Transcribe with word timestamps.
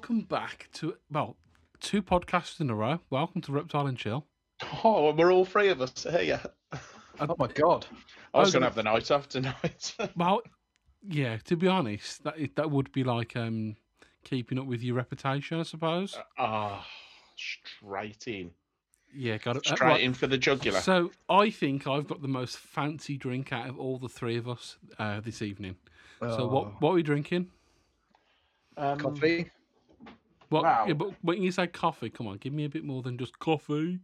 welcome 0.00 0.22
back 0.22 0.66
to 0.72 0.94
well, 1.12 1.36
two 1.78 2.00
podcasts 2.02 2.58
in 2.58 2.70
a 2.70 2.74
row. 2.74 2.98
Welcome 3.10 3.42
to 3.42 3.52
Reptile 3.52 3.86
and 3.86 3.98
Chill. 3.98 4.24
Oh, 4.82 5.12
we're 5.12 5.30
all 5.30 5.44
three 5.44 5.68
of 5.68 5.82
us 5.82 6.06
here. 6.10 6.22
Yeah. 6.22 6.42
Oh 7.22 7.36
my 7.38 7.48
god. 7.48 7.84
I 8.32 8.38
was 8.38 8.48
Oh, 8.48 8.52
going 8.52 8.62
to 8.62 8.66
have 8.68 8.74
the 8.74 8.82
night 8.82 9.10
off 9.10 9.28
tonight. 9.28 9.94
Well, 10.16 10.40
yeah. 11.06 11.36
To 11.44 11.54
be 11.56 11.68
honest, 11.68 12.24
that 12.24 12.36
that 12.56 12.70
would 12.70 12.90
be 12.92 13.04
like 13.04 13.36
um 13.36 13.76
keeping 14.24 14.58
up 14.58 14.64
with 14.64 14.82
your 14.82 14.94
reputation, 14.96 15.60
I 15.60 15.64
suppose. 15.64 16.16
Ah, 16.38 16.86
straight 17.36 18.26
in. 18.26 18.52
Yeah, 19.14 19.36
got 19.36 19.56
it. 19.56 19.70
Uh, 19.70 19.74
Straight 19.74 19.86
right. 19.88 20.00
in 20.00 20.14
for 20.14 20.28
the 20.28 20.38
jugular. 20.38 20.80
So 20.80 21.10
I 21.28 21.50
think 21.50 21.86
I've 21.86 22.08
got 22.08 22.22
the 22.22 22.28
most 22.28 22.56
fancy 22.56 23.18
drink 23.18 23.52
out 23.52 23.68
of 23.68 23.78
all 23.78 23.98
the 23.98 24.08
three 24.08 24.38
of 24.38 24.48
us 24.48 24.78
uh, 24.98 25.20
this 25.20 25.42
evening. 25.42 25.76
So 26.20 26.28
Oh. 26.38 26.46
what 26.46 26.80
what 26.80 26.90
are 26.92 26.94
we 26.94 27.02
drinking? 27.02 27.50
Um, 28.78 28.98
Coffee. 28.98 29.50
What? 30.50 30.64
Wow. 30.64 30.84
Yeah, 30.86 30.94
but 30.94 31.12
when 31.22 31.42
you 31.42 31.50
say 31.52 31.66
coffee, 31.68 32.10
come 32.10 32.26
on, 32.26 32.36
give 32.36 32.52
me 32.52 32.64
a 32.64 32.68
bit 32.68 32.84
more 32.84 33.02
than 33.02 33.16
just 33.16 33.38
coffee. 33.38 34.00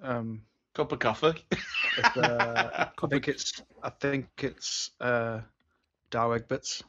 Um, 0.00 0.42
Cup 0.74 0.92
of 0.92 0.98
coffee. 1.00 1.44
it's, 1.50 2.16
uh, 2.16 2.88
I 3.02 3.06
think 3.08 3.26
it's. 3.28 3.62
I 3.82 3.90
think 3.90 4.28
it's. 4.38 4.90
Uh, 5.00 5.40
Douwe 6.10 6.38
Egberts. 6.40 6.82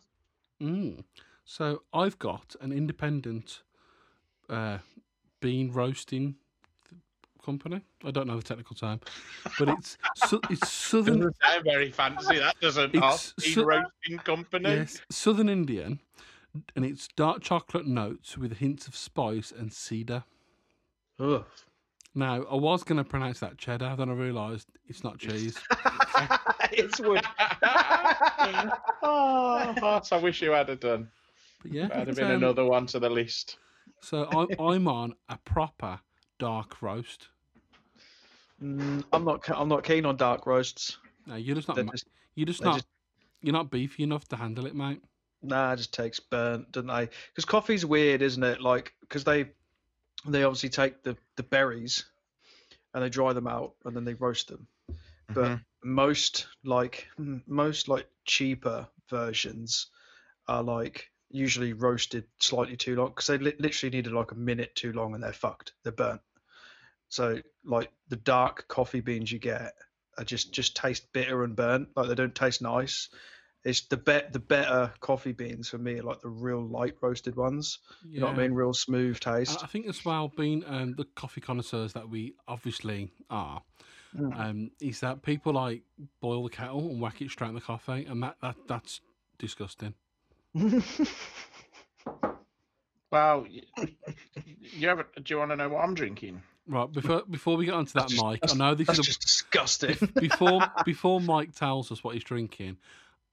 Mm. 0.61 1.03
So 1.43 1.81
I've 1.93 2.17
got 2.19 2.55
an 2.61 2.71
independent 2.71 3.63
uh, 4.49 4.77
bean 5.41 5.71
roasting 5.71 6.35
company. 7.43 7.81
I 8.05 8.11
don't 8.11 8.27
know 8.27 8.37
the 8.37 8.43
technical 8.43 8.75
term, 8.75 8.99
but 9.57 9.69
it's 9.77 9.97
su- 10.27 10.41
it's 10.51 10.69
southern 10.71 11.17
Doesn't 11.19 11.35
sound 11.43 11.63
very 11.63 11.91
fancy. 11.91 12.37
That 12.37 12.59
doesn't. 12.61 12.93
It's 12.93 13.33
It's 13.39 13.55
so- 13.55 13.63
roasting 13.65 14.19
company. 14.23 14.69
yes, 14.69 15.01
southern 15.09 15.49
Indian, 15.49 15.99
and 16.75 16.85
it's 16.85 17.07
dark 17.15 17.41
chocolate 17.41 17.87
notes 17.87 18.37
with 18.37 18.57
hints 18.57 18.87
of 18.87 18.95
spice 18.95 19.51
and 19.57 19.71
cedar. 19.71 20.23
Ugh. 21.19 21.45
Now 22.15 22.43
I 22.49 22.55
was 22.55 22.83
going 22.83 22.97
to 22.97 23.03
pronounce 23.03 23.39
that 23.39 23.57
cheddar, 23.57 23.95
then 23.97 24.09
I 24.09 24.13
realised 24.13 24.67
it's 24.87 25.03
not 25.03 25.19
cheese. 25.19 25.57
it's 26.71 26.99
wood. 26.99 27.21
oh, 29.03 30.01
I 30.11 30.17
wish 30.17 30.41
you 30.41 30.51
had 30.51 30.69
it 30.69 30.81
done. 30.81 31.09
But 31.61 31.71
yeah, 31.71 31.87
That'd 31.87 32.07
have 32.07 32.15
been 32.17 32.25
um, 32.25 32.43
another 32.43 32.65
one 32.65 32.85
to 32.87 32.99
the 32.99 33.09
list. 33.09 33.57
So 34.01 34.27
I'm 34.31 34.47
I'm 34.59 34.87
on 34.87 35.13
a 35.29 35.37
proper 35.37 35.99
dark 36.39 36.81
roast. 36.81 37.27
Mm, 38.61 39.03
I'm 39.13 39.23
not. 39.23 39.47
I'm 39.49 39.69
not 39.69 39.83
keen 39.83 40.05
on 40.05 40.17
dark 40.17 40.45
roasts. 40.45 40.97
Now 41.27 41.35
you're 41.35 41.55
just 41.55 41.67
not 41.67 41.75
They're 41.75 41.85
just, 41.85 42.07
you're 42.35 42.47
just 42.47 42.63
not 42.63 42.75
just- 42.75 42.87
you're 43.41 43.53
not 43.53 43.71
beefy 43.71 44.03
enough 44.03 44.27
to 44.29 44.35
handle 44.35 44.65
it, 44.65 44.75
mate. 44.75 45.01
Nah, 45.41 45.73
it 45.73 45.77
just 45.77 45.93
takes 45.93 46.19
burnt, 46.19 46.71
doesn't 46.71 46.87
they? 46.87 47.09
Because 47.29 47.45
coffee's 47.45 47.85
weird, 47.85 48.21
isn't 48.21 48.43
it? 48.43 48.61
Like, 48.61 48.93
because 49.01 49.23
they 49.23 49.49
they 50.25 50.43
obviously 50.43 50.69
take 50.69 51.03
the 51.03 51.15
the 51.37 51.43
berries 51.43 52.05
and 52.93 53.03
they 53.03 53.09
dry 53.09 53.33
them 53.33 53.47
out 53.47 53.73
and 53.85 53.95
then 53.95 54.05
they 54.05 54.15
roast 54.15 54.47
them. 54.47 54.67
But 55.33 55.45
Mhm. 55.51 55.61
most 55.83 56.47
like 56.63 57.07
most 57.47 57.87
like 57.87 58.07
cheaper 58.25 58.87
versions 59.09 59.87
are 60.47 60.63
like 60.63 61.09
usually 61.29 61.73
roasted 61.73 62.25
slightly 62.39 62.75
too 62.75 62.95
long 62.95 63.09
because 63.09 63.27
they 63.27 63.37
li- 63.37 63.55
literally 63.59 63.95
needed 63.95 64.11
like 64.11 64.31
a 64.31 64.35
minute 64.35 64.75
too 64.75 64.91
long 64.93 65.13
and 65.13 65.23
they're 65.23 65.31
fucked. 65.33 65.73
They're 65.83 65.91
burnt. 65.91 66.21
So 67.09 67.39
like 67.63 67.91
the 68.09 68.15
dark 68.15 68.67
coffee 68.67 69.01
beans 69.01 69.31
you 69.31 69.39
get 69.39 69.73
are 70.17 70.23
just 70.23 70.51
just 70.51 70.75
taste 70.75 71.11
bitter 71.13 71.43
and 71.43 71.55
burnt. 71.55 71.89
Like 71.95 72.07
they 72.07 72.15
don't 72.15 72.35
taste 72.35 72.61
nice. 72.61 73.09
It's 73.65 73.81
the 73.81 73.97
bet 73.97 74.31
the 74.31 74.39
better 74.39 74.91
coffee 75.01 75.33
beans 75.33 75.69
for 75.69 75.77
me 75.77 75.99
like 76.01 76.21
the 76.21 76.29
real 76.29 76.65
light 76.65 76.95
roasted 77.01 77.35
ones. 77.35 77.79
You 78.09 78.21
know 78.21 78.27
what 78.27 78.35
I 78.35 78.41
mean? 78.43 78.53
Real 78.53 78.73
smooth 78.73 79.19
taste. 79.19 79.63
I 79.63 79.67
think 79.67 79.85
as 79.87 80.03
well, 80.05 80.29
being 80.29 80.63
um, 80.65 80.93
the 80.95 81.03
coffee 81.15 81.41
connoisseurs 81.41 81.93
that 81.93 82.09
we 82.09 82.35
obviously 82.47 83.11
are, 83.29 83.61
Mm. 84.17 84.39
um, 84.39 84.71
is 84.81 85.01
that 85.01 85.21
people 85.21 85.53
like 85.53 85.83
boil 86.19 86.43
the 86.43 86.49
kettle 86.49 86.79
and 86.89 86.99
whack 86.99 87.21
it 87.21 87.29
straight 87.29 87.49
in 87.49 87.53
the 87.53 87.61
coffee, 87.61 88.05
and 88.09 88.23
that, 88.23 88.37
that 88.41 88.55
that's 88.67 89.01
disgusting. 89.37 89.93
Well, 93.11 93.47
y- 93.77 93.87
you 94.61 94.87
ever, 94.87 95.07
do 95.15 95.23
you 95.33 95.39
want 95.39 95.49
to 95.51 95.55
know 95.55 95.69
what 95.69 95.83
I'm 95.83 95.95
drinking? 95.95 96.43
Right 96.67 96.91
before 96.91 97.23
before 97.27 97.57
we 97.57 97.65
get 97.65 97.73
onto 97.73 97.93
that, 97.93 98.01
That's 98.01 98.11
just- 98.13 98.23
Mike, 98.23 98.39
I 98.47 98.53
know 98.53 98.75
this 98.75 98.85
That's 98.85 98.99
is 98.99 99.05
just 99.07 99.21
disgusting. 99.21 99.95
before 100.19 100.61
before 100.85 101.19
Mike 101.19 101.55
tells 101.55 101.91
us 101.91 102.03
what 102.03 102.13
he's 102.13 102.23
drinking. 102.23 102.77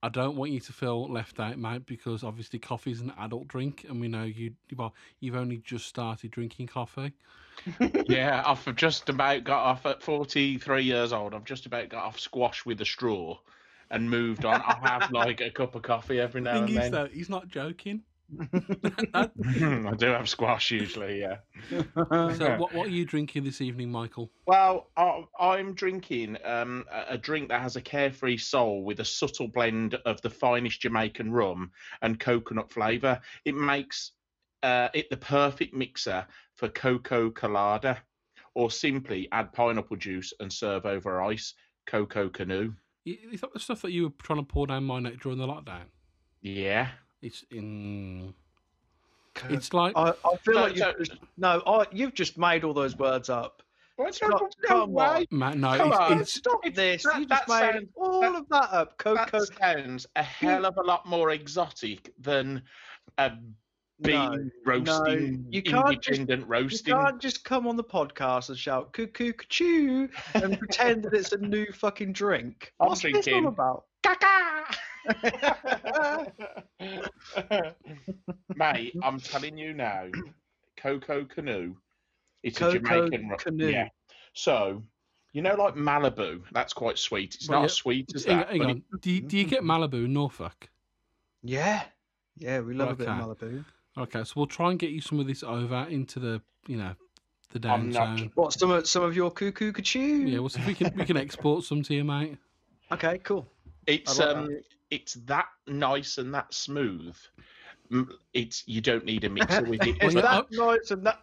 I 0.06 0.08
don't 0.08 0.36
want 0.36 0.52
you 0.52 0.60
to 0.60 0.72
feel 0.72 1.10
left 1.12 1.40
out, 1.40 1.58
mate, 1.58 1.84
because 1.84 2.22
obviously 2.22 2.60
coffee 2.60 2.92
is 2.92 3.00
an 3.00 3.12
adult 3.18 3.48
drink, 3.48 3.86
and 3.88 4.00
we 4.00 4.06
know 4.06 4.22
you 4.22 4.52
well. 4.76 4.94
You've 5.18 5.34
only 5.34 5.56
just 5.56 5.86
started 5.86 6.30
drinking 6.30 6.68
coffee. 6.68 7.12
yeah, 8.06 8.40
I've 8.46 8.76
just 8.76 9.08
about 9.08 9.42
got 9.42 9.64
off 9.64 9.84
at 9.84 10.04
43 10.04 10.84
years 10.84 11.12
old. 11.12 11.34
I've 11.34 11.44
just 11.44 11.66
about 11.66 11.88
got 11.88 12.04
off 12.04 12.20
squash 12.20 12.64
with 12.64 12.80
a 12.80 12.84
straw 12.84 13.36
and 13.90 14.08
moved 14.08 14.44
on. 14.44 14.62
I 14.62 14.78
have 14.84 15.10
like 15.10 15.40
a 15.40 15.50
cup 15.50 15.74
of 15.74 15.82
coffee 15.82 16.20
every 16.20 16.40
now 16.40 16.52
thing 16.52 16.62
and 16.62 16.70
is, 16.70 16.76
then. 16.76 16.92
though, 16.92 17.06
he's 17.06 17.28
not 17.28 17.48
joking. 17.48 18.02
I 19.14 19.94
do 19.96 20.06
have 20.06 20.28
squash 20.28 20.70
usually, 20.70 21.20
yeah. 21.20 21.36
So, 22.10 22.56
what 22.58 22.74
what 22.74 22.86
are 22.88 22.90
you 22.92 23.04
drinking 23.04 23.44
this 23.44 23.60
evening, 23.60 23.90
Michael? 23.90 24.30
Well, 24.46 24.90
I, 24.96 25.24
I'm 25.38 25.74
drinking 25.74 26.38
um, 26.44 26.84
a 26.92 27.14
a 27.14 27.18
drink 27.18 27.48
that 27.48 27.60
has 27.60 27.76
a 27.76 27.80
carefree 27.80 28.36
soul 28.38 28.84
with 28.84 29.00
a 29.00 29.04
subtle 29.04 29.48
blend 29.48 29.94
of 30.06 30.20
the 30.22 30.30
finest 30.30 30.80
Jamaican 30.80 31.32
rum 31.32 31.70
and 32.02 32.20
coconut 32.20 32.70
flavour. 32.70 33.20
It 33.44 33.54
makes 33.54 34.12
uh, 34.62 34.88
it 34.94 35.10
the 35.10 35.16
perfect 35.16 35.74
mixer 35.74 36.26
for 36.54 36.68
cocoa 36.68 37.30
colada, 37.30 37.98
or 38.54 38.70
simply 38.70 39.28
add 39.32 39.52
pineapple 39.52 39.96
juice 39.96 40.32
and 40.40 40.52
serve 40.52 40.86
over 40.86 41.22
ice. 41.22 41.54
Koko 41.86 42.28
Kanu. 42.28 42.74
I- 43.06 43.18
Is 43.32 43.40
that 43.40 43.52
the 43.52 43.60
stuff 43.60 43.82
that 43.82 43.92
you 43.92 44.04
were 44.04 44.14
trying 44.22 44.40
to 44.40 44.44
pour 44.44 44.66
down 44.66 44.84
my 44.84 44.98
neck 44.98 45.20
during 45.20 45.38
the 45.38 45.46
lockdown? 45.46 45.84
Yeah. 46.42 46.88
It's 47.26 47.44
in. 47.50 48.32
It's 49.50 49.74
like 49.74 49.92
I, 49.96 50.10
I 50.24 50.36
feel 50.44 50.54
So- 50.54 50.60
like 50.62 50.76
so- 50.76 50.86
you've 50.88 50.98
just, 51.08 51.20
no, 51.36 51.62
I, 51.66 51.84
you've 51.92 52.14
just 52.14 52.38
made 52.38 52.64
all 52.64 52.72
those 52.72 52.96
words 52.96 53.28
up. 53.28 53.62
What's 53.96 54.20
No, 54.22 54.48
come 54.66 54.96
on. 54.96 55.24
man, 55.30 55.60
no, 55.60 55.76
Come 55.76 55.92
on. 55.92 56.12
it's, 56.12 56.22
it's 56.22 56.34
Stop 56.34 56.60
it's- 56.66 56.76
this! 56.76 57.02
that- 57.02 57.18
you 57.20 57.26
just 57.26 57.48
made 57.48 57.72
sounds- 57.72 57.88
all 57.96 58.20
that- 58.20 58.34
of 58.34 58.48
that 58.50 58.68
up. 58.72 59.02
That 59.04 59.30
Coco. 59.32 59.44
sounds 59.60 60.06
a 60.16 60.22
hell 60.22 60.64
of 60.66 60.76
a 60.76 60.82
lot 60.82 61.06
more 61.06 61.30
exotic 61.30 62.12
than 62.20 62.62
a 63.18 63.32
bean 64.02 64.14
No, 64.14 64.50
roasting, 64.64 65.46
you 65.50 65.62
can't 65.62 66.00
just- 66.02 66.18
independent 66.18 66.40
You 66.42 66.46
roasting. 66.46 66.94
can't 66.94 67.20
just 67.20 67.44
come 67.44 67.66
on 67.66 67.76
the 67.76 67.84
podcast 67.84 68.50
and 68.50 68.58
shout 68.58 68.92
cuckoo 68.92 69.32
choo 69.48 70.08
and 70.34 70.58
pretend 70.58 71.02
that 71.04 71.14
it's 71.14 71.32
a 71.32 71.38
new 71.38 71.66
fucking 71.72 72.12
drink. 72.12 72.72
I'm 72.78 72.88
What's 72.88 73.00
this 73.02 73.12
drinking- 73.12 73.46
all 73.46 73.52
about? 73.52 73.84
Mate, 78.56 78.94
I'm 79.02 79.20
telling 79.20 79.58
you 79.58 79.72
now, 79.72 80.06
Koko 80.76 81.24
Kanu. 81.24 81.74
It's 82.42 82.58
Cocoa 82.58 82.76
a 82.76 82.80
Jamaican 82.80 83.28
ro- 83.28 83.36
Canoe. 83.36 83.68
Yeah. 83.70 83.88
So, 84.32 84.82
you 85.32 85.42
know, 85.42 85.54
like 85.54 85.74
Malibu, 85.74 86.42
that's 86.52 86.72
quite 86.72 86.98
sweet. 86.98 87.34
It's 87.34 87.48
Well, 87.48 87.58
not 87.58 87.62
yeah, 87.62 87.66
as 87.66 87.72
sweet 87.74 88.12
as 88.14 88.24
hang, 88.24 88.38
that. 88.38 88.48
hang 88.50 88.58
but 88.58 88.66
on. 88.68 88.82
Do 89.00 89.10
you, 89.10 89.20
do 89.22 89.36
you 89.38 89.44
get 89.44 89.62
Malibu 89.62 90.04
in 90.04 90.12
Norfolk? 90.12 90.68
Yeah, 91.42 91.82
yeah, 92.36 92.60
we 92.60 92.74
love 92.74 92.90
a 92.90 92.94
bit 92.96 93.08
of 93.08 93.16
Malibu. 93.16 93.64
Okay, 93.98 94.24
so 94.24 94.32
we'll 94.36 94.46
try 94.46 94.70
and 94.70 94.78
get 94.78 94.90
you 94.90 95.00
some 95.00 95.20
of 95.20 95.26
this 95.26 95.42
over 95.42 95.86
into 95.88 96.20
the 96.20 96.42
you 96.66 96.76
know 96.76 96.92
the 97.52 97.68
I'm 97.68 97.90
not- 97.90 98.16
downtown. 98.16 98.30
What 98.34 98.52
some 98.52 98.70
of 98.70 98.86
some 98.86 99.02
of 99.02 99.16
your 99.16 99.30
cuckoo 99.30 99.72
choo? 99.72 100.00
Yeah, 100.26 100.40
we'll 100.40 100.48
see 100.50 100.60
if 100.60 100.66
we 100.66 100.74
can 100.74 100.92
we 100.96 101.04
can 101.04 101.16
export 101.16 101.64
some 101.64 101.82
to 101.84 101.94
you, 101.94 102.04
mate. 102.04 102.36
Okay, 102.92 103.18
cool. 103.18 103.46
It's 103.86 104.18
I 104.20 104.24
like 104.26 104.36
um, 104.36 104.60
it's 104.90 105.14
that 105.26 105.46
nice 105.66 106.18
and 106.18 106.32
that 106.34 106.52
smooth. 106.52 107.16
Mm, 107.92 108.08
It's 108.34 108.64
you 108.66 108.80
don't 108.80 109.04
need 109.04 109.24
a 109.24 109.28
mixer 109.30 109.62
with 109.64 109.82
it. 109.86 109.96
it. 109.96 110.02
Is 110.02 110.14
yeah, 110.14 110.20
that 110.22 110.46
nice 110.50 110.90
and 110.90 111.06
that 111.06 111.20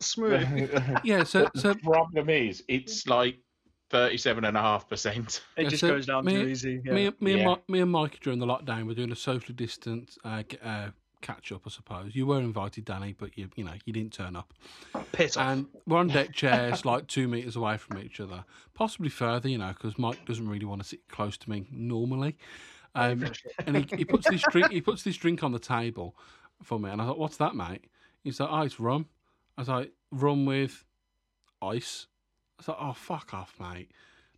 smooth? 0.00 0.98
Yeah, 1.04 1.24
so 1.24 1.48
so 1.54 1.74
the 1.74 1.78
problem 1.80 2.30
is 2.30 2.62
it's 2.68 3.06
like 3.06 3.36
thirty-seven 3.90 4.44
and 4.44 4.56
a 4.56 4.60
half 4.60 4.88
percent. 4.88 5.42
It 5.56 5.64
Yeah, 5.64 5.68
just 5.68 5.80
so 5.80 5.88
goes 5.88 6.06
down 6.06 6.24
me- 6.24 6.32
too 6.34 6.48
easy. 6.48 6.80
Yeah. 6.84 6.92
me, 6.92 7.10
me, 7.20 7.32
and 7.32 7.40
Yeah. 7.42 7.46
Mi- 7.48 7.62
me 7.68 7.80
and 7.80 7.90
Mike 7.90 8.18
during 8.20 8.38
the 8.38 8.46
lockdown 8.46 8.86
we're 8.86 8.94
doing 8.94 9.12
a 9.12 9.16
socially 9.16 9.54
distant 9.54 10.16
uh, 10.24 10.42
uh, 10.64 10.88
catch 11.20 11.52
up, 11.52 11.62
I 11.66 11.70
suppose. 11.70 12.14
You 12.14 12.26
were 12.26 12.38
invited, 12.40 12.84
Danny, 12.86 13.12
but 13.12 13.36
you 13.36 13.48
you 13.54 13.64
know 13.64 13.74
you 13.84 13.92
didn't 13.92 14.12
turn 14.14 14.36
up. 14.36 14.54
Piss 15.12 15.36
off. 15.36 15.46
And 15.48 15.66
we're 15.86 15.98
on 15.98 16.08
deck 16.08 16.32
chairs, 16.32 16.84
like 16.86 17.06
two 17.08 17.28
meters 17.28 17.56
away 17.56 17.76
from 17.76 17.98
each 17.98 18.20
other, 18.20 18.44
possibly 18.74 19.08
further, 19.10 19.48
you 19.50 19.58
know, 19.58 19.68
because 19.68 19.98
Mike 19.98 20.24
doesn't 20.24 20.48
really 20.48 20.64
want 20.66 20.82
to 20.82 20.88
sit 20.88 21.06
close 21.08 21.36
to 21.38 21.50
me 21.50 21.66
normally. 21.70 22.36
Um, 22.96 23.24
and 23.66 23.76
he, 23.76 23.96
he 23.98 24.04
puts 24.04 24.28
this 24.28 24.42
drink 24.50 24.70
he 24.70 24.80
puts 24.80 25.02
this 25.02 25.16
drink 25.16 25.42
on 25.44 25.52
the 25.52 25.58
table 25.58 26.16
for 26.62 26.80
me, 26.80 26.90
and 26.90 27.00
I 27.00 27.04
thought, 27.04 27.18
"What's 27.18 27.36
that, 27.36 27.54
mate?" 27.54 27.84
He's 28.24 28.40
like, 28.40 28.48
"Oh, 28.50 28.62
it's 28.62 28.80
rum." 28.80 29.06
I 29.56 29.60
was 29.60 29.68
like, 29.68 29.92
"Rum 30.10 30.46
with 30.46 30.84
ice." 31.62 32.06
I 32.58 32.60
was 32.60 32.68
like, 32.68 32.76
"Oh, 32.80 32.92
fuck 32.92 33.34
off, 33.34 33.54
mate." 33.60 33.90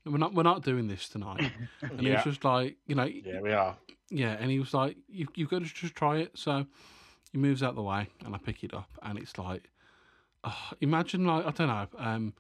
we're 0.05 0.17
not 0.19 0.33
we're 0.35 0.43
not 0.43 0.63
doing 0.63 0.89
this 0.89 1.09
tonight. 1.09 1.53
And 1.83 2.01
he 2.01 2.11
was 2.11 2.25
just 2.25 2.45
like, 2.45 2.77
you 2.87 2.95
know, 2.95 3.05
Yeah, 3.05 3.41
we 3.41 3.53
are. 3.53 3.77
yeah, 4.11 4.37
and 4.41 4.51
he 4.51 4.59
was 4.59 4.73
like, 4.73 4.97
you, 5.07 5.27
you've 5.35 5.51
got 5.51 5.59
to 5.59 5.67
just 5.67 5.95
try 5.95 6.19
it. 6.19 6.31
So 6.35 6.65
he 7.31 7.37
moves 7.39 7.63
out 7.63 7.75
the 7.75 7.83
way 7.83 8.09
and 8.25 8.35
I 8.35 8.39
pick 8.39 8.65
it 8.65 8.73
up 8.73 8.89
and 9.03 9.19
it's 9.19 9.37
like, 9.37 9.71
oh, 10.45 10.71
imagine 10.81 11.27
like, 11.27 11.45
I 11.45 11.51
don't 11.51 11.69
know, 11.69 11.87
um, 11.99 12.33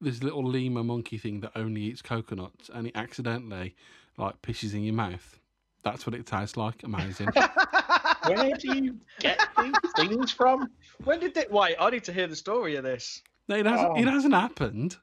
this 0.00 0.22
little 0.22 0.44
lemur 0.44 0.84
monkey 0.84 1.18
thing 1.18 1.40
that 1.40 1.52
only 1.56 1.82
eats 1.82 2.02
coconuts 2.02 2.70
and 2.72 2.86
it 2.88 2.92
accidentally 2.94 3.74
like 4.18 4.40
pisses 4.42 4.74
in 4.74 4.82
your 4.84 4.94
mouth. 4.94 5.38
That's 5.84 6.06
what 6.06 6.14
it 6.14 6.26
tastes 6.26 6.56
like. 6.56 6.82
Amazing. 6.84 7.28
Where 8.26 8.54
do 8.56 8.76
you 8.76 8.96
get 9.18 9.40
these 9.60 9.72
things 9.96 10.30
from? 10.30 10.68
when 11.04 11.18
did 11.20 11.36
it? 11.36 11.50
Wait, 11.50 11.74
I 11.80 11.90
need 11.90 12.04
to 12.04 12.12
hear 12.12 12.26
the 12.28 12.36
story 12.36 12.76
of 12.76 12.84
this. 12.84 13.22
no, 13.48 13.56
it 13.56 13.66
hasn't, 13.66 13.98
it 13.98 14.06
Oh. 14.06 14.10
hasn't 14.10 14.34
happened. 14.34 14.96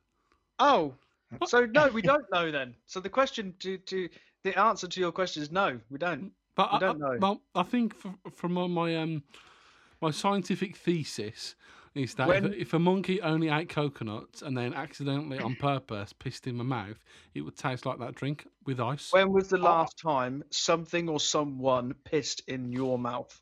Oh, 0.59 0.93
so 1.45 1.65
no, 1.65 1.87
we 1.89 2.01
don't 2.01 2.25
know 2.31 2.49
then. 2.51 2.75
So 2.87 2.99
the 2.99 3.09
question 3.09 3.53
to 3.59 3.77
to 3.77 4.09
the 4.43 4.57
answer 4.57 4.87
to 4.87 4.99
your 4.99 5.11
question 5.11 5.43
is 5.43 5.51
no, 5.51 5.79
we 5.89 5.97
don't. 5.99 6.31
But 6.55 6.71
We 6.71 6.77
I, 6.77 6.79
don't 6.79 7.03
I- 7.03 7.07
know. 7.09 7.17
well, 7.19 7.41
I 7.55 7.63
think 7.63 7.93
f 8.05 8.15
from 8.35 8.53
my 8.53 8.95
um 8.95 9.23
my 10.01 10.11
scientific 10.11 10.77
thesis 10.77 11.55
is 11.95 12.13
that 12.15 12.27
When- 12.27 12.45
if, 12.45 12.53
if 12.53 12.73
a 12.73 12.79
monkey 12.79 13.21
only 13.21 13.49
ate 13.49 13.69
coconuts 13.69 14.41
and 14.41 14.55
then 14.57 14.73
accidentally 14.73 15.39
on 15.39 15.55
purpose 15.55 16.13
pissed 16.13 16.47
in 16.47 16.55
my 16.55 16.63
mouth, 16.63 17.03
it 17.33 17.41
would 17.41 17.55
taste 17.57 17.85
like 17.85 17.99
that 17.99 18.15
drink 18.15 18.47
with 18.65 18.79
ice. 18.79 19.11
When 19.11 19.31
was 19.33 19.49
the 19.49 19.57
Oh. 19.57 19.61
last 19.61 19.97
time 19.97 20.43
something 20.51 21.09
or 21.09 21.19
someone 21.19 21.93
pissed 22.05 22.41
in 22.47 22.71
your 22.71 22.97
mouth? 22.99 23.41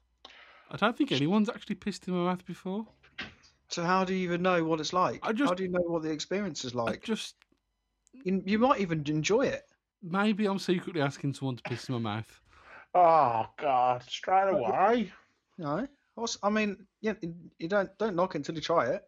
I 0.69 0.77
don't 0.77 0.97
think 0.97 1.11
anyone's 1.11 1.49
actually 1.49 1.75
pissed 1.75 2.07
in 2.07 2.13
my 2.13 2.23
mouth 2.25 2.45
before. 2.45 2.87
So 3.69 3.83
how 3.83 4.03
do 4.05 4.13
you 4.13 4.23
even 4.23 4.41
know 4.41 4.63
what 4.63 4.79
it's 4.79 4.93
like? 4.93 5.19
I 5.23 5.33
just- 5.33 5.49
how 5.49 5.53
do 5.55 5.63
you 5.63 5.69
know 5.69 5.81
what 5.81 6.03
the 6.03 6.11
experience 6.11 6.63
is 6.65 6.73
I 6.73 6.79
like? 6.83 7.03
just 7.03 7.35
You, 8.23 8.41
you 8.45 8.57
might 8.59 8.79
even 8.79 9.03
enjoy 9.07 9.47
it. 9.47 9.63
maybe 10.01 10.45
I'm 10.45 10.59
secretly 10.59 11.01
asking 11.01 11.33
someone 11.33 11.57
to 11.57 11.63
piss 11.63 11.89
in 11.89 11.93
my 11.93 11.99
mouth. 11.99 12.41
Oh 12.95 13.45
God! 13.57 14.03
Straight 14.03 14.49
away. 14.49 15.11
No, 15.57 15.87
What's- 16.17 16.37
I 16.41 16.49
mean, 16.49 16.87
yeah, 17.01 17.13
you 17.59 17.67
don't 17.67 17.95
don't 17.99 18.15
knock 18.15 18.33
until 18.35 18.55
you 18.55 18.61
try 18.61 18.87
it. 18.87 19.03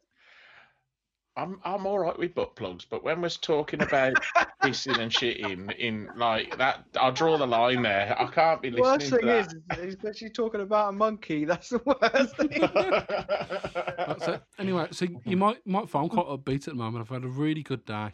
I'm 1.35 1.59
I'm 1.63 1.87
all 1.87 1.97
right 1.99 2.17
with 2.17 2.35
butt 2.35 2.55
plugs, 2.55 2.85
but 2.85 3.03
when 3.03 3.21
we're 3.21 3.29
talking 3.29 3.81
about 3.81 4.13
pissing 4.63 4.99
and 4.99 5.11
shitting 5.11 5.75
in 5.77 6.09
like 6.17 6.57
that, 6.57 6.83
I'll 6.99 7.11
draw 7.11 7.37
the 7.37 7.47
line 7.47 7.81
there. 7.81 8.15
I 8.19 8.27
can't 8.27 8.61
be 8.61 8.69
listening. 8.71 8.83
The 8.83 8.89
worst 8.91 9.09
thing 9.09 9.19
to 9.21 9.39
is, 9.77 9.87
is 9.87 9.95
especially 9.95 10.29
talking 10.29 10.61
about 10.61 10.89
a 10.89 10.91
monkey. 10.91 11.45
That's 11.45 11.69
the 11.69 11.81
worst 11.85 12.35
thing. 12.37 12.49
that. 12.61 13.95
Right, 14.07 14.21
so 14.21 14.39
anyway, 14.59 14.87
so 14.91 15.07
you 15.25 15.37
might 15.37 15.65
might 15.65 15.89
find 15.89 16.11
I'm 16.11 16.17
quite 16.17 16.27
upbeat 16.27 16.67
at 16.67 16.73
the 16.73 16.75
moment. 16.75 17.01
I've 17.01 17.09
had 17.15 17.23
a 17.23 17.29
really 17.29 17.63
good 17.63 17.85
day. 17.85 18.13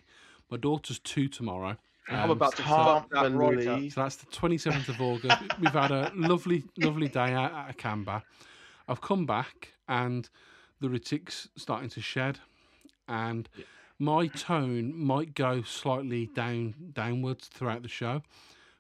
My 0.50 0.57
daughter's 0.57 1.00
two 1.00 1.27
tomorrow. 1.27 1.75
I'm 2.07 2.25
Um, 2.25 2.30
about 2.31 2.56
to 2.56 2.62
Can't 2.62 2.86
fuck 2.86 3.09
that 3.09 3.31
right 3.33 3.57
believe. 3.57 3.94
So 3.94 4.03
that's 4.03 4.18
the 4.18 4.27
27th 4.27 4.89
of 4.89 5.01
August. 5.01 5.41
We've 5.59 5.71
had 5.71 5.89
a 5.89 6.12
lovely, 6.13 6.63
lovely 6.77 7.07
day 7.07 7.33
out 7.33 7.51
at 7.51 7.71
a 7.71 7.74
Canberra. 7.74 8.24
I've 8.88 9.02
come 9.02 9.26
back 9.26 9.74
and 9.88 10.30
the 10.82 10.88
retics 10.88 11.48
starting 11.56 11.90
to 11.90 12.02
shed, 12.02 12.40
and 13.08 13.50
my 14.00 14.28
tone 14.28 14.96
might 14.98 15.34
go 15.34 15.62
slightly 15.64 16.28
down 16.28 16.76
downwards 16.94 17.48
throughout 17.48 17.82
the 17.82 17.88
show 17.90 18.22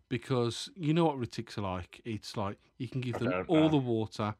because 0.09 0.69
you 0.75 0.93
know 0.93 1.05
what 1.05 1.17
retics 1.17 1.57
are 1.57 1.61
like. 1.61 2.01
It's 2.05 2.37
like 2.37 2.57
you 2.77 2.87
can 2.87 3.01
give 3.01 3.19
them 3.19 3.31
don't 3.31 3.49
all 3.49 3.69
the 3.69 3.77
water, 3.77 4.35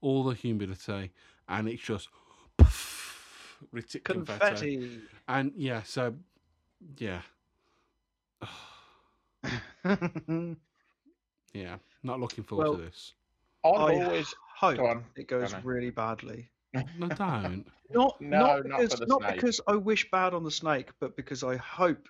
all 0.00 0.24
the 0.24 0.34
humidity, 0.34 1.12
and 1.48 1.68
it's 1.68 1.82
just 1.82 2.08
poof, 2.56 3.58
retic 3.74 4.04
confetti. 4.04 4.76
Confetti. 4.76 5.00
And 5.28 5.52
yeah, 5.56 5.82
so 5.82 6.14
yeah, 6.96 7.20
yeah, 11.52 11.76
not 12.02 12.20
looking 12.20 12.44
forward 12.44 12.64
Well, 12.68 12.76
to 12.76 12.82
this. 12.82 13.14
I've 13.64 13.72
I 13.72 14.04
always 14.04 14.34
hope 14.60 14.76
go 14.76 14.86
on. 14.86 15.04
it 15.16 15.26
goes 15.28 15.50
Go 15.52 15.58
on. 15.58 15.64
really 15.64 15.90
badly. 15.90 16.50
No, 16.74 17.08
don't. 17.08 17.64
Not 17.92 18.20
No, 18.20 18.58
not 18.60 18.66
not 18.66 18.78
because 18.80 18.92
for 18.94 18.96
the 19.00 19.06
not 19.06 19.20
snake. 19.22 19.34
because 19.34 19.60
I 19.66 19.74
wish 19.74 20.08
bad 20.12 20.32
on 20.34 20.44
the 20.44 20.50
snake, 20.50 20.90
but 21.00 21.16
because 21.16 21.42
I 21.42 21.56
hope 21.56 22.08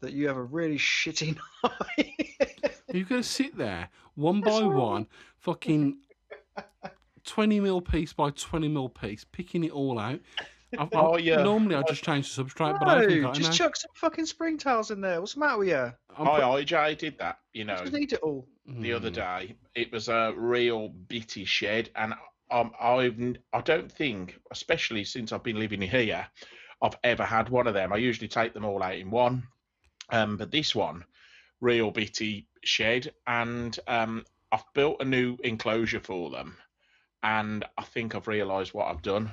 that 0.00 0.12
you 0.12 0.26
have 0.28 0.36
a 0.36 0.42
really 0.42 0.76
shitty 0.78 1.38
night. 1.64 2.14
You're 2.92 3.04
going 3.04 3.22
to 3.22 3.28
sit 3.28 3.56
there 3.56 3.88
one 4.16 4.40
by 4.42 4.62
one, 4.62 5.06
fucking 5.38 5.96
20 7.24 7.60
mil 7.60 7.80
piece 7.80 8.12
by 8.12 8.30
20 8.30 8.68
mil 8.68 8.88
piece, 8.88 9.24
picking 9.24 9.64
it 9.64 9.70
all 9.70 9.98
out. 9.98 10.20
I, 10.78 10.82
I, 10.82 10.88
Oh, 10.92 11.16
yeah. 11.16 11.42
Normally 11.42 11.74
I 11.76 11.82
just 11.82 12.04
change 12.04 12.34
the 12.34 12.44
substrate, 12.44 12.78
but 12.78 12.88
I 12.88 13.00
haven't 13.00 13.16
no, 13.16 13.22
got 13.28 13.34
just 13.34 13.48
any. 13.48 13.56
chuck 13.56 13.76
some 13.76 13.90
fucking 13.94 14.26
springtails 14.26 14.90
in 14.90 15.00
there. 15.00 15.20
What's 15.20 15.34
the 15.34 15.40
matter 15.40 15.58
with 15.58 15.68
you? 15.68 15.92
I'm 16.18 16.26
Hi, 16.26 16.40
put- 16.40 16.66
IJ 16.66 16.98
did 16.98 17.18
that. 17.18 17.38
You 17.52 17.64
know, 17.64 17.76
Just 17.76 17.94
eat 17.96 18.12
it 18.12 18.20
all. 18.22 18.46
the 18.66 18.92
other 18.92 19.08
Hmm. 19.08 19.14
day. 19.14 19.56
It 19.74 19.92
was 19.92 20.08
a 20.08 20.32
real 20.36 20.88
bitty 20.88 21.44
shed, 21.44 21.90
and 21.94 22.14
um, 22.50 22.72
I've 22.80 23.18
n- 23.20 23.38
I 23.52 23.60
don't 23.60 23.90
think, 23.90 24.38
especially 24.50 25.04
since 25.04 25.32
I've 25.32 25.42
been 25.44 25.58
living 25.60 25.80
here, 25.80 26.26
I've 26.82 26.96
ever 27.04 27.24
had 27.24 27.48
one 27.48 27.66
of 27.66 27.74
them. 27.74 27.92
I 27.92 27.96
usually 27.98 28.28
take 28.28 28.52
them 28.52 28.64
all 28.64 28.82
out 28.82 28.96
in 28.96 29.10
one, 29.10 29.44
um, 30.10 30.36
but 30.36 30.50
this 30.50 30.74
one, 30.74 31.04
real 31.60 31.90
bitty 31.90 32.48
shed, 32.64 33.12
and 33.26 33.78
um, 33.86 34.24
I've 34.50 34.64
built 34.74 35.00
a 35.00 35.04
new 35.04 35.36
enclosure 35.44 36.00
for 36.00 36.30
them, 36.30 36.56
and 37.22 37.64
I 37.76 37.82
think 37.84 38.14
I've 38.14 38.28
realised 38.28 38.72
what 38.74 38.88
I've 38.88 39.02
done, 39.02 39.30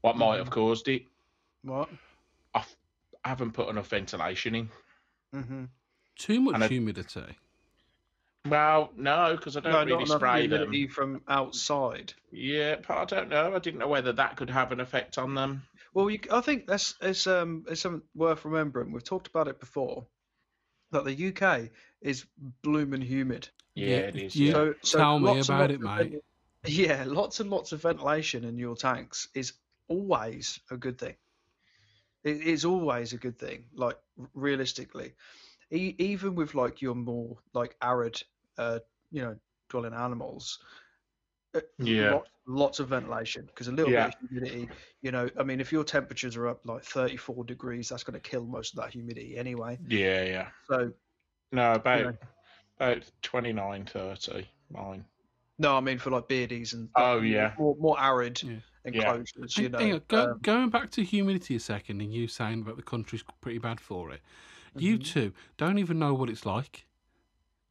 what 0.00 0.16
might 0.16 0.38
have 0.38 0.50
caused 0.50 0.88
it. 0.88 1.02
What? 1.62 1.88
I 2.54 2.64
haven't 3.28 3.52
put 3.52 3.68
enough 3.68 3.88
ventilation 3.88 4.54
in. 4.54 4.70
Mm-hmm. 5.34 5.64
Too 6.16 6.40
much 6.40 6.54
And 6.54 6.64
I- 6.64 6.68
humidity. 6.68 7.36
Well, 8.48 8.90
no, 8.96 9.36
because 9.36 9.58
I 9.58 9.60
don't 9.60 9.72
No, 9.72 9.78
really 9.80 9.90
not 9.92 10.02
enough 10.06 10.16
spray 10.18 10.46
them. 10.46 10.88
from 10.88 11.20
outside. 11.28 12.14
Yeah, 12.32 12.76
but 12.76 12.96
I 12.96 13.04
don't 13.04 13.28
know. 13.28 13.54
I 13.54 13.58
didn't 13.58 13.80
know 13.80 13.88
whether 13.88 14.12
that 14.14 14.36
could 14.36 14.48
have 14.48 14.72
an 14.72 14.80
effect 14.80 15.18
on 15.18 15.34
them. 15.34 15.62
Well, 15.92 16.08
you, 16.08 16.20
I 16.32 16.40
think 16.40 16.66
that's 16.66 16.94
it's 17.02 17.26
um 17.26 17.66
it's 17.68 17.82
something 17.82 18.00
worth 18.14 18.44
remembering. 18.46 18.92
We've 18.92 19.04
talked 19.04 19.26
about 19.26 19.46
it 19.48 19.60
before. 19.60 20.06
That 20.90 21.04
the 21.04 21.28
UK 21.36 21.68
is 22.00 22.24
blooming 22.62 23.02
humid. 23.02 23.48
Yeah, 23.74 23.86
Yeah, 23.88 23.96
it 23.96 24.16
is. 24.16 24.36
Yeah. 24.36 24.52
So, 24.52 24.74
so 24.82 24.98
Tell 24.98 25.18
me 25.18 25.38
about 25.40 25.70
it, 25.70 25.80
mate. 25.80 26.10
vent- 26.12 26.24
Yeah, 26.66 27.04
lots 27.06 27.40
and 27.40 27.50
lots 27.50 27.72
of 27.72 27.82
ventilation 27.82 28.44
in 28.44 28.56
your 28.58 28.74
tanks 28.74 29.28
is 29.34 29.52
always 29.88 30.58
a 30.70 30.76
good 30.78 30.98
thing. 30.98 31.14
It 32.24 32.42
is 32.42 32.64
always 32.64 33.12
a 33.12 33.18
good 33.18 33.38
thing. 33.38 33.68
Like 33.72 33.98
realistically, 34.34 35.14
e- 35.72 35.96
even 35.98 36.34
with 36.34 36.54
like 36.54 36.82
your 36.82 36.94
more 36.94 37.38
like 37.54 37.76
arid, 37.82 38.22
uh, 38.58 38.80
you 39.10 39.22
know, 39.22 39.38
dwelling 39.70 39.94
animals. 39.94 40.60
uh, 41.54 41.60
Yeah. 41.78 42.12
Lots, 42.12 42.30
lots 42.46 42.80
of 42.80 42.88
ventilation 42.88 43.46
because 43.46 43.68
a 43.68 43.72
little 43.72 43.92
Yeah. 43.92 44.04
bit 44.04 44.08
of 44.08 44.14
humidity. 44.20 44.70
You 45.02 45.12
know, 45.12 45.30
I 45.38 45.42
mean, 45.44 45.60
if 45.60 45.72
your 45.72 45.84
temperatures 45.84 46.36
are 46.36 46.48
up 46.48 46.66
like 46.66 46.84
34 46.84 47.44
degrees, 47.44 47.88
that's 47.88 48.04
going 48.04 48.20
to 48.20 48.30
kill 48.30 48.44
most 48.46 48.74
of 48.74 48.82
that 48.82 48.92
humidity 48.92 49.36
anyway. 49.36 49.78
Yeah, 49.88 50.24
yeah. 50.24 50.50
So 50.62 50.92
No, 51.52 51.74
about 51.74 52.04
know. 52.04 52.18
about 52.78 53.12
29, 53.22 53.86
30, 53.86 54.50
mine. 54.70 55.06
no, 55.58 55.76
I 55.76 55.80
mean 55.80 55.98
for 55.98 56.10
like 56.10 56.28
beardies 56.28 56.72
and 56.72 56.90
Oh, 56.96 57.20
like, 57.20 57.22
yeah. 57.22 57.56
more, 57.56 57.76
more 57.78 58.00
arid 58.00 58.42
Yeah. 58.42 58.60
Enclosures. 58.84 59.56
You 59.56 59.64
Hang- 59.64 59.72
know, 59.72 59.78
hang 59.78 59.92
on, 59.94 60.02
go, 60.08 60.30
um, 60.32 60.38
going 60.42 60.70
back 60.70 60.90
to 60.90 61.04
humidity 61.04 61.56
a 61.56 61.60
second, 61.60 62.00
and 62.00 62.12
you 62.12 62.28
saying 62.28 62.64
that 62.64 62.76
the 62.76 62.82
country's 62.82 63.24
pretty 63.40 63.58
bad 63.58 63.80
for 63.80 64.10
it. 64.12 64.20
You 64.76 64.98
Mhm. 64.98 65.04
two 65.04 65.32
don't 65.56 65.78
even 65.78 65.98
know 65.98 66.14
what 66.14 66.30
it's 66.30 66.46
like. 66.46 66.86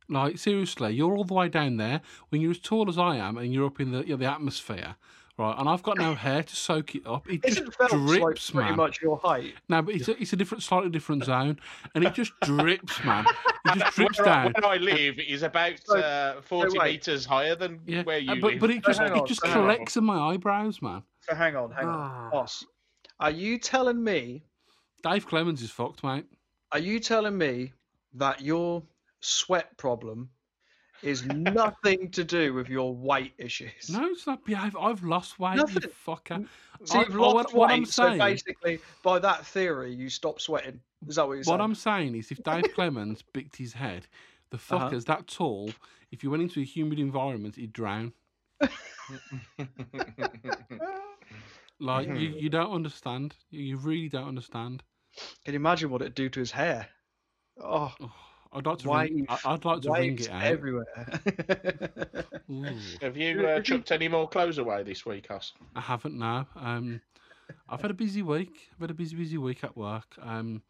Like 0.08 0.38
seriously, 0.40 0.94
you're 0.94 1.16
all 1.16 1.24
the 1.24 1.34
way 1.36 1.50
down 1.50 1.78
there 1.78 2.02
when 2.30 2.42
you're 2.42 2.52
as 2.52 2.60
tall 2.60 2.90
as 2.90 2.98
I 2.98 3.16
am, 3.18 3.38
and 3.38 3.54
you're 3.54 3.66
up 3.68 3.80
in 3.80 3.92
the 3.92 4.00
you 4.04 4.10
know, 4.10 4.18
the 4.18 4.26
atmosphere, 4.26 4.96
right? 5.40 5.56
And 5.58 5.68
I've 5.70 5.82
got 5.82 5.98
no 5.98 6.14
hair 6.14 6.44
to 6.44 6.56
soak 6.56 6.94
it 6.96 7.08
up. 7.08 7.28
It 7.30 7.42
just 7.44 7.60
Isn't 7.62 7.74
Phelps 7.74 7.94
like 7.94 8.20
drips, 8.22 8.52
pretty 8.52 8.70
man. 8.70 8.78
much 8.78 9.02
your 9.02 9.18
height? 9.18 9.56
No, 9.70 9.82
but 9.82 9.96
it's 9.96 10.08
a, 10.10 10.22
it's 10.22 10.34
a 10.34 10.36
different, 10.36 10.62
slightly 10.64 10.90
different 10.90 11.24
zone, 11.24 11.58
and 11.96 12.04
it 12.04 12.14
just 12.14 12.34
drips, 12.42 13.04
man. 13.04 13.26
It 13.66 13.80
just 13.80 13.96
drips 13.96 14.20
where, 14.20 14.30
I, 14.30 14.44
down. 14.44 14.54
where 14.62 14.72
I 14.74 14.76
live 14.78 15.18
is 15.20 15.42
about 15.44 15.74
So- 15.84 15.98
uh, 15.98 16.42
40 16.42 16.78
wait. 16.78 16.92
meters 16.92 17.26
higher 17.26 17.56
than 17.56 17.80
Yeah, 17.88 18.04
where 18.04 18.18
uh, 18.18 18.20
you 18.20 18.42
but 18.42 18.52
live. 18.52 18.60
but 18.60 18.70
it 18.72 18.84
just 18.86 19.00
hang 19.00 19.14
it 19.14 19.20
on, 19.22 19.26
just 19.28 19.42
so 19.42 19.48
on. 19.48 19.54
collects 19.54 19.98
in 19.98 20.04
my 20.04 20.20
eyebrows, 20.34 20.82
man. 20.82 21.02
So 21.22 21.34
hang 21.36 21.56
on, 21.56 21.72
hang 21.72 21.88
on, 21.88 21.96
Ah. 22.00 22.30
boss. 22.32 22.64
Are 23.20 23.32
you 23.32 23.58
telling 23.58 24.04
me? 24.04 24.44
Dave 25.02 25.26
Clemens 25.26 25.62
is 25.62 25.72
fucked, 25.72 26.04
mate. 26.04 26.26
Are 26.74 26.80
you 26.80 27.00
telling 27.00 27.38
me 27.38 27.74
that 28.14 28.42
your 28.42 28.84
sweat 29.22 29.76
problem 29.78 30.30
is 31.02 31.26
nothing 31.26 32.10
to 32.12 32.24
do 32.24 32.54
with 32.54 32.70
your 32.70 32.94
weight 32.94 33.34
issues? 33.38 33.90
No, 33.90 34.06
it's 34.06 34.28
not. 34.28 34.40
I've, 34.56 35.04
lost 35.04 35.40
weight, 35.40 35.56
you 35.56 35.62
Nothing. 35.62 35.84
fucker. 36.06 36.48
So 36.84 37.00
you've 37.00 37.16
I- 37.16 37.18
lost 37.18 37.36
what, 37.36 37.54
what 37.54 37.72
I'm 37.72 37.80
weight, 37.82 37.88
so 37.88 38.18
basically, 38.18 38.80
by 39.04 39.20
that 39.20 39.46
theory, 39.46 39.94
you 39.94 40.10
stop 40.10 40.40
sweating. 40.42 40.80
Is 41.08 41.16
that 41.16 41.28
what 41.28 41.36
you're 41.36 41.44
saying? 41.44 41.58
what 41.58 41.64
I'm 41.64 41.76
saying 41.76 42.16
is, 42.16 42.32
if 42.32 42.44
Dave 42.44 42.66
Clemens 42.76 43.24
bicked 43.34 43.56
his 43.56 43.74
head, 43.74 44.08
the 44.52 44.58
Uh-huh. 44.70 44.90
fucker's 44.90 45.06
that 45.06 45.28
tall. 45.28 45.72
If 46.12 46.24
you 46.24 46.32
went 46.32 46.44
into 46.44 46.60
a 46.60 46.64
humid 46.64 47.00
environment, 47.00 47.56
he'd 47.56 47.72
drown. 47.74 48.14
Like 51.82 52.08
you, 52.08 52.16
you 52.16 52.50
don't 52.50 52.74
understand. 52.74 53.36
You, 53.52 53.62
you 53.62 53.78
really 53.78 54.10
don't 54.10 54.28
understand. 54.28 54.84
Can 55.46 55.54
you 55.54 55.60
imagine 55.60 55.90
what 55.90 56.02
it'd 56.02 56.14
do 56.14 56.28
to 56.30 56.40
his 56.42 56.52
hair? 56.52 56.88
Oh, 57.64 57.94
Oh, 58.02 58.12
I'd 58.52 58.66
like 58.66 58.80
to 58.80 58.88
Why- 58.88 59.04
ring, 59.04 59.26
I- 59.30 59.40
I'd 59.46 59.64
like 59.66 59.82
to 59.82 59.92
ring 59.92 60.02
waves 60.14 60.26
it 60.28 60.32
out. 60.34 60.44
everywhere. 60.44 61.08
Have 63.02 63.16
you 63.16 63.48
uh, 63.48 63.62
chucked 63.62 63.92
any 63.92 64.08
more 64.08 64.28
clothes 64.28 64.58
away 64.58 64.82
this 64.84 65.06
week, 65.06 65.28
Hoss? 65.28 65.54
I 65.76 65.82
haven't 65.82 66.18
now. 66.18 66.48
Um, 66.56 67.00
I've 67.68 67.82
had 67.82 67.92
a 67.92 67.96
busy 67.96 68.22
week. 68.24 68.70
I've 68.74 68.82
had 68.82 68.92
a 68.92 68.96
busy, 68.96 69.16
busy 69.16 69.38
week 69.38 69.64
at 69.64 69.78
work. 69.78 70.16
Um, 70.22 70.62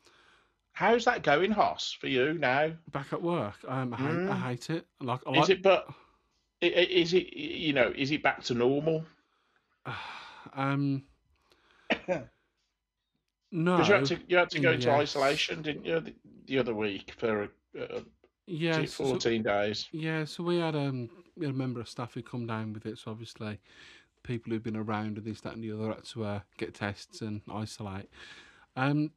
How's 0.74 1.04
that 1.06 1.24
going, 1.24 1.52
Hoss, 1.52 1.92
for 2.00 2.08
you 2.08 2.34
now? 2.36 2.72
back 2.92 3.12
at 3.12 3.22
work. 3.22 3.56
Um, 3.68 3.94
I, 3.94 3.98
hate, 3.98 4.08
I 4.08 4.14
Mm. 4.14 4.42
hate 4.44 4.70
it. 4.70 4.86
Like, 5.02 5.20
I 5.28 5.32
Is 5.40 5.50
it, 5.50 5.62
but 5.62 5.88
i- 6.62 6.66
i- 6.66 6.70
is 6.70 7.14
it, 7.14 7.34
you 7.34 7.74
know, 7.74 7.92
is 7.96 8.12
it 8.12 8.24
back 8.24 8.44
to 8.44 8.54
normal? 8.54 9.06
um, 10.54 11.04
no. 13.52 13.78
Because 13.78 13.88
you 13.90 13.94
had 13.96 14.06
to, 14.06 14.20
you 14.28 14.38
had 14.38 14.50
to 14.52 14.60
go 14.60 14.72
into 14.72 14.92
isolation, 14.92 15.62
didn't 15.62 15.86
you, 15.86 16.00
the, 16.00 16.14
the 16.46 16.60
other 16.60 16.74
week 16.76 17.14
for 17.18 17.50
uh, 17.78 18.02
yeah, 18.46 18.80
was 18.80 18.90
it 18.90 18.94
so- 18.94 19.06
14 19.06 19.44
days? 19.44 19.88
Yeah, 19.92 20.26
so 20.26 20.44
we 20.44 20.58
had 20.58 20.76
um 20.76 21.10
we 21.36 21.46
had 21.46 21.56
a 21.56 21.58
member 21.58 21.80
of 21.80 21.90
staff 21.90 22.14
who 22.14 22.22
come 22.22 22.46
down 22.48 22.74
with 22.74 22.86
it. 22.86 22.98
So 22.98 23.12
obviously, 23.12 23.60
people 24.24 24.52
who've 24.52 24.64
been 24.64 24.76
around 24.78 25.16
with 25.16 25.26
this, 25.26 25.42
that, 25.42 25.54
and 25.54 25.64
the 25.64 25.72
other 25.72 25.90
had 25.90 26.04
to 26.06 26.26
uh, 26.26 26.40
get 26.58 26.74
tests 26.74 27.22
and 27.22 27.42
isolate. 27.52 28.10
Um, 28.76 29.12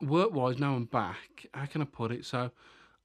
work 0.00 0.32
wise, 0.32 0.58
now 0.58 0.74
I'm 0.74 0.84
back. 0.84 1.46
How 1.54 1.66
can 1.66 1.82
I 1.82 1.86
put 1.86 2.12
it? 2.12 2.24
So, 2.24 2.50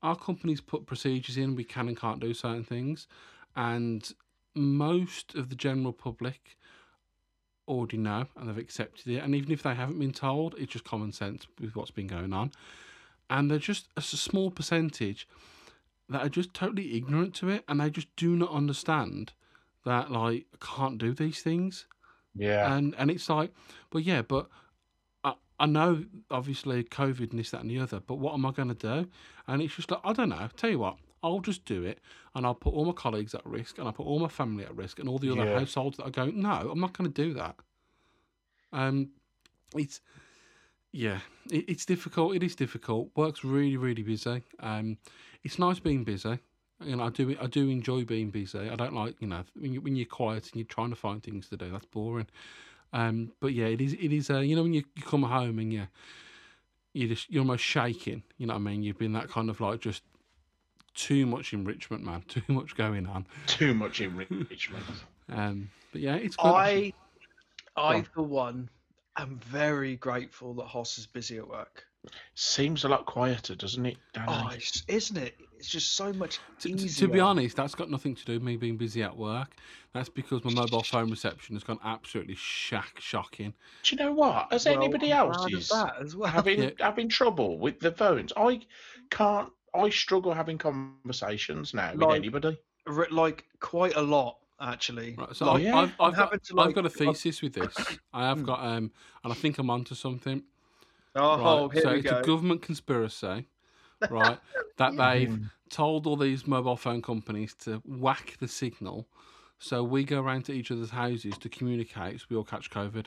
our 0.02 0.16
company's 0.16 0.62
put 0.62 0.86
procedures 0.86 1.38
in. 1.38 1.56
We 1.56 1.64
can 1.64 1.88
and 1.88 1.98
can't 1.98 2.20
do 2.20 2.34
certain 2.34 2.64
things, 2.64 3.08
and 3.56 4.12
most 4.56 5.34
of 5.36 5.50
the 5.50 5.56
general 5.56 5.94
public 5.94 6.58
already 7.68 7.98
know 7.98 8.26
and 8.36 8.50
they've 8.50 8.58
accepted 8.58 9.08
it. 9.08 9.20
And 9.20 9.34
even 9.34 9.52
if 9.52 9.64
they 9.64 9.74
haven't 9.74 10.00
been 10.00 10.12
told, 10.12 10.56
it's 10.58 10.74
just 10.74 10.86
common 10.86 11.12
sense 11.12 11.48
with 11.60 11.76
what's 11.76 11.92
been 11.92 12.08
going 12.08 12.34
on. 12.34 12.52
And 13.34 13.50
they're 13.50 13.58
just 13.58 13.88
a 13.98 14.02
small 14.02 14.52
percentage 14.52 15.28
that 16.08 16.22
are 16.26 16.30
just 16.30 16.54
totally 16.54 16.96
ignorant 16.96 17.34
to 17.36 17.50
it 17.50 17.64
and 17.68 17.80
they 17.80 17.90
just 17.90 18.14
do 18.16 18.36
not 18.36 18.52
understand 18.52 19.34
that 19.86 20.12
like 20.12 20.46
I 20.54 20.58
can't 20.76 20.98
do 20.98 21.14
these 21.14 21.42
things 21.42 21.88
Yeah. 22.36 22.76
and 22.76 22.94
and 22.98 23.10
it's 23.10 23.28
like 23.30 23.52
but 23.90 24.04
yeah 24.04 24.22
but 24.22 24.48
I, 25.24 25.34
I 25.60 25.66
know 25.66 26.06
obviously 26.30 26.84
covid 26.84 27.32
and 27.32 27.40
this 27.40 27.52
that 27.52 27.62
and 27.62 27.72
the 27.72 27.80
other 27.80 28.00
but 28.00 28.16
what 28.16 28.34
am 28.34 28.46
i 28.46 28.52
going 28.52 28.70
to 28.70 28.74
do 28.76 29.10
and 29.48 29.62
it's 29.62 29.76
just 29.76 29.92
like 29.92 30.02
i 30.04 30.14
don't 30.14 30.30
know 30.30 30.48
tell 30.58 30.70
you 30.70 30.80
what 30.80 30.98
i'll 31.24 31.40
just 31.40 31.66
do 31.66 31.84
it 31.84 32.00
and 32.36 32.46
i'll 32.46 32.56
put 32.56 32.74
all 32.74 32.86
my 32.86 32.92
colleagues 32.94 33.34
at 33.36 33.46
risk 33.46 33.78
and 33.78 33.88
i'll 33.88 33.94
put 33.94 34.06
all 34.06 34.20
my 34.20 34.28
family 34.28 34.64
at 34.66 34.76
risk 34.76 35.00
and 35.00 35.08
all 35.10 35.20
the 35.20 35.32
other 35.32 35.46
Yeah. 35.46 35.60
households 35.60 35.98
that 35.98 36.04
are 36.06 36.12
going 36.12 36.42
no 36.42 36.70
i'm 36.72 36.80
not 36.80 36.96
going 36.98 37.12
to 37.12 37.24
do 37.24 37.34
that 37.34 37.56
um 38.72 39.10
it's 39.76 40.02
yeah 40.94 41.20
it, 41.52 41.66
it's 41.68 41.86
difficult 41.86 42.36
it 42.36 42.44
is 42.44 42.56
difficult 42.56 43.10
work's 43.18 43.44
really 43.44 43.76
really 43.76 44.04
busy 44.04 44.42
um 44.62 44.98
it's 45.44 45.60
nice 45.60 45.80
being 45.80 46.06
busy 46.06 46.40
you 46.86 46.96
know, 46.96 47.04
I 47.04 47.10
do 47.10 47.36
I 47.42 47.48
do 47.48 47.70
enjoy 47.70 48.04
being 48.04 48.30
busy. 48.30 48.60
I 48.60 48.76
don't 48.76 48.94
like 48.94 49.16
you 49.20 49.28
know 49.28 49.44
when 49.56 49.74
you 49.74 49.82
when 49.82 49.96
you're 49.96 50.06
quiet 50.06 50.46
and 50.52 50.56
you're 50.56 50.66
trying 50.66 50.90
to 50.90 50.96
find 50.96 51.22
things 51.22 51.48
to 51.50 51.58
do. 51.58 51.72
That's 51.72 51.86
boring. 51.86 52.28
Um, 52.92 53.32
but 53.40 53.54
yeah, 53.54 53.66
it 53.66 53.82
is 53.82 53.94
it 53.94 54.12
is. 54.12 54.30
Uh, 54.30 54.40
you 54.40 54.56
know 54.56 54.64
when 54.64 54.74
you, 54.74 54.84
you 54.96 55.04
come 55.04 55.24
home 55.24 55.60
and 55.60 55.72
you 55.72 55.88
you 56.94 57.08
just 57.08 57.30
you're 57.30 57.42
almost 57.42 57.64
shaking. 57.64 58.24
You 58.38 58.48
know 58.48 58.54
what 58.54 58.60
I 58.60 58.64
mean? 58.64 58.84
You've 58.84 58.98
been 58.98 59.14
that 59.14 59.30
kind 59.30 59.50
of 59.50 59.62
like 59.62 59.80
just 59.80 60.04
too 60.94 61.26
much 61.26 61.54
enrichment, 61.54 62.04
man. 62.04 62.22
Too 62.28 62.44
much 62.48 62.76
going 62.76 63.08
on. 63.08 63.26
Too 63.48 63.74
much 63.74 64.02
enrichment. 64.02 64.86
Um, 65.30 65.70
but 65.94 66.02
yeah, 66.02 66.16
it's 66.16 66.36
good. 66.36 66.50
I, 66.50 66.94
I 67.78 68.02
for 68.02 68.24
one, 68.24 68.70
am 69.18 69.40
very 69.46 69.96
grateful 69.98 70.54
that 70.56 70.66
Hoss 70.66 70.98
is 70.98 71.06
busy 71.06 71.38
at 71.38 71.48
work. 71.48 71.86
Seems 72.36 72.84
a 72.84 72.90
lot 72.90 73.06
quieter, 73.06 73.56
doesn't 73.56 73.86
it, 73.86 73.98
Danny? 74.14 74.28
Oh, 74.30 74.50
it's, 74.52 74.84
isn't 74.90 75.16
it? 75.18 75.36
It's 75.58 75.70
just 75.70 75.96
so 75.96 76.12
much 76.12 76.40
To, 76.60 76.68
to- 76.68 76.74
easier. 76.76 77.08
to 77.08 77.14
be 77.14 77.20
honest, 77.22 77.56
that's 77.56 77.76
got 77.76 77.90
nothing 77.90 78.14
to 78.16 78.26
do 78.26 78.34
with 78.34 78.44
me 78.44 78.58
being 78.58 78.76
busy 78.76 79.02
at 79.04 79.16
work. 79.16 79.56
That's 79.94 80.10
because 80.10 80.44
my 80.44 80.52
mobile 80.54 80.84
phone 80.84 81.10
reception 81.10 81.56
has 81.56 81.64
gone 81.64 81.80
absolutely 81.86 82.36
shack 82.36 83.00
shocking. 83.00 83.54
Do 83.84 83.96
you 83.96 84.04
know 84.04 84.12
what? 84.12 84.52
Has 84.52 84.66
Well, 84.66 84.76
anybody 84.84 85.14
I'm 85.14 85.28
else 85.32 85.50
is 85.54 85.70
that 85.70 85.94
as 86.02 86.16
well. 86.16 86.30
having 86.30 86.64
Yeah. 86.64 86.70
having 86.80 87.08
trouble 87.08 87.58
with 87.58 87.80
the 87.80 87.92
phones? 87.94 88.34
I 88.36 88.60
can't. 89.10 89.50
I 89.74 89.90
struggle 89.90 90.34
having 90.34 90.58
conversations 90.58 91.74
now 91.74 91.94
with 91.96 92.16
anybody. 92.16 92.58
Like 93.12 93.46
quite 93.62 93.96
a 93.96 94.02
lot 94.02 94.38
actually. 94.62 95.16
Right, 95.18 95.36
so 95.36 95.46
Like, 95.48 95.56
I've, 95.56 95.62
yeah, 95.64 95.76
I've, 95.78 95.90
I'm 96.00 96.08
I've, 96.08 96.16
got, 96.16 96.26
having 96.26 96.40
to, 96.40 96.60
I've 96.62 96.74
got 96.76 96.86
a 96.86 96.90
thesis 96.90 97.42
with 97.42 97.54
this. 97.54 97.76
I 98.14 98.28
have 98.28 98.40
Hmm. 98.40 98.46
got, 98.46 98.60
um, 98.60 98.92
and 99.24 99.34
I 99.34 99.36
think 99.36 99.58
I'm 99.58 99.70
onto 99.70 99.96
something. 99.96 100.44
oh, 101.16 101.64
right? 101.68 101.74
here 101.74 101.82
so 101.82 101.92
we 101.92 102.00
it's 102.00 102.10
go. 102.10 102.20
a 102.20 102.22
government 102.24 102.62
conspiracy, 102.62 103.48
right? 104.10 104.40
that 104.78 104.98
they've 104.98 105.40
told 105.70 106.08
all 106.08 106.16
these 106.18 106.48
mobile 106.48 106.78
phone 106.78 107.02
companies 107.02 107.54
to 107.56 107.82
whack 107.86 108.36
the 108.40 108.48
signal, 108.48 109.08
so 109.60 109.84
we 109.84 110.04
go 110.04 110.22
around 110.22 110.46
to 110.46 110.52
each 110.52 110.72
other's 110.72 110.90
houses 110.90 111.38
to 111.40 111.50
communicate, 111.50 112.20
so 112.20 112.26
we 112.30 112.36
all 112.36 112.44
catch 112.44 112.70
COVID. 112.70 113.06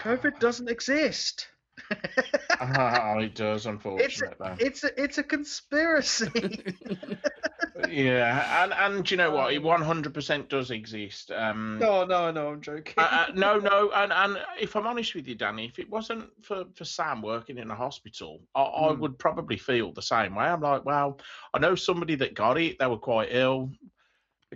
COVID 0.00 0.38
doesn't 0.40 0.68
exist. 0.68 1.48
It 2.60 3.34
does, 3.34 3.66
It's 3.96 4.22
a, 4.22 4.26
unfortunately. 4.26 4.56
it's 4.58 4.84
a, 4.84 5.02
it's 5.02 5.18
a 5.18 5.22
conspiracy. 5.22 6.30
yeah, 7.86 8.62
and 8.64 8.72
and 8.72 9.04
do 9.04 9.14
you 9.14 9.16
know 9.18 9.30
what? 9.30 9.52
It 9.52 9.62
one 9.62 9.82
hundred 9.82 10.14
percent 10.14 10.48
does 10.48 10.70
exist. 10.70 11.30
Um, 11.30 11.90
no, 11.90 12.04
no, 12.04 12.30
no, 12.30 12.48
I'm 12.48 12.60
joking. 12.60 12.94
uh, 12.98 13.26
uh, 13.28 13.32
no, 13.34 13.58
no, 13.58 13.90
and 13.92 14.12
and 14.12 14.38
if 14.58 14.74
I'm 14.76 14.86
honest 14.86 15.14
with 15.14 15.26
you, 15.28 15.34
Danny, 15.34 15.66
if 15.66 15.78
it 15.78 15.90
wasn't 15.90 16.30
for, 16.44 16.64
for 16.74 16.84
Sam 16.84 17.20
working 17.22 17.58
in 17.58 17.70
a 17.70 17.74
hospital, 17.74 18.42
I, 18.54 18.62
I 18.62 18.92
Hmm. 18.92 18.92
would 18.92 19.18
probably 19.18 19.58
feel 19.58 19.92
the 19.92 20.02
same 20.02 20.34
way. 20.34 20.46
I'm 20.46 20.60
like, 20.62 20.84
well, 20.86 21.20
I 21.52 21.58
know 21.58 21.74
somebody 21.74 22.14
that 22.16 22.34
got 22.34 22.58
it. 22.58 22.78
They 22.78 22.86
were 22.86 22.98
quite 22.98 23.28
ill. 23.32 23.72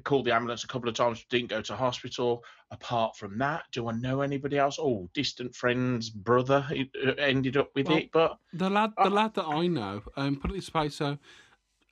Called 0.05 0.25
the 0.25 0.35
ambulance 0.35 0.65
a 0.65 0.69
couple 0.69 0.89
of 0.89 0.95
times, 0.95 1.25
didn't 1.31 1.51
go 1.51 1.61
to 1.63 1.77
hospital. 1.77 2.45
Apart 2.71 3.17
from 3.17 3.39
that, 3.39 3.65
do 3.73 3.89
I 3.89 3.93
know 3.93 4.21
anybody 4.21 4.59
else? 4.59 4.79
Oh, 4.81 5.09
distant 5.15 5.55
friend's 5.55 6.11
brother 6.11 6.67
uh, 6.71 7.11
ended 7.19 7.57
up 7.57 7.71
with 7.75 7.89
Well, 7.89 7.99
it, 7.99 8.11
but 8.13 8.37
The 8.53 8.71
lad, 8.71 8.93
the 9.03 9.11
lad 9.11 9.35
that 9.35 9.47
I 9.47 9.67
know, 9.67 10.03
um, 10.17 10.37
put 10.37 10.51
it 10.51 10.55
this 10.55 10.73
way: 10.75 10.89
so 10.89 11.19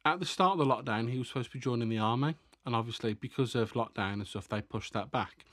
at 0.04 0.20
the 0.20 0.26
start 0.26 0.58
of 0.58 0.66
the 0.66 0.74
lockdown, 0.74 1.10
he 1.10 1.18
was 1.18 1.28
supposed 1.28 1.50
to 1.50 1.56
be 1.56 1.60
joining 1.60 1.88
the 1.88 1.98
army, 1.98 2.36
and 2.64 2.74
obviously 2.74 3.14
because 3.14 3.54
of 3.54 3.72
lockdown 3.72 4.14
and 4.14 4.26
stuff, 4.26 4.48
they 4.48 4.60
pushed 4.62 4.92
that 4.94 5.10
back. 5.10 5.44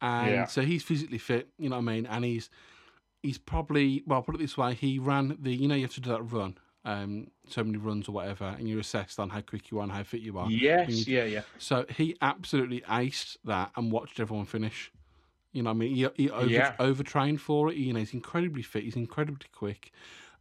And 0.00 0.30
Yeah. 0.30 0.44
so 0.46 0.62
he's 0.62 0.82
physically 0.82 1.18
fit, 1.18 1.48
you 1.58 1.68
know 1.68 1.76
what 1.76 1.90
I 1.90 1.94
mean, 1.94 2.06
and 2.06 2.24
he's 2.24 2.48
he's 3.22 3.38
probably 3.38 4.02
well, 4.06 4.22
put 4.22 4.34
it 4.34 4.38
this 4.38 4.56
way: 4.56 4.74
he 4.74 4.98
ran 4.98 5.36
the, 5.40 5.54
you 5.54 5.68
know, 5.68 5.74
you 5.74 5.82
have 5.82 5.94
to 5.94 6.00
do 6.00 6.10
that 6.10 6.22
run, 6.22 6.56
um, 6.90 7.28
so 7.48 7.62
many 7.62 7.78
runs 7.78 8.08
or 8.08 8.12
whatever, 8.12 8.44
and 8.58 8.68
you're 8.68 8.80
assessed 8.80 9.20
on 9.20 9.30
how 9.30 9.40
quick 9.40 9.70
you 9.70 9.78
are 9.78 9.84
and 9.84 9.92
how 9.92 10.02
fit 10.02 10.20
you 10.20 10.36
are. 10.38 10.50
yes, 10.50 11.06
yeah, 11.06 11.24
yeah. 11.24 11.42
So 11.58 11.86
he 11.88 12.16
absolutely 12.20 12.80
aced 12.82 13.36
that 13.44 13.70
and 13.76 13.92
watched 13.92 14.18
everyone 14.18 14.46
finish. 14.46 14.90
You 15.52 15.62
know, 15.62 15.70
what 15.70 15.74
I 15.74 15.78
mean, 15.78 15.94
he, 15.94 16.08
he 16.16 16.30
over, 16.30 16.48
Yeah. 16.48 16.74
overtrained 16.80 17.40
for 17.40 17.70
it. 17.70 17.76
You 17.76 17.92
know, 17.92 18.00
he's 18.00 18.14
incredibly 18.14 18.62
fit. 18.62 18.84
He's 18.84 18.96
incredibly 18.96 19.46
quick. 19.52 19.92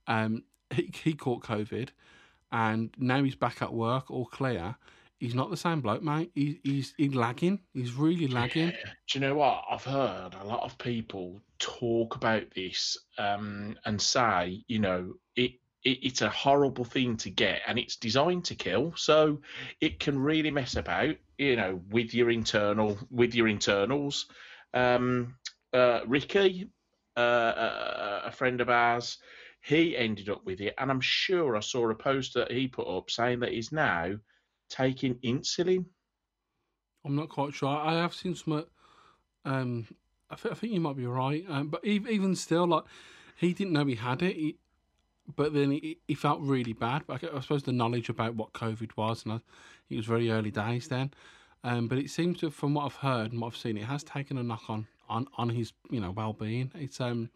Um, 0.07 0.43
he, 0.71 0.91
he 1.03 1.13
caught 1.13 1.43
COVID, 1.43 1.89
and 2.51 2.89
now 2.97 3.23
he's 3.23 3.35
back 3.35 3.61
at 3.61 3.73
work, 3.73 4.09
all 4.09 4.25
clear. 4.25 4.75
He's 5.19 5.35
not 5.35 5.51
the 5.51 5.57
same 5.57 5.81
bloke, 5.81 6.01
mate. 6.01 6.31
He's 6.33 6.55
he's, 6.63 6.93
he's 6.97 7.13
lagging. 7.13 7.59
He's 7.73 7.93
really 7.93 8.27
lagging. 8.27 8.69
Do 8.69 9.19
you 9.19 9.19
know 9.19 9.35
what? 9.35 9.65
I've 9.69 9.83
heard 9.83 10.33
a 10.41 10.45
lot 10.45 10.63
of 10.63 10.77
people 10.77 11.41
talk 11.59 12.15
about 12.15 12.43
this 12.55 12.97
um, 13.17 13.75
and 13.85 14.01
say, 14.01 14.63
you 14.67 14.79
know, 14.79 15.13
it, 15.35 15.51
it 15.83 15.99
it's 16.01 16.21
a 16.21 16.29
horrible 16.29 16.85
thing 16.85 17.17
to 17.17 17.29
get 17.29 17.61
and 17.67 17.79
it's 17.79 17.95
designed 17.95 18.45
to 18.45 18.55
kill. 18.55 18.93
So 18.95 19.41
it 19.81 19.99
can 19.99 20.19
really 20.19 20.51
mess 20.51 20.75
about, 20.75 21.15
you 21.37 21.55
know, 21.55 21.81
with 21.89 22.13
your 22.13 22.29
internal 22.29 22.97
with 23.09 23.35
your 23.35 23.47
internals. 23.47 24.25
Um, 24.73 25.35
uh, 25.73 26.01
Ricky, 26.07 26.69
uh, 27.17 27.21
a, 27.21 28.21
a 28.25 28.31
friend 28.31 28.61
of 28.61 28.69
ours, 28.69 29.17
he 29.61 29.95
ended 29.97 30.29
up 30.29 30.45
with 30.45 30.61
it, 30.61 30.73
and 30.77 30.89
I'm 30.89 31.01
sure 31.01 31.55
I 31.55 31.59
saw 31.59 31.89
a 31.89 31.95
post 31.95 32.33
that 32.35 32.51
he 32.51 32.67
put 32.67 32.87
up 32.87 33.09
saying 33.11 33.39
that 33.41 33.51
he's 33.53 33.71
now 33.71 34.15
taking 34.69 35.15
insulin. 35.15 35.85
I'm 37.05 37.15
not 37.15 37.29
quite 37.29 37.53
sure. 37.53 37.69
I 37.69 37.95
have 37.95 38.13
seen 38.13 38.35
some. 38.35 38.65
Um, 39.45 39.87
I, 40.29 40.35
th- 40.35 40.51
I 40.51 40.55
think 40.55 40.73
you 40.73 40.79
might 40.79 40.97
be 40.97 41.05
right. 41.05 41.43
Um, 41.49 41.69
but 41.69 41.83
even, 41.85 42.11
even 42.11 42.35
still, 42.35 42.67
like 42.67 42.83
he 43.35 43.53
didn't 43.53 43.73
know 43.73 43.85
he 43.85 43.95
had 43.95 44.21
it. 44.21 44.35
He, 44.35 44.57
but 45.35 45.53
then 45.53 45.71
he, 45.71 45.97
he 46.07 46.15
felt 46.15 46.39
really 46.41 46.73
bad. 46.73 47.03
But 47.07 47.23
I, 47.23 47.37
I 47.37 47.39
suppose 47.41 47.63
the 47.63 47.71
knowledge 47.71 48.09
about 48.09 48.35
what 48.35 48.53
COVID 48.53 48.91
was, 48.97 49.23
and 49.25 49.33
I, 49.33 49.39
it 49.89 49.97
was 49.97 50.05
very 50.05 50.29
early 50.31 50.51
days 50.51 50.87
then. 50.87 51.11
Um, 51.63 51.87
but 51.87 51.97
it 51.97 52.09
seems 52.09 52.39
to, 52.39 52.49
from 52.51 52.73
what 52.73 52.85
I've 52.85 52.95
heard 52.95 53.31
and 53.31 53.41
what 53.41 53.47
I've 53.47 53.57
seen, 53.57 53.77
it 53.77 53.83
has 53.85 54.03
taken 54.03 54.37
a 54.37 54.43
knock 54.43 54.69
on 54.69 54.87
on, 55.09 55.27
on 55.37 55.49
his 55.49 55.73
you 55.89 55.99
know 55.99 56.11
well 56.11 56.33
being. 56.33 56.71
It's 56.75 57.01
um, 57.01 57.29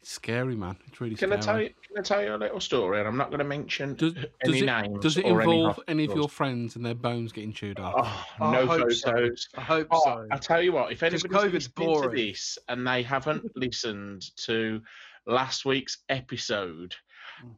it's 0.00 0.10
scary, 0.10 0.56
man. 0.56 0.76
It's 0.88 1.00
really 1.00 1.14
Can 1.14 1.28
scary. 1.30 1.38
I 1.38 1.40
tell 1.40 1.60
you? 1.62 1.68
Can 1.88 1.98
I 1.98 2.02
tell 2.02 2.22
you 2.24 2.34
a 2.34 2.36
little 2.36 2.60
story? 2.60 2.98
And 2.98 3.08
I'm 3.08 3.16
not 3.16 3.28
going 3.30 3.38
to 3.38 3.44
mention 3.44 3.94
Does, 3.94 4.14
any 4.16 4.26
does 4.44 4.62
it, 4.62 4.66
names. 4.66 4.98
does 5.00 5.16
it 5.18 5.24
or 5.24 5.40
any 5.40 5.52
involve 5.60 5.80
any, 5.88 6.04
of 6.04 6.14
your 6.14 6.28
friends 6.28 6.76
and 6.76 6.84
their 6.84 6.94
bones 6.94 7.32
getting 7.32 7.52
chewed 7.52 7.78
off? 7.80 7.94
Oh, 8.40 8.46
I 8.46 8.52
no 8.52 8.66
hope 8.66 8.80
photos. 8.80 9.48
so. 9.50 9.58
I 9.58 9.60
hope 9.62 9.86
Oh, 9.90 10.02
so. 10.04 10.26
I 10.30 10.36
tell 10.36 10.60
you 10.60 10.72
what, 10.72 10.92
If 10.92 11.02
anybody's 11.02 11.24
COVID's 11.24 11.70
listening 11.78 12.02
to 12.02 12.08
this 12.10 12.58
and 12.68 12.86
they 12.86 13.02
haven't 13.02 13.56
listened 13.56 14.36
to 14.38 14.82
last 15.26 15.64
week's 15.64 15.98
episode. 16.10 16.94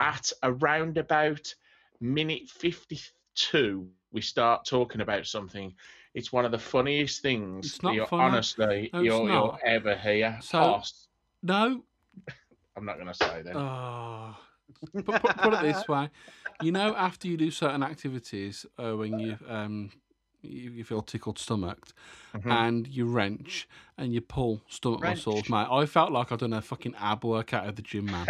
At 0.00 0.32
around 0.42 0.98
about 0.98 1.54
minute 2.00 2.48
52, 2.48 3.88
we 4.12 4.20
start 4.20 4.64
talking 4.64 5.00
about 5.00 5.26
something. 5.26 5.74
It's 6.14 6.32
one 6.32 6.44
of 6.44 6.50
the 6.50 6.58
funniest 6.58 7.20
things 7.22 7.66
It's 7.66 7.82
not 7.82 7.94
you're, 7.94 8.06
funny. 8.06 8.22
honestly 8.22 8.90
No, 8.92 9.00
you'll, 9.02 9.28
you'll 9.28 9.58
ever 9.64 9.94
hear. 9.96 10.38
So- 10.40 10.58
Hoss. 10.58 11.08
No. 11.42 11.82
I'm 12.76 12.84
not 12.84 12.96
going 12.96 13.06
to 13.08 13.14
say 13.14 13.42
that. 13.42 13.56
Oh. 13.56 14.36
Put, 14.92 15.04
put, 15.06 15.22
put 15.22 15.52
it 15.54 15.62
this 15.62 15.86
way, 15.88 16.10
you 16.60 16.72
know, 16.72 16.94
after 16.96 17.28
you 17.28 17.36
do 17.36 17.50
certain 17.50 17.82
activities, 17.82 18.66
uh, 18.78 18.92
when 18.96 19.18
you 19.18 19.38
um 19.48 19.90
you, 20.42 20.70
you 20.70 20.84
feel 20.84 21.02
tickled 21.02 21.38
stomached, 21.38 21.92
Mhm. 22.34 22.50
and 22.50 22.86
you 22.88 23.06
wrench 23.06 23.68
and 23.98 24.12
you 24.12 24.20
pull 24.20 24.62
stomach 24.68 25.00
Wrench. 25.00 25.18
muscles, 25.18 25.48
mate. 25.48 25.68
I 25.70 25.86
felt 25.86 26.12
like 26.12 26.32
I'd 26.32 26.38
done 26.40 26.52
a 26.52 26.60
fucking 26.62 26.94
ab 26.98 27.24
workout 27.24 27.66
at 27.66 27.76
the 27.76 27.82
gym, 27.82 28.10
man. 28.10 28.26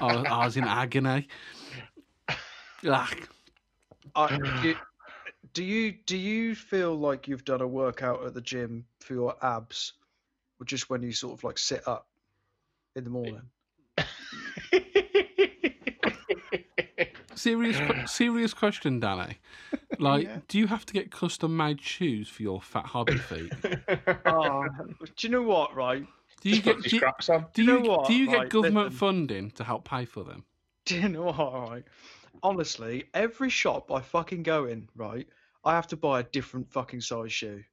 I, 0.00 0.12
was, 0.12 0.26
I 0.28 0.44
was 0.44 0.56
in 0.56 0.66
agony. 0.66 1.28
I, 4.16 4.28
do, 4.36 4.68
you, 4.68 4.74
do 5.54 5.64
you 5.64 5.92
do 6.06 6.16
you 6.16 6.54
feel 6.54 6.94
like 6.94 7.26
you've 7.26 7.44
done 7.44 7.60
a 7.62 7.66
workout 7.66 8.24
at 8.24 8.34
the 8.34 8.40
gym 8.40 8.84
for 9.00 9.14
your 9.14 9.34
abs, 9.44 9.94
or 10.60 10.66
just 10.66 10.90
when 10.90 11.02
you 11.02 11.12
sort 11.12 11.38
of 11.38 11.44
like 11.44 11.58
sit 11.58 11.86
up 11.88 12.06
in 12.96 13.04
the 13.04 13.10
morning? 13.10 13.42
Serious, 17.34 17.80
serious 18.06 18.54
question, 18.54 19.00
Danny. 19.00 19.38
Like, 20.00 20.24
Yeah. 20.24 20.40
do 20.48 20.58
you 20.58 20.66
have 20.66 20.84
to 20.86 20.92
get 20.92 21.10
custom 21.10 21.56
made 21.56 21.80
shoes 21.80 22.28
for 22.28 22.42
your 22.42 22.60
fat 22.60 22.86
hobby 22.86 23.16
feet? 23.16 23.52
Oh, 24.26 24.66
do 25.16 25.26
you 25.26 25.28
know 25.28 25.42
what? 25.42 25.74
Right? 25.74 26.06
Do 26.40 26.50
you 26.50 26.62
get 26.62 26.82
do 26.82 26.96
you, 26.96 26.98
scraps 26.98 27.28
on. 27.28 27.46
do 27.52 27.62
you 27.62 27.72
you, 27.72 27.82
know 27.82 27.90
what? 27.90 28.06
do 28.06 28.14
you 28.14 28.26
get 28.26 28.38
Right, 28.38 28.48
government 28.50 28.86
listen. 28.86 28.98
funding 28.98 29.50
to 29.52 29.64
help 29.64 29.84
pay 29.84 30.04
for 30.04 30.24
them? 30.24 30.44
Do 30.86 30.96
you 31.00 31.08
know 31.08 31.22
what? 31.24 31.52
Right? 31.70 31.84
Honestly, 32.42 33.04
every 33.14 33.48
shop 33.48 33.90
I 33.90 34.00
fucking 34.00 34.42
go 34.42 34.66
in, 34.66 34.88
right, 34.96 35.26
I 35.64 35.72
have 35.74 35.86
to 35.88 35.96
buy 35.96 36.20
a 36.20 36.24
different 36.24 36.70
fucking 36.70 37.00
size 37.00 37.32
shoe. 37.32 37.64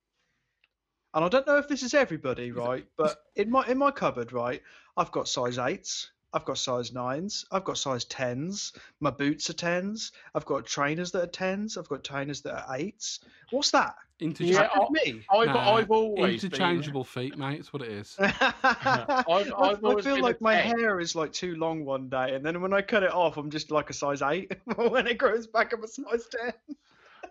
And 1.13 1.25
I 1.25 1.27
don't 1.27 1.45
know 1.45 1.57
if 1.57 1.67
this 1.67 1.83
is 1.83 1.93
everybody, 1.93 2.51
right? 2.51 2.85
But 2.95 3.17
in 3.35 3.49
my 3.49 3.67
in 3.67 3.77
my 3.77 3.91
cupboard, 3.91 4.31
right, 4.31 4.61
I've 4.95 5.11
got 5.11 5.27
size 5.27 5.57
eights, 5.57 6.11
I've 6.33 6.45
got 6.45 6.57
size 6.57 6.93
nines, 6.93 7.45
I've 7.51 7.63
got 7.65 7.77
size 7.77 8.05
tens. 8.05 8.73
My 8.99 9.09
boots 9.09 9.49
are 9.49 9.53
tens. 9.53 10.11
I've 10.33 10.45
got 10.45 10.65
trainers 10.65 11.11
that 11.11 11.23
are 11.23 11.27
tens. 11.27 11.77
I've 11.77 11.89
got 11.89 12.03
trainers 12.03 12.41
that 12.41 12.53
are 12.69 12.75
eights. 12.77 13.19
What's 13.49 13.71
that? 13.71 13.95
Interchange- 14.19 14.55
Yeah, 14.55 14.85
me? 14.91 15.25
I've, 15.31 15.47
Nah, 15.47 15.75
I've 15.75 15.91
always 15.91 16.41
been- 16.41 16.51
interchangeable 16.51 17.03
feet, 17.03 17.37
mate. 17.37 17.59
It's 17.59 17.73
what 17.73 17.81
it 17.81 17.89
is. 17.91 18.15
I, 18.19 19.23
I've 19.27 19.83
I 19.83 20.01
feel 20.01 20.21
like 20.21 20.39
my 20.41 20.55
ten. 20.55 20.79
hair 20.79 20.99
is 20.99 21.15
like 21.15 21.33
too 21.33 21.55
long 21.55 21.83
one 21.85 22.07
day, 22.07 22.35
and 22.35 22.45
then 22.45 22.61
when 22.61 22.71
I 22.73 22.81
cut 22.81 23.03
it 23.03 23.11
off, 23.11 23.37
I'm 23.37 23.49
just 23.49 23.71
like 23.71 23.89
a 23.89 23.93
size 23.93 24.21
eight. 24.21 24.53
when 24.75 25.07
it 25.07 25.17
grows 25.17 25.47
back, 25.47 25.73
I'm 25.73 25.83
a 25.83 25.87
size 25.87 26.27
ten. 26.29 26.53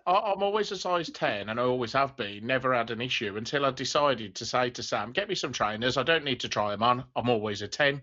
I- 0.05 0.33
I'm 0.33 0.41
always 0.43 0.71
a 0.71 0.77
size 0.77 1.09
10 1.11 1.49
and 1.49 1.59
I 1.59 1.63
always 1.63 1.93
have 1.93 2.15
been. 2.17 2.47
Never 2.47 2.73
had 2.73 2.89
an 2.89 3.01
issue 3.01 3.37
until 3.37 3.65
I 3.65 3.71
decided 3.71 4.33
to 4.35 4.45
say 4.45 4.71
to 4.71 4.81
Sam, 4.81 5.11
get 5.11 5.29
me 5.29 5.35
some 5.35 5.53
trainers. 5.53 5.95
I 5.95 6.01
don't 6.03 6.23
need 6.23 6.39
to 6.39 6.49
try 6.49 6.71
them 6.71 6.81
on. 6.81 7.03
I'm 7.15 7.29
always 7.29 7.61
a 7.61 7.67
10. 7.67 8.01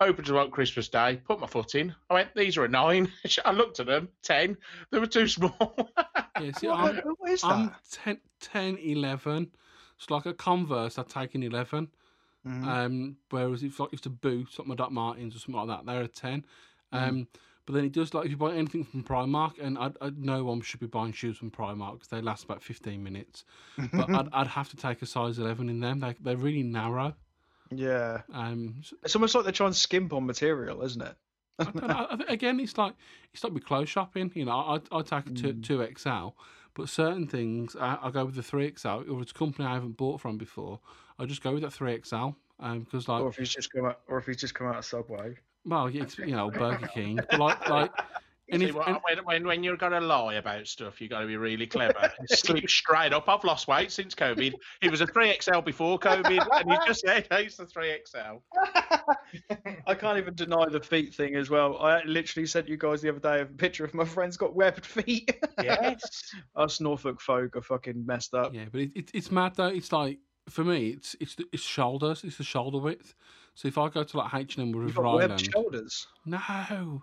Opened 0.00 0.26
them 0.26 0.36
up 0.36 0.50
Christmas 0.50 0.88
Day, 0.88 1.20
put 1.24 1.40
my 1.40 1.46
foot 1.46 1.74
in. 1.74 1.94
I 2.10 2.14
went, 2.14 2.34
these 2.34 2.56
are 2.56 2.64
a 2.64 2.68
9. 2.68 3.10
I 3.44 3.52
looked 3.52 3.80
at 3.80 3.86
them, 3.86 4.08
10. 4.22 4.56
They 4.90 4.98
were 4.98 5.06
too 5.06 5.28
small. 5.28 5.90
Yeah, 6.40 6.50
see, 6.58 6.66
What, 6.66 6.80
I'm, 6.80 6.96
what 6.96 7.30
is 7.30 7.42
that? 7.42 7.46
I'm 7.52 7.74
10, 7.92 8.18
10, 8.40 8.78
11. 8.78 9.52
It's 9.96 10.10
like 10.10 10.26
a 10.26 10.34
Converse, 10.34 10.98
I'd 10.98 11.08
take 11.08 11.36
an 11.36 11.44
11. 11.44 11.88
Mhm. 12.46 12.66
Um, 12.66 13.16
whereas 13.30 13.62
if 13.62 13.80
like 13.80 13.90
if 13.92 14.00
it's 14.00 14.06
a 14.06 14.10
boot, 14.10 14.58
like 14.58 14.68
my 14.68 14.74
Doc 14.74 14.92
Martens 14.92 15.34
or 15.34 15.38
something 15.38 15.54
like 15.66 15.68
that, 15.78 15.86
they're 15.86 16.02
a 16.02 16.08
ten. 16.08 16.44
Mm. 16.92 17.08
Um, 17.08 17.28
but 17.66 17.72
then 17.72 17.84
it 17.84 17.92
does 17.92 18.12
like 18.12 18.26
if 18.26 18.30
you 18.32 18.36
buy 18.36 18.52
anything 18.54 18.84
from 18.84 19.02
Primark, 19.02 19.58
and 19.58 19.78
I, 19.78 19.90
I 20.02 20.10
no 20.16 20.44
one 20.44 20.60
should 20.60 20.80
be 20.80 20.86
buying 20.86 21.12
shoes 21.12 21.38
from 21.38 21.50
Primark 21.50 21.94
because 21.94 22.08
they 22.08 22.20
last 22.20 22.44
about 22.44 22.62
fifteen 22.62 23.02
minutes. 23.02 23.44
But 23.92 24.10
I'd, 24.14 24.28
I'd 24.32 24.46
have 24.48 24.68
to 24.70 24.76
take 24.76 25.00
a 25.00 25.06
size 25.06 25.38
eleven 25.38 25.70
in 25.70 25.80
them. 25.80 26.00
They 26.00 26.14
they're 26.20 26.36
really 26.36 26.62
narrow. 26.62 27.14
Yeah, 27.70 28.22
Um, 28.32 28.82
it's 29.02 29.14
almost 29.16 29.34
like 29.34 29.44
they're 29.44 29.52
trying 29.52 29.72
to 29.72 29.78
skimp 29.78 30.12
on 30.12 30.26
material, 30.26 30.82
isn't 30.82 31.02
it? 31.02 31.14
I 31.58 31.64
don't 31.64 31.86
know, 31.86 32.06
I 32.10 32.32
again, 32.32 32.58
it's 32.60 32.76
like 32.76 32.94
it's 33.32 33.44
like 33.44 33.52
with 33.52 33.64
clothes 33.64 33.88
shopping. 33.88 34.30
You 34.34 34.44
know, 34.46 34.52
I 34.58 34.80
I 34.96 35.02
take 35.02 35.26
a 35.26 35.30
two 35.30 35.54
Mm. 35.54 35.62
two 35.64 35.86
XL, 35.96 36.36
but 36.74 36.88
certain 36.88 37.26
things 37.28 37.76
I, 37.76 37.98
I 38.02 38.10
go 38.10 38.24
with 38.24 38.34
the 38.34 38.42
three 38.42 38.72
XL. 38.76 38.88
Or 39.08 39.22
it's 39.22 39.30
a 39.30 39.34
company 39.34 39.66
I 39.66 39.74
haven't 39.74 39.96
bought 39.96 40.20
from 40.20 40.36
before. 40.36 40.80
I 41.18 41.26
just 41.26 41.42
go 41.42 41.52
with 41.52 41.62
that 41.62 41.72
three 41.72 42.00
XL. 42.02 42.30
Um, 42.60 42.80
because 42.80 43.08
like 43.08 43.22
or 43.22 43.28
if 43.28 43.36
he's 43.36 43.50
just 43.50 43.72
come 43.72 43.84
out, 43.86 44.00
or 44.08 44.18
if 44.18 44.26
he's 44.26 44.36
just 44.36 44.54
come 44.54 44.66
out 44.66 44.76
of 44.76 44.84
Subway. 44.84 45.36
well, 45.64 45.86
it's, 45.86 46.18
you 46.18 46.34
know, 46.36 46.50
Burger 46.50 46.86
King, 46.88 47.16
but 47.30 47.38
like 47.38 47.68
like. 47.68 47.90
And 48.50 48.60
See, 48.60 48.68
if, 48.68 48.74
what- 48.74 48.86
and- 48.88 48.98
when, 49.04 49.18
when, 49.24 49.46
when 49.46 49.62
you're 49.62 49.76
going 49.78 49.92
to 49.92 50.00
lie 50.00 50.34
about 50.34 50.66
stuff, 50.66 51.00
you've 51.00 51.10
got 51.10 51.20
to 51.20 51.26
be 51.26 51.36
really 51.38 51.66
clever. 51.66 52.12
Slip 52.28 52.68
straight 52.68 53.12
up. 53.14 53.26
I've 53.28 53.42
lost 53.42 53.68
weight 53.68 53.90
since 53.90 54.14
COVID. 54.14 54.52
It 54.82 54.90
was 54.90 55.00
a 55.00 55.06
3XL 55.06 55.64
before 55.64 55.98
COVID, 55.98 56.46
and 56.52 56.70
you 56.70 56.76
just 56.86 57.00
said, 57.00 57.26
hey, 57.30 57.46
it's 57.46 57.56
the 57.56 57.64
3XL. 57.64 58.40
I 59.86 59.94
can't 59.94 60.18
even 60.18 60.34
deny 60.34 60.66
the 60.68 60.80
feet 60.80 61.14
thing 61.14 61.36
as 61.36 61.50
well. 61.50 61.78
I 61.78 62.02
literally 62.04 62.46
sent 62.46 62.68
you 62.68 62.76
guys 62.76 63.00
the 63.02 63.08
other 63.10 63.18
day 63.20 63.40
a 63.40 63.46
picture 63.46 63.84
of 63.84 63.94
my 63.94 64.04
friend's 64.04 64.36
got 64.36 64.54
webbed 64.54 64.84
feet. 64.86 65.30
Yes. 65.62 66.00
Us 66.56 66.80
Norfolk 66.80 67.20
folk 67.20 67.56
are 67.56 67.62
fucking 67.62 68.04
messed 68.04 68.34
up. 68.34 68.54
Yeah, 68.54 68.66
but 68.70 68.82
it, 68.82 68.90
it, 68.94 69.10
it's 69.14 69.30
mad 69.30 69.54
though. 69.56 69.66
It's 69.68 69.92
like 69.92 70.18
for 70.48 70.64
me, 70.64 70.88
it's 70.90 71.16
it's 71.20 71.34
the, 71.34 71.44
it's 71.52 71.62
shoulders. 71.62 72.22
It's 72.24 72.36
the 72.36 72.44
shoulder 72.44 72.78
width. 72.78 73.14
So 73.54 73.68
if 73.68 73.78
I 73.78 73.88
go 73.88 74.02
to 74.04 74.16
like 74.18 74.34
H 74.34 74.56
and 74.56 74.68
M 74.68 74.74
or 74.78 74.82
You've 74.86 74.96
River 74.96 75.02
got 75.02 75.14
webbed 75.14 75.32
Island, 75.32 75.50
shoulders. 75.52 76.06
no, 76.26 77.02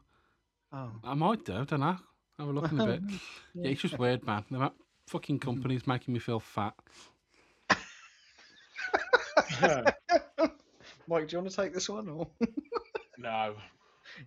Oh. 0.74 0.92
I 1.04 1.14
might 1.14 1.44
do. 1.46 1.54
I 1.54 1.64
don't 1.66 1.80
know. 1.80 1.98
Have 2.40 2.48
a 2.48 2.52
look 2.52 2.72
in 2.72 2.80
a 2.80 2.86
bit. 2.86 3.02
Yeah, 3.54 3.72
it's 3.72 3.82
just 3.82 4.00
weird, 4.00 4.26
man. 4.26 4.46
The 4.50 4.72
fucking 5.08 5.40
company's 5.40 5.86
making 5.86 6.14
me 6.14 6.20
feel 6.20 6.40
fat. 6.40 6.74
Mike, 11.08 11.28
do 11.28 11.36
you 11.36 11.40
want 11.40 11.50
to 11.50 11.56
take 11.56 11.74
this 11.74 11.90
one? 11.90 12.08
Or 12.10 12.28
no. 13.18 13.56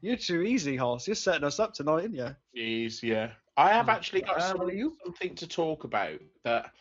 you're 0.02 0.16
too 0.16 0.42
easy, 0.42 0.76
Hoss. 0.76 1.06
You're 1.06 1.14
setting 1.14 1.44
us 1.44 1.58
up 1.58 1.72
tonight, 1.74 2.02
aren't 2.02 2.14
you? 2.14 2.36
Jeez, 2.56 3.02
yeah. 3.02 3.30
I 3.56 3.70
have 3.70 3.88
Oh, 3.88 3.92
actually 3.92 4.22
got 4.22 4.40
how 4.40 4.56
some, 4.56 4.68
you? 4.70 4.96
something 5.04 5.34
to 5.36 5.46
talk 5.46 5.84
about 5.84 6.18
that 6.44 6.72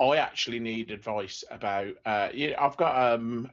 I 0.00 0.16
actually 0.16 0.58
need 0.60 0.90
advice 0.90 1.42
about. 1.50 1.94
Uh, 2.04 2.28
yeah, 2.34 2.56
I've 2.62 2.76
got 2.76 3.14
um, 3.14 3.50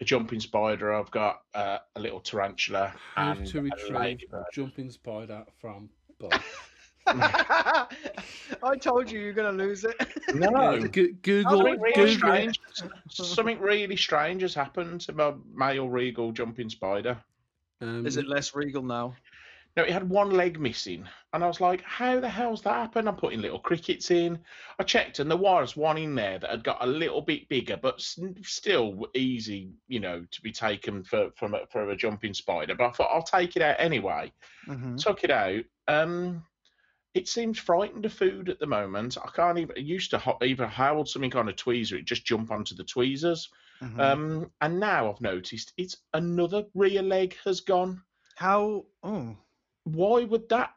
a 0.00 0.04
jumping 0.04 0.40
spider. 0.40 0.92
I've 0.92 1.10
got 1.10 1.40
uh, 1.54 1.78
a 1.94 2.00
little 2.00 2.20
tarantula 2.20 2.92
How 3.14 3.32
and 3.32 3.46
to 3.46 3.58
a 3.58 3.62
retrieve 3.62 4.20
jumping 4.52 4.90
spider 4.90 5.44
from 5.58 5.88
bug. 6.18 6.40
I 7.08 8.76
told 8.80 9.10
you 9.10 9.20
you're 9.20 9.32
gonna 9.32 9.52
lose 9.52 9.84
it. 9.84 9.94
No. 10.34 10.80
Go- 10.88 11.06
Google, 11.22 11.50
Something 11.58 11.80
really 11.80 11.94
Google. 11.94 12.14
strange. 12.14 12.60
Something 13.10 13.60
really 13.60 13.96
strange 13.96 14.42
has 14.42 14.54
happened 14.54 15.02
to 15.02 15.12
my 15.12 15.34
male 15.54 15.88
regal 15.88 16.32
jumping 16.32 16.68
spider. 16.68 17.16
Um, 17.80 18.04
Is 18.06 18.16
it 18.16 18.26
less 18.26 18.54
regal 18.54 18.82
now? 18.82 19.14
No, 19.76 19.82
it 19.82 19.90
had 19.90 20.08
one 20.08 20.30
leg 20.30 20.58
missing, 20.58 21.06
and 21.34 21.44
I 21.44 21.46
was 21.46 21.60
like, 21.60 21.82
"How 21.82 22.18
the 22.18 22.30
hell's 22.30 22.62
that 22.62 22.74
happened?" 22.74 23.08
I'm 23.08 23.16
putting 23.16 23.42
little 23.42 23.58
crickets 23.58 24.10
in. 24.10 24.38
I 24.78 24.84
checked, 24.84 25.18
and 25.18 25.30
there 25.30 25.36
was 25.36 25.76
one 25.76 25.98
in 25.98 26.14
there 26.14 26.38
that 26.38 26.50
had 26.50 26.64
got 26.64 26.82
a 26.82 26.86
little 26.86 27.20
bit 27.20 27.46
bigger, 27.50 27.76
but 27.76 28.00
still 28.00 29.06
easy, 29.14 29.74
you 29.86 30.00
know, 30.00 30.24
to 30.30 30.40
be 30.40 30.50
taken 30.50 31.04
for 31.04 31.30
from 31.36 31.54
a, 31.54 31.66
for 31.66 31.90
a 31.90 31.96
jumping 31.96 32.32
spider. 32.32 32.74
But 32.74 32.86
I 32.86 32.90
thought 32.92 33.10
I'll 33.12 33.22
take 33.22 33.54
it 33.54 33.62
out 33.62 33.76
anyway. 33.78 34.32
Mm-hmm. 34.66 34.96
Took 34.96 35.24
it 35.24 35.30
out. 35.30 35.64
Um, 35.88 36.42
it 37.12 37.28
seems 37.28 37.58
frightened 37.58 38.06
of 38.06 38.14
food 38.14 38.48
at 38.48 38.58
the 38.58 38.66
moment. 38.66 39.18
I 39.22 39.28
can't 39.28 39.58
even. 39.58 39.76
It 39.76 39.84
used 39.84 40.10
to 40.12 40.18
ho- 40.18 40.38
either 40.42 40.66
hold 40.66 41.08
something 41.08 41.36
on 41.36 41.50
a 41.50 41.52
tweezer, 41.52 41.98
it 41.98 42.06
just 42.06 42.24
jump 42.24 42.50
onto 42.50 42.74
the 42.74 42.84
tweezers. 42.84 43.50
Mm-hmm. 43.82 44.00
Um, 44.00 44.50
and 44.62 44.80
now 44.80 45.10
I've 45.10 45.20
noticed 45.20 45.74
it's 45.76 45.98
another 46.14 46.64
rear 46.74 47.02
leg 47.02 47.36
has 47.44 47.60
gone. 47.60 48.02
How? 48.36 48.86
Oh, 49.02 49.36
Why 49.86 50.24
would 50.24 50.48
that? 50.48 50.70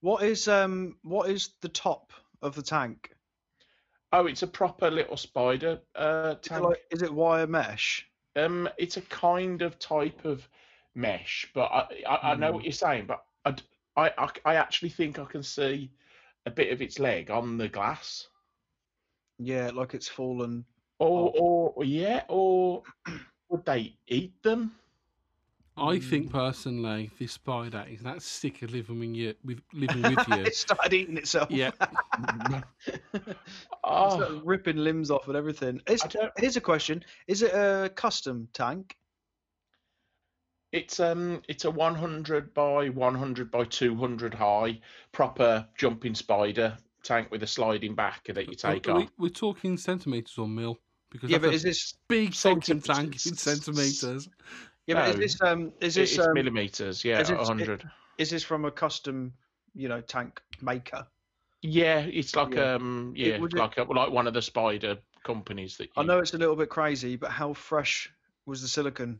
what 0.00 0.22
is 0.22 0.46
um? 0.46 0.96
What 1.02 1.30
is 1.30 1.50
the 1.60 1.68
top 1.68 2.12
of 2.42 2.54
the 2.54 2.62
tank? 2.62 3.10
Oh, 4.12 4.26
it's 4.26 4.42
a 4.42 4.46
proper 4.46 4.90
little 4.90 5.16
spider 5.16 5.80
uh, 5.96 6.36
Is 6.42 6.46
it, 6.46 6.50
tank. 6.50 6.64
like, 6.64 6.82
is 6.90 7.02
it 7.02 7.12
wire 7.12 7.46
mesh? 7.46 8.06
Um, 8.36 8.68
it's 8.78 8.96
a 8.96 9.02
kind 9.02 9.62
of 9.62 9.78
type 9.78 10.24
of 10.24 10.48
mesh, 10.94 11.50
but 11.54 11.72
I, 11.72 12.02
I, 12.08 12.32
I 12.32 12.34
know 12.36 12.48
Hmm. 12.48 12.54
what 12.56 12.64
you're 12.64 12.72
saying. 12.72 13.06
But 13.06 13.24
I, 13.44 13.56
I 13.96 14.28
I 14.44 14.54
actually 14.54 14.90
think 14.90 15.18
I 15.18 15.24
can 15.24 15.42
see 15.42 15.90
a 16.46 16.50
bit 16.50 16.72
of 16.72 16.80
its 16.80 16.98
leg 16.98 17.30
on 17.30 17.58
the 17.58 17.68
glass. 17.68 18.28
Yeah, 19.38 19.70
like 19.74 19.94
it's 19.94 20.08
fallen. 20.08 20.64
Or, 20.98 21.32
Oh. 21.36 21.72
or 21.76 21.84
yeah, 21.84 22.22
or 22.28 22.82
would 23.50 23.64
they 23.66 23.98
eat 24.06 24.40
them? 24.42 24.72
I 25.76 25.98
think 25.98 26.30
personally, 26.30 27.10
this 27.18 27.32
spider 27.32 27.84
is 27.88 28.00
that 28.02 28.22
sick 28.22 28.62
of 28.62 28.72
living 28.72 28.98
with 28.98 29.10
you, 29.10 29.34
with 29.44 29.60
living 29.72 30.02
with 30.08 30.26
you. 30.28 30.42
it 30.44 30.54
started 30.54 30.92
eating 30.94 31.16
itself. 31.18 31.50
yeah, 31.50 31.70
It's 32.98 33.44
Oh, 33.84 34.16
like 34.18 34.42
ripping 34.44 34.76
limbs 34.78 35.10
off 35.10 35.28
and 35.28 35.36
everything. 35.36 35.80
It's, 35.86 36.04
here's 36.38 36.56
a 36.56 36.60
question: 36.60 37.04
Is 37.28 37.42
it 37.42 37.52
a 37.52 37.90
custom 37.94 38.48
tank? 38.52 38.96
It's 40.72 41.00
um, 41.00 41.42
it's 41.48 41.64
a 41.64 41.70
100 41.70 42.52
by 42.54 42.88
100 42.88 43.50
by 43.50 43.64
200 43.64 44.34
high, 44.34 44.80
proper 45.12 45.68
jumping 45.76 46.14
spider 46.14 46.76
tank 47.02 47.30
with 47.30 47.42
a 47.42 47.46
sliding 47.46 47.94
back 47.94 48.24
that 48.26 48.48
you 48.48 48.54
take 48.54 48.88
are 48.88 48.92
we, 48.92 49.02
off. 49.04 49.12
we're 49.18 49.28
talking 49.28 49.76
centimeters 49.76 50.36
or 50.38 50.48
mil 50.48 50.78
because 51.10 51.30
Yeah, 51.30 51.38
that's 51.38 51.46
but 51.46 51.52
a 51.52 51.54
is 51.54 51.62
this 51.62 51.94
big 52.08 52.34
fucking 52.34 52.80
tank 52.82 53.24
in 53.26 53.36
centimeters. 53.36 54.28
Yeah, 54.86 54.94
but 54.94 55.08
is 55.08 55.16
this 55.18 55.40
um 55.42 55.72
is 55.80 55.94
this 55.94 56.12
it's 56.18 56.26
um, 56.26 56.34
millimeters, 56.34 57.04
yeah, 57.04 57.20
it- 57.20 57.38
100. 57.38 57.84
is 58.18 58.30
this 58.30 58.42
from 58.42 58.64
a 58.64 58.70
custom 58.70 59.34
you 59.74 59.88
know 59.88 60.00
tank 60.00 60.40
maker? 60.62 61.06
Yeah, 61.62 62.00
it's 62.00 62.36
like 62.36 62.54
Yeah. 62.54 62.74
um, 62.74 63.12
yeah, 63.16 63.34
it- 63.34 63.52
like 63.54 63.76
a, 63.78 63.82
like 63.84 64.10
one 64.10 64.26
of 64.26 64.34
the 64.34 64.42
spider 64.42 64.98
companies 65.24 65.76
that 65.78 65.86
you. 65.86 66.02
I 66.02 66.04
know 66.04 66.18
it's 66.20 66.34
a 66.34 66.38
little 66.38 66.56
bit 66.56 66.68
crazy, 66.68 67.16
but 67.16 67.30
how 67.30 67.52
fresh 67.52 68.12
was 68.46 68.62
the 68.62 68.68
silicon 68.68 69.18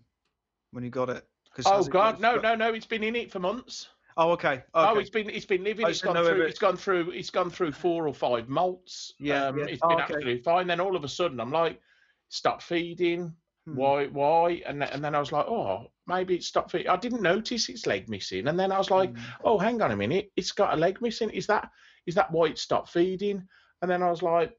when 0.71 0.85
you 0.85 0.91
got 0.91 1.11
it? 1.11 1.29
'Cause 1.55 1.67
Oh 1.67 1.77
has 1.79 1.87
it 1.89 1.91
God, 1.91 2.21
no, 2.21 2.37
no, 2.37 2.55
no! 2.55 2.75
It's 2.75 2.87
been 2.87 3.03
in 3.03 3.17
it 3.17 3.33
for 3.33 3.39
months. 3.39 3.89
Oh, 4.19 4.31
okay. 4.33 4.63
Oh, 4.75 4.99
it's 4.99 5.11
been 5.11 5.29
it's 5.31 5.47
been 5.47 5.65
living. 5.65 5.89
It's 5.89 6.01
gone 6.01 6.17
through. 6.17 6.43
it- 6.43 6.51
It's 6.51 6.59
gone 6.59 6.77
through. 6.77 7.11
It's 7.11 7.31
gone 7.31 7.51
through 7.51 7.73
four 7.73 8.07
or 8.09 8.15
five 8.15 8.47
molts. 8.47 9.13
Yeah, 9.19 9.47
um, 9.47 9.59
yeah. 9.59 9.67
It's 9.67 9.83
Oh, 9.83 9.89
been 9.89 10.01
okay. 10.01 10.15
absolutely 10.15 10.43
fine. 10.43 10.67
Then 10.67 10.81
all 10.81 10.97
of 10.97 11.05
a 11.05 11.09
sudden, 11.09 11.41
I'm 11.41 11.51
like, 11.51 11.81
stop 12.29 12.63
feeding. 12.63 13.35
Hmm. 13.67 13.77
Why? 13.77 14.07
Why? 14.07 14.63
And 14.67 14.81
then, 14.81 14.89
and 14.93 15.05
then 15.05 15.15
I 15.15 15.19
was 15.19 15.33
like, 15.33 15.47
oh, 15.47 15.91
maybe 16.07 16.37
it's 16.37 16.47
stopped 16.47 16.71
feeding. 16.71 16.89
I 16.89 16.97
didn't 16.97 17.23
notice 17.23 17.69
its 17.69 17.87
leg 17.87 18.09
missing. 18.09 18.47
And 18.49 18.59
then 18.59 18.71
I 18.73 18.79
was 18.79 18.91
like, 18.91 19.11
Hmm. 19.11 19.23
oh, 19.45 19.59
hang 19.59 19.83
on 19.83 19.91
a 19.91 19.97
minute, 19.97 20.31
it's 20.37 20.53
got 20.53 20.73
a 20.75 20.77
leg 20.77 21.01
missing. 21.03 21.31
Is 21.31 21.47
that 21.49 21.71
is 22.07 22.15
that 22.15 22.31
why 22.31 22.47
it 22.47 22.59
stopped 22.59 22.91
feeding? 22.91 23.43
And 23.83 23.91
then 23.91 24.03
I 24.03 24.11
was 24.11 24.23
like, 24.23 24.57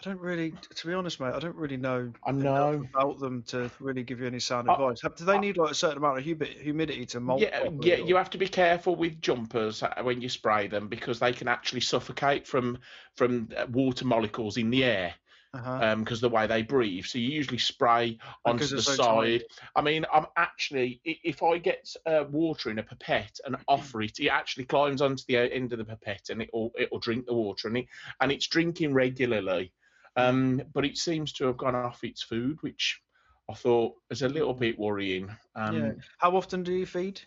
I 0.00 0.04
don't 0.04 0.20
really, 0.20 0.54
to 0.76 0.86
be 0.86 0.94
honest, 0.94 1.18
mate. 1.20 1.34
I 1.34 1.40
don't 1.40 1.56
really 1.56 1.76
know 1.76 2.12
I 2.24 2.30
know. 2.30 2.84
about 2.94 3.18
them 3.18 3.42
to 3.48 3.68
really 3.80 4.04
give 4.04 4.20
you 4.20 4.26
any 4.28 4.38
sound 4.38 4.70
I- 4.70 4.74
advice. 4.74 5.00
Do 5.16 5.24
they 5.24 5.38
need 5.38 5.56
like 5.58 5.72
a 5.72 5.74
certain 5.74 5.98
amount 5.98 6.18
of 6.18 6.24
humi- 6.24 6.56
humidity 6.62 7.04
to 7.06 7.20
molt? 7.20 7.40
Yeah, 7.42 7.68
yeah. 7.82 7.96
or- 7.96 8.06
You 8.06 8.16
have 8.16 8.30
to 8.30 8.38
be 8.38 8.46
careful 8.48 8.94
with 8.96 9.20
jumpers 9.20 9.82
uh, 9.82 9.92
when 10.02 10.20
you 10.22 10.28
spray 10.28 10.68
them 10.68 10.88
because 10.88 11.18
they 11.18 11.32
can 11.32 11.48
actually 11.48 11.80
suffocate 11.80 12.46
from 12.46 12.78
from 13.16 13.48
uh, 13.56 13.66
water 13.70 14.06
molecules 14.06 14.56
in 14.56 14.70
the 14.70 14.84
air. 14.84 15.14
Uh-huh. 15.54 15.96
because 15.96 16.20
the 16.20 16.28
way 16.28 16.46
they 16.46 16.62
breathe. 16.62 17.06
So 17.06 17.18
you 17.18 17.30
usually 17.30 17.58
spray 17.58 18.18
onto 18.44 18.66
the 18.66 18.82
so 18.82 18.94
side. 18.94 19.44
I 19.74 19.80
mean, 19.80 20.04
I'm 20.12 20.26
actually 20.36 21.00
if 21.04 21.42
I 21.42 21.56
get 21.58 21.88
uh, 22.04 22.24
water 22.30 22.70
in 22.70 22.78
a 22.78 22.82
pipette 22.82 23.40
and 23.44 23.56
offer 23.66 24.02
it, 24.02 24.20
it 24.20 24.28
actually 24.28 24.64
climbs 24.64 25.00
onto 25.00 25.22
the 25.26 25.38
uh, 25.38 25.42
end 25.42 25.72
of 25.72 25.78
the 25.78 25.84
pipette 25.84 26.28
and 26.28 26.42
it'll 26.42 26.70
it'll 26.78 26.98
drink 26.98 27.26
the 27.26 27.34
water 27.34 27.68
and 27.68 27.78
it 27.78 27.86
and 28.20 28.30
it's 28.30 28.46
drinking 28.46 28.92
regularly. 28.92 29.72
Um, 30.16 30.62
but 30.74 30.84
it 30.84 30.98
seems 30.98 31.32
to 31.34 31.46
have 31.46 31.56
gone 31.56 31.76
off 31.76 32.04
its 32.04 32.22
food, 32.22 32.58
which 32.62 33.00
I 33.48 33.54
thought 33.54 33.94
is 34.10 34.22
a 34.22 34.28
little 34.28 34.54
bit 34.54 34.78
worrying. 34.78 35.30
Um, 35.54 35.76
yeah. 35.76 35.92
How 36.18 36.36
often 36.36 36.62
do 36.62 36.72
you 36.72 36.86
feed? 36.86 37.20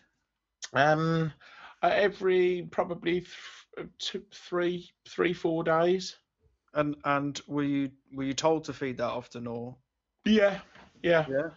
um, 0.74 1.32
uh, 1.82 1.90
every 1.92 2.68
probably 2.70 3.20
th- 3.20 3.88
two, 3.98 4.22
three, 4.32 4.90
three, 5.08 5.32
four 5.32 5.64
days. 5.64 6.16
And 6.74 6.96
and 7.04 7.40
were 7.46 7.62
you 7.64 7.90
were 8.14 8.24
you 8.24 8.34
told 8.34 8.64
to 8.64 8.72
feed 8.72 8.96
that 8.98 9.10
often 9.10 9.46
or? 9.46 9.76
Yeah, 10.24 10.60
yeah, 11.02 11.26
Yeah. 11.28 11.48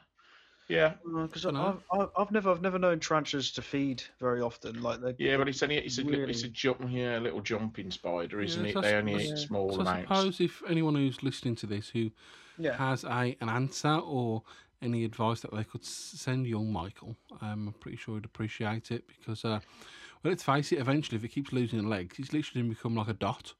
yeah. 0.67 0.93
Because 1.05 1.45
I've, 1.45 1.83
I've 1.91 2.09
I've 2.17 2.31
never 2.31 2.51
I've 2.51 2.61
never 2.61 2.79
known 2.79 2.99
tarantulas 2.99 3.51
to 3.51 3.61
feed 3.61 4.03
very 4.19 4.41
often. 4.41 4.81
Like 4.81 5.01
they. 5.01 5.13
Yeah, 5.17 5.37
but 5.37 5.47
it's 5.47 5.61
only 5.63 5.77
it's 5.77 5.97
a 5.99 6.03
li- 6.03 6.17
it's 6.27 6.43
a 6.43 6.49
jump 6.49 6.81
yeah, 6.89 7.17
a 7.17 7.21
little 7.21 7.41
jumping 7.41 7.91
spider, 7.91 8.41
isn't 8.41 8.63
Yeah, 8.65 8.71
it? 8.71 8.81
They 8.81 8.95
only 8.95 9.19
suppose- 9.25 9.41
eat 9.43 9.47
small 9.47 9.69
So 9.71 9.79
I 9.79 9.81
amounts. 9.81 10.01
suppose 10.01 10.41
if 10.41 10.63
anyone 10.67 10.95
who's 10.95 11.23
listening 11.23 11.55
to 11.57 11.67
this 11.67 11.89
who 11.89 12.11
Yeah. 12.57 12.75
has 12.75 13.03
a 13.05 13.37
an 13.39 13.49
answer 13.49 13.95
or 14.03 14.43
any 14.81 15.05
advice 15.05 15.39
that 15.41 15.53
they 15.53 15.63
could 15.63 15.85
send 15.85 16.45
young 16.47 16.71
Michael, 16.73 17.15
um, 17.41 17.67
I'm 17.69 17.73
pretty 17.79 17.97
sure 17.97 18.15
he'd 18.15 18.25
appreciate 18.25 18.91
it 18.91 19.07
because, 19.07 19.45
uh, 19.45 19.59
well, 20.23 20.31
let's 20.31 20.43
face 20.43 20.71
it, 20.73 20.79
eventually 20.79 21.15
if 21.15 21.21
he 21.21 21.27
keeps 21.29 21.53
losing 21.53 21.87
legs, 21.87 22.17
he's 22.17 22.33
literally 22.33 22.61
going 22.63 22.71
to 22.71 22.75
become 22.77 22.95
like 22.95 23.07
a 23.07 23.13
dot. 23.13 23.53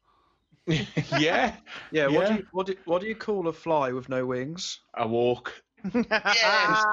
yeah, 1.20 1.56
Yeah. 1.92 2.08
What 2.08 2.28
do 2.28 2.34
you 2.36 2.48
what 2.52 2.66
do, 2.68 2.76
what 2.86 3.02
do 3.02 3.08
you 3.08 3.16
call 3.16 3.48
a 3.48 3.54
fly 3.54 3.92
with 3.92 4.10
no 4.10 4.26
wings? 4.26 4.80
a 4.96 5.08
walk. 5.08 5.54
yes. 5.94 6.84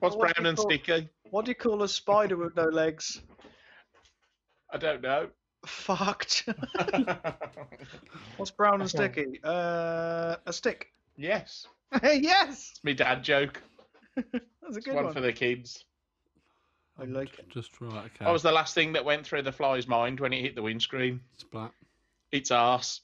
What's 0.00 0.16
brown 0.16 0.46
and 0.46 0.58
sticky? 0.58 0.82
sticky? 0.84 1.08
What 1.30 1.44
do 1.44 1.50
you 1.50 1.54
call 1.54 1.82
a 1.82 1.88
spider 1.88 2.36
with 2.36 2.54
no 2.56 2.64
legs? 2.66 3.22
I 4.72 4.76
don't 4.78 5.00
know. 5.00 5.28
Fucked. 5.64 6.48
What's 8.36 8.50
brown 8.50 8.80
and 8.80 8.90
sticky? 8.90 9.40
Uh, 9.42 10.36
a 10.44 10.52
stick. 10.52 10.88
yes, 11.16 11.66
yes, 12.02 12.70
it's 12.72 12.80
my 12.84 12.92
dad 12.92 13.24
joke. 13.24 13.62
that's 14.16 14.28
a 14.34 14.40
It's 14.68 14.78
good 14.78 14.94
one, 14.94 15.04
one. 15.06 15.14
for 15.14 15.20
the 15.20 15.32
kids. 15.32 15.84
I 17.00 17.04
like 17.04 17.38
it. 17.38 17.48
Just 17.48 17.80
right, 17.80 17.92
okay. 18.06 18.24
That 18.24 18.32
was 18.32 18.42
the 18.42 18.52
last 18.52 18.74
thing 18.74 18.92
that 18.94 19.04
went 19.04 19.26
through 19.26 19.42
the 19.42 19.52
fly's 19.52 19.86
mind 19.86 20.20
when 20.20 20.32
it 20.32 20.40
hit 20.42 20.54
the 20.54 20.62
windscreen. 20.62 21.20
Splat. 21.36 21.72
It's 22.32 22.50
arse. 22.50 23.00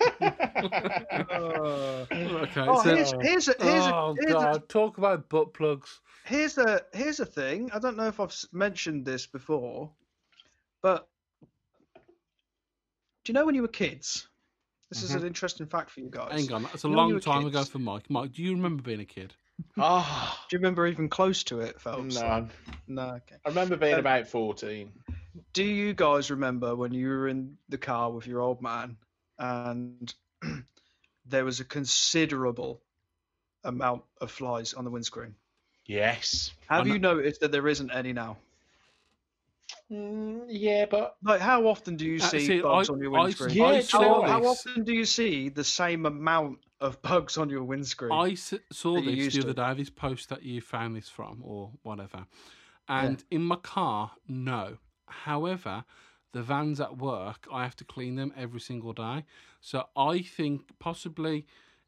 Uh, 0.00 2.04
Okay, 2.12 2.66
oh, 2.68 2.82
so- 2.82 2.94
here's 2.94 3.12
here's 3.22 3.48
a 3.48 3.54
here's 3.60 3.86
oh, 3.86 4.16
a, 4.18 4.26
here's 4.26 4.42
a, 4.42 4.62
talk 4.68 4.98
about 4.98 5.28
butt 5.28 5.54
plugs. 5.54 6.00
here's 6.24 6.58
a 6.58 6.82
here's 6.92 7.20
a 7.20 7.26
thing. 7.26 7.70
I 7.72 7.78
don't 7.78 7.96
know 7.96 8.08
if 8.08 8.20
I've 8.20 8.34
mentioned 8.52 9.04
this 9.04 9.26
before, 9.26 9.90
but 10.82 11.08
do 13.24 13.32
you 13.32 13.34
know 13.34 13.46
when 13.46 13.54
you 13.54 13.62
were 13.62 13.68
kids? 13.68 14.28
This 14.90 15.02
is 15.02 15.12
Mhm. 15.12 15.16
an 15.22 15.26
interesting 15.26 15.66
fact 15.66 15.90
for 15.90 16.00
you 16.00 16.08
guys. 16.10 16.46
Hang 16.46 16.52
on, 16.54 16.62
that's 16.64 16.84
a 16.84 16.88
You 16.88 16.92
know 16.92 16.98
long 16.98 17.14
were 17.14 17.20
time 17.20 17.46
ago 17.46 17.64
for 17.64 17.78
Mike. 17.78 18.08
Mike, 18.08 18.32
do 18.32 18.42
you 18.42 18.52
remember 18.54 18.82
being 18.82 19.00
a 19.00 19.04
kid? 19.04 19.34
Oh, 19.78 20.38
Do 20.48 20.56
you 20.56 20.60
remember 20.60 20.86
even 20.86 21.08
close 21.08 21.42
to 21.44 21.60
it, 21.60 21.80
Phelps? 21.80 22.14
no. 22.14 22.48
No. 22.86 23.02
Okay. 23.16 23.36
I 23.44 23.48
remember 23.48 23.76
being 23.76 23.94
Um, 23.94 24.00
about 24.00 24.28
14. 24.28 24.92
Do 25.52 25.64
you 25.64 25.94
guys 25.94 26.30
remember 26.30 26.74
when 26.76 26.92
you 26.92 27.08
were 27.08 27.28
in 27.28 27.56
the 27.68 27.78
car 27.78 28.10
with 28.10 28.26
your 28.26 28.40
old 28.40 28.62
man 28.62 28.96
and 29.38 30.14
there 31.26 31.44
was 31.44 31.60
a 31.60 31.64
considerable 31.64 32.80
amount 33.64 34.04
of 34.20 34.30
flies 34.30 34.74
on 34.74 34.84
the 34.84 34.90
windscreen? 34.90 35.34
Yes. 35.86 36.52
Have 36.68 36.86
I 36.86 36.94
you 36.94 36.98
noticed 36.98 37.40
that 37.40 37.52
there 37.52 37.68
isn't 37.68 37.90
any 37.90 38.12
now? 38.12 38.36
Mm, 39.90 40.46
yeah, 40.48 40.86
but 40.86 41.16
Like, 41.22 41.40
how 41.40 41.66
often 41.66 41.96
do 41.96 42.04
you 42.06 42.16
Uh, 42.16 42.30
see 42.30 42.38
see, 42.38 42.60
bugs 42.60 42.88
I- 42.88 42.92
on 42.92 43.00
your 43.00 43.12
I 43.14 43.22
windscreen? 43.22 43.50
s- 43.50 43.56
Yeah, 43.56 43.64
I 43.66 43.80
saw 43.80 44.22
how, 44.22 44.32
how 44.32 44.46
often 44.46 44.84
do 44.84 44.92
you 44.92 45.04
see 45.04 45.48
the 45.48 45.64
same 45.64 46.06
amount 46.06 46.58
of 46.80 47.00
bugs 47.02 47.36
on 47.38 47.50
your 47.50 47.62
windscreen? 47.62 48.12
I 48.12 48.30
s- 48.30 48.54
saw 48.72 49.00
this 49.00 49.16
used 49.16 49.36
the 49.36 49.42
other 49.42 49.74
day, 49.74 49.74
this 49.74 49.90
post 49.90 50.28
that 50.30 50.42
you 50.42 50.60
found 50.60 50.96
this 50.96 51.08
from, 51.08 51.40
or 51.44 51.70
whatever. 51.82 52.26
And 52.88 53.22
in 53.30 53.42
my 53.42 53.56
car, 53.56 54.12
no. 54.28 54.78
However, 55.06 55.84
the 56.32 56.42
vans 56.42 56.80
at 56.80 56.98
work, 56.98 57.46
I 57.52 57.62
have 57.62 57.76
to 57.76 57.84
clean 57.84 58.16
them 58.16 58.32
every 58.36 58.60
single 58.60 58.92
day. 58.92 59.24
So 59.60 59.86
I 59.96 60.20
think 60.22 60.78
possibly 60.78 61.46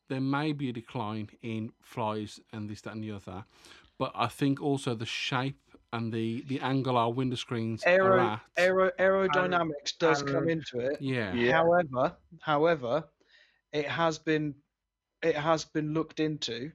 there 0.08 0.20
may 0.20 0.52
be 0.52 0.70
a 0.70 0.72
decline 0.72 1.28
in 1.42 1.72
flies 1.82 2.40
and 2.52 2.68
this, 2.68 2.80
that, 2.82 2.94
and 2.94 3.02
the 3.04 3.12
other. 3.12 3.44
But 3.98 4.12
I 4.14 4.28
think 4.28 4.62
also 4.62 4.94
the 4.94 5.04
shape 5.06 5.58
and 5.92 6.12
the, 6.12 6.42
the 6.46 6.60
angle 6.60 6.96
our 6.96 7.10
window 7.12 7.36
screens 7.36 7.82
are 7.84 7.90
Aero, 7.90 8.20
at. 8.20 8.40
aero, 8.56 8.90
aerodynamics 8.98 9.98
does 9.98 10.20
and- 10.22 10.30
come 10.30 10.48
into 10.48 10.78
it. 10.80 10.98
yeah. 11.00 11.32
Yeah. 11.34 11.52
However, 11.52 12.16
however, 12.40 13.04
it 13.72 13.86
has 13.86 14.18
been 14.18 14.54
it 15.22 15.34
has 15.34 15.64
been 15.64 15.92
looked 15.94 16.20
into, 16.20 16.70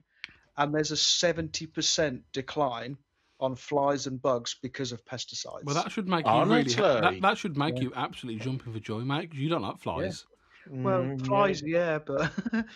and 0.56 0.74
there's 0.74 0.90
a 0.90 0.96
seventy 0.98 1.66
percent 1.66 2.22
decline 2.32 2.98
on 3.44 3.54
flies 3.54 4.06
and 4.06 4.20
bugs 4.20 4.56
because 4.60 4.90
of 4.90 5.04
pesticides. 5.04 5.64
Well, 5.64 5.74
that 5.74 5.92
should 5.92 6.08
make 6.08 6.26
you 6.26 6.32
really. 6.44 6.62
That, 6.64 7.18
that 7.20 7.38
should 7.38 7.56
make 7.56 7.76
Yeah. 7.76 7.82
you 7.84 7.92
absolutely 7.94 8.42
jumping 8.44 8.72
for 8.72 8.80
joy, 8.80 9.00
mate. 9.00 9.30
'cause 9.30 9.38
you 9.38 9.48
don't 9.48 9.62
like 9.62 9.78
flies. 9.78 10.24
Well, 10.70 11.02
Mm, 11.02 11.18
yeah. 11.20 11.26
flies, 11.26 11.62
yeah, 11.64 11.98
but 11.98 12.30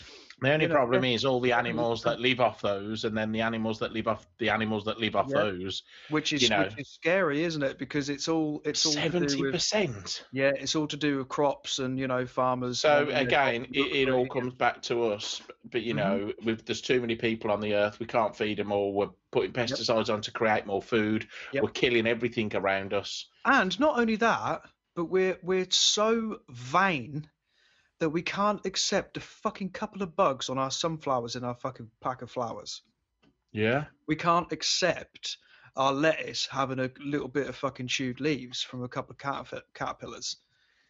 The 0.40 0.52
only 0.52 0.66
you 0.66 0.68
know, 0.68 0.74
problem 0.76 1.04
is 1.04 1.24
all 1.24 1.40
the 1.40 1.52
animals 1.52 2.02
that 2.04 2.20
live 2.20 2.38
off 2.38 2.60
those, 2.60 3.04
and 3.04 3.16
then 3.16 3.32
the 3.32 3.40
animals 3.40 3.80
that 3.80 3.92
live 3.92 4.06
off 4.06 4.24
the 4.38 4.50
animals 4.50 4.84
that 4.84 5.00
live 5.00 5.16
off 5.16 5.26
Yeah. 5.30 5.42
those. 5.42 5.82
which 6.10 6.32
is 6.32 6.42
You 6.44 6.50
know. 6.50 6.62
which 6.62 6.78
is 6.78 6.88
scary, 6.88 7.42
isn't 7.42 7.62
it? 7.64 7.76
Because 7.76 8.08
it's 8.08 8.28
all 8.28 8.62
it's 8.64 8.86
all 8.86 8.92
Seventy 8.92 9.42
with 9.42 9.52
percent. 9.54 10.24
yeah, 10.32 10.52
it's 10.54 10.76
all 10.76 10.86
to 10.86 10.96
do 10.96 11.18
with 11.18 11.28
crops 11.28 11.80
and 11.80 11.98
you 11.98 12.06
know 12.06 12.24
farmers. 12.24 12.78
So 12.78 13.06
their 13.06 13.22
again, 13.22 13.62
look 13.62 13.70
it, 13.72 14.08
it 14.08 14.10
all 14.10 14.26
comes 14.28 14.54
back 14.54 14.80
to 14.82 15.06
us. 15.06 15.42
But 15.64 15.82
you 15.82 15.94
Mhm. 15.94 15.96
know, 15.96 16.32
with 16.44 16.64
there's 16.66 16.82
too 16.82 17.00
many 17.00 17.16
people 17.16 17.50
on 17.50 17.60
the 17.60 17.74
earth, 17.74 17.98
we 17.98 18.06
can't 18.06 18.36
feed 18.36 18.58
them 18.58 18.70
all. 18.70 18.92
We're 18.94 19.10
putting 19.32 19.52
pesticides 19.52 20.08
on 20.08 20.20
to 20.22 20.30
create 20.30 20.66
more 20.66 20.80
food. 20.82 21.26
Yep. 21.52 21.62
We're 21.64 21.70
killing 21.70 22.06
everything 22.06 22.54
around 22.54 22.94
us. 22.94 23.26
And 23.44 23.78
not 23.80 23.98
only 23.98 24.14
that, 24.16 24.62
but 24.94 25.06
we're 25.06 25.38
we're 25.42 25.66
so 25.70 26.42
vain 26.48 27.28
that 28.00 28.10
we 28.10 28.22
can't 28.22 28.64
accept 28.64 29.16
a 29.16 29.20
fucking 29.20 29.70
couple 29.70 30.02
of 30.02 30.14
bugs 30.14 30.48
on 30.48 30.58
our 30.58 30.70
sunflowers 30.70 31.36
in 31.36 31.44
our 31.44 31.54
fucking 31.54 31.90
pack 32.00 32.22
of 32.22 32.30
flowers. 32.30 32.82
Yeah. 33.52 33.84
We 34.06 34.16
can't 34.16 34.50
accept 34.52 35.38
our 35.76 35.92
lettuce 35.92 36.46
having 36.50 36.80
a 36.80 36.90
little 37.00 37.28
bit 37.28 37.48
of 37.48 37.56
fucking 37.56 37.88
chewed 37.88 38.20
leaves 38.20 38.62
from 38.62 38.82
a 38.82 38.88
couple 38.88 39.12
of 39.12 39.18
caterp- 39.18 39.62
caterpillars. 39.74 40.36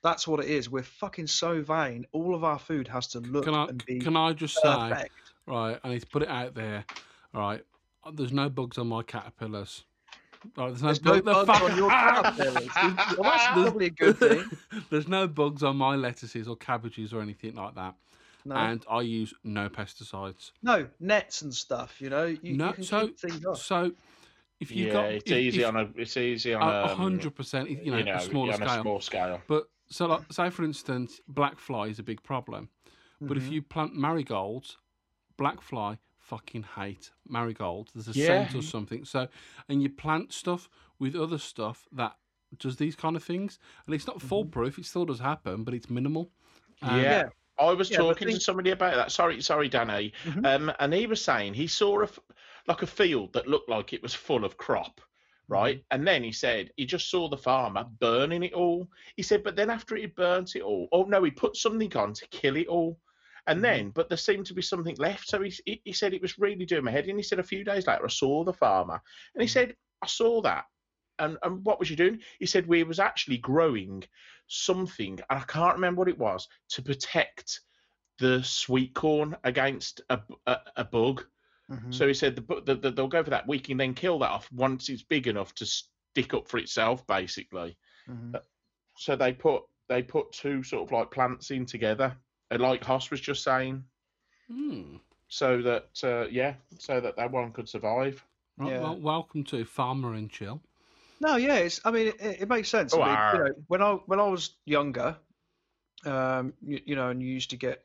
That's 0.02 0.28
what 0.28 0.40
it 0.40 0.50
is. 0.50 0.70
We're 0.70 0.82
fucking 0.82 1.26
so 1.26 1.62
vain. 1.62 2.06
All 2.12 2.34
of 2.34 2.44
our 2.44 2.58
food 2.58 2.88
has 2.88 3.08
to 3.08 3.20
look 3.20 3.44
Can 3.44 3.54
I 3.54 3.64
and 3.66 3.84
be 3.84 3.98
can 3.98 4.16
I 4.16 4.32
just 4.32 4.54
say 4.54 5.08
right? 5.46 5.78
I 5.82 5.88
need 5.88 6.00
to 6.00 6.06
put 6.06 6.22
it 6.22 6.28
out 6.28 6.54
there. 6.54 6.84
All 7.34 7.40
right, 7.40 7.64
there's 8.14 8.32
no 8.32 8.48
bugs 8.48 8.78
on 8.78 8.86
my 8.86 9.02
caterpillars. 9.02 9.84
Oh, 10.56 10.68
there's 10.68 10.82
no, 10.82 10.88
There's 10.88 11.02
no 11.04 11.14
the 11.16 11.22
bugs 11.22 11.46
fuck- 11.58 11.62
on 11.70 11.76
your 11.76 11.90
caterpillars. 11.90 12.68
well, 13.18 13.30
that's 13.30 13.46
probably 13.52 13.86
a 13.86 13.90
good 13.90 14.16
thing. 14.18 14.44
there's 14.90 15.08
no 15.08 15.26
bugs 15.26 15.62
on 15.62 15.76
my 15.76 15.94
lettuces 15.96 16.46
or 16.48 16.56
cabbages 16.56 17.12
or 17.12 17.20
anything 17.20 17.54
like 17.54 17.74
that. 17.74 17.94
No, 18.44 18.54
And 18.54 18.84
I 18.88 19.00
use 19.02 19.34
no 19.44 19.68
pesticides. 19.68 20.52
no 20.62 20.86
nets 21.00 21.42
and 21.42 21.52
stuff. 21.52 22.00
You 22.00 22.10
know, 22.10 22.24
you, 22.26 22.56
No, 22.56 22.68
you 22.68 22.72
can 22.74 22.84
so- 22.84 23.06
keep 23.08 23.18
things 23.18 23.44
off. 23.44 23.58
So 23.60 23.92
if 24.60 24.70
you've 24.70 24.88
yeah, 24.88 24.92
got 24.92 25.04
it's 25.06 25.30
if- 25.30 25.36
easy 25.36 25.62
if- 25.62 25.68
on 25.68 25.76
a 25.76 25.88
it's 25.96 26.16
easy 26.16 26.54
on 26.54 26.62
a 26.62 26.92
a 26.92 26.94
hundred 26.94 27.34
percent, 27.34 27.68
you 27.84 27.90
know, 27.90 27.98
a 27.98 28.20
smaller 28.20 28.52
on 28.52 28.58
scale. 28.60 28.68
a 28.78 28.80
small 28.82 29.00
scale. 29.00 29.42
But 29.48 29.64
so, 29.90 30.06
like, 30.06 30.32
say 30.32 30.50
for 30.50 30.64
instance, 30.64 31.20
black 31.28 31.58
fly 31.58 31.86
is 31.86 31.98
a 31.98 32.02
big 32.02 32.22
problem. 32.22 32.68
But 33.20 33.36
if 33.36 33.44
Mhm. 33.44 33.50
you 33.52 33.62
plant 33.62 33.94
marigolds, 33.96 34.76
black 35.36 35.60
fly 35.60 35.98
fucking 36.28 36.64
hate 36.76 37.10
marigold. 37.26 37.90
There's 37.94 38.08
a 38.08 38.12
Yeah. 38.18 38.26
scent 38.26 38.54
or 38.54 38.62
something. 38.62 39.04
So, 39.04 39.28
and 39.68 39.82
you 39.82 39.88
plant 39.88 40.32
stuff 40.32 40.68
with 40.98 41.16
other 41.16 41.38
stuff 41.38 41.86
that 41.92 42.16
does 42.58 42.76
these 42.76 42.94
kind 42.96 43.16
of 43.16 43.24
things, 43.24 43.58
and 43.86 43.94
it's 43.94 44.06
not 44.06 44.20
foolproof. 44.22 44.78
It 44.78 44.84
still 44.84 45.06
does 45.06 45.20
happen, 45.20 45.64
but 45.64 45.74
it's 45.74 45.88
minimal. 45.90 46.30
Um, 46.82 47.00
yeah. 47.00 47.28
I 47.58 47.72
was 47.72 47.90
Yeah, 47.90 47.96
talking 47.98 48.28
thing- 48.28 48.36
to 48.36 48.40
somebody 48.42 48.70
about 48.70 48.94
that. 48.94 49.10
Sorry, 49.10 49.40
sorry, 49.40 49.68
Danny. 49.68 50.12
Mhm. 50.24 50.46
Um, 50.46 50.72
and 50.78 50.92
he 50.94 51.06
was 51.06 51.22
saying 51.24 51.54
he 51.54 51.66
saw 51.66 52.00
a 52.00 52.04
f- 52.04 52.18
like 52.68 52.82
a 52.82 52.86
field 52.86 53.32
that 53.32 53.48
looked 53.48 53.68
like 53.68 53.92
it 53.92 54.02
was 54.02 54.14
full 54.14 54.44
of 54.44 54.56
crop, 54.58 55.00
right? 55.48 55.82
And 55.90 56.06
then 56.06 56.22
he 56.22 56.30
said 56.32 56.70
he 56.76 56.84
just 56.86 57.10
saw 57.10 57.28
the 57.28 57.36
farmer 57.38 57.84
burning 57.98 58.42
it 58.44 58.52
all. 58.52 58.88
He 59.16 59.22
said, 59.22 59.42
but 59.42 59.56
then 59.56 59.70
after 59.70 59.96
he 59.96 60.06
burnt 60.06 60.54
it 60.54 60.62
all, 60.62 60.88
oh 60.92 61.04
no, 61.04 61.24
he 61.24 61.30
put 61.32 61.56
something 61.56 61.94
on 61.96 62.12
to 62.14 62.28
kill 62.28 62.56
it 62.56 62.68
all. 62.68 62.98
And 63.48 63.64
then, 63.64 63.90
but 63.90 64.08
there 64.08 64.18
seemed 64.18 64.46
to 64.46 64.54
be 64.54 64.62
something 64.62 64.94
left. 64.98 65.28
So 65.28 65.42
he, 65.42 65.80
he, 65.84 65.92
said 65.92 66.12
it 66.12 66.22
was 66.22 66.38
really 66.38 66.66
doing 66.66 66.84
my 66.84 66.90
head. 66.90 67.08
in. 67.08 67.16
he 67.16 67.22
said 67.22 67.38
a 67.38 67.42
few 67.42 67.64
days 67.64 67.86
later, 67.86 68.04
I 68.04 68.08
saw 68.08 68.44
the 68.44 68.52
farmer, 68.52 69.00
and 69.34 69.42
he 69.42 69.48
Mhm. 69.48 69.52
said, 69.52 69.76
I 70.02 70.06
saw 70.06 70.42
that. 70.42 70.66
And, 71.18 71.38
and 71.42 71.64
what 71.64 71.80
was 71.80 71.90
you 71.90 71.96
doing? 71.96 72.20
He 72.38 72.46
said 72.46 72.66
we 72.66 72.84
was 72.84 73.00
actually 73.00 73.38
growing 73.38 74.04
something, 74.46 75.18
and 75.30 75.40
I 75.40 75.44
can't 75.44 75.74
remember 75.74 76.00
what 76.00 76.08
it 76.08 76.18
was, 76.18 76.46
to 76.70 76.82
protect 76.82 77.60
the 78.18 78.42
sweet 78.42 78.94
corn 78.94 79.36
against 79.44 80.00
a 80.10 80.20
a 80.76 80.84
bug. 80.84 81.24
Mhm. 81.70 81.92
So 81.92 82.06
he 82.06 82.14
said 82.14 82.36
the, 82.36 82.62
the, 82.64 82.74
the, 82.74 82.90
they'll 82.90 83.08
go 83.08 83.22
for 83.24 83.30
that. 83.30 83.46
We 83.46 83.58
can 83.58 83.76
then 83.76 83.94
kill 83.94 84.18
that 84.20 84.30
off 84.30 84.50
once 84.52 84.88
it's 84.88 85.02
big 85.02 85.26
enough 85.26 85.54
to 85.56 85.66
stick 85.66 86.34
up 86.34 86.48
for 86.48 86.58
itself, 86.58 87.06
basically. 87.06 87.76
Mhm. 88.08 88.40
So 88.96 89.16
they 89.16 89.32
put 89.32 89.62
they 89.88 90.02
put 90.02 90.32
two 90.32 90.62
sort 90.62 90.82
of 90.84 90.92
like 90.92 91.10
plants 91.10 91.50
in 91.50 91.64
together, 91.66 92.06
uh, 92.06 92.14
like 92.56 92.82
Hoss 92.84 93.10
was 93.10 93.20
just 93.20 93.42
saying, 93.42 93.84
hmm. 94.50 94.96
so 95.28 95.60
that 95.62 95.88
uh, 96.02 96.26
yeah, 96.30 96.54
so 96.78 97.00
that 97.00 97.16
that 97.16 97.30
one 97.30 97.52
could 97.52 97.68
survive. 97.68 98.24
Right, 98.56 98.72
Yeah. 98.72 98.80
well, 98.80 98.96
welcome 98.98 99.44
to 99.44 99.64
Farmer 99.64 100.14
and 100.14 100.30
Chill. 100.30 100.60
No, 101.20 101.36
yeah, 101.36 101.56
it's. 101.56 101.80
I 101.84 101.90
mean, 101.90 102.08
it, 102.08 102.42
it 102.42 102.48
makes 102.48 102.68
sense. 102.68 102.94
Oh, 102.94 103.02
I 103.02 103.32
mean, 103.32 103.42
you 103.42 103.48
know, 103.48 103.54
when 103.66 103.82
I 103.82 103.92
when 104.06 104.20
I 104.20 104.28
was 104.28 104.50
younger, 104.64 105.16
um, 106.04 106.54
you, 106.62 106.80
you 106.86 106.96
know, 106.96 107.10
and 107.10 107.20
you 107.22 107.28
used 107.28 107.50
to 107.50 107.56
get 107.56 107.84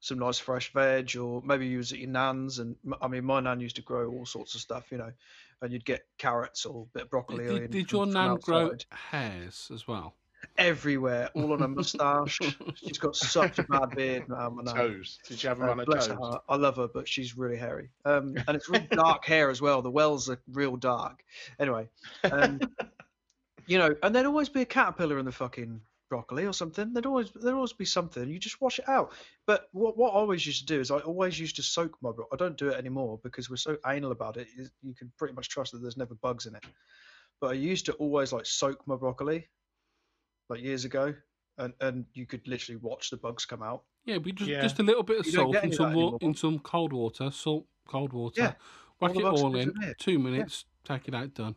some 0.00 0.18
nice 0.18 0.38
fresh 0.38 0.72
veg, 0.72 1.16
or 1.16 1.42
maybe 1.44 1.66
you 1.66 1.76
was 1.76 1.92
at 1.92 1.98
your 1.98 2.08
nan's, 2.08 2.58
and 2.58 2.74
I 3.02 3.08
mean, 3.08 3.24
my 3.24 3.40
nan 3.40 3.60
used 3.60 3.76
to 3.76 3.82
grow 3.82 4.10
all 4.10 4.24
sorts 4.26 4.54
of 4.54 4.60
stuff, 4.62 4.90
you 4.90 4.98
know, 4.98 5.12
and 5.60 5.72
you'd 5.72 5.84
get 5.84 6.06
carrots 6.18 6.64
or 6.64 6.82
a 6.82 6.86
bit 6.94 7.02
of 7.04 7.10
broccoli. 7.10 7.46
Did, 7.46 7.62
in 7.64 7.70
did 7.70 7.90
from- 7.90 7.96
your 7.98 8.06
from 8.06 8.12
nan 8.14 8.36
grow 8.38 8.66
outside. 8.66 8.84
hairs 8.90 9.70
as 9.72 9.86
well? 9.86 10.14
Everywhere, 10.58 11.30
all 11.34 11.52
on 11.52 11.60
her 11.60 11.68
moustache? 11.68 12.38
She's 12.74 12.98
got 12.98 13.16
such 13.16 13.58
a 13.58 13.62
bad 13.64 13.90
beard 13.96 14.28
now, 14.28 14.48
nan. 14.62 14.74
Toes. 14.74 15.18
Did 15.26 15.42
you 15.42 15.48
have 15.48 15.60
Uh, 15.60 15.70
on 15.70 15.80
a 15.80 15.84
bless 15.84 16.06
toes? 16.06 16.16
her. 16.18 16.40
I 16.48 16.56
love 16.56 16.76
her, 16.76 16.88
but 16.88 17.08
she's 17.08 17.36
really 17.36 17.56
hairy. 17.56 17.90
Um, 18.04 18.34
and 18.48 18.56
it's 18.56 18.68
really 18.68 18.88
dark 18.90 19.24
hair 19.24 19.50
as 19.50 19.60
well. 19.60 19.82
The 19.82 19.90
wells 19.90 20.28
are 20.28 20.40
real 20.52 20.76
dark. 20.76 21.22
Anyway, 21.58 21.88
um, 22.30 22.60
you 23.66 23.78
know, 23.78 23.94
and 24.02 24.14
there'd 24.14 24.26
always 24.26 24.48
be 24.48 24.62
a 24.62 24.66
caterpillar 24.66 25.18
in 25.18 25.24
the 25.24 25.32
fucking 25.32 25.80
broccoli 26.08 26.44
or 26.44 26.52
something. 26.52 26.92
There'd 26.92 27.06
always 27.06 27.30
there'd 27.30 27.54
always 27.54 27.72
be 27.72 27.84
something. 27.84 28.28
You 28.28 28.38
just 28.38 28.60
wash 28.60 28.78
it 28.80 28.88
out. 28.88 29.12
But 29.46 29.68
what 29.72 29.96
what 29.96 30.10
I 30.10 30.14
always 30.16 30.44
used 30.46 30.66
to 30.66 30.74
do 30.74 30.80
is 30.80 30.90
I 30.90 30.98
always 30.98 31.38
used 31.38 31.56
to 31.56 31.62
soak 31.62 31.96
my 32.02 32.10
broccoli. 32.10 32.30
I 32.32 32.36
don't 32.36 32.56
do 32.58 32.68
it 32.68 32.76
anymore 32.76 33.20
because 33.22 33.48
we're 33.48 33.56
so 33.56 33.76
anal 33.86 34.10
about 34.12 34.36
it. 34.36 34.48
You 34.82 34.94
can 34.94 35.12
pretty 35.16 35.34
much 35.34 35.48
trust 35.48 35.72
that 35.72 35.78
there's 35.82 35.96
never 35.96 36.14
bugs 36.16 36.46
in 36.46 36.54
it. 36.54 36.64
But 37.40 37.50
I 37.50 37.52
used 37.54 37.86
to 37.86 37.92
always 37.94 38.32
like 38.32 38.44
soak 38.44 38.86
my 38.86 38.96
broccoli, 38.96 39.48
like 40.50 40.60
years 40.60 40.84
ago, 40.84 41.14
and 41.56 41.72
and 41.80 42.04
you 42.12 42.26
could 42.26 42.46
literally 42.46 42.76
watch 42.82 43.08
the 43.08 43.16
bugs 43.16 43.46
come 43.46 43.62
out. 43.62 43.84
Yeah, 44.04 44.18
we 44.18 44.32
just 44.32 44.50
Yeah. 44.50 44.60
just 44.60 44.78
a 44.80 44.82
little 44.82 45.02
bit 45.02 45.20
of 45.20 45.26
You 45.26 45.32
salt 45.32 45.56
in 45.62 45.72
some 45.72 45.94
wa- 45.94 46.18
in 46.20 46.34
some 46.34 46.58
cold 46.58 46.92
water, 46.92 47.30
salt, 47.30 47.66
cold 47.88 48.12
water. 48.12 48.40
Yeah, 48.42 48.54
Whack 48.98 49.12
all 49.14 49.20
it 49.20 49.24
all 49.24 49.56
in, 49.56 49.70
in 49.70 49.94
two 49.98 50.18
minutes, 50.18 50.66
take 50.84 51.08
it 51.08 51.14
out, 51.14 51.32
done. 51.34 51.56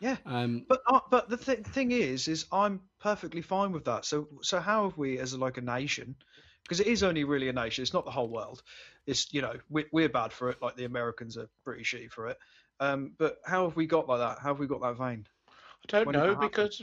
Yeah. 0.00 0.16
Um, 0.26 0.66
But 0.68 0.82
uh, 0.86 1.00
but 1.10 1.28
the 1.28 1.36
th- 1.36 1.66
thing 1.66 1.92
is, 1.92 2.28
is 2.28 2.46
I'm 2.52 2.80
perfectly 3.00 3.40
fine 3.42 3.72
with 3.72 3.84
that. 3.86 4.04
So 4.04 4.28
so 4.42 4.60
how 4.60 4.84
have 4.84 4.98
we, 4.98 5.18
as 5.18 5.36
like 5.36 5.56
a 5.56 5.62
nation, 5.62 6.14
because 6.62 6.80
it 6.80 6.86
is 6.86 7.02
only 7.02 7.24
really 7.24 7.48
a 7.48 7.52
nation, 7.52 7.82
it's 7.82 7.94
not 7.94 8.04
the 8.04 8.10
whole 8.10 8.28
world. 8.28 8.62
It's 9.06 9.32
you 9.32 9.40
know 9.40 9.54
we, 9.70 9.86
we're 9.92 10.08
bad 10.08 10.32
for 10.32 10.50
it, 10.50 10.60
like 10.60 10.76
the 10.76 10.84
Americans 10.84 11.36
are 11.38 11.48
pretty 11.64 11.84
shitty 11.84 12.10
for 12.10 12.28
it. 12.28 12.38
Um, 12.80 13.14
but 13.18 13.38
how 13.46 13.64
have 13.64 13.76
we 13.76 13.86
got 13.86 14.08
like 14.08 14.18
that? 14.18 14.38
How 14.40 14.48
have 14.48 14.58
we 14.58 14.66
got 14.66 14.80
that 14.82 14.96
vein? 14.98 15.26
I 15.48 15.52
don't 15.86 16.06
When 16.06 16.14
know 16.14 16.34
because 16.34 16.82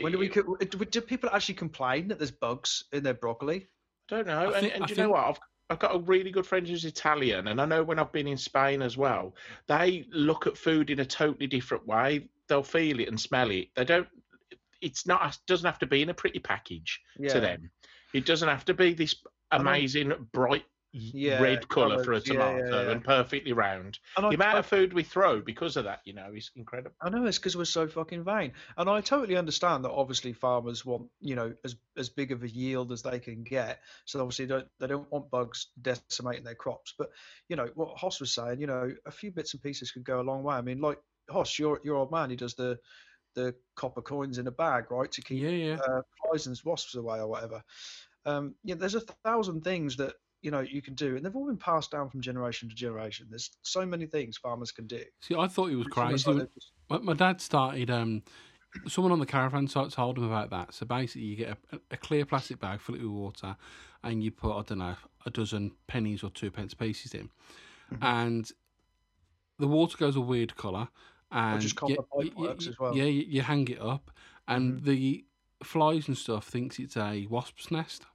When 0.00 0.12
do 0.12 0.18
we 0.18 0.28
do, 0.28 0.56
do 0.60 1.00
people 1.00 1.30
actually 1.32 1.56
complain 1.56 2.08
that 2.08 2.18
there's 2.18 2.30
bugs 2.30 2.84
in 2.92 3.02
their 3.02 3.14
broccoli? 3.14 3.68
I 4.10 4.16
don't 4.16 4.26
know. 4.26 4.38
I 4.38 4.44
and 4.44 4.54
think- 4.54 4.74
and 4.76 4.86
do 4.86 4.94
you 4.94 5.02
know 5.02 5.10
what? 5.10 5.24
I've 5.26 5.38
I've 5.70 5.78
got 5.78 5.94
a 5.94 5.98
really 6.00 6.32
good 6.32 6.46
friend 6.46 6.66
who's 6.66 6.84
Italian, 6.84 7.46
and 7.48 7.60
I 7.60 7.64
know 7.64 7.84
when 7.84 8.00
I've 8.00 8.10
been 8.10 8.26
in 8.26 8.36
Spain 8.36 8.82
as 8.82 8.96
well, 8.96 9.36
they 9.68 10.04
look 10.10 10.48
at 10.48 10.56
food 10.58 10.90
in 10.90 10.98
a 10.98 11.04
totally 11.04 11.46
different 11.46 11.86
way. 11.86 12.28
They'll 12.48 12.64
feel 12.64 12.98
it 12.98 13.06
and 13.08 13.20
smell 13.20 13.50
it. 13.52 13.68
They 13.76 13.84
don't. 13.84 14.08
It's 14.80 15.06
not. 15.06 15.38
Doesn't 15.46 15.66
have 15.66 15.78
to 15.80 15.86
be 15.86 16.02
in 16.02 16.08
a 16.10 16.14
pretty 16.14 16.40
package 16.40 17.00
Yeah. 17.18 17.32
to 17.34 17.40
them. 17.40 17.70
It 18.12 18.26
doesn't 18.26 18.48
have 18.48 18.64
to 18.64 18.74
be 18.74 18.94
this 18.94 19.14
I 19.52 19.58
know. 19.58 19.62
amazing 19.68 20.12
bright 20.32 20.62
y- 20.62 20.66
Yeah, 20.92 21.40
red 21.40 21.68
colour 21.68 22.02
for 22.02 22.14
a 22.14 22.20
colours, 22.20 22.26
yeah, 22.26 22.34
yeah, 22.34 22.56
tomato 22.56 22.84
yeah. 22.86 22.90
and 22.90 23.04
perfectly 23.04 23.52
round. 23.52 23.98
And 24.16 24.24
The 24.24 24.30
I, 24.30 24.34
amount 24.34 24.56
I, 24.56 24.58
of 24.58 24.66
food 24.66 24.92
we 24.92 25.04
throw 25.04 25.40
because 25.40 25.76
of 25.76 25.84
that, 25.84 26.00
you 26.04 26.14
know, 26.14 26.32
is 26.34 26.50
incredible. 26.56 26.96
I 27.00 27.10
know 27.10 27.24
it's 27.26 27.38
because 27.38 27.56
we're 27.56 27.64
so 27.64 27.86
fucking 27.86 28.24
vain, 28.24 28.52
and 28.76 28.90
I 28.90 29.00
totally 29.00 29.36
understand 29.36 29.84
that. 29.84 29.92
Obviously, 29.92 30.32
farmers 30.32 30.84
want 30.84 31.08
you 31.20 31.36
know 31.36 31.54
as 31.64 31.76
as 31.96 32.08
big 32.08 32.32
of 32.32 32.42
a 32.42 32.48
yield 32.48 32.90
as 32.90 33.02
they 33.02 33.20
can 33.20 33.44
get, 33.44 33.80
so 34.04 34.20
obviously 34.20 34.46
don't 34.46 34.66
they 34.80 34.88
don't 34.88 35.10
want 35.12 35.30
bugs 35.30 35.68
decimating 35.80 36.44
their 36.44 36.56
crops. 36.56 36.94
But 36.98 37.10
you 37.48 37.54
know 37.54 37.68
what 37.74 37.96
Hoss 37.96 38.18
was 38.18 38.34
saying, 38.34 38.60
you 38.60 38.66
know, 38.66 38.92
a 39.06 39.12
few 39.12 39.30
bits 39.30 39.54
and 39.54 39.62
pieces 39.62 39.92
could 39.92 40.04
go 40.04 40.20
a 40.20 40.22
long 40.22 40.42
way. 40.42 40.56
I 40.56 40.60
mean, 40.62 40.80
like 40.80 40.98
Hoss, 41.30 41.56
your 41.56 41.80
your 41.84 41.96
old 41.96 42.10
man, 42.10 42.30
he 42.30 42.36
does 42.36 42.54
the 42.54 42.80
the 43.34 43.54
copper 43.76 44.02
coins 44.02 44.38
in 44.38 44.48
a 44.48 44.50
bag, 44.50 44.90
right, 44.90 45.10
to 45.12 45.22
keep 45.22 45.40
yeah, 45.40 45.50
yeah. 45.50 45.76
uh, 45.76 46.02
flies 46.20 46.48
and 46.48 46.60
wasps 46.64 46.96
away 46.96 47.20
or 47.20 47.28
whatever. 47.28 47.62
Um, 48.26 48.54
yeah, 48.64 48.74
there's 48.74 48.96
a 48.96 49.00
thousand 49.24 49.62
things 49.62 49.96
that 49.96 50.14
you 50.42 50.50
know 50.50 50.60
you 50.60 50.80
can 50.82 50.94
do, 50.94 51.16
and 51.16 51.24
they've 51.24 51.34
all 51.36 51.46
been 51.46 51.56
passed 51.56 51.90
down 51.90 52.08
from 52.08 52.20
generation 52.20 52.68
to 52.68 52.74
generation. 52.74 53.26
There's 53.30 53.50
so 53.62 53.84
many 53.84 54.06
things 54.06 54.36
farmers 54.38 54.72
can 54.72 54.86
do. 54.86 55.02
See, 55.20 55.34
I 55.34 55.46
thought 55.48 55.66
he 55.70 55.76
was 55.76 55.86
crazy. 55.86 56.30
like 56.30 56.48
just- 56.54 56.72
My, 57.04 57.12
dad 57.14 57.40
started. 57.40 57.90
Um, 57.90 58.22
someone 58.88 59.12
on 59.12 59.18
the 59.18 59.26
caravan 59.26 59.66
site 59.68 59.90
told 59.90 60.16
him 60.18 60.24
about 60.24 60.50
that. 60.50 60.72
So 60.74 60.86
basically, 60.86 61.22
you 61.28 61.36
get 61.36 61.58
a, 61.72 61.80
a 61.90 61.96
clear 61.96 62.24
plastic 62.24 62.58
bag, 62.60 62.80
fill 62.80 62.94
it 62.94 63.02
with 63.02 63.10
water, 63.10 63.56
and 64.02 64.22
you 64.24 64.30
put 64.30 64.56
I 64.56 64.62
don't 64.62 64.78
know 64.78 64.96
a 65.26 65.30
dozen 65.30 65.72
pennies 65.86 66.22
or 66.22 66.30
two 66.30 66.50
pence 66.50 66.72
pieces 66.74 67.12
in, 67.14 67.28
Mhm. 67.92 67.98
and 68.02 68.50
the 69.58 69.68
water 69.68 69.96
goes 69.98 70.16
a 70.16 70.20
weird 70.20 70.56
colour. 70.56 70.88
And 71.32 71.60
just 71.60 71.74
you- 71.74 71.96
copper 71.96 72.02
pipe 72.02 72.32
you- 72.36 72.44
you- 72.44 72.50
as 72.50 72.78
well. 72.78 72.96
Yeah, 72.96 73.04
you, 73.04 73.42
hang 73.42 73.68
it 73.68 73.80
up, 73.80 74.10
and 74.48 74.80
Mhm. 74.80 74.84
the 74.84 75.24
flies 75.62 76.08
and 76.08 76.16
stuff 76.18 76.46
thinks 76.48 76.78
it's 76.80 76.96
a 76.96 77.26
wasp's 77.26 77.70
nest. 77.70 78.06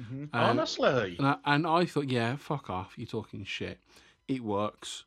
Mhm. 0.00 0.22
Um, 0.24 0.28
Honestly, 0.32 1.16
and 1.18 1.26
I, 1.28 1.36
and 1.44 1.66
I 1.66 1.84
thought, 1.84 2.08
yeah, 2.08 2.36
fuck 2.36 2.68
off, 2.70 2.94
you're 2.96 3.06
talking 3.06 3.44
shit. 3.44 3.78
It 4.28 4.40
works. 4.42 5.04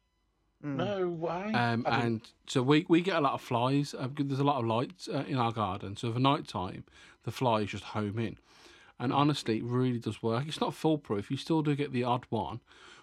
Mm. 0.63 0.75
no 0.75 1.07
way. 1.09 1.53
Um, 1.53 1.85
I 1.87 1.91
didn't- 1.97 2.05
and 2.05 2.31
so 2.47 2.63
we, 2.63 2.85
we 2.89 3.01
get 3.01 3.15
a 3.17 3.21
lot 3.21 3.33
of 3.33 3.41
flies. 3.41 3.93
Uh, 3.93 4.07
there's 4.15 4.39
a 4.39 4.43
lot 4.43 4.57
of 4.59 4.65
lights 4.65 5.07
uh, 5.07 5.23
in 5.27 5.37
our 5.37 5.51
garden. 5.51 5.95
So 5.95 6.11
for 6.11 6.19
night 6.19 6.47
time, 6.47 6.83
the 7.23 7.31
flies 7.31 7.69
just 7.69 7.83
home 7.83 8.17
in. 8.17 8.37
And 8.99 9.13
honestly, 9.13 9.57
it 9.57 9.63
really 9.63 9.99
does 9.99 10.23
work. 10.23 10.47
It's 10.47 10.59
not 10.61 10.73
foolproof. 10.73 11.29
You 11.29 11.37
still 11.37 11.61
do 11.61 11.75
get 11.75 11.91
the 11.91 12.03
odd 12.03 12.25
one. 12.29 12.61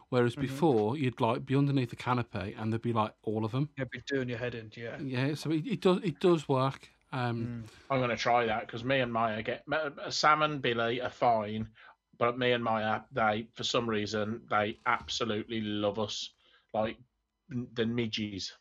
Whereas 0.08 0.34
Mhm. 0.36 0.40
before, 0.40 0.96
you'd 0.98 1.20
like 1.20 1.46
be 1.46 1.54
underneath 1.56 1.90
the 1.90 1.96
canopy 1.96 2.54
and 2.58 2.72
there'd 2.72 2.82
be 2.82 2.92
like 2.92 3.14
all 3.22 3.44
of 3.44 3.52
them. 3.52 3.68
You'd 3.76 3.90
be 3.90 4.02
doing 4.06 4.28
your 4.28 4.38
head 4.38 4.54
in, 4.56 4.72
yeah. 4.76 4.98
Yeah, 5.00 5.34
so 5.34 5.50
it, 5.52 5.64
it 5.66 5.80
does 5.80 6.00
it 6.02 6.18
does 6.20 6.48
work. 6.48 6.90
Um, 7.14 7.36
Mm. 7.64 7.68
I'm 7.90 7.98
going 7.98 8.10
to 8.10 8.16
try 8.16 8.44
that 8.46 8.66
because 8.66 8.82
me 8.84 9.00
and 9.00 9.12
Maya 9.12 9.42
get 9.42 9.62
uh, 9.70 10.10
Sam 10.10 10.42
and 10.42 10.60
Billy 10.60 11.00
are 11.00 11.10
fine, 11.10 11.68
but 12.18 12.38
me 12.38 12.52
and 12.52 12.62
Maya, 12.64 13.00
they 13.12 13.46
for 13.54 13.62
some 13.64 13.88
reason 13.88 14.42
they 14.50 14.78
absolutely 14.86 15.60
love 15.60 15.98
us 15.98 16.30
like 16.72 16.96
the 17.48 17.86
midges. 17.86 18.52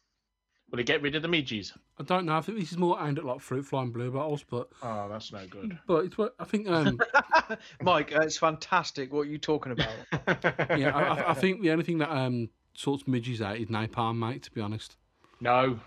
Will 0.69 0.77
he 0.77 0.83
get 0.83 1.01
rid 1.01 1.15
of 1.15 1.21
the 1.21 1.27
midges? 1.27 1.73
I 1.99 2.03
don't 2.03 2.25
know. 2.25 2.35
I 2.37 2.41
think 2.41 2.59
this 2.59 2.71
is 2.71 2.77
more 2.77 2.97
aimed 3.01 3.17
at 3.19 3.25
like 3.25 3.39
fruit 3.41 3.65
fly 3.65 3.83
and 3.83 3.93
bluebottles, 3.93 4.43
but 4.49 4.69
Oh, 4.81 5.07
that's 5.09 5.31
no 5.31 5.45
good. 5.49 5.77
but 5.87 6.05
it's 6.05 6.17
what 6.17 6.35
I 6.39 6.43
think. 6.45 6.67
Um, 6.67 6.99
Mike, 7.81 8.13
uh, 8.15 8.21
it's 8.21 8.37
fantastic. 8.37 9.11
What 9.13 9.21
are 9.21 9.25
you 9.31 9.37
talking 9.39 9.71
about? 9.71 9.95
yeah, 10.77 10.95
I, 10.95 11.03
I- 11.03 11.29
I 11.31 11.33
think 11.33 11.61
the 11.61 11.71
only 11.71 11.83
thing 11.85 11.99
that 11.99 12.11
um 12.11 12.49
sorts 12.75 13.07
midges 13.07 13.41
out 13.41 13.57
is 13.57 13.67
napalm, 13.67 14.17
mate. 14.17 14.43
To 14.43 14.51
be 14.51 14.61
honest. 14.61 14.95
No, 15.41 15.79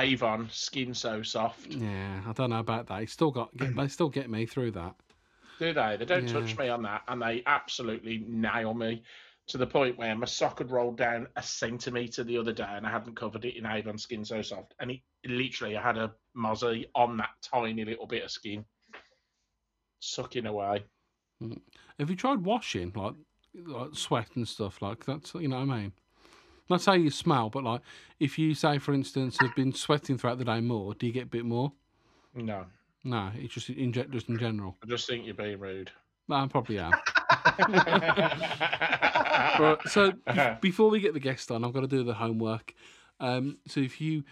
Avon 0.00 0.48
skin 0.50 0.94
so 0.94 1.22
soft. 1.22 1.72
Yeah, 1.72 2.20
I 2.26 2.32
don't 2.32 2.50
know 2.50 2.58
about 2.58 2.86
that. 2.88 3.02
It's 3.02 3.12
still 3.12 3.30
got 3.30 3.56
get, 3.56 3.76
they 3.76 3.88
still 3.88 4.08
get 4.08 4.30
me 4.30 4.46
through 4.46 4.72
that. 4.72 4.94
Do 5.58 5.72
they? 5.72 5.96
They 5.98 6.04
don't 6.04 6.28
touch 6.28 6.56
me 6.58 6.68
on 6.68 6.82
that, 6.82 7.02
and 7.08 7.22
they 7.22 7.42
absolutely 7.46 8.24
nail 8.26 8.74
me 8.74 9.02
to 9.46 9.58
the 9.58 9.66
point 9.66 9.98
where 9.98 10.14
my 10.16 10.26
sock 10.26 10.58
had 10.58 10.70
rolled 10.70 10.96
down 10.96 11.28
a 11.36 11.42
centimetre 11.42 12.24
the 12.24 12.38
other 12.38 12.52
day, 12.52 12.66
and 12.68 12.86
I 12.86 12.90
hadn't 12.90 13.16
covered 13.16 13.44
it 13.44 13.56
in 13.56 13.66
Avon 13.66 13.98
skin 13.98 14.24
so 14.24 14.42
soft, 14.42 14.74
and 14.80 14.90
it 14.90 15.00
literally 15.26 15.76
I 15.76 15.82
had 15.82 15.98
a 15.98 16.12
mozzie 16.36 16.86
on 16.94 17.16
that 17.18 17.30
tiny 17.42 17.84
little 17.84 18.06
bit 18.06 18.24
of 18.24 18.30
skin, 18.30 18.64
sucking 20.00 20.46
away. 20.46 20.84
Mm. 21.42 21.60
Have 21.98 22.10
you 22.10 22.16
tried 22.16 22.44
washing 22.44 22.92
like 22.94 23.14
like 23.66 23.90
sweat 23.94 24.30
and 24.34 24.48
stuff 24.48 24.82
like 24.82 25.04
that's 25.04 25.34
you 25.34 25.48
know 25.48 25.64
what 25.64 25.70
I 25.70 25.80
mean? 25.82 25.92
Not 26.70 26.80
say 26.80 26.96
you 26.98 27.10
smell, 27.10 27.50
but 27.50 27.62
like 27.64 27.80
if 28.20 28.38
you 28.38 28.54
say 28.54 28.78
for 28.78 28.94
instance 28.94 29.38
have 29.40 29.54
been 29.54 29.72
sweating 29.74 30.16
throughout 30.18 30.38
the 30.38 30.44
day 30.44 30.60
more, 30.60 30.94
do 30.94 31.06
you 31.06 31.12
get 31.12 31.24
a 31.24 31.26
bit 31.26 31.44
more? 31.44 31.72
No, 32.34 32.64
No, 33.04 33.30
it's 33.36 33.52
just 33.54 33.68
in 33.70 33.92
just 33.92 34.28
in 34.28 34.38
general. 34.38 34.76
I 34.82 34.86
just 34.86 35.06
think 35.06 35.26
you're 35.26 35.34
being 35.34 35.60
rude. 35.60 35.90
No, 36.28 36.36
I 36.36 36.46
probably 36.48 36.78
am. 36.78 36.92
Right, 39.58 39.76
so 39.86 40.10
be- 40.12 40.18
before 40.60 40.90
we 40.90 41.00
get 41.00 41.14
the 41.14 41.20
guest 41.20 41.50
on, 41.50 41.64
I've 41.64 41.72
got 41.72 41.80
to 41.80 41.86
do 41.86 42.02
the 42.02 42.14
homework. 42.14 42.74
Um, 43.20 43.58
so 43.68 43.80
if 43.80 44.00
you 44.00 44.24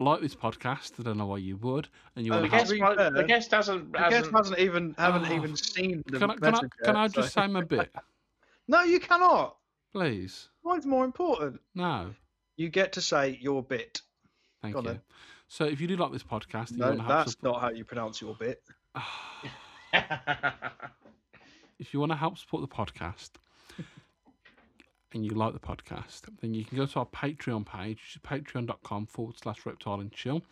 like 0.00 0.20
this 0.22 0.34
podcast, 0.34 0.98
I 0.98 1.02
don't 1.02 1.18
know 1.18 1.26
why 1.26 1.36
you 1.38 1.56
would, 1.58 1.88
and 2.16 2.24
you 2.24 2.32
Oh, 2.32 2.40
want 2.40 2.50
the 2.50 2.56
to 2.58 2.64
to 2.64 2.70
guest, 2.70 2.72
be 2.72 2.80
wa- 2.80 3.10
the 3.10 3.24
guest 3.24 3.50
hasn't. 3.50 3.92
The 3.92 3.98
guest 3.98 4.12
hasn't 4.14 4.36
hasn't 4.36 4.58
even 4.60 4.94
haven't 4.96 5.30
Oh, 5.30 5.34
even 5.34 5.56
seen 5.56 6.02
the 6.06 6.18
can 6.18 6.30
I, 6.30 6.34
can 6.36 6.44
I, 6.46 6.50
message 6.50 6.70
can 6.82 6.96
I 6.96 7.02
yet, 7.02 7.12
just 7.12 7.32
so- 7.34 7.40
say 7.42 7.46
my 7.48 7.62
bit, 7.62 7.92
No, 8.68 8.82
you 8.82 9.00
cannot. 9.00 9.56
please? 9.92 10.48
Mine's 10.64 10.86
more 10.86 11.04
important. 11.04 11.60
No, 11.74 12.14
You 12.56 12.68
get 12.70 12.92
to 12.94 13.00
say 13.00 13.38
your 13.40 13.62
bit. 13.62 14.00
thank 14.62 14.74
Go 14.74 14.80
you. 14.82 15.00
So 15.48 15.64
if 15.66 15.80
you 15.80 15.86
do 15.86 15.96
like 15.96 16.10
this 16.12 16.22
podcast, 16.22 16.70
and 16.70 16.78
you 16.78 16.84
No, 16.84 16.88
want 16.88 16.98
to 17.00 17.04
help 17.04 17.18
that's 17.18 17.32
support, 17.32 17.52
not 17.54 17.60
how 17.62 17.70
you 17.70 17.84
pronounce 17.84 18.20
your 18.20 18.34
bit. 18.34 18.62
if 21.78 21.92
you 21.92 22.00
want 22.00 22.12
to 22.12 22.16
help 22.16 22.38
support 22.38 22.68
the 22.68 22.74
podcast 22.74 23.30
and 25.12 25.24
you 25.24 25.30
like 25.32 25.52
the 25.52 25.60
podcast, 25.60 26.22
then 26.40 26.54
you 26.54 26.64
can 26.64 26.76
go 26.78 26.86
to 26.86 26.98
our 27.00 27.06
Patreon 27.06 27.66
page, 27.66 27.98
which 28.00 28.16
is 28.16 28.22
patreon.com 28.22 29.06
forward 29.06 29.36
slash 29.40 29.64
reptile 29.66 30.00
and 30.00 30.10
chill. 30.12 30.42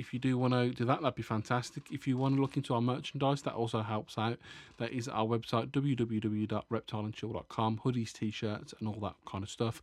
If 0.00 0.12
you 0.14 0.18
do 0.18 0.38
want 0.38 0.54
to 0.54 0.70
do 0.70 0.86
that, 0.86 1.02
that'd 1.02 1.14
be 1.14 1.22
fantastic. 1.22 1.82
If 1.92 2.08
you 2.08 2.16
want 2.16 2.36
to 2.36 2.40
look 2.40 2.56
into 2.56 2.72
our 2.72 2.80
merchandise, 2.80 3.42
that 3.42 3.52
also 3.52 3.82
helps 3.82 4.16
out. 4.16 4.38
That 4.78 4.92
is 4.92 5.08
our 5.08 5.26
website, 5.26 5.72
www.reptileandchill.com, 5.72 7.80
hoodies, 7.84 8.14
t 8.14 8.30
shirts, 8.30 8.72
and 8.78 8.88
all 8.88 8.98
that 9.00 9.16
kind 9.30 9.44
of 9.44 9.50
stuff. 9.50 9.82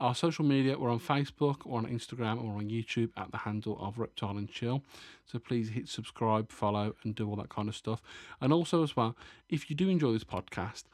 Our 0.00 0.14
social 0.14 0.44
media, 0.44 0.78
we're 0.78 0.90
on 0.90 1.00
Facebook, 1.00 1.60
or 1.64 1.78
on 1.78 1.86
Instagram, 1.86 2.44
or 2.44 2.58
on 2.58 2.68
YouTube 2.68 3.08
at 3.16 3.30
the 3.30 3.38
handle 3.38 3.78
of 3.80 3.98
Reptile 3.98 4.36
and 4.36 4.50
Chill. 4.50 4.82
So 5.24 5.38
please 5.38 5.70
hit 5.70 5.88
subscribe, 5.88 6.52
follow, 6.52 6.94
and 7.02 7.14
do 7.14 7.26
all 7.26 7.36
that 7.36 7.48
kind 7.48 7.70
of 7.70 7.74
stuff. 7.74 8.02
And 8.42 8.52
also, 8.52 8.82
as 8.82 8.94
well, 8.94 9.16
if 9.48 9.70
you 9.70 9.76
do 9.76 9.88
enjoy 9.88 10.12
this 10.12 10.24
podcast, 10.24 10.84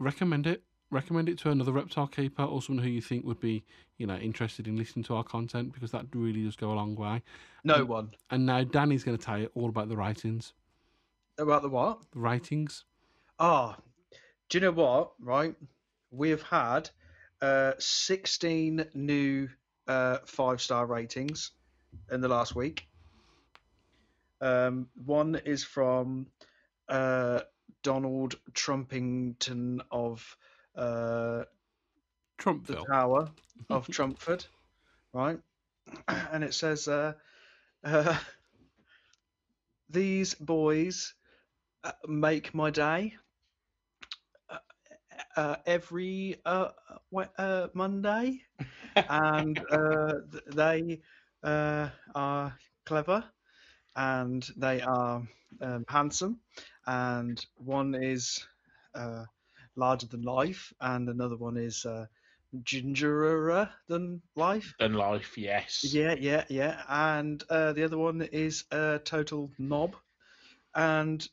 recommend 0.00 0.48
it. 0.48 0.64
Recommend 0.94 1.28
it 1.28 1.38
to 1.38 1.50
another 1.50 1.72
reptile 1.72 2.06
keeper 2.06 2.44
or 2.44 2.62
someone 2.62 2.84
who 2.84 2.88
you 2.88 3.00
think 3.00 3.24
would 3.24 3.40
be, 3.40 3.64
you 3.98 4.06
know, 4.06 4.14
interested 4.14 4.68
in 4.68 4.76
listening 4.76 5.02
to 5.06 5.16
our 5.16 5.24
content 5.24 5.72
because 5.72 5.90
that 5.90 6.06
really 6.14 6.44
does 6.44 6.54
go 6.54 6.70
a 6.70 6.74
long 6.74 6.94
way. 6.94 7.20
No 7.64 7.84
one. 7.84 8.12
And 8.30 8.46
now 8.46 8.62
Danny's 8.62 9.02
going 9.02 9.18
to 9.18 9.24
tell 9.24 9.36
you 9.36 9.50
all 9.56 9.68
about 9.68 9.88
the 9.88 9.96
ratings. 9.96 10.52
About 11.36 11.62
the 11.62 11.68
what? 11.68 11.98
The 12.12 12.20
ratings. 12.20 12.84
Ah, 13.40 13.76
do 14.48 14.58
you 14.58 14.62
know 14.62 14.70
what? 14.70 15.14
Right, 15.18 15.56
we 16.12 16.30
have 16.30 16.42
had 16.42 16.90
uh, 17.42 17.72
16 17.80 18.86
new 18.94 19.48
uh, 19.88 20.18
five 20.26 20.60
star 20.60 20.86
ratings 20.86 21.50
in 22.12 22.20
the 22.20 22.28
last 22.28 22.54
week. 22.54 22.86
Um, 24.40 24.88
one 25.04 25.40
is 25.44 25.64
from 25.64 26.28
uh, 26.88 27.40
Donald 27.82 28.36
Trumpington 28.52 29.80
of 29.90 30.36
uh, 30.76 31.44
the 32.66 32.76
Tower 32.76 33.30
of 33.70 33.88
Trumpford, 33.90 34.46
right? 35.12 35.40
And 36.08 36.44
it 36.44 36.54
says, 36.54 36.88
uh, 36.88 37.14
uh, 37.84 38.18
"These 39.90 40.34
boys 40.34 41.14
uh, 41.84 41.92
make 42.06 42.54
my 42.54 42.70
day 42.70 43.16
uh, 44.50 44.58
uh, 45.36 45.56
every 45.66 46.36
uh, 46.44 46.70
uh, 47.38 47.68
Monday, 47.74 48.42
and 49.08 49.62
uh, 49.70 50.12
th- 50.30 50.44
they 50.54 51.00
uh, 51.42 51.88
are 52.14 52.56
clever, 52.86 53.24
and 53.96 54.48
they 54.56 54.80
are 54.82 55.22
um, 55.60 55.84
handsome, 55.88 56.40
and 56.86 57.44
one 57.56 57.94
is." 57.94 58.46
Larger 59.76 60.06
than 60.06 60.22
life, 60.22 60.72
and 60.80 61.08
another 61.08 61.36
one 61.36 61.56
is 61.56 61.84
uh, 61.86 62.06
gingerer 62.62 63.70
than 63.88 64.22
life. 64.36 64.74
Than 64.78 64.94
life, 64.94 65.36
yes. 65.38 65.96
Yeah, 65.96 66.14
yeah, 66.18 66.44
yeah. 66.48 66.82
And 66.88 67.42
uh, 67.50 67.72
the 67.72 67.84
other 67.84 67.98
one 67.98 68.22
is 68.22 68.64
a 68.70 69.00
total 69.04 69.50
knob, 69.58 69.96
and 70.74 71.26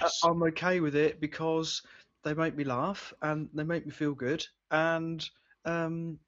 uh, 0.00 0.10
Yes. 0.10 0.24
I'm 0.24 0.42
okay 0.44 0.80
with 0.80 0.94
it 0.96 1.20
because 1.20 1.82
they 2.24 2.34
make 2.34 2.56
me 2.56 2.64
laugh 2.64 3.12
and 3.22 3.48
they 3.54 3.64
make 3.64 3.86
me 3.86 3.92
feel 3.92 4.14
good, 4.14 4.44
and 4.70 5.28
um, 5.64 6.18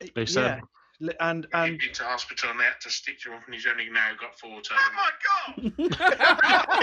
y- 0.00 0.12
Listen. 0.16 0.26
yeah, 0.26 0.60
li- 1.00 1.14
and 1.20 1.46
and 1.52 1.80
to 1.80 2.02
hospital 2.04 2.50
and 2.50 2.60
they 2.60 2.64
had 2.64 2.80
to 2.82 2.90
stitch 2.90 3.26
him 3.26 3.34
up, 3.34 3.42
and 3.46 3.54
he's 3.54 3.66
only 3.66 3.88
now 3.90 4.10
got 4.20 4.38
four 4.38 4.60
toes. 4.60 4.78
Oh 4.78 4.92
my 4.96 5.10
god! 5.72 6.76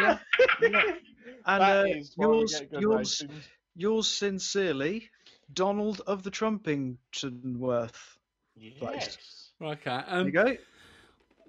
yeah, 0.00 0.18
yeah. 0.62 0.82
and 1.46 1.62
uh, 1.62 1.84
is 1.86 2.12
why 2.16 2.26
we 2.26 2.32
yours 2.38 2.62
yours 2.70 3.22
ratings. 3.22 3.44
yours 3.76 4.08
sincerely, 4.10 5.10
Donald 5.52 6.00
of 6.06 6.22
the 6.22 6.30
Trumpingtonworth. 6.30 8.16
Yes. 8.56 9.50
Okay. 9.62 9.80
There 9.84 10.04
Um, 10.08 10.26
you 10.26 10.32
go. 10.32 10.56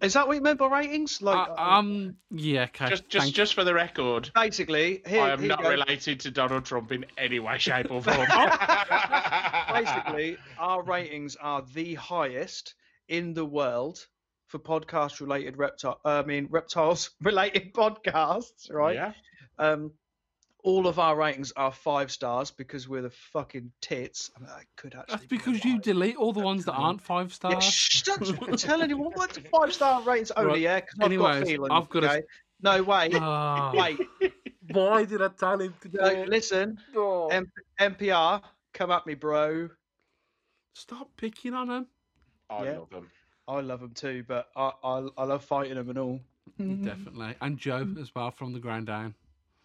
Is 0.02 0.14
that 0.14 0.28
what 0.28 0.36
you 0.36 0.42
meant 0.42 0.60
by 0.60 0.68
ratings? 0.68 1.22
Like, 1.22 1.50
uh, 1.50 1.54
um. 1.58 2.16
Yeah. 2.32 2.64
Okay. 2.64 2.90
Just, 2.90 3.10
just, 3.10 3.24
thank- 3.26 3.36
just 3.36 3.54
for 3.54 3.64
the 3.64 3.74
record, 3.74 4.30
basically, 4.36 5.02
here, 5.06 5.22
I 5.22 5.32
am 5.32 5.40
here 5.40 5.50
not 5.50 5.64
go. 5.64 5.70
related 5.70 6.20
to 6.22 6.32
Donald 6.32 6.66
Trump 6.66 6.92
in 6.92 7.06
any 7.18 7.40
way, 7.40 7.58
shape, 7.58 7.90
or 7.90 8.02
form. 8.02 8.18
basically, 9.74 10.38
our 10.60 10.84
ratings 10.84 11.36
are 11.38 11.64
the 11.74 11.96
highest 11.96 12.76
in 13.08 13.34
the 13.34 13.46
world 13.46 14.06
for 14.48 14.60
podcast 14.60 15.22
related 15.22 15.58
reptile. 15.58 16.00
I 16.06 16.24
mean, 16.24 16.48
reptiles 16.50 17.12
related 17.22 17.74
podcasts, 17.74 18.72
right? 18.72 18.96
Yeah. 18.96 19.14
Um, 19.58 19.92
all 20.66 20.88
of 20.88 20.98
our 20.98 21.16
ratings 21.16 21.52
are 21.56 21.72
five 21.72 22.12
stars 22.12 22.50
because 22.50 22.90
we're 22.90 23.04
the 23.04 23.12
fucking 23.12 23.72
tits. 23.82 24.32
I, 24.36 24.40
mean, 24.40 24.50
I 24.50 24.64
could 24.76 24.96
actually. 24.96 25.16
That's 25.16 25.26
be 25.28 25.38
because 25.38 25.64
you 25.64 25.80
delete 25.80 26.18
all 26.18 26.34
the 26.34 26.40
ones 26.40 26.66
that 26.66 26.74
aren't 26.74 27.02
five 27.02 27.28
Yeah, 27.28 27.60
stars. 27.60 27.64
shh, 27.64 28.02
don't 28.02 28.26
fucking 28.40 28.58
tell 28.58 28.82
anyone. 28.82 29.12
What's 29.14 29.38
five 29.38 29.72
star 29.74 30.02
ratings 30.02 30.32
only? 30.32 30.50
Right, 30.54 30.62
Yeah, 30.62 30.80
because 30.80 30.98
I've 31.02 31.18
got 31.20 31.46
feelings. 31.48 31.72
I've 31.72 31.90
got 31.90 32.04
a- 32.04 32.24
No, 32.64 32.82
wait, 32.84 33.14
Ah, 33.16 33.74
wait. 33.76 34.00
Why 34.72 35.06
did 35.06 35.22
I 35.22 35.28
tell 35.28 35.62
him 35.62 35.76
to 35.82 35.88
do 35.88 35.98
No, 36.02 36.08
it? 36.08 36.28
listen, 36.30 36.80
Oh. 36.96 37.28
M- 37.28 37.52
NPR, 37.80 38.42
come 38.74 38.90
at 38.90 39.06
me, 39.06 39.14
bro. 39.14 39.70
Stop 40.74 41.10
picking 41.16 41.54
on 41.54 41.70
him. 41.70 41.88
I 42.50 42.64
Yeah. 42.64 42.80
love 42.80 42.90
them. 42.90 43.12
I 43.48 43.60
love 43.62 43.82
them 43.82 43.92
too, 43.94 44.24
but 44.28 44.50
I 44.56 44.72
I, 44.84 45.08
I 45.16 45.24
love 45.26 45.46
fighting 45.46 45.76
them 45.76 45.90
and 45.92 46.00
all. 46.00 46.20
Definitely. 46.58 47.36
And 47.42 47.60
Joe 47.60 47.88
as 48.02 48.16
well 48.16 48.32
from 48.32 48.52
the 48.54 48.60
ground 48.60 48.88
down. 48.88 49.14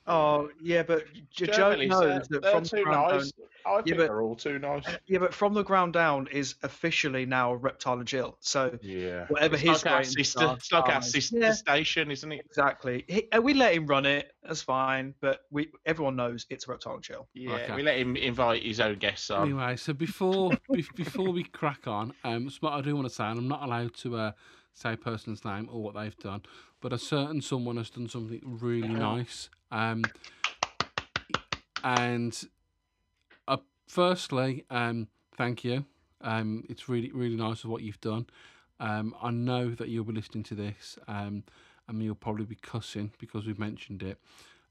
Oh 0.07 0.49
yeah, 0.61 0.83
but 0.83 1.05
J- 1.31 1.47
Joe 1.47 1.75
knows 1.77 2.27
that 2.29 2.43
they're 2.43 2.51
from 2.53 2.65
the 2.65 2.83
ground 2.83 3.13
nice. 3.19 3.33
I 3.67 3.83
think 3.83 3.99
but- 3.99 4.07
they're 4.07 4.23
all 4.23 4.35
too 4.35 4.59
nice. 4.59 4.85
down, 4.85 4.97
yeah, 5.07 5.19
but 5.19 5.35
from 5.35 5.53
the 5.53 5.63
ground 5.63 5.93
down 5.93 6.27
is 6.33 6.55
officially 6.63 7.27
now 7.27 7.55
reptile 7.55 7.99
and 7.99 8.09
chill. 8.09 8.37
So 8.41 8.79
Yeah. 8.83 9.27
whatever 9.29 9.55
it's 9.57 9.63
his 9.63 9.85
like 9.85 9.93
our 9.95 10.03
sister, 10.05 10.45
are, 10.47 10.55
it's 10.57 10.73
like 10.73 10.85
our 10.85 10.93
fine. 10.93 11.03
sister 11.03 11.39
Yeah. 11.39 11.53
station, 11.53 12.11
isn't 12.11 12.33
it? 12.33 12.41
exactly, 12.47 13.05
he, 13.07 13.29
uh, 13.31 13.41
we 13.43 13.53
let 13.53 13.75
him 13.75 13.87
run 13.87 14.07
it. 14.07 14.33
That's 14.43 14.63
fine, 14.63 15.15
but 15.21 15.41
we 15.51 15.69
everyone 15.85 16.17
knows 16.17 16.47
it's 16.49 16.67
reptile 16.67 16.95
and 16.95 17.03
chill. 17.05 17.29
Yeah. 17.35 17.53
Okay. 17.53 17.77
We 17.77 17.83
let 17.83 17.99
him 17.99 18.17
invite 18.17 18.63
his 18.63 18.81
own 18.81 18.97
guests 18.99 19.31
on. 19.31 19.45
Anyway, 19.49 19.77
so 19.77 19.93
before 19.93 20.53
be- 20.73 20.87
before 20.97 21.31
we 21.31 21.45
crack 21.45 21.87
on, 21.87 22.15
um, 22.25 22.49
something 22.49 22.71
I 22.71 22.81
do 22.81 22.97
want 22.97 23.07
to 23.09 23.15
say, 23.15 23.25
and 23.25 23.39
I'm 23.39 23.49
not 23.49 23.63
allowed 23.63 23.95
to 23.97 24.17
uh, 24.17 24.33
say 24.73 24.95
a 24.95 24.97
person's 24.97 25.45
name 25.45 25.69
or 25.71 25.83
what 25.83 25.95
they've 25.95 26.17
done, 26.17 26.41
but 26.81 26.95
a 26.95 26.99
certain 26.99 27.43
someone 27.43 27.77
has 27.77 27.91
done 27.91 28.09
something 28.09 28.41
really 28.43 28.89
nice. 28.89 29.51
Um, 29.71 30.05
and 31.85 32.39
uh, 33.49 33.59
firstly, 33.87 34.65
um, 34.71 35.09
thank 35.37 35.65
you. 35.65 35.85
Um, 36.23 36.65
it's 36.69 36.89
really 36.89 37.11
really 37.13 37.37
nice 37.37 37.65
of 37.65 37.71
what 37.71 37.83
you've 37.83 38.01
done. 38.01 38.27
Um, 38.79 39.15
I 39.23 39.31
know 39.31 39.71
that 39.71 39.89
you'll 39.89 40.05
be 40.05 40.13
listening 40.13 40.45
to 40.45 40.55
this, 40.55 40.99
um, 41.07 41.45
and 41.89 42.03
you'll 42.03 42.15
probably 42.15 42.47
be 42.47 42.57
cussing 42.57 43.13
because 43.19 43.47
we've 43.47 43.59
mentioned 43.59 44.03
it. 44.03 44.19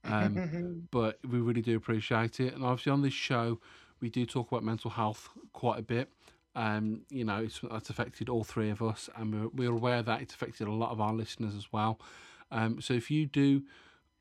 Um, 0.04 0.88
but 0.92 1.20
we 1.28 1.40
really 1.40 1.62
do 1.62 1.78
appreciate 1.78 2.40
it. 2.40 2.54
And 2.56 2.64
obviously, 2.64 2.92
on 2.92 3.02
this 3.02 3.14
show, 3.14 3.60
we 4.02 4.10
do 4.10 4.26
talk 4.26 4.52
about 4.52 4.64
mental 4.64 4.92
health 4.92 5.30
quite 5.54 5.80
a 5.80 5.84
bit. 5.84 6.10
Um, 6.56 7.02
you 7.10 7.24
know, 7.24 7.38
it's, 7.38 7.62
that's 7.72 7.90
affected 7.90 8.28
all 8.30 8.44
three 8.44 8.70
of 8.70 8.82
us, 8.82 9.10
and 9.16 9.34
we're, 9.34 9.50
we're 9.50 9.76
aware 9.76 10.02
that 10.02 10.22
it's 10.22 10.34
affected 10.34 10.68
a 10.68 10.72
lot 10.72 10.92
of 10.92 11.00
our 11.00 11.14
listeners 11.14 11.56
as 11.56 11.72
well. 11.72 12.00
Um, 12.52 12.82
so 12.82 12.96
if 12.96 13.12
you 13.12 13.28
do 13.28 13.62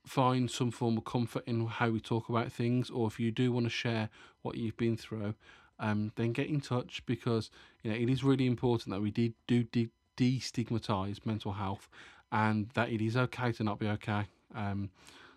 find 0.08 0.50
some 0.50 0.70
form 0.70 0.96
of 0.98 1.04
comfort 1.04 1.44
in 1.46 1.66
how 1.66 1.90
we 1.90 2.00
talk 2.00 2.28
about 2.28 2.50
things, 2.50 2.90
or 2.90 3.06
if 3.06 3.20
you 3.20 3.30
do 3.30 3.52
want 3.52 3.66
to 3.66 3.70
share 3.70 4.08
what 4.42 4.56
you've 4.56 4.76
been 4.76 4.96
through, 4.96 5.34
um, 5.78 6.12
then 6.16 6.32
get 6.32 6.48
in 6.48 6.60
touch 6.60 7.02
because 7.06 7.50
you 7.82 7.90
know 7.90 7.96
it 7.96 8.08
is 8.08 8.24
really 8.24 8.46
important 8.46 8.90
that 8.94 9.00
we 9.00 9.10
did 9.10 9.34
do 9.46 9.62
de- 9.64 9.90
destigmatize 10.16 11.24
mental 11.26 11.52
health, 11.52 11.88
and 12.32 12.68
that 12.74 12.90
it 12.90 13.00
is 13.00 13.16
okay 13.16 13.52
to 13.52 13.62
not 13.64 13.78
be 13.78 13.86
okay. 13.88 14.24
Um, 14.54 14.90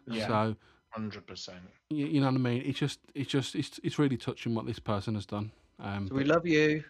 Yeah. 0.08 0.28
So 0.28 0.56
Hundred 0.90 1.26
percent. 1.26 1.62
you, 1.90 2.06
you 2.08 2.20
know 2.20 2.28
what 2.28 2.36
I 2.36 2.40
mean. 2.40 2.64
It's 2.66 2.80
just, 2.80 3.00
it's 3.16 3.30
just, 3.30 3.56
it's 3.56 3.80
it's 3.84 3.98
really 4.00 4.18
touching 4.18 4.56
what 4.56 4.66
this 4.66 4.80
person 4.80 5.16
has 5.16 5.26
done. 5.26 5.52
Um, 5.80 6.08
So 6.08 6.16
we 6.16 6.24
love 6.26 6.46
you. 6.46 6.84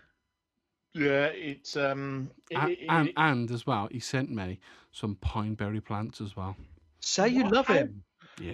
Yeah, 0.93 1.27
it's 1.27 1.75
um. 1.77 2.31
it- 2.49 2.57
a- 2.57 2.69
it- 2.69 2.85
and 2.89 3.13
and 3.17 3.51
as 3.51 3.65
well, 3.67 3.87
he 3.91 3.99
sent 3.99 4.29
me 4.29 4.59
some 4.91 5.15
pine 5.15 5.53
berry 5.55 5.81
plants 5.81 6.19
as 6.21 6.35
well. 6.35 6.55
Say 7.01 7.29
you 7.29 7.43
What? 7.43 7.53
love 7.53 7.67
How- 7.67 7.73
him. 7.75 8.03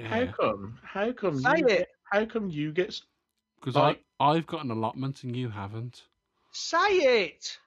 How 0.05 0.25
come? 0.27 0.79
How 0.83 1.11
come? 1.13 1.39
Say 1.39 1.57
you 1.59 1.65
it. 1.65 1.77
Get, 1.79 1.87
how 2.11 2.25
come 2.25 2.49
you 2.49 2.71
get? 2.71 2.99
because 3.59 3.75
like- 3.75 4.03
I 4.19 4.31
I've 4.31 4.47
got 4.47 4.63
an 4.65 4.71
allotment 4.71 5.23
and 5.23 5.35
you 5.35 5.49
haven't. 5.49 6.03
Say 6.51 6.77
it. 7.27 7.57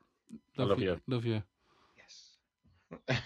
I 0.58 0.62
love 0.64 0.80
you. 0.80 1.00
Love 1.06 1.24
you. 1.24 1.42
Yes. 1.96 3.18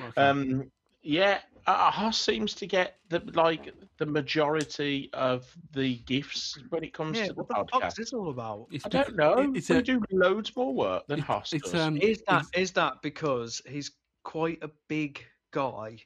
Okay. 0.00 0.20
um. 0.20 0.70
Yeah, 1.06 1.40
uh, 1.66 1.90
Hoss 1.90 2.18
seems 2.18 2.54
to 2.54 2.66
get 2.66 2.96
the 3.10 3.20
like 3.34 3.74
the 3.98 4.06
majority 4.06 5.10
of 5.12 5.46
the 5.74 5.96
gifts 6.06 6.58
when 6.70 6.82
it 6.82 6.94
comes 6.94 7.18
Yeah, 7.18 7.26
to 7.28 7.32
the 7.34 7.42
what 7.42 7.48
the 7.48 7.54
fuck's 7.54 7.72
podcast. 7.72 7.94
this 7.96 8.12
all 8.14 8.30
about? 8.30 8.68
it's 8.72 8.86
I 8.86 8.88
don't 8.88 9.14
know. 9.14 9.52
It's 9.54 9.68
we 9.68 9.76
a, 9.76 9.82
do 9.82 10.02
loads 10.10 10.56
more 10.56 10.72
work 10.74 11.06
than 11.06 11.18
it- 11.18 11.24
Hoss 11.26 11.52
it's 11.52 11.70
does. 11.70 11.80
um. 11.82 11.98
Is 11.98 12.22
that 12.26 12.40
it's- 12.46 12.50
is 12.60 12.72
that 12.72 13.02
because 13.02 13.60
he's 13.68 13.90
quite 14.22 14.58
a 14.62 14.70
big 14.88 15.22
guy, 15.54 15.96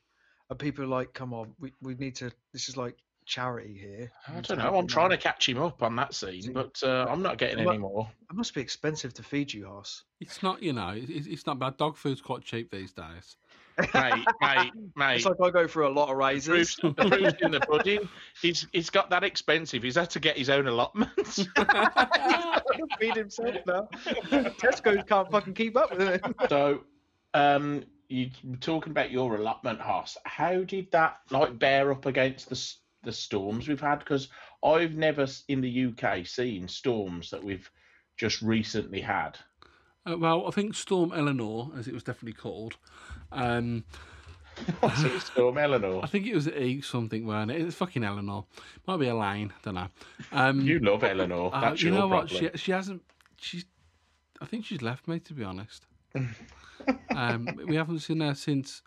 and 0.50 0.58
people 0.58 0.84
are 0.84 0.88
like, 0.88 1.12
"Come 1.12 1.34
on, 1.34 1.54
we, 1.58 1.72
we 1.82 1.94
need 1.94 2.14
to. 2.16 2.30
This 2.52 2.68
is 2.68 2.76
like 2.76 2.96
charity 3.24 3.76
here." 3.76 4.12
I 4.28 4.40
don't 4.40 4.58
know. 4.58 4.68
I'm 4.68 4.74
him 4.74 4.86
trying 4.86 5.10
to 5.10 5.16
catch 5.16 5.48
him 5.48 5.58
up 5.58 5.82
on 5.82 5.96
that 5.96 6.14
scene, 6.14 6.52
but 6.52 6.80
uh, 6.84 7.06
I'm 7.08 7.22
not 7.22 7.38
getting 7.38 7.66
any 7.66 7.78
more. 7.78 8.08
It 8.30 8.36
must 8.36 8.54
be 8.54 8.60
expensive 8.60 9.14
to 9.14 9.22
feed 9.22 9.52
you, 9.52 9.66
Hoss. 9.66 10.04
It's 10.20 10.42
not, 10.42 10.62
you 10.62 10.72
know, 10.72 10.92
it's, 10.94 11.26
it's 11.26 11.46
not 11.46 11.58
bad. 11.58 11.76
Dog 11.78 11.96
food's 11.96 12.20
quite 12.20 12.42
cheap 12.42 12.70
these 12.70 12.92
days. 12.92 13.36
mate, 13.94 14.26
mate, 14.40 14.72
mate. 14.96 15.16
It's 15.16 15.24
like 15.24 15.36
I 15.42 15.50
go 15.50 15.68
through 15.68 15.86
a 15.86 15.94
lot 15.94 16.10
of 16.10 16.16
raises. 16.16 16.74
Proof's, 16.76 16.96
the 16.96 17.08
proof's 17.08 17.40
in 17.40 17.52
the 17.52 17.60
pudding. 17.70 18.08
He's 18.42 18.66
he's 18.72 18.90
got 18.90 19.10
that 19.10 19.24
expensive. 19.24 19.82
He's 19.82 19.94
had 19.94 20.10
to 20.10 20.20
get 20.20 20.36
his 20.36 20.50
own 20.50 20.66
allotments. 20.66 21.46
feed 22.98 23.16
himself 23.16 23.56
now. 23.66 23.88
Tesco's 24.58 25.04
can't 25.04 25.30
fucking 25.30 25.54
keep 25.54 25.76
up 25.76 25.96
with 25.96 26.08
it. 26.08 26.22
so, 26.48 26.84
um, 27.34 27.84
you 28.08 28.30
talking 28.60 28.90
about 28.90 29.10
your 29.10 29.36
allotment, 29.36 29.80
Hoss. 29.80 30.16
How 30.24 30.62
did 30.62 30.90
that 30.92 31.18
like 31.30 31.58
bear 31.58 31.90
up 31.92 32.06
against 32.06 32.48
the 32.48 32.74
the 33.04 33.12
storms 33.12 33.68
we've 33.68 33.80
had? 33.80 33.98
Because 34.00 34.28
I've 34.64 34.94
never 34.94 35.26
in 35.48 35.60
the 35.60 35.86
UK 35.86 36.26
seen 36.26 36.68
storms 36.68 37.30
that 37.30 37.42
we've 37.44 37.70
just 38.16 38.42
recently 38.42 39.00
had. 39.00 39.38
Uh, 40.08 40.16
well, 40.16 40.46
I 40.46 40.50
think 40.50 40.74
Storm 40.74 41.12
Eleanor, 41.14 41.70
as 41.78 41.86
it 41.86 41.94
was 41.94 42.02
definitely 42.02 42.32
called, 42.40 42.76
um, 43.30 43.84
What's 44.80 45.02
it, 45.02 45.20
Storm 45.20 45.58
Eleanor? 45.58 46.00
I 46.02 46.06
think 46.08 46.26
it 46.26 46.34
was 46.34 46.48
E 46.48 46.80
something, 46.80 47.26
weren't 47.26 47.50
it? 47.50 47.60
It's 47.60 47.76
fucking 47.76 48.02
Eleanor. 48.02 48.44
Might 48.86 48.96
be 48.96 49.06
Elaine, 49.08 49.52
don't 49.62 49.74
know. 49.74 49.88
Um, 50.32 50.60
You 50.62 50.78
love 50.80 51.04
Eleanor. 51.04 51.50
uh, 51.54 51.74
you 51.76 51.90
your 51.90 51.98
know 51.98 52.08
what? 52.08 52.28
problem. 52.28 52.50
She 52.54 52.58
she 52.58 52.72
hasn't. 52.72 53.02
She's. 53.36 53.64
I 54.40 54.46
think 54.46 54.64
she's 54.64 54.82
left 54.82 55.06
me 55.06 55.20
to 55.20 55.34
be 55.34 55.44
honest. 55.44 55.84
um, 57.14 57.48
we 57.66 57.76
haven't 57.76 58.00
seen 58.00 58.20
her 58.20 58.34
since 58.34 58.82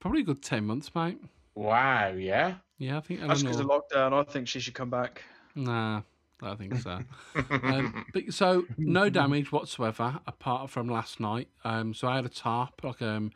probably 0.00 0.20
a 0.22 0.24
good 0.24 0.42
ten 0.42 0.64
months, 0.64 0.94
mate. 0.94 1.18
Wow. 1.54 2.12
Yeah. 2.12 2.56
Yeah, 2.78 2.98
I 2.98 3.00
think 3.00 3.20
That's 3.20 3.42
because 3.42 3.60
of 3.60 3.66
lockdown. 3.66 4.12
I 4.12 4.30
think 4.30 4.48
she 4.48 4.60
should 4.60 4.74
come 4.74 4.90
back. 4.90 5.22
Nah, 5.54 6.02
I 6.42 6.46
don't 6.46 6.58
think 6.58 6.76
so. 6.76 7.00
um, 7.50 8.04
but, 8.12 8.32
so 8.34 8.66
no 8.76 9.08
damage 9.08 9.50
whatsoever 9.50 10.20
apart 10.26 10.68
from 10.68 10.88
last 10.88 11.18
night. 11.18 11.48
Um, 11.64 11.94
so 11.94 12.08
I 12.08 12.16
had 12.16 12.26
a 12.26 12.30
tarp, 12.30 12.84
like 12.84 13.00
um, 13.00 13.32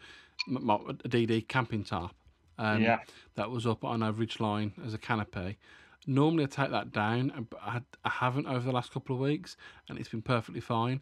m- 0.46 0.70
m- 0.70 0.98
a 1.04 1.08
DD 1.08 1.48
camping 1.48 1.84
tarp. 1.84 2.12
Um, 2.58 2.82
yeah. 2.82 2.98
that 3.36 3.50
was 3.50 3.66
up 3.66 3.84
on 3.84 4.02
a 4.02 4.12
ridge 4.12 4.38
line 4.38 4.74
as 4.84 4.92
a 4.92 4.98
canopy. 4.98 5.56
Normally 6.06 6.44
I 6.44 6.46
take 6.46 6.70
that 6.70 6.92
down, 6.92 7.46
but 7.48 7.58
I, 7.62 7.80
I 8.04 8.10
haven't 8.10 8.46
over 8.46 8.60
the 8.60 8.72
last 8.72 8.92
couple 8.92 9.16
of 9.16 9.22
weeks, 9.22 9.56
and 9.88 9.98
it's 9.98 10.10
been 10.10 10.20
perfectly 10.20 10.60
fine. 10.60 11.00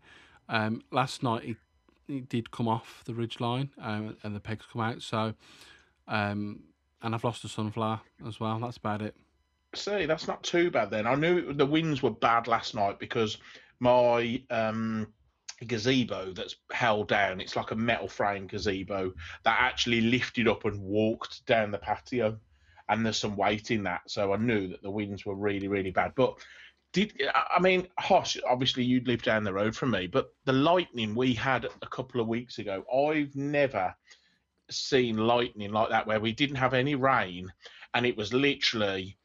Um, 0.49 0.83
last 0.93 1.25
night 1.25 1.45
it, 1.45 1.57
it 2.09 2.29
did 2.29 2.51
come 2.51 2.69
off 2.69 3.03
the 3.05 3.15
ridge 3.15 3.41
line, 3.41 3.71
um, 3.81 4.17
and 4.23 4.35
the 4.35 4.41
pegs 4.41 4.65
come 4.73 4.83
out. 4.83 5.03
So, 5.03 5.35
um, 6.07 6.61
and 7.03 7.15
I've 7.15 7.25
lost 7.25 7.45
a 7.45 7.49
sunflower 7.49 8.01
as 8.27 8.41
well. 8.41 8.59
That's 8.59 8.79
about 8.79 9.03
it. 9.03 9.15
See, 9.75 10.07
that's 10.07 10.27
not 10.27 10.43
too 10.43 10.71
bad 10.71 10.91
then. 10.91 11.07
I 11.07 11.15
knew 11.15 11.53
the 11.53 11.67
winds 11.67 12.03
were 12.03 12.11
bad 12.11 12.47
last 12.47 12.75
night 12.75 12.99
because 12.99 13.37
my 13.81 14.43
um, 14.51 15.07
gazebo 15.67 16.33
that's 16.33 16.57
held 16.73 17.09
down, 17.09 17.41
it's 17.41 17.57
like 17.57 17.71
a 17.71 17.77
metal 17.77 18.09
frame 18.09 18.47
gazebo 18.47 19.13
that 19.45 19.59
actually 19.61 20.01
lifted 20.01 20.49
up 20.49 20.65
and 20.65 20.81
walked 20.81 21.45
down 21.47 21.71
the 21.71 21.79
patio. 21.79 22.39
And 22.89 23.05
there's 23.05 23.19
some 23.19 23.37
weight 23.37 23.71
in 23.71 23.83
that. 23.83 24.01
So 24.07 24.33
I 24.33 24.39
knew 24.39 24.69
that 24.69 24.83
the 24.83 24.91
winds 24.91 25.27
were 25.27 25.35
really, 25.35 25.69
really 25.69 25.91
bad. 25.91 26.13
But 26.17 26.39
did 26.93 27.21
I 27.35 27.57
I 27.57 27.61
mean, 27.61 27.89
Hosh, 27.99 28.37
obviously 28.49 28.85
you'd 28.85 29.09
live 29.09 29.23
down 29.23 29.45
the 29.45 29.53
road 29.53 29.75
from 29.75 29.91
me, 29.91 30.07
but 30.07 30.35
the 30.45 30.53
lightning 30.53 31.15
we 31.15 31.35
had 31.35 31.65
a 31.65 31.87
couple 31.87 32.21
of 32.21 32.29
weeks 32.29 32.59
ago, 32.59 32.85
I've 32.93 33.35
never 33.37 33.95
seen 34.71 35.17
lightning 35.17 35.73
like 35.73 35.89
that 35.91 36.07
where 36.07 36.21
we 36.21 36.33
didn't 36.33 36.57
have 36.57 36.75
any 36.75 36.95
rain 36.95 37.51
and 37.95 38.05
it 38.05 38.17
was 38.17 38.33
literally 38.33 39.17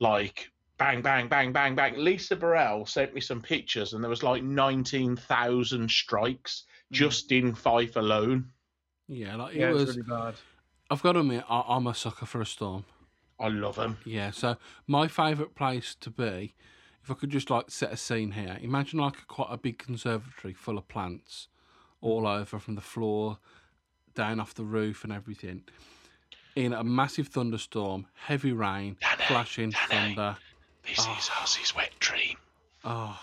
like 0.00 0.50
bang, 0.78 1.02
bang, 1.02 1.28
bang, 1.28 1.52
bang, 1.52 1.74
bang. 1.74 1.94
Lisa 1.96 2.36
Burrell 2.36 2.86
sent 2.86 3.14
me 3.14 3.20
some 3.20 3.40
pictures, 3.40 3.92
and 3.92 4.02
there 4.02 4.10
was 4.10 4.22
like 4.22 4.42
nineteen 4.42 5.16
thousand 5.16 5.90
strikes 5.90 6.64
hmm. 6.90 6.94
just 6.94 7.32
in 7.32 7.54
Fife 7.54 7.96
alone. 7.96 8.50
Yeah, 9.08 9.36
like 9.36 9.54
Yeah, 9.54 9.68
it 9.68 9.76
it's 9.76 9.86
was. 9.86 9.96
really 9.96 10.08
bad. 10.08 10.34
I've 10.90 11.02
got 11.02 11.12
to 11.12 11.20
admit, 11.20 11.44
I, 11.48 11.64
I'm 11.68 11.86
a 11.88 11.94
sucker 11.94 12.26
for 12.26 12.40
a 12.40 12.46
storm. 12.46 12.84
I 13.40 13.48
love 13.48 13.76
them. 13.76 13.98
Yeah, 14.04 14.30
so 14.30 14.56
my 14.86 15.08
favourite 15.08 15.54
place 15.54 15.96
to 16.00 16.10
be, 16.10 16.54
if 17.06 17.10
I 17.12 17.14
could 17.14 17.30
just 17.30 17.50
like 17.50 17.70
set 17.70 17.92
a 17.92 17.96
scene 17.96 18.32
here, 18.32 18.58
imagine 18.60 18.98
like 18.98 19.16
a, 19.16 19.24
quite 19.26 19.46
a 19.50 19.56
big 19.56 19.78
conservatory 19.78 20.52
full 20.52 20.76
of 20.76 20.88
plants 20.88 21.46
all 22.00 22.22
mm. 22.22 22.40
over 22.40 22.58
from 22.58 22.74
the 22.74 22.80
floor 22.80 23.38
down 24.16 24.40
off 24.40 24.54
the 24.54 24.64
roof 24.64 25.04
and 25.04 25.12
everything. 25.12 25.62
In 26.56 26.72
a 26.72 26.82
massive 26.82 27.28
thunderstorm, 27.28 28.06
heavy 28.14 28.50
rain, 28.50 28.96
Danny, 29.00 29.22
flashing 29.28 29.70
Danny. 29.70 30.16
thunder. 30.16 30.36
This 30.84 30.98
Oh. 30.98 31.16
is 31.16 31.30
ah. 31.32 31.44
Ozzy's 31.44 31.76
wet 31.76 31.92
dream. 32.00 32.38
Oh, 32.84 33.20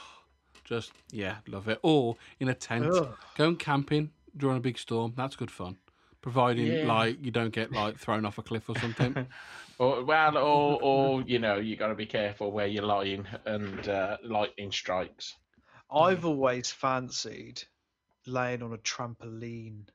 just, 0.63 0.93
yeah, 1.11 1.38
love 1.45 1.67
it. 1.67 1.79
Or 1.81 2.15
in 2.39 2.47
a 2.47 2.53
tent, 2.53 2.86
Ugh. 2.86 3.17
going 3.36 3.57
camping 3.57 4.11
during 4.38 4.55
a 4.55 4.61
big 4.61 4.77
storm, 4.77 5.11
that's 5.17 5.36
good 5.36 5.51
fun. 5.51 5.75
Providing 6.24 6.65
Yeah. 6.65 6.86
like 6.86 7.24
you 7.24 7.30
don't 7.32 7.53
get 7.53 7.71
like 7.71 7.99
thrown 7.99 8.26
off 8.26 8.39
a 8.39 8.41
cliff 8.41 8.67
or 8.69 8.78
something. 8.80 9.28
Or 9.80 10.03
well, 10.05 10.38
or 10.38 10.80
or 10.84 11.21
you 11.24 11.39
know, 11.39 11.55
you 11.57 11.76
got 11.76 11.88
to 11.88 11.95
be 11.95 12.05
careful 12.05 12.51
where 12.51 12.67
you're 12.67 12.86
lying 12.86 13.26
and 13.45 13.89
uh, 13.89 14.17
lightning 14.24 14.71
strikes. 14.71 15.36
I've 15.91 16.26
always 16.26 16.69
fancied 16.71 17.63
laying 18.28 18.61
on 18.61 18.74
a 18.74 18.78
trampoline 18.78 19.88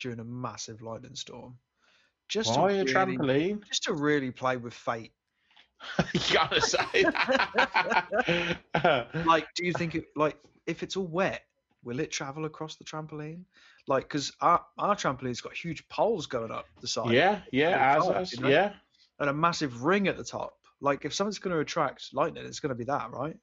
during 0.00 0.20
a 0.20 0.24
massive 0.24 0.80
lightning 0.80 1.14
storm. 1.16 1.58
Just 2.30 2.54
to 2.54 2.60
Why 2.60 2.72
a 2.72 2.84
really- 2.84 2.92
trampoline? 2.94 3.62
Just 3.68 3.82
to 3.84 3.92
really 3.92 4.30
play 4.30 4.56
with 4.56 4.72
fate. 4.72 5.12
you 6.14 6.20
gotta 6.32 6.60
say. 6.62 7.04
Like, 9.26 9.46
do 9.54 9.66
you 9.66 9.72
think 9.74 9.94
it 9.96 10.06
like 10.16 10.38
if 10.66 10.82
it's 10.82 10.96
all 10.96 11.06
wet, 11.06 11.42
will 11.86 12.00
it 12.00 12.10
travel 12.10 12.44
across 12.44 12.74
the 12.74 12.84
trampoline? 12.84 13.44
Like, 13.86 14.02
because 14.04 14.32
our 14.40 14.62
our 14.76 14.96
trampoline's 14.96 15.40
got 15.40 15.54
huge 15.54 15.88
poles 15.88 16.26
going 16.26 16.50
up 16.50 16.66
the 16.80 16.88
side. 16.88 17.12
yeah, 17.12 17.40
yeah, 17.52 17.96
you 18.24 18.40
know? 18.40 18.48
yeah. 18.48 18.72
and 19.20 19.30
a 19.30 19.32
massive 19.32 19.84
ring 19.84 20.08
at 20.08 20.18
the 20.18 20.24
top. 20.24 20.58
Like 20.80 21.04
if 21.06 21.14
something's 21.14 21.38
going 21.38 21.54
to 21.54 21.60
attract 21.60 22.12
lightning, 22.12 22.44
it's 22.44 22.60
going 22.60 22.70
to 22.70 22.74
be 22.74 22.84
that, 22.84 23.10
right? 23.12 23.36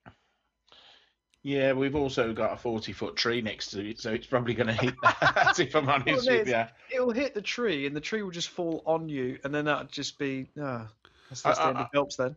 Yeah, 1.42 1.74
we've 1.74 1.96
also 1.96 2.32
got 2.34 2.54
a 2.54 2.58
40 2.58 2.94
foot 2.94 3.16
tree 3.18 3.42
next 3.42 3.72
to 3.72 3.90
it, 3.90 4.00
so 4.00 4.12
it's 4.14 4.28
probably 4.28 4.54
going 4.54 4.68
to 4.68 4.74
hit 4.74 4.94
that, 5.04 5.56
if 5.60 5.76
I'm 5.76 5.90
honest 5.90 6.28
Well, 6.28 6.38
with 6.38 6.48
you. 6.48 6.64
It'll 6.94 7.12
hit 7.12 7.34
the 7.34 7.42
tree, 7.42 7.86
and 7.86 7.94
the 7.96 8.00
tree 8.02 8.22
will 8.22 8.32
just 8.32 8.50
fall 8.50 8.82
on 8.86 9.10
you, 9.10 9.40
and 9.44 9.54
then 9.54 9.66
that'll 9.66 9.88
just 9.88 10.18
be. 10.20 10.50
Uh, 10.62 10.86
that's, 11.30 11.42
that's 11.42 11.60
I- 11.60 11.64
the 11.64 11.70
end 11.70 11.78
I- 11.80 11.82
of 11.82 11.88
Phelps 11.94 12.16
then. 12.18 12.36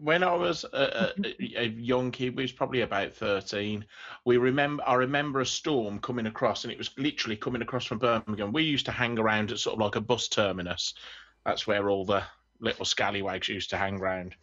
When 0.00 0.22
I 0.22 0.34
was 0.34 0.64
a, 0.72 1.12
a, 1.24 1.62
a 1.62 1.66
young 1.68 2.10
kid, 2.10 2.36
we 2.36 2.42
was 2.42 2.52
probably 2.52 2.80
about 2.82 3.14
thirteen. 3.14 3.84
We 4.24 4.36
remember, 4.36 4.82
I 4.86 4.94
remember 4.94 5.40
a 5.40 5.46
storm 5.46 5.98
coming 6.00 6.26
across, 6.26 6.64
and 6.64 6.72
it 6.72 6.78
was 6.78 6.90
literally 6.98 7.36
coming 7.36 7.62
across 7.62 7.84
from 7.84 7.98
Birmingham. 7.98 8.52
We 8.52 8.62
used 8.62 8.86
to 8.86 8.92
hang 8.92 9.18
around 9.18 9.52
at 9.52 9.58
sort 9.58 9.74
of 9.74 9.80
like 9.80 9.96
a 9.96 10.00
bus 10.00 10.28
terminus. 10.28 10.94
That's 11.44 11.66
where 11.66 11.90
all 11.90 12.04
the 12.04 12.22
little 12.60 12.84
scallywags 12.84 13.48
used 13.48 13.68
to 13.70 13.76
hang 13.76 14.00
around. 14.00 14.34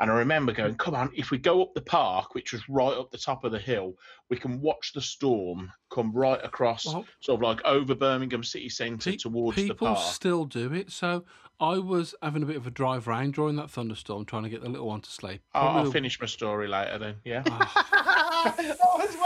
And 0.00 0.10
I 0.10 0.14
remember 0.14 0.52
going, 0.52 0.76
"Come 0.76 0.94
on, 0.94 1.10
if 1.14 1.30
we 1.30 1.38
go 1.38 1.62
up 1.62 1.74
the 1.74 1.80
park, 1.80 2.34
which 2.34 2.52
was 2.52 2.68
right 2.68 2.96
up 2.96 3.10
the 3.10 3.18
top 3.18 3.44
of 3.44 3.52
the 3.52 3.58
hill, 3.58 3.94
we 4.30 4.36
can 4.36 4.60
watch 4.60 4.92
the 4.92 5.00
storm 5.00 5.72
come 5.90 6.12
right 6.12 6.42
across, 6.44 6.86
Well- 6.86 7.06
sort 7.20 7.38
of 7.38 7.42
like 7.42 7.64
over 7.64 7.94
Birmingham 7.94 8.44
city 8.44 8.68
centre 8.68 9.12
Pe- 9.12 9.16
towards 9.16 9.56
the 9.56 9.68
park." 9.68 9.78
people 9.78 9.96
still 9.96 10.44
do 10.44 10.72
it. 10.72 10.90
So 10.90 11.24
I 11.58 11.78
was 11.78 12.14
having 12.22 12.42
a 12.42 12.46
bit 12.46 12.56
of 12.56 12.66
a 12.66 12.70
drive 12.70 13.06
round 13.06 13.32
during 13.34 13.56
that 13.56 13.70
thunderstorm, 13.70 14.24
trying 14.26 14.42
to 14.42 14.48
get 14.50 14.62
the 14.62 14.68
little 14.68 14.86
one 14.88 15.00
to 15.00 15.10
sleep. 15.10 15.40
I'll, 15.54 15.62
I'll 15.68 15.72
Probably- 15.74 15.92
finish 15.92 16.20
my 16.20 16.26
story 16.26 16.68
later 16.68 16.98
then. 16.98 17.14
Yeah. 17.24 17.42
Ah. 17.46 18.54
I 18.54 18.76
was 18.98 19.16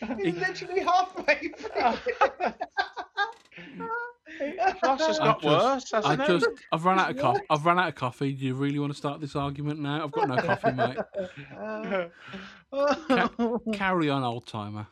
waiting. 0.00 0.18
He's 0.24 0.36
literally 0.36 0.80
halfway 0.80 1.48
through. 1.56 1.70
Plus, 4.82 5.00
it's 5.08 5.18
I 5.20 5.24
got 5.26 5.40
just- 5.42 5.44
worse, 5.44 5.92
I 5.94 5.96
hasn't 5.96 6.20
it? 6.22 6.26
just, 6.40 6.46
I've 6.72 6.84
run 6.84 6.98
out 6.98 7.10
of 7.10 7.18
coffee. 7.18 7.40
I've 7.48 7.64
run 7.64 7.78
out 7.78 7.88
of 7.88 7.94
coffee. 7.94 8.32
Do 8.32 8.44
you 8.44 8.54
really 8.54 8.80
want 8.80 8.92
to 8.92 8.96
start 8.96 9.20
this 9.20 9.36
argument 9.36 9.78
now? 9.80 10.02
I've 10.04 10.10
got 10.10 10.28
no 10.28 10.36
coffee, 10.38 10.72
mate. 10.76 10.98
Uh, 12.72 13.58
carry 13.72 14.10
on, 14.10 14.24
old 14.24 14.46
timer. 14.46 14.88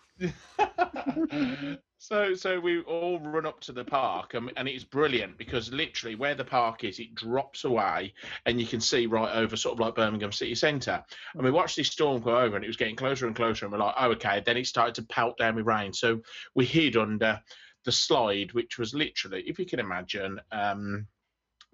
So 2.03 2.34
so 2.34 2.59
we 2.59 2.80
all 2.80 3.20
run 3.20 3.46
up 3.46 3.61
to 3.61 3.70
the 3.70 3.84
park 3.84 4.34
and, 4.34 4.50
and 4.57 4.66
it's 4.66 4.82
brilliant 4.82 5.38
because 5.38 5.72
literally 5.72 6.16
where 6.16 6.34
the 6.34 6.44
park 6.44 6.82
is 6.82 6.98
it 6.98 7.14
drops 7.14 7.62
away 7.62 8.12
and 8.44 8.61
you 8.61 8.66
can 8.66 8.80
see 8.80 9.07
right 9.07 9.36
over 9.36 9.55
sort 9.55 9.74
of 9.74 9.78
like 9.78 9.94
birmingham 9.94 10.32
city 10.32 10.57
centre. 10.57 11.05
And 11.34 11.44
we 11.44 11.53
watched 11.53 11.76
this 11.76 11.92
storm 11.92 12.20
go 12.20 12.40
over 12.40 12.57
and 12.57 12.64
it 12.64 12.68
was 12.68 12.76
getting 12.76 12.96
closer 12.96 13.28
and 13.28 13.36
closer 13.36 13.66
and 13.66 13.72
we're 13.72 13.78
like 13.78 13.94
oh 13.96 14.11
okay 14.11 14.42
then 14.44 14.57
it 14.57 14.66
started 14.66 14.96
to 14.96 15.05
pelt 15.05 15.38
down 15.38 15.55
with 15.55 15.64
rain. 15.64 15.92
So 15.92 16.22
we 16.57 16.64
hid 16.64 16.96
under 16.96 17.40
the 17.84 17.92
slide 17.92 18.53
which 18.53 18.78
was 18.78 18.94
literally 18.94 19.44
if 19.46 19.61
you 19.61 19.64
can 19.64 19.78
imagine 19.78 20.40
um 20.50 21.07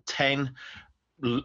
10 0.09 0.41
l- 0.41 0.53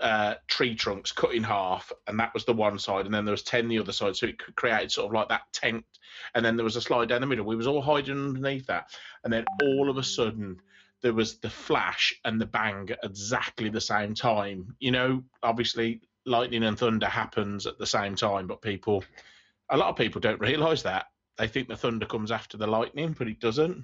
uh, 0.02 0.36
tree 0.48 0.76
trunks 0.76 1.12
cut 1.12 1.34
in 1.34 1.44
half, 1.44 1.92
and 2.08 2.20
that 2.20 2.34
was 2.34 2.46
the 2.46 2.54
one 2.54 2.78
side, 2.78 3.06
and 3.06 3.14
then 3.14 3.26
there 3.26 3.34
was 3.34 3.44
ten 3.44 3.68
the 3.68 3.80
other 3.80 3.92
side, 3.92 4.16
so 4.16 4.28
it 4.28 4.56
created 4.56 4.92
sort 4.92 5.08
of 5.08 5.14
like 5.14 5.30
that 5.30 5.52
tent, 5.52 5.86
and 6.36 6.46
then 6.46 6.56
there 6.56 6.64
was 6.64 6.76
a 6.76 6.82
slide 6.82 7.10
down 7.10 7.22
the 7.22 7.28
middle. 7.28 7.46
We 7.46 7.56
was 7.56 7.68
all 7.68 7.82
hiding 7.82 8.18
underneath 8.18 8.68
that, 8.68 8.92
and 9.24 9.34
then 9.34 9.46
all 9.62 9.90
of 9.90 9.98
a 9.98 10.04
sudden 10.04 10.62
there 11.02 11.14
was 11.14 11.38
the 11.38 11.50
flash 11.50 12.14
and 12.26 12.40
the 12.40 12.46
bang 12.46 12.90
at 12.90 13.00
exactly 13.04 13.70
the 13.70 13.82
same 13.82 14.14
time. 14.14 14.76
You 14.80 14.92
know, 14.92 15.24
obviously 15.44 16.02
lightning 16.26 16.64
and 16.64 16.80
thunder 16.80 17.08
happens 17.08 17.68
at 17.68 17.78
the 17.78 17.86
same 17.86 18.16
time, 18.16 18.48
but 18.48 18.62
people, 18.62 19.04
a 19.70 19.78
lot 19.78 19.90
of 19.90 19.98
people 19.98 20.22
don't 20.22 20.40
realise 20.40 20.82
that. 20.84 21.08
They 21.38 21.48
think 21.48 21.68
the 21.68 21.76
thunder 21.76 22.06
comes 22.06 22.32
after 22.32 22.58
the 22.58 22.68
lightning, 22.68 23.16
but 23.18 23.28
it 23.28 23.40
doesn't. 23.40 23.84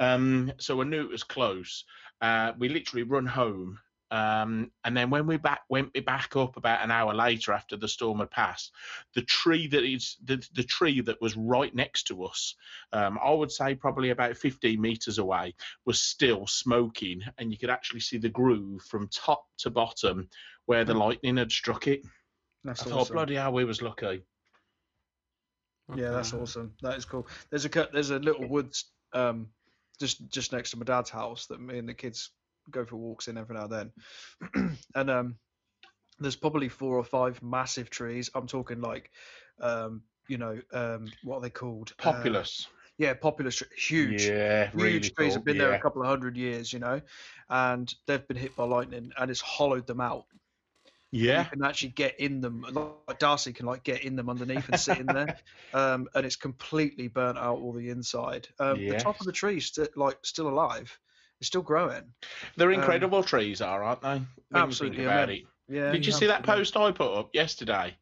Um, 0.00 0.52
so 0.58 0.80
I 0.80 0.84
knew 0.84 1.02
it 1.02 1.10
was 1.10 1.22
close. 1.22 1.84
Uh, 2.20 2.52
we 2.58 2.68
literally 2.68 3.04
run 3.04 3.26
home 3.26 3.78
um, 4.10 4.70
and 4.84 4.96
then 4.96 5.10
when 5.10 5.26
we 5.26 5.36
back 5.36 5.62
went 5.68 5.92
back 6.04 6.34
up 6.34 6.56
about 6.56 6.82
an 6.82 6.90
hour 6.90 7.14
later 7.14 7.52
after 7.52 7.76
the 7.76 7.86
storm 7.86 8.18
had 8.18 8.30
passed, 8.30 8.72
the 9.14 9.22
tree 9.22 9.68
that 9.68 9.84
is 9.84 10.16
the, 10.24 10.44
the 10.54 10.64
tree 10.64 11.00
that 11.00 11.20
was 11.20 11.36
right 11.36 11.74
next 11.74 12.08
to 12.08 12.24
us, 12.24 12.56
um, 12.92 13.18
I 13.22 13.30
would 13.30 13.52
say 13.52 13.74
probably 13.74 14.10
about 14.10 14.36
15 14.36 14.80
meters 14.80 15.18
away, 15.18 15.54
was 15.84 16.00
still 16.00 16.46
smoking, 16.46 17.22
and 17.38 17.52
you 17.52 17.58
could 17.58 17.70
actually 17.70 18.00
see 18.00 18.18
the 18.18 18.28
groove 18.28 18.82
from 18.82 19.08
top 19.08 19.44
to 19.58 19.70
bottom 19.70 20.28
where 20.66 20.84
the 20.84 20.94
lightning 20.94 21.36
had 21.36 21.52
struck 21.52 21.86
it. 21.86 22.02
That's 22.64 22.82
awesome. 22.82 22.92
I 22.92 22.96
thought, 22.96 23.12
bloody 23.12 23.34
hell, 23.36 23.52
we 23.52 23.64
was 23.64 23.80
lucky. 23.80 24.22
Yeah, 25.94 26.10
that's 26.10 26.34
awesome. 26.34 26.72
That 26.82 26.96
is 26.96 27.04
cool. 27.04 27.26
There's 27.50 27.64
a 27.64 27.88
there's 27.92 28.10
a 28.10 28.18
little 28.18 28.46
woods 28.48 28.84
um 29.12 29.48
just 29.98 30.28
just 30.30 30.52
next 30.52 30.70
to 30.70 30.76
my 30.76 30.84
dad's 30.84 31.10
house 31.10 31.46
that 31.46 31.60
me 31.60 31.78
and 31.78 31.88
the 31.88 31.94
kids 31.94 32.30
go 32.70 32.84
for 32.84 32.96
walks 32.96 33.28
in 33.28 33.38
every 33.38 33.56
now 33.56 33.66
and 33.66 33.92
then. 34.54 34.78
and 34.94 35.10
um 35.10 35.36
there's 36.20 36.36
probably 36.36 36.68
four 36.68 36.96
or 36.98 37.04
five 37.04 37.42
massive 37.42 37.90
trees. 37.90 38.30
I'm 38.34 38.46
talking 38.46 38.80
like 38.80 39.10
um 39.60 40.02
you 40.28 40.38
know 40.38 40.60
um 40.72 41.12
what 41.22 41.36
are 41.36 41.40
they 41.42 41.50
called? 41.50 41.92
Uh, 42.04 42.42
Populous. 42.42 42.68
yeah, 42.98 43.14
populous 43.14 43.62
huge. 43.76 44.34
Yeah, 44.38 44.70
Huge 44.74 44.82
really 44.82 45.10
trees 45.14 45.34
cool. 45.34 45.34
have 45.34 45.44
been 45.44 45.58
there 45.58 45.72
a 45.72 45.76
couple 45.76 46.02
of 46.02 46.08
hundred 46.08 46.36
years, 46.36 46.72
you 46.72 46.78
know, 46.80 47.00
and 47.48 47.92
they've 48.06 48.26
been 48.28 48.36
hit 48.36 48.56
by 48.56 48.64
lightning 48.64 49.12
and 49.18 49.30
it's 49.30 49.40
hollowed 49.40 49.86
them 49.86 50.00
out. 50.00 50.26
Yeah, 51.12 51.44
you 51.44 51.46
can 51.46 51.64
actually 51.64 51.90
get 51.90 52.18
in 52.20 52.40
them. 52.40 52.62
Like 52.72 52.86
Darcy 52.86 53.52
can 53.52 53.66
like 53.66 53.82
get 53.84 54.04
in 54.04 54.16
them 54.16 54.28
underneath 54.28 54.68
and 54.68 54.78
sit 54.78 54.98
in 54.98 55.12
there, 55.12 55.32
um, 55.72 56.08
and 56.14 56.26
it's 56.26 56.36
completely 56.36 57.08
burnt 57.08 57.38
out 57.38 57.58
all 57.58 57.72
the 57.72 57.90
inside. 57.90 58.48
Um, 58.58 58.84
The 58.86 58.94
top 58.94 59.20
of 59.20 59.26
the 59.26 59.32
tree 59.32 59.60
still 59.60 59.88
like 59.96 60.18
still 60.22 60.48
alive. 60.48 60.98
It's 61.40 61.48
still 61.48 61.62
growing. 61.62 62.02
they're 62.56 62.68
um, 62.72 62.74
incredible 62.78 63.22
trees, 63.22 63.60
are, 63.60 63.82
aren't 63.82 64.02
they? 64.02 64.22
When 64.50 64.62
absolutely 64.62 65.04
about 65.04 65.30
it. 65.30 65.44
Yeah. 65.68 65.90
Did 65.90 66.04
you 66.04 66.12
see 66.12 66.26
that 66.26 66.42
post 66.42 66.76
I 66.76 66.92
put 66.92 67.16
up 67.18 67.30
yesterday? 67.34 67.96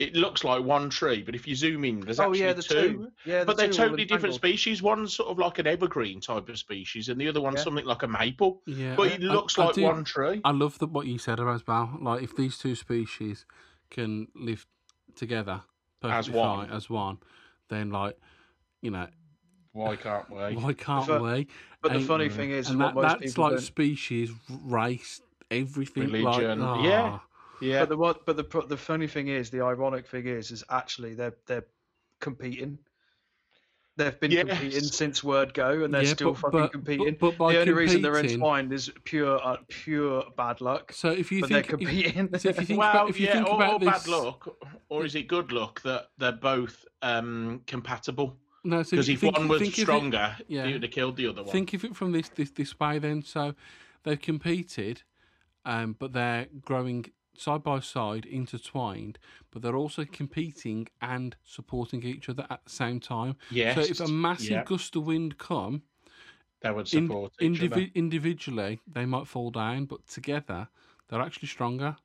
It 0.00 0.14
looks 0.14 0.42
like 0.44 0.62
one 0.62 0.90
tree, 0.90 1.22
but 1.22 1.34
if 1.36 1.46
you 1.46 1.54
zoom 1.54 1.84
in, 1.84 2.00
there's 2.00 2.18
Oh 2.18 2.24
actually 2.24 2.40
yeah, 2.40 2.52
the 2.52 2.62
two. 2.62 2.74
two. 2.74 3.08
Yeah, 3.24 3.40
the 3.40 3.46
But 3.46 3.56
they're 3.56 3.68
two 3.68 3.74
totally 3.74 4.04
different 4.04 4.34
entangled. 4.34 4.40
species. 4.40 4.82
One's 4.82 5.14
sort 5.14 5.28
of 5.30 5.38
like 5.38 5.58
an 5.60 5.66
evergreen 5.68 6.20
type 6.20 6.48
of 6.48 6.58
species, 6.58 7.08
and 7.08 7.20
the 7.20 7.28
other 7.28 7.40
one's 7.40 7.58
Yeah. 7.58 7.64
something 7.64 7.84
like 7.84 8.02
a 8.02 8.08
maple. 8.08 8.60
Yeah, 8.66 8.96
But 8.96 9.12
it 9.12 9.22
I- 9.22 9.32
looks 9.32 9.56
I 9.58 9.66
like 9.66 9.74
do- 9.76 9.82
one 9.84 10.04
tree. 10.04 10.40
I 10.44 10.50
love 10.50 10.78
that 10.80 10.90
what 10.90 11.06
you 11.06 11.18
said 11.18 11.38
about 11.40 11.64
Bal. 11.64 11.98
Like, 12.00 12.22
if 12.22 12.36
these 12.36 12.58
two 12.58 12.74
species 12.74 13.46
can 13.90 14.28
live 14.34 14.66
together 15.14 15.62
As 16.02 16.28
one. 16.28 16.66
fine, 16.66 16.76
as 16.76 16.90
one, 16.90 17.18
then 17.68 17.90
like, 17.90 18.18
you 18.82 18.90
know, 18.90 19.06
Why 19.74 19.96
can't 19.96 20.30
we? 20.30 20.54
why 20.56 20.72
can't 20.72 21.04
fu- 21.04 21.18
we? 21.22 21.48
But 21.82 21.90
the 21.92 21.98
And- 21.98 22.06
funny 22.06 22.28
thing 22.28 22.50
is, 22.52 22.70
and 22.70 22.78
what 22.78 22.94
that, 22.94 22.94
most 22.94 23.20
that's 23.20 23.38
like 23.38 23.50
don't- 23.50 23.60
species, 23.60 24.30
race, 24.48 25.20
everything. 25.50 26.04
Religion, 26.12 26.60
Like, 26.60 26.84
yeah. 26.84 27.02
ah. 27.20 27.24
Yeah, 27.60 27.80
But 27.80 27.88
the 27.88 27.96
what? 27.96 28.24
But 28.26 28.36
the 28.36 28.66
the 28.68 28.76
funny 28.76 29.06
thing 29.08 29.28
is, 29.28 29.50
the 29.50 29.60
ironic 29.62 30.06
thing 30.06 30.26
is, 30.26 30.50
is 30.52 30.62
actually 30.70 31.14
they're 31.14 31.34
they're 31.46 31.66
competing. 32.20 32.78
They've 33.96 34.18
been 34.18 34.32
competing 34.48 34.80
since 34.82 35.22
word 35.22 35.54
go, 35.54 35.84
and 35.84 35.94
they're 35.94 36.02
Yeah, 36.02 36.08
still 36.14 36.32
but- 36.32 36.40
fucking 36.40 36.60
but- 36.60 36.72
competing. 36.72 37.16
But, 37.20 37.30
but 37.30 37.38
by 37.38 37.52
the 37.54 37.60
only 37.60 37.72
reason 37.72 38.02
they're 38.02 38.12
competing- 38.12 38.34
entwined 38.36 38.72
is 38.72 38.90
pure 39.04 39.40
uh, 39.42 39.56
pure 39.68 40.24
bad 40.36 40.60
luck. 40.60 40.92
So 40.92 41.10
if 41.10 41.30
you 41.32 41.40
but 41.40 41.50
think, 41.50 41.66
they're 41.68 41.80
if, 42.34 42.40
so 42.42 42.48
if 42.50 42.60
you 42.60 42.66
think 42.66 42.78
well, 42.78 42.90
about, 42.90 43.10
if 43.10 43.18
you 43.18 43.26
yeah, 43.26 43.32
think 43.34 43.48
or, 43.48 43.54
about 43.56 43.72
or 43.74 43.78
this, 43.80 43.88
bad 43.88 44.06
luck, 44.08 44.48
or 44.88 45.04
is 45.04 45.14
it 45.16 45.26
good 45.28 45.50
luck 45.52 45.80
that 45.82 46.10
they're 46.18 46.32
both 46.32 46.84
um, 47.02 47.60
compatible? 47.66 48.36
No, 48.64 48.82
so 48.82 48.90
Because 48.92 49.08
if 49.08 49.20
think- 49.20 49.36
one 49.36 49.48
was 49.48 49.60
think 49.60 49.74
of 49.74 49.78
it- 49.78 49.82
stronger, 49.82 50.36
yeah. 50.48 50.64
it 50.66 50.72
would 50.72 50.82
have 50.82 50.92
killed 50.92 51.16
the 51.16 51.26
other 51.28 51.42
one. 51.42 51.52
Think 51.52 51.72
of 51.74 51.84
it 51.84 51.94
from 51.96 52.12
this 52.12 52.28
this 52.30 52.50
this 52.50 52.78
way 52.80 52.98
then. 52.98 53.22
So 53.22 53.54
they've 54.02 54.20
competed, 54.20 55.02
um, 55.64 55.94
but 55.98 56.12
they're 56.12 56.46
growing 56.62 57.06
side 57.36 57.62
by 57.64 57.80
side, 57.80 58.24
intertwined, 58.26 59.18
but 59.50 59.60
they're 59.62 59.76
also 59.76 60.04
competing 60.04 60.86
and 61.00 61.36
supporting 61.42 62.02
each 62.04 62.28
other 62.28 62.46
at 62.48 62.64
the 62.64 62.70
same 62.70 63.00
time. 63.00 63.36
yes, 63.50 63.74
So 63.74 63.80
if 63.80 64.00
a 64.00 64.12
massive 64.12 64.50
yeah, 64.50 64.64
gust 64.64 64.94
of 64.94 65.04
wind 65.06 65.36
come, 65.36 65.82
they 66.60 66.70
would 66.70 66.92
in, 66.94 67.06
support 67.08 67.32
other. 67.40 67.44
indivi- 67.50 67.92
individually 67.94 68.78
they 68.86 69.04
might 69.04 69.26
fall 69.26 69.50
down, 69.50 69.86
but 69.86 70.06
together 70.06 70.68
they're 71.08 71.20
actually 71.20 71.48
stronger. 71.48 71.96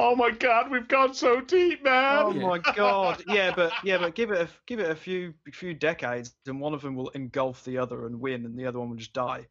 Oh 0.00 0.14
my 0.14 0.30
god, 0.30 0.70
we've 0.70 0.86
gone 0.86 1.12
so 1.12 1.40
deep, 1.40 1.82
man. 1.82 2.22
Oh 2.26 2.32
my 2.32 2.58
god! 2.74 3.24
Yeah, 3.26 3.52
but 3.54 3.72
yeah, 3.82 3.98
but 3.98 4.14
give 4.14 4.30
it 4.30 4.40
a 4.40 4.48
give 4.66 4.78
it 4.78 4.90
a 4.90 4.94
few 4.94 5.34
few 5.52 5.74
decades, 5.74 6.34
and 6.46 6.60
one 6.60 6.72
of 6.72 6.82
them 6.82 6.94
will 6.94 7.08
engulf 7.10 7.64
the 7.64 7.78
other 7.78 8.06
and 8.06 8.20
win, 8.20 8.44
and 8.44 8.56
the 8.56 8.66
other 8.66 8.78
one 8.78 8.90
will 8.90 8.96
just 8.96 9.12
die. 9.12 9.46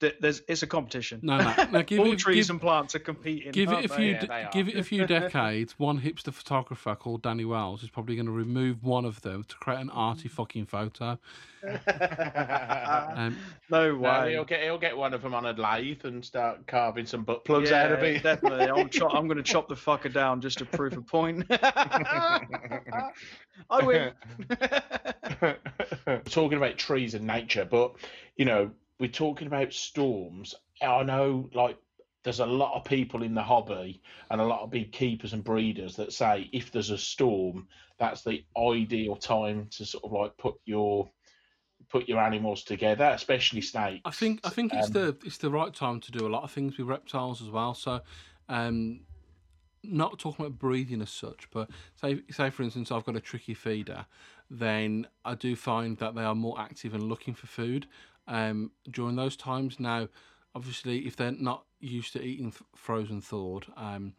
Th- 0.00 0.16
There's 0.18 0.40
it's 0.48 0.62
a 0.62 0.66
competition. 0.66 1.20
No, 1.22 1.36
no, 1.38 1.54
no. 1.72 1.82
Give 1.82 2.00
All 2.00 2.12
it, 2.12 2.18
trees 2.18 2.46
give, 2.46 2.54
and 2.54 2.60
plants 2.60 2.94
are 2.94 3.00
competing. 3.00 3.52
give 3.52 3.70
it 3.70 3.84
a 3.84 3.88
few. 3.88 4.06
Yeah, 4.12 4.20
de- 4.24 4.48
give 4.52 4.68
it 4.68 4.76
a 4.76 4.82
few 4.82 5.06
decades. 5.18 5.78
One 5.78 6.00
hipster 6.00 6.32
photographer 6.32 6.94
called 6.94 7.22
Danny 7.22 7.44
Wells 7.44 7.82
is 7.82 7.90
probably 7.90 8.16
going 8.16 8.26
to 8.26 8.32
remove 8.32 8.82
one 8.82 9.04
of 9.04 9.20
them 9.20 9.44
to 9.44 9.54
create 9.56 9.78
an 9.80 9.90
arty 9.90 10.28
fucking 10.28 10.66
photo. 10.66 11.18
Um, 13.16 13.36
No 13.68 13.92
No, 13.94 13.98
way. 13.98 14.32
he'll 14.32 14.44
get 14.46 14.62
he'll 14.62 14.78
get 14.78 14.96
one 14.96 15.12
of 15.12 15.20
them 15.22 15.34
on 15.34 15.44
a 15.44 15.52
lathe 15.52 16.04
and 16.06 16.24
start 16.24 16.66
carving 16.66 17.04
some 17.04 17.22
butt 17.24 17.44
plugs 17.44 17.70
out 17.70 17.92
of 17.92 18.02
it. 18.02 18.22
definitely. 18.22 18.66
I'm, 18.70 18.88
chop, 18.88 19.14
I'm 19.14 19.26
going 19.26 19.36
to 19.36 19.42
chop 19.42 19.68
the 19.68 19.74
fucker 19.74 20.10
down 20.12 20.40
just 20.40 20.58
to 20.58 20.64
prove 20.64 20.96
a 20.96 21.02
point. 21.02 21.44
I 21.50 22.40
win. 23.82 24.12
talking 26.24 26.56
about 26.56 26.78
trees 26.78 27.14
and 27.14 27.26
nature, 27.26 27.66
but 27.70 27.92
you 28.36 28.44
know, 28.46 28.70
we're 29.00 29.08
talking 29.10 29.48
about 29.48 29.72
storms. 29.72 30.54
I 30.80 31.02
know, 31.02 31.50
like, 31.54 31.78
there's 32.22 32.40
a 32.40 32.46
lot 32.46 32.76
of 32.76 32.84
people 32.84 33.22
in 33.22 33.34
the 33.34 33.42
hobby 33.42 34.02
and 34.30 34.40
a 34.40 34.44
lot 34.44 34.60
of 34.60 34.70
big 34.70 34.92
keepers 34.92 35.32
and 35.32 35.42
breeders 35.42 35.96
that 35.96 36.12
say 36.12 36.50
if 36.52 36.70
there's 36.70 36.90
a 36.90 36.98
storm, 36.98 37.66
that's 37.98 38.22
the 38.22 38.44
ideal 38.58 39.16
time 39.16 39.68
to 39.70 39.86
sort 39.86 40.04
of 40.04 40.12
like 40.12 40.36
put 40.36 40.56
your 40.66 41.10
put 41.88 42.08
your 42.08 42.20
animals 42.20 42.62
together, 42.64 43.06
especially 43.06 43.62
snakes. 43.62 44.04
I 44.04 44.10
think 44.10 44.40
I 44.44 44.50
think 44.50 44.72
it's 44.74 44.86
Um, 44.86 44.92
the 44.92 45.16
it's 45.24 45.38
the 45.38 45.50
right 45.50 45.74
time 45.74 46.00
to 46.00 46.12
do 46.12 46.26
a 46.26 46.28
lot 46.28 46.42
of 46.42 46.50
things 46.50 46.78
with 46.78 46.86
reptiles 46.86 47.42
as 47.42 47.50
well. 47.50 47.74
So, 47.74 48.00
um, 48.48 49.00
not 49.82 50.18
talking 50.18 50.44
about 50.46 50.58
breeding 50.58 51.02
as 51.02 51.10
such, 51.10 51.50
but 51.50 51.70
say 51.96 52.22
say 52.30 52.50
for 52.50 52.62
instance 52.62 52.90
I've 52.90 53.04
got 53.04 53.16
a 53.16 53.20
tricky 53.20 53.54
feeder, 53.54 54.06
then 54.50 55.06
I 55.24 55.34
do 55.34 55.56
find 55.56 55.98
that 55.98 56.14
they 56.14 56.22
are 56.22 56.34
more 56.34 56.60
active 56.60 56.94
and 56.94 57.04
looking 57.04 57.34
for 57.34 57.46
food 57.46 57.86
um, 58.30 58.70
during 58.90 59.16
those 59.16 59.36
times. 59.36 59.78
Now, 59.78 60.08
obviously, 60.54 61.06
if 61.06 61.16
they're 61.16 61.32
not 61.32 61.64
used 61.80 62.12
to 62.14 62.22
eating 62.22 62.48
f- 62.48 62.62
frozen 62.74 63.20
thawed, 63.20 63.66
um, 63.76 64.14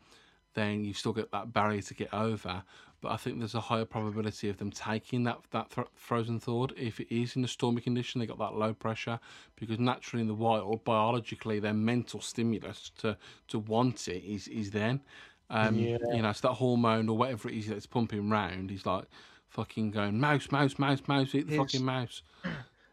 then 0.53 0.83
you've 0.83 0.97
still 0.97 1.13
get 1.13 1.31
that 1.31 1.51
barrier 1.53 1.81
to 1.81 1.93
get 1.95 2.13
over. 2.13 2.63
But 3.01 3.13
I 3.13 3.17
think 3.17 3.39
there's 3.39 3.55
a 3.55 3.59
higher 3.61 3.85
probability 3.85 4.47
of 4.49 4.57
them 4.57 4.69
taking 4.69 5.23
that 5.23 5.39
that 5.49 5.71
th- 5.71 5.87
frozen 5.95 6.39
thawed 6.39 6.71
if 6.77 6.99
it 6.99 7.11
is 7.11 7.35
in 7.35 7.43
a 7.43 7.47
stormy 7.47 7.81
condition. 7.81 8.19
They 8.19 8.27
got 8.27 8.37
that 8.37 8.53
low 8.53 8.73
pressure 8.75 9.19
because 9.55 9.79
naturally 9.79 10.21
in 10.21 10.27
the 10.27 10.35
wild, 10.35 10.83
biologically, 10.83 11.59
their 11.59 11.73
mental 11.73 12.21
stimulus 12.21 12.91
to 12.99 13.17
to 13.47 13.57
want 13.59 14.07
it 14.07 14.23
is 14.23 14.47
is 14.49 14.69
then. 14.69 15.01
Um, 15.49 15.75
Yeah. 15.79 15.97
You 16.13 16.21
know, 16.21 16.31
so 16.31 16.47
that 16.49 16.53
hormone 16.55 17.09
or 17.09 17.17
whatever 17.17 17.49
it 17.49 17.55
is 17.57 17.67
that's 17.67 17.85
pumping 17.87 18.29
round 18.29 18.69
He's 18.69 18.85
like 18.85 19.05
fucking 19.49 19.91
going 19.91 20.19
mouse, 20.19 20.51
mouse, 20.51 20.77
mouse, 20.79 21.01
mouse, 21.07 21.33
eat 21.35 21.47
the 21.47 21.55
Here's- 21.55 21.71
fucking 21.71 21.85
mouse. 21.85 22.21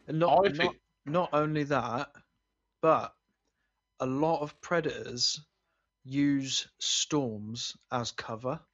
And 0.09 0.19
not, 0.21 0.45
I 0.47 0.49
think- 0.49 0.59
not 0.65 0.75
only 1.17 1.65
that, 1.65 2.15
but 2.83 3.17
a 4.01 4.07
lot 4.07 4.41
of 4.43 4.61
predators 4.61 5.41
use 6.05 6.69
storms 6.79 7.77
as 7.93 8.13
cover. 8.13 8.67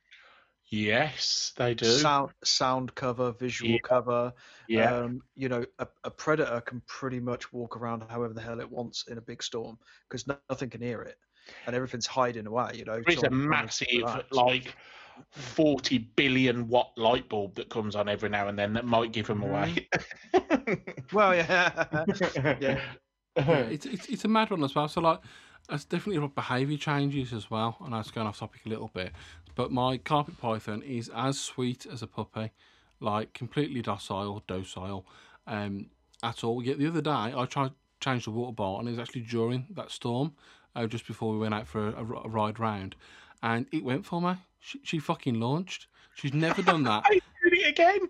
Yes, 0.71 1.53
they 1.57 1.75
do. 1.75 1.87
Sound 1.87 2.33
sound 2.45 2.95
cover, 2.95 3.33
visual 3.33 3.75
Yeah. 3.75 3.79
cover. 3.81 4.33
yeah, 4.69 4.93
Um, 4.93 5.23
you 5.35 5.49
know, 5.49 5.65
a, 5.79 5.89
a 6.05 6.11
predator 6.11 6.61
can 6.61 6.81
pretty 6.83 7.21
much 7.21 7.53
walk 7.53 7.77
around 7.77 8.03
however 8.09 8.33
the 8.33 8.41
hell 8.41 8.61
it 8.61 8.71
wants 8.71 9.07
in 9.09 9.19
a 9.19 9.23
big 9.23 9.43
storm 9.43 9.79
because 10.09 10.27
nothing 10.27 10.71
can 10.71 10.81
hear 10.81 11.03
it, 11.03 11.19
and 11.67 11.75
everything's 11.77 12.07
hiding 12.07 12.47
away. 12.47 12.71
You 12.75 12.85
know, 12.85 13.05
is 13.09 13.23
a 13.23 13.31
massive, 13.31 14.17
like, 14.31 14.77
forty 15.31 15.99
billion 15.99 16.69
watt 16.69 16.93
light 16.97 17.29
bulb 17.29 17.55
that 17.57 17.69
comes 17.71 17.97
on 17.97 18.09
every 18.09 18.29
now 18.29 18.49
and 18.49 18.59
then 18.59 18.73
that 18.75 18.85
might 18.85 19.13
give 19.13 19.27
them 19.27 19.43
away. 19.43 19.89
Well, 21.13 21.35
yeah, 21.35 21.87
yeah. 22.61 22.81
Yeah, 23.37 23.59
it's, 23.59 23.87
it's 23.87 24.07
it's 24.09 24.25
a 24.25 24.29
mad 24.29 24.51
one 24.51 24.63
as 24.65 24.75
well. 24.75 24.89
So 24.89 25.01
like, 25.01 25.21
it's 25.71 25.85
definitely 25.85 26.17
about 26.17 26.35
behaviour 26.35 26.79
changes 26.79 27.33
as 27.33 27.51
well. 27.51 27.77
And 27.85 27.95
I 27.95 27.99
was 27.99 28.11
going 28.11 28.27
off 28.27 28.39
topic 28.39 28.63
a 28.67 28.69
little 28.69 28.91
bit, 28.95 29.13
but 29.55 29.71
my 29.73 29.99
carpet 29.99 30.39
python 30.39 30.83
is 30.83 31.11
as 31.15 31.39
sweet 31.39 31.87
as 31.87 32.03
a 32.03 32.07
puppy, 32.07 32.53
like 33.01 33.33
completely 33.33 33.83
docile, 33.83 34.43
docile, 34.47 35.07
um, 35.47 35.87
at 36.23 36.45
all. 36.45 36.63
Yet 36.63 36.79
the 36.79 36.87
other 36.87 37.01
day 37.03 37.11
I 37.11 37.45
tried 37.47 37.69
to 37.69 37.75
change 38.01 38.25
the 38.25 38.31
water 38.31 38.53
bowl, 38.53 38.79
and 38.79 38.89
it 38.89 38.93
was 38.93 39.01
actually 39.01 39.23
during 39.23 39.67
that 39.71 39.91
storm, 39.91 40.35
uh, 40.77 40.87
just 40.87 41.07
before 41.07 41.33
we 41.33 41.39
went 41.39 41.55
out 41.55 41.67
for 41.67 41.89
a 41.89 42.05
ride 42.05 42.59
round, 42.59 42.97
and 43.43 43.67
it 43.73 43.85
went 43.85 44.07
for 44.07 44.21
me. 44.23 44.37
She, 44.65 44.81
she 44.83 44.99
fucking 44.99 45.39
launched. 45.39 45.89
She's 46.15 46.33
never 46.33 46.63
done 46.63 46.83
that. 46.85 47.05
He's 47.11 47.23
doing 47.43 47.61
it 47.63 47.69
again. 47.69 48.09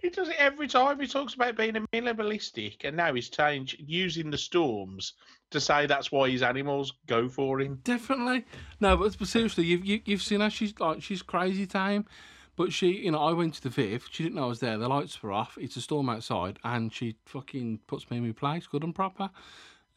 He 0.00 0.10
does 0.10 0.28
it 0.28 0.36
every 0.38 0.68
time. 0.68 1.00
He 1.00 1.08
talks 1.08 1.34
about 1.34 1.56
being 1.56 1.76
a 1.76 1.80
minimalistic, 1.92 2.84
and 2.84 2.96
now 2.96 3.12
he's 3.14 3.28
changed 3.28 3.76
using 3.84 4.30
the 4.30 4.38
storms 4.38 5.14
to 5.50 5.60
say 5.60 5.86
that's 5.86 6.12
why 6.12 6.30
his 6.30 6.42
animals 6.42 6.92
go 7.06 7.28
for 7.28 7.60
him. 7.60 7.80
Definitely. 7.82 8.44
No, 8.80 8.96
but, 8.96 9.18
but 9.18 9.28
seriously, 9.28 9.64
you've 9.64 9.84
you, 9.84 10.00
you've 10.04 10.22
seen 10.22 10.40
her. 10.40 10.50
She's 10.50 10.78
like 10.78 11.02
she's 11.02 11.20
crazy 11.22 11.66
time, 11.66 12.06
but 12.54 12.72
she, 12.72 12.90
you 12.92 13.10
know, 13.10 13.18
I 13.18 13.32
went 13.32 13.54
to 13.54 13.62
the 13.62 13.70
Viv. 13.70 14.06
She 14.10 14.22
didn't 14.22 14.36
know 14.36 14.44
I 14.44 14.48
was 14.48 14.60
there. 14.60 14.78
The 14.78 14.88
lights 14.88 15.20
were 15.20 15.32
off. 15.32 15.58
It's 15.60 15.76
a 15.76 15.80
storm 15.80 16.08
outside, 16.08 16.60
and 16.62 16.92
she 16.94 17.16
fucking 17.26 17.80
puts 17.88 18.08
me 18.08 18.18
in 18.18 18.26
my 18.26 18.32
place, 18.32 18.68
good 18.68 18.84
and 18.84 18.94
proper. 18.94 19.30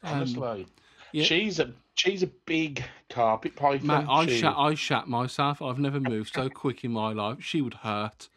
Um, 0.02 0.14
Honestly, 0.14 0.66
yeah. 1.12 1.22
she's 1.22 1.60
a 1.60 1.72
she's 1.94 2.22
a 2.22 2.30
big 2.46 2.84
carpet 3.08 3.56
python. 3.56 3.86
Mate, 3.86 4.06
I 4.08 4.26
she, 4.26 4.38
shat, 4.38 4.54
I 4.56 4.74
shat 4.74 5.08
myself. 5.08 5.62
I've 5.62 5.78
never 5.78 6.00
moved 6.00 6.34
so 6.34 6.48
quick 6.48 6.84
in 6.84 6.92
my 6.92 7.12
life. 7.12 7.38
She 7.40 7.60
would 7.60 7.74
hurt. 7.74 8.28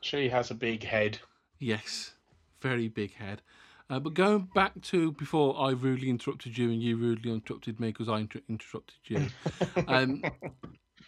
she 0.00 0.28
has 0.28 0.50
a 0.50 0.54
big 0.54 0.84
head. 0.84 1.18
Yes, 1.58 2.12
very 2.60 2.88
big 2.88 3.14
head. 3.14 3.42
Uh, 3.90 3.98
but 3.98 4.12
going 4.12 4.48
back 4.54 4.80
to 4.82 5.12
before 5.12 5.58
I 5.58 5.70
rudely 5.70 6.10
interrupted 6.10 6.58
you 6.58 6.70
and 6.70 6.82
you 6.82 6.96
rudely 6.96 7.32
interrupted 7.32 7.80
me 7.80 7.88
because 7.88 8.08
I 8.08 8.18
inter- 8.18 8.42
interrupted 8.48 8.98
you. 9.04 9.26
um, 9.88 10.22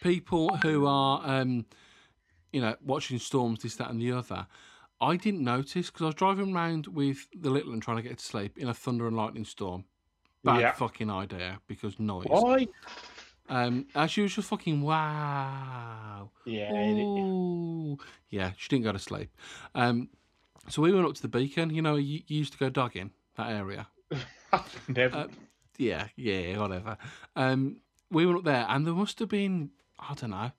people 0.01 0.57
who 0.57 0.87
are, 0.87 1.21
um, 1.23 1.65
you 2.51 2.59
know, 2.59 2.75
watching 2.83 3.19
storms, 3.19 3.61
this, 3.61 3.75
that, 3.75 3.91
and 3.91 4.01
the 4.01 4.11
other. 4.11 4.47
I 4.99 5.15
didn't 5.15 5.43
notice 5.43 5.87
because 5.87 6.01
I 6.01 6.05
was 6.07 6.15
driving 6.15 6.55
around 6.55 6.87
with 6.87 7.27
the 7.39 7.49
little 7.49 7.73
and 7.73 7.81
trying 7.81 7.97
to 7.97 8.03
get 8.03 8.17
to 8.17 8.25
sleep 8.25 8.57
in 8.57 8.67
a 8.67 8.73
thunder 8.73 9.07
and 9.07 9.15
lightning 9.15 9.45
storm. 9.45 9.85
Bad 10.43 10.59
Yeah. 10.61 10.71
fucking 10.71 11.09
idea 11.09 11.59
because 11.67 11.99
noise. 11.99 12.25
Why? 12.27 12.67
Um, 13.49 13.87
and 13.95 14.09
she 14.09 14.21
was 14.21 14.33
just 14.33 14.47
fucking 14.49 14.81
wow. 14.81 16.31
Yeah, 16.45 16.71
Ooh. 16.73 17.97
Yeah, 18.29 18.51
she 18.57 18.69
didn't 18.69 18.85
go 18.85 18.91
to 18.93 18.99
sleep. 18.99 19.29
Um, 19.75 20.09
so 20.69 20.81
we 20.81 20.93
went 20.93 21.05
up 21.05 21.13
to 21.15 21.21
the 21.21 21.27
beacon. 21.27 21.69
You 21.73 21.81
know, 21.81 21.95
you, 21.95 22.21
you 22.27 22.37
used 22.39 22.53
to 22.53 22.59
go 22.59 22.69
dogging 22.69 23.11
that 23.35 23.49
area. 23.51 23.87
never. 24.87 25.17
Uh, 25.17 25.27
yeah, 25.77 26.07
yeah, 26.15 26.57
whatever. 26.59 26.97
Um, 27.35 27.77
we 28.09 28.25
went 28.25 28.39
up 28.39 28.45
there, 28.45 28.65
and 28.69 28.85
there 28.85 28.93
must 28.93 29.19
have 29.19 29.29
been, 29.29 29.71
I 29.99 30.13
don't 30.13 30.29
know, 30.31 30.51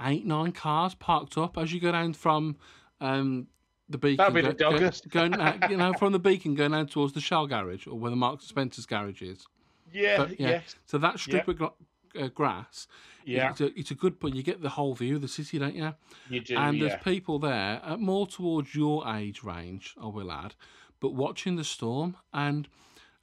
eight, 0.00 0.24
nine 0.26 0.52
cars 0.52 0.94
parked 0.94 1.36
up 1.38 1.56
as 1.58 1.72
you 1.72 1.80
go 1.80 1.92
down 1.92 2.14
from 2.14 2.56
um, 3.00 3.46
the 3.90 3.98
beacon. 3.98 4.16
That'd 4.16 4.34
be 4.34 4.40
the 4.42 4.54
go- 4.54 4.78
go- 4.78 4.90
going, 5.10 5.34
uh, 5.34 5.58
you 5.68 5.76
know, 5.76 5.92
from 5.94 6.12
the 6.12 6.18
beacon 6.18 6.54
going 6.54 6.72
down 6.72 6.86
towards 6.86 7.12
the 7.12 7.20
Shell 7.20 7.46
garage 7.48 7.86
or 7.86 7.98
where 7.98 8.10
the 8.10 8.16
Mark 8.16 8.40
Spencer's 8.40 8.86
garage 8.86 9.20
is. 9.22 9.44
yeah, 9.92 10.16
but, 10.16 10.40
yeah. 10.40 10.48
yes, 10.50 10.76
So 10.86 10.98
that 10.98 11.18
strip 11.18 11.46
Yeah. 11.46 11.66
of 11.66 11.72
uh, 12.18 12.28
grass, 12.28 12.86
yeah, 13.24 13.50
it's 13.50 13.60
a, 13.60 13.78
it's 13.78 13.90
a 13.90 13.94
good 13.94 14.18
point. 14.20 14.34
You 14.36 14.42
get 14.42 14.62
the 14.62 14.70
whole 14.70 14.94
view 14.94 15.16
of 15.16 15.22
the 15.22 15.28
city, 15.28 15.58
don't 15.58 15.74
you? 15.74 15.94
you 16.28 16.40
do. 16.40 16.56
and 16.56 16.76
yeah. 16.78 16.88
there's 16.88 17.02
people 17.02 17.38
there 17.38 17.80
uh, 17.84 17.96
more 17.96 18.26
towards 18.26 18.74
your 18.74 19.06
age 19.08 19.42
range, 19.42 19.94
I 20.00 20.06
will 20.06 20.30
add, 20.32 20.54
but 21.00 21.14
watching 21.14 21.56
the 21.56 21.64
storm 21.64 22.16
and 22.32 22.68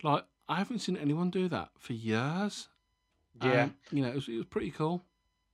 like 0.04 0.26
I 0.50 0.56
haven't 0.56 0.80
seen 0.80 0.96
anyone 0.98 1.30
do 1.30 1.48
that 1.50 1.70
for 1.80 1.94
years. 1.94 2.68
yeah. 3.44 3.64
Um, 3.64 3.76
you 3.92 4.02
know, 4.04 4.10
it 4.10 4.16
was, 4.16 4.28
it 4.30 4.38
was 4.38 4.46
pretty 4.46 4.72
cool. 4.72 5.04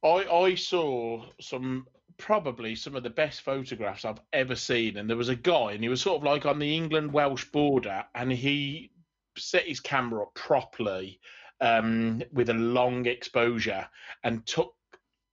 I 0.04 0.26
I 0.30 0.56
saw 0.56 1.24
some 1.40 1.88
probably 2.18 2.76
some 2.76 2.96
of 2.96 3.04
the 3.04 3.10
best 3.10 3.42
photographs 3.42 4.06
I've 4.06 4.22
ever 4.32 4.56
seen, 4.56 4.98
and 4.98 5.10
there 5.10 5.18
was 5.18 5.30
a 5.30 5.36
guy, 5.36 5.72
and 5.72 5.84
he 5.84 5.90
was 5.90 6.02
sort 6.02 6.18
of 6.18 6.24
like 6.24 6.46
on 6.46 6.60
the 6.60 6.76
England 6.76 7.12
Welsh 7.12 7.46
border, 7.46 8.06
and 8.16 8.32
he 8.32 8.92
set 9.38 9.68
his 9.68 9.80
camera 9.80 10.24
up 10.24 10.34
properly 10.34 11.20
um, 11.62 12.22
with 12.32 12.50
a 12.50 12.54
long 12.54 13.06
exposure 13.06 13.88
and 14.24 14.46
took 14.46 14.76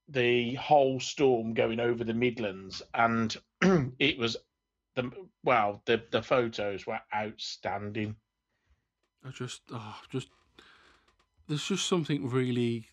the 0.09 0.55
whole 0.55 0.99
storm 1.01 1.55
going 1.55 1.81
over 1.81 2.05
the 2.05 2.15
Midlands, 2.15 2.83
and 2.95 3.37
it 3.99 4.19
was 4.19 4.37
the 4.97 5.11
wow 5.45 5.81
the 5.85 6.03
the 6.11 6.23
photos 6.23 6.87
were 6.87 7.01
outstanding. 7.15 8.17
I 9.25 9.31
just, 9.31 9.63
oh, 9.71 10.01
just 10.11 10.29
there's 11.47 11.67
just 11.67 11.87
something 11.87 12.29
really 12.31 12.87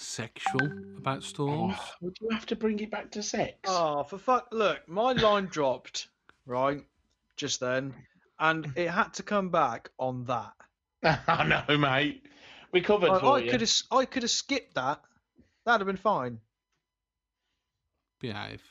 sexual 0.00 0.70
about 0.98 1.22
storms. 1.22 1.76
Oh, 1.78 1.90
would 2.00 2.16
you 2.20 2.28
have 2.30 2.46
to 2.46 2.56
bring 2.56 2.78
it 2.80 2.90
back 2.90 3.10
to 3.12 3.22
sex? 3.22 3.56
Oh, 3.66 4.02
for 4.04 4.18
fuck! 4.18 4.48
Look, 4.52 4.88
my 4.88 5.12
line 5.12 5.46
dropped 5.46 6.08
right 6.46 6.84
just 7.36 7.60
then, 7.60 7.94
and 8.38 8.72
it 8.76 8.88
had 8.90 9.14
to 9.14 9.22
come 9.22 9.50
back 9.50 9.90
on 9.98 10.24
that. 10.24 10.52
I 11.26 11.44
know, 11.68 11.76
mate. 11.78 12.24
We 12.72 12.80
covered 12.80 13.10
I, 13.10 13.18
for 13.20 13.36
I 13.36 13.38
you. 13.40 13.50
could 13.50 13.60
have, 13.62 13.72
I 13.90 14.04
could 14.04 14.22
have 14.22 14.30
skipped 14.30 14.74
that. 14.74 15.00
That'd 15.64 15.80
have 15.80 15.86
been 15.86 15.96
fine. 15.96 16.38
Behave, 18.20 18.62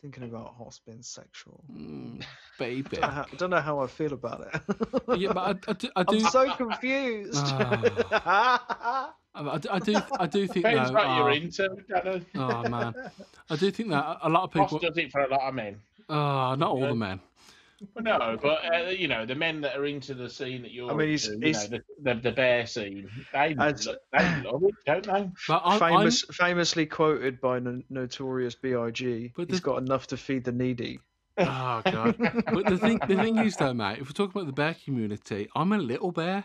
Thinking 0.00 0.24
about 0.24 0.54
hot 0.56 0.72
spin 0.74 1.02
sexual. 1.02 1.62
mm, 1.70 2.22
baby. 2.58 2.98
I 2.98 3.00
don't 3.00 3.02
know 3.02 3.10
how- 3.10 3.26
I 3.32 3.36
don't 3.36 3.50
know 3.50 3.60
how 3.60 3.78
I 3.80 3.86
feel 3.86 4.12
about 4.14 4.40
it. 4.54 5.20
yeah, 5.20 5.32
but 5.32 5.68
I, 5.68 5.70
I 5.70 5.72
do, 5.74 5.88
I 5.96 6.00
I'm 6.00 6.06
do, 6.06 6.20
so 6.20 6.52
confused. 6.54 7.42
I, 7.44 9.10
I 9.34 9.58
do, 9.58 9.68
I 9.70 9.78
do, 9.80 9.96
I 10.20 10.26
do 10.26 10.46
think 10.46 10.64
Depends 10.64 10.90
though. 10.90 10.94
what 10.96 11.16
you're 11.16 11.30
oh, 11.30 11.34
into. 11.34 11.68
Dano. 11.88 12.20
oh 12.36 12.68
man, 12.68 12.94
I 13.50 13.56
do 13.56 13.70
think 13.70 13.90
that 13.90 14.18
a 14.22 14.28
lot 14.28 14.44
of 14.44 14.54
Ross 14.54 14.70
people. 14.72 14.78
does 14.88 14.96
it 14.96 15.10
for 15.10 15.22
a 15.22 15.28
lot 15.28 15.40
of 15.42 15.54
men. 15.54 15.80
Oh, 16.08 16.54
not 16.54 16.62
all 16.70 16.80
the 16.80 16.94
men. 16.94 17.20
No, 18.00 18.38
but 18.40 18.60
uh, 18.72 18.88
you 18.90 19.08
know 19.08 19.26
the 19.26 19.34
men 19.34 19.60
that 19.62 19.76
are 19.76 19.84
into 19.84 20.14
the 20.14 20.30
scene 20.30 20.62
that 20.62 20.70
you're 20.70 20.90
I 20.90 20.94
mean, 20.94 21.08
he's- 21.08 21.26
into, 21.26 21.38
you 21.40 21.46
he's- 21.52 21.68
know, 21.70 21.78
the, 22.02 22.14
the 22.14 22.20
the 22.20 22.32
bear 22.32 22.66
scene. 22.66 23.10
They, 23.32 23.54
As- 23.58 23.88
they 24.12 24.42
love 24.42 24.62
it, 24.62 24.74
don't 24.86 25.04
they? 25.04 25.30
But 25.48 25.62
I'm, 25.64 25.78
Famous, 25.80 26.22
famously 26.32 26.86
quoted 26.86 27.40
by 27.40 27.58
no- 27.58 27.82
Notorious 27.90 28.54
B.I.G. 28.54 29.32
But 29.36 29.50
He's 29.50 29.60
the- 29.60 29.64
got 29.64 29.78
enough 29.82 30.06
to 30.08 30.16
feed 30.16 30.44
the 30.44 30.52
needy. 30.52 31.00
Oh 31.36 31.82
god. 31.84 32.14
But 32.18 32.66
the 32.66 32.78
thing, 32.78 33.00
the 33.08 33.16
thing 33.16 33.38
is 33.38 33.56
though, 33.56 33.74
mate. 33.74 33.98
If 33.98 34.06
we're 34.06 34.12
talking 34.12 34.40
about 34.40 34.46
the 34.46 34.52
bear 34.52 34.76
community, 34.84 35.48
I'm 35.56 35.72
a 35.72 35.78
little 35.78 36.12
bear. 36.12 36.44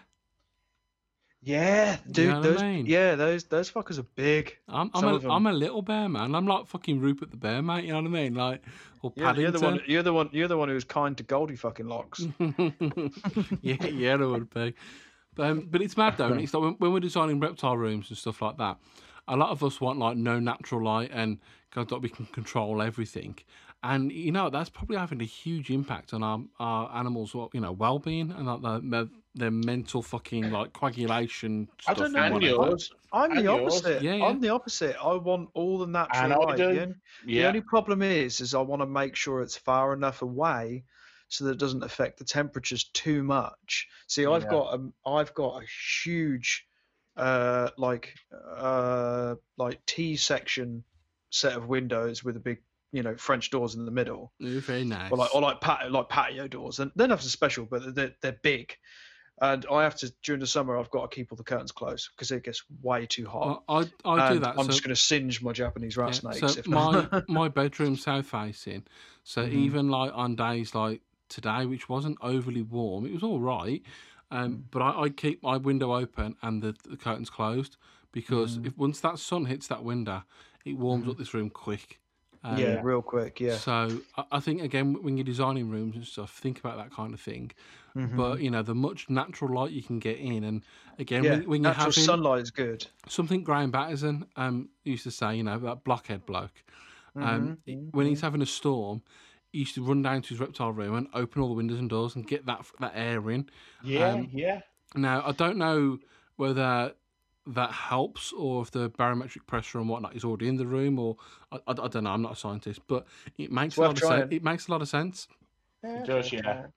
Yeah, 1.42 1.98
dude. 2.12 2.28
know 2.28 2.40
what 2.40 2.46
I 2.46 2.52
those, 2.52 2.62
mean? 2.62 2.86
Yeah, 2.86 3.16
those 3.16 3.46
those 3.46 3.72
fuckers 3.72 3.98
are 3.98 4.08
big. 4.16 4.58
I'm 4.68 4.92
I'm 4.94 5.06
a. 5.06 5.30
I'm 5.30 5.48
a 5.48 5.54
little 5.54 5.82
bear 5.82 6.10
man. 6.10 6.36
I'm 6.36 6.46
like 6.46 6.68
fucking 6.68 7.00
Rupert 7.00 7.32
the 7.32 7.38
Bear, 7.38 7.62
mate. 7.62 7.86
You 7.86 7.94
know 7.94 8.02
what 8.02 8.08
I 8.08 8.10
mean? 8.10 8.36
Like 8.36 8.62
or 9.02 9.14
Yeah, 9.16 9.34
you're 9.36 9.52
the 9.52 9.60
one. 9.60 9.82
You're 9.88 10.04
the 10.04 10.14
one. 10.14 10.30
You're 10.34 10.50
the 10.50 10.58
one 10.58 10.70
who's 10.70 10.84
kind 10.84 11.16
to 11.18 11.24
Goldie 11.24 11.56
fucking 11.56 11.88
locks. 11.88 12.26
yeah, 13.62 13.86
yeah, 13.86 14.16
it 14.16 14.18
would 14.18 14.50
be. 14.54 14.74
But, 15.36 15.46
um, 15.50 15.68
but 15.72 15.82
it's 15.82 15.96
mad 15.96 16.16
though. 16.18 16.34
It's 16.34 16.54
like 16.54 16.64
when, 16.64 16.74
when 16.74 16.94
we're 16.94 17.00
designing 17.00 17.40
reptile 17.40 17.78
rooms 17.78 18.10
and 18.10 18.18
stuff 18.18 18.42
like 18.42 18.58
that. 18.58 18.78
A 19.28 19.38
lot 19.38 19.50
of 19.50 19.64
us 19.64 19.80
want 19.80 20.00
like 20.00 20.18
no 20.18 20.40
natural 20.40 20.84
light 20.84 21.12
and 21.14 21.38
of 21.76 21.92
like 21.92 22.02
we 22.02 22.10
can 22.10 22.26
control 22.28 22.82
everything. 22.82 23.38
And 23.82 24.12
you 24.12 24.32
know 24.34 24.50
that's 24.50 24.70
probably 24.70 24.98
having 24.98 25.22
a 25.22 25.26
huge 25.26 25.70
impact 25.70 26.14
on 26.14 26.22
our, 26.22 26.42
our 26.60 26.94
animals' 26.98 27.34
well, 27.34 27.50
you 27.54 27.62
know 27.62 27.72
well-being 27.72 28.32
and 28.32 28.46
like 28.46 28.62
their, 28.62 28.80
their, 28.82 29.06
their 29.36 29.52
mental 29.52 30.02
fucking 30.02 30.52
like 30.52 30.74
coagulation. 30.74 31.70
I 31.88 31.94
Stuff 31.94 31.98
don't 31.98 32.12
know, 32.12 32.20
And 32.24 32.34
what- 32.34 32.44
whatever. 32.44 32.70
yours. 32.72 32.92
I'm 33.14 33.32
And 33.32 33.40
the 33.40 33.44
yours. 33.44 33.74
opposite. 33.78 34.04
Yeah, 34.04 34.16
yeah. 34.16 34.26
I'm 34.26 34.42
the 34.42 34.50
opposite. 34.50 34.96
I 35.02 35.14
want 35.16 35.50
all 35.54 35.78
the 35.78 35.88
natural 35.88 36.24
And 36.24 36.34
light. 36.44 36.58
do. 36.58 36.64
The, 36.76 36.82
only, 37.26 37.46
only 37.46 37.62
problem 37.62 38.02
is, 38.02 38.42
is 38.42 38.54
I 38.54 38.60
want 38.62 38.82
to 38.82 38.86
make 38.86 39.16
sure 39.16 39.42
it's 39.42 39.56
far 39.58 39.94
enough 39.94 40.22
away 40.22 40.84
so 41.30 41.46
that 41.46 41.52
it 41.52 41.58
doesn't 41.60 41.84
affect 41.84 42.20
the 42.20 42.26
temperatures 42.26 42.84
too 42.94 43.24
much. 43.24 43.88
See, 44.08 44.26
I've 44.26 44.44
Yeah. 44.44 44.50
got 44.50 44.80
a, 44.80 45.10
I've 45.10 45.34
got 45.34 45.64
a 45.64 45.66
huge, 46.04 46.68
uh, 47.16 47.70
like, 47.78 48.14
uh, 48.58 49.36
like 49.58 49.84
T 49.86 50.16
section 50.18 50.84
set 51.30 51.54
of 51.54 51.68
windows 51.68 52.24
with 52.24 52.36
a 52.36 52.40
big, 52.40 52.62
you 52.92 53.04
know, 53.04 53.16
French 53.18 53.50
doors 53.52 53.76
in 53.76 53.86
the 53.86 53.92
middle. 53.92 54.34
Ooh, 54.44 54.60
very 54.62 54.86
nice. 54.86 55.12
or 55.12 55.18
like 55.18 55.36
or 55.36 55.42
like 55.42 55.62
patio 55.62 55.90
like 55.90 56.10
patio 56.10 56.48
doors, 56.48 56.80
and 56.80 56.92
they're 56.96 57.08
nothing 57.08 57.28
special, 57.30 57.66
but 57.66 57.96
they're 57.96 58.14
they're 58.22 58.40
big. 58.44 58.76
And 59.42 59.66
I 59.72 59.84
have 59.84 59.96
to 60.00 60.14
during 60.24 60.42
the 60.42 60.48
summer, 60.48 60.78
I've 60.78 60.90
got 60.90 61.10
to 61.10 61.16
keep 61.16 61.32
all 61.32 61.38
the 61.38 61.44
curtains 61.44 61.72
closed 61.72 62.10
because 62.16 62.30
it 62.32 62.44
gets 62.44 62.64
way 62.82 63.06
too 63.06 63.26
hot. 63.26 63.64
I, 63.70 63.86
I, 64.04 64.34
do 64.34 64.40
that. 64.40 64.56
I'm 64.58 64.66
so, 64.66 64.72
just 64.72 64.84
going 64.84 64.94
to 64.94 65.02
singe 65.02 65.42
my 65.42 65.54
Japanese 65.54 65.96
rat 65.96 66.10
yeah, 66.10 66.32
snakes. 66.32 66.56
so 66.56 66.70
my 66.70 67.08
my 67.30 67.48
bedroom's 67.48 68.04
south 68.04 68.26
facing. 68.26 68.84
So 69.24 69.46
Mhm. 69.46 69.52
even 69.54 69.90
like 69.90 70.12
on 70.14 70.36
days 70.36 70.76
like 70.76 71.02
today, 71.30 71.66
which 71.66 71.88
wasn't 71.88 72.18
overly 72.22 72.64
warm, 72.64 73.06
it 73.06 73.14
was 73.14 73.24
all 73.24 73.40
right. 73.40 73.82
Um, 74.32 74.52
Mm. 74.52 74.64
but 74.72 74.82
I, 74.82 75.04
I 75.04 75.10
keep 75.10 75.42
my 75.42 75.58
window 75.58 75.96
open 75.96 76.36
and 76.42 76.62
the, 76.62 76.76
the 76.88 76.98
curtains 76.98 77.30
closed 77.30 77.78
because 78.12 78.58
Mm. 78.58 78.68
if 78.68 78.78
once 78.78 79.00
that 79.00 79.20
sun 79.20 79.46
hits 79.46 79.68
that 79.68 79.84
window, 79.86 80.24
it 80.66 80.74
warms 80.78 81.08
up 81.08 81.18
this 81.18 81.34
room 81.34 81.50
quick. 81.50 82.00
Um, 82.44 82.58
yeah, 82.58 82.80
real 82.82 83.02
quick. 83.02 83.40
Yeah. 83.40 83.58
So 83.58 84.02
I, 84.32 84.40
think 84.40 84.62
again 84.62 85.02
when 85.04 85.18
you're 85.18 85.26
designing 85.26 85.70
rooms 85.70 85.96
and 85.96 86.06
stuff, 86.06 86.32
think 86.32 86.60
about 86.60 86.78
that 86.78 86.92
kind 86.92 87.14
of 87.14 87.20
thing. 87.20 87.52
Mhm. 87.96 88.16
But 88.16 88.42
you 88.42 88.50
know 88.50 88.62
the 88.64 88.76
much 88.76 89.10
natural 89.10 89.54
light 89.54 89.72
you 89.72 89.84
can 89.84 90.00
get 90.00 90.18
in, 90.18 90.44
and 90.44 90.64
again 90.98 91.24
yeah, 91.24 91.32
when, 91.32 91.50
when 91.50 91.64
you're 91.64 91.72
natural 91.72 91.92
having 91.92 92.04
sunlight 92.04 92.42
is 92.42 92.52
good. 92.52 92.88
something 93.08 93.44
Graham 93.44 93.72
Batterson 93.72 94.26
um, 94.36 94.70
used 94.84 95.04
to 95.04 95.12
say, 95.12 95.36
you 95.36 95.44
know, 95.44 95.58
that 95.60 95.84
blockhead 95.84 96.26
bloke. 96.26 96.64
Um, 97.16 97.58
Mhm, 97.68 97.90
When 97.92 98.06
he's 98.06 98.22
having 98.22 98.42
a 98.42 98.46
storm, 98.46 99.02
he 99.52 99.60
used 99.60 99.76
to 99.76 99.84
run 99.84 100.02
down 100.02 100.22
to 100.22 100.30
his 100.30 100.40
reptile 100.40 100.72
room 100.72 100.96
and 100.96 101.08
open 101.14 101.42
all 101.42 101.50
the 101.50 101.56
windows 101.56 101.80
and 101.80 101.90
doors 101.90 102.16
and 102.16 102.26
get 102.26 102.46
that 102.46 102.66
that 102.80 102.94
air 102.96 103.30
in. 103.32 103.50
Yeah, 103.84 104.14
um, 104.14 104.30
yeah. 104.32 104.62
Now, 104.96 105.24
I 105.26 105.32
don't 105.34 105.58
know 105.58 106.00
whether 106.38 106.94
that 107.54 107.72
helps 107.72 108.32
or 108.34 108.62
if 108.62 108.72
the 108.72 108.89
barometric 108.89 109.45
pressure 109.47 109.80
and 109.80 109.89
whatnot 109.89 110.16
is 110.16 110.24
already 110.24 110.47
in 110.47 110.58
the 110.58 110.68
room, 110.68 111.00
or 111.00 111.18
I, 111.52 111.58
I, 111.68 111.72
I 111.72 111.88
don't 111.88 112.04
know. 112.04 112.12
I'm 112.12 112.22
not 112.22 112.34
a 112.34 112.36
scientist, 112.36 112.82
but 112.88 113.06
it 113.38 113.52
makes 113.52 113.78
a 113.78 113.82
worth 113.82 113.88
lot 113.89 113.97
of 113.97 114.20
sense. 114.20 114.34
It 114.34 114.43
makes 114.43 114.68
a 114.68 114.72
lot 114.72 114.82
of 114.82 114.88
sense. 114.88 115.28
It 115.84 116.06
does, 116.06 116.32
yeah. 116.32 116.68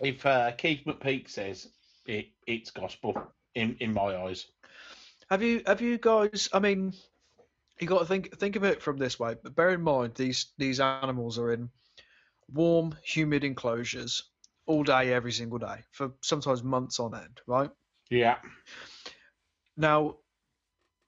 If 0.00 0.24
uh, 0.26 0.52
Keith 0.52 0.82
McPeak 0.86 1.28
says 1.28 1.68
it, 2.06 2.28
it's 2.46 2.70
gospel 2.70 3.16
in 3.54 3.76
in 3.80 3.92
my 3.92 4.16
eyes. 4.16 4.46
Have 5.30 5.42
you 5.42 5.62
have 5.66 5.80
you 5.80 5.98
guys? 5.98 6.48
I 6.52 6.58
mean, 6.58 6.92
you 7.80 7.86
got 7.86 8.00
to 8.00 8.04
think 8.04 8.38
think 8.38 8.56
of 8.56 8.64
it 8.64 8.82
from 8.82 8.98
this 8.98 9.18
way. 9.18 9.34
But 9.42 9.56
bear 9.56 9.70
in 9.70 9.82
mind, 9.82 10.14
these 10.14 10.52
these 10.58 10.80
animals 10.80 11.38
are 11.38 11.52
in 11.52 11.70
warm, 12.52 12.94
humid 13.02 13.42
enclosures 13.44 14.22
all 14.66 14.82
day, 14.82 15.12
every 15.12 15.32
single 15.32 15.58
day, 15.58 15.84
for 15.92 16.12
sometimes 16.22 16.62
months 16.62 17.00
on 17.00 17.14
end, 17.14 17.40
right? 17.46 17.70
Yeah, 18.10 18.36
Now, 19.76 20.16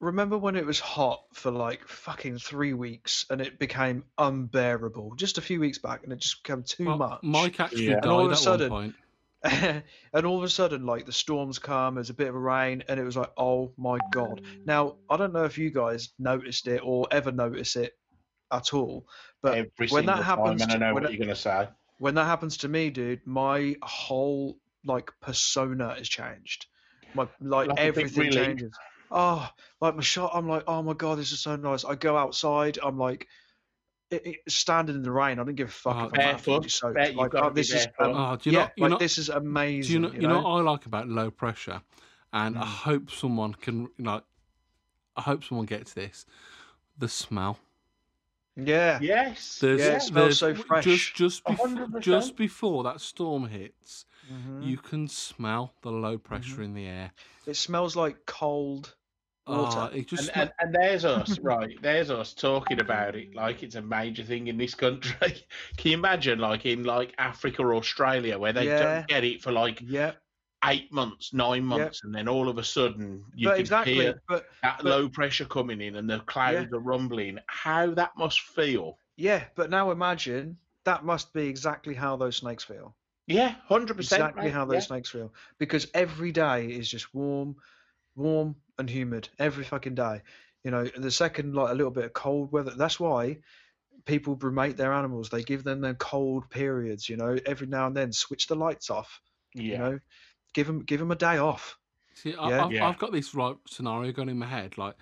remember 0.01 0.39
when 0.39 0.57
it 0.57 0.66
was 0.66 0.79
hot 0.79 1.25
for 1.33 1.51
like 1.51 1.87
fucking 1.89 2.39
three 2.39 2.73
weeks 2.75 3.27
and 3.31 3.41
it 3.41 3.59
became 3.59 4.05
unbearable 4.19 5.14
just 5.16 5.39
a 5.39 5.43
few 5.43 5.61
weeks 5.61 5.79
back, 5.79 6.05
and 6.05 6.12
it 6.12 6.21
just 6.21 6.43
became 6.43 6.62
too 6.62 6.87
Well, 6.87 6.99
much. 6.99 7.21
Mike 7.23 7.61
actually 7.61 7.87
Yeah. 7.87 7.95
died 7.95 8.05
And 8.05 8.12
all 8.12 8.25
of 8.27 8.31
a 8.31 8.35
at 8.35 8.39
sudden- 8.39 8.71
one 8.71 8.83
point. 8.83 8.95
and 10.12 10.27
all 10.27 10.39
of 10.39 10.43
a 10.43 10.49
sudden, 10.49 10.85
like 10.85 11.07
the 11.07 11.12
storms 11.12 11.61
come, 11.61 11.95
there's 11.95 12.11
a 12.11 12.14
bit 12.14 12.27
of 12.29 12.35
a 12.35 12.39
rain, 12.39 12.83
and 12.89 12.99
it 12.99 13.05
was 13.05 13.16
like, 13.16 13.31
oh 13.37 13.73
my 13.77 13.99
god. 14.11 14.41
Now, 14.66 14.97
I 15.09 15.16
don't 15.16 15.33
know 15.33 15.45
if 15.45 15.57
you 15.59 15.71
guys 15.71 16.09
noticed 16.19 16.66
it 16.66 16.81
or 16.83 17.07
ever 17.12 17.31
notice 17.31 17.77
it 17.77 17.97
at 18.51 18.75
all, 18.75 19.07
but 19.41 19.59
every 19.59 19.89
when 19.91 20.07
that 20.07 20.25
happens, 20.25 20.61
time, 20.62 20.71
and 20.73 20.83
I 20.85 20.89
know 20.89 20.95
when 20.95 21.05
what 21.05 21.12
it- 21.12 21.14
you're 21.16 21.25
going 21.25 21.35
to 21.37 21.41
say. 21.41 21.69
when 21.99 22.16
that 22.16 22.25
happens 22.25 22.57
to 22.59 22.69
me, 22.69 22.91
dude, 22.91 23.25
my 23.29 23.77
whole 23.83 24.59
like 24.85 25.12
persona 25.21 25.95
has 25.95 26.09
changed. 26.09 26.66
My 27.14 27.26
like, 27.40 27.68
Like 27.68 27.78
everything 27.80 28.18
relief. 28.18 28.32
changes. 28.32 28.78
Oh, 29.11 29.48
like 29.80 29.96
my 29.96 30.02
shot. 30.02 30.32
I'm 30.34 30.48
like, 30.48 30.64
oh 30.66 30.82
my 30.82 30.92
god, 30.92 31.18
this 31.18 31.32
is 31.32 31.40
so 31.40 31.56
nice. 31.56 31.84
I 31.84 31.94
go 31.94 32.16
outside. 32.16 32.78
I'm 32.82 32.98
like, 32.98 33.26
it, 34.11 34.26
it, 34.26 34.36
standing 34.48 34.96
in 34.96 35.02
the 35.02 35.11
rain. 35.11 35.38
I 35.38 35.44
don't 35.44 35.54
give 35.54 35.68
a 35.68 35.72
fuck 35.72 35.96
Oh, 35.96 36.04
if 36.06 36.12
I'm 36.14 36.18
barefoot. 36.18 36.70
soaked. 36.70 37.14
Like, 37.16 37.34
oh, 37.34 37.50
this 37.50 37.70
is 37.70 37.86
barefoot. 37.98 38.16
um, 38.16 38.32
Oh, 38.32 38.36
do 38.36 38.50
you 38.50 38.56
yeah, 38.56 38.62
know? 38.64 38.70
You 38.76 38.82
like 38.82 38.90
know, 38.92 38.98
this 38.98 39.18
is 39.18 39.28
amazing. 39.28 39.88
do 39.88 39.92
you 39.92 39.98
know? 40.00 40.09
you 40.14 40.20
You 40.22 40.28
know 40.28 40.34
know? 40.34 40.42
what 40.42 40.50
I 40.50 40.61
like 40.62 40.86
about 40.86 41.09
low 41.09 41.30
pressure, 41.30 41.82
and 42.32 42.56
I 42.56 42.61
Mm. 42.61 42.64
hope 42.64 43.11
someone 43.11 43.54
can 43.54 43.88
like. 43.98 44.24
I 45.16 45.22
hope 45.22 45.42
someone 45.44 45.66
gets 45.66 45.94
this. 45.94 46.26
The 46.96 47.09
smell. 47.09 47.59
Yeah. 48.56 48.98
Yes. 49.00 49.59
There's, 49.61 49.80
Yeah, 49.80 49.96
it 49.96 50.02
smells 50.02 50.38
so 50.38 50.54
fresh. 50.54 51.12
just 51.14 51.44
A 51.46 51.52
bef- 51.52 52.00
just 52.00 52.36
before 52.36 52.82
that 52.84 53.00
storm 53.00 53.48
hits, 53.48 54.04
Mhm. 54.31 54.66
you 54.66 54.76
can 54.76 55.09
smell 55.09 55.74
the 55.83 55.91
low 55.91 56.18
pressure 56.18 56.55
Mm-hmm. 56.55 56.62
in 56.62 56.74
the 56.74 56.87
air. 56.87 57.12
It 57.47 57.55
smells 57.57 57.97
like 57.97 58.26
cold 58.26 58.95
water. 59.47 59.89
Oh, 59.93 59.97
it 59.97 60.07
just 60.09 60.29
And, 60.29 60.31
sme- 60.31 60.41
and, 60.43 60.51
and 60.61 60.74
there's 60.74 61.05
us, 61.05 61.39
right? 61.39 61.74
There's 61.81 62.11
us 62.11 62.35
talking 62.35 62.81
about 62.81 63.16
it 63.16 63.35
like 63.35 63.62
it's 63.62 63.76
a 63.76 63.83
major 63.83 64.22
thing 64.24 64.49
in 64.49 64.59
this 64.59 64.74
country. 64.74 65.16
Can 65.79 65.91
you 65.93 65.97
imagine, 65.97 66.39
like 66.39 66.66
in 66.66 66.85
like 66.85 67.14
Africa 67.18 67.62
or 67.62 67.74
Australia, 67.74 68.39
where 68.39 68.53
they 68.53 68.66
Yeah. 68.66 68.83
don't 68.83 69.09
get 69.09 69.24
it 69.24 69.41
for 69.43 69.51
like 69.53 69.81
yeah, 69.83 70.12
eight 70.66 70.93
months, 70.93 71.33
nine 71.33 71.64
months, 71.64 72.03
and 72.05 72.14
then 72.14 72.29
all 72.29 72.49
of 72.51 72.59
a 72.59 72.64
sudden 72.64 73.24
you 73.35 73.49
but 73.49 73.53
can 73.55 73.61
exactly. 73.61 73.95
hear 73.95 74.20
But 74.29 74.47
that 74.62 74.81
but- 74.83 74.85
low 74.91 75.09
pressure 75.09 75.47
coming 75.47 75.81
in 75.81 75.97
and 75.97 76.11
the 76.11 76.20
clouds 76.20 76.70
are 76.74 76.81
rumbling. 76.81 77.39
How 77.47 77.95
that 77.95 78.11
must 78.18 78.41
feel? 78.41 78.99
yeah, 79.16 79.45
but 79.57 79.70
now 79.70 79.91
imagine 79.91 80.59
that 80.85 81.05
must 81.05 81.33
be 81.33 81.47
exactly 81.49 81.95
how 81.95 82.16
those 82.16 82.37
snakes 82.37 82.64
feel. 82.64 82.95
Yeah, 83.29 83.55
hundred 83.66 83.97
percent. 83.97 84.22
exactly 84.22 84.51
how 84.51 84.64
those 84.64 84.87
snakes 84.87 85.11
feel 85.11 85.33
because 85.59 85.87
every 85.95 86.33
day 86.33 86.66
is 86.66 86.89
just 86.89 87.14
warm 87.14 87.57
warm 88.16 88.57
and 88.79 88.89
humid 88.89 89.29
every 89.39 89.64
fucking 89.64 89.95
day 89.95 90.22
you 90.64 90.70
know 90.70 90.85
the 90.85 91.11
second 91.11 91.55
like 91.55 91.70
a 91.70 91.74
little 91.74 91.91
bit 91.93 92.05
of 92.07 92.12
cold 92.12 92.51
weather 92.51 92.72
that's 92.76 92.99
why 92.99 93.37
people 94.07 94.37
brumate 94.37 94.76
their 94.76 94.93
animals 94.93 95.29
they 95.29 95.43
give 95.43 95.62
them 95.62 95.81
their 95.81 95.95
cold 95.95 96.49
periods 96.51 97.09
you 97.09 97.16
know 97.16 97.39
every 97.47 97.66
now 97.66 97.87
and 97.87 97.97
then 97.97 98.12
switch 98.12 98.47
the 98.47 98.57
lights 98.57 98.91
off 98.91 99.20
Yeah, 99.55 99.62
you 99.62 99.79
know 99.79 99.99
give 100.55 100.66
them 100.66 100.81
give 100.81 100.99
them 100.99 101.11
a 101.11 101.16
day 101.16 101.37
off 101.37 101.79
See, 102.18 102.35
I, 102.35 102.49
Yeah. 102.49 102.64
I've, 102.64 102.72
Yeah. 102.72 102.89
I've 102.89 102.99
got 102.99 103.12
this 103.12 103.35
like 103.35 103.57
scenario 103.68 104.11
going 104.12 104.29
in 104.29 104.39
my 104.39 104.47
head. 104.47 104.76
Like, 104.76 104.97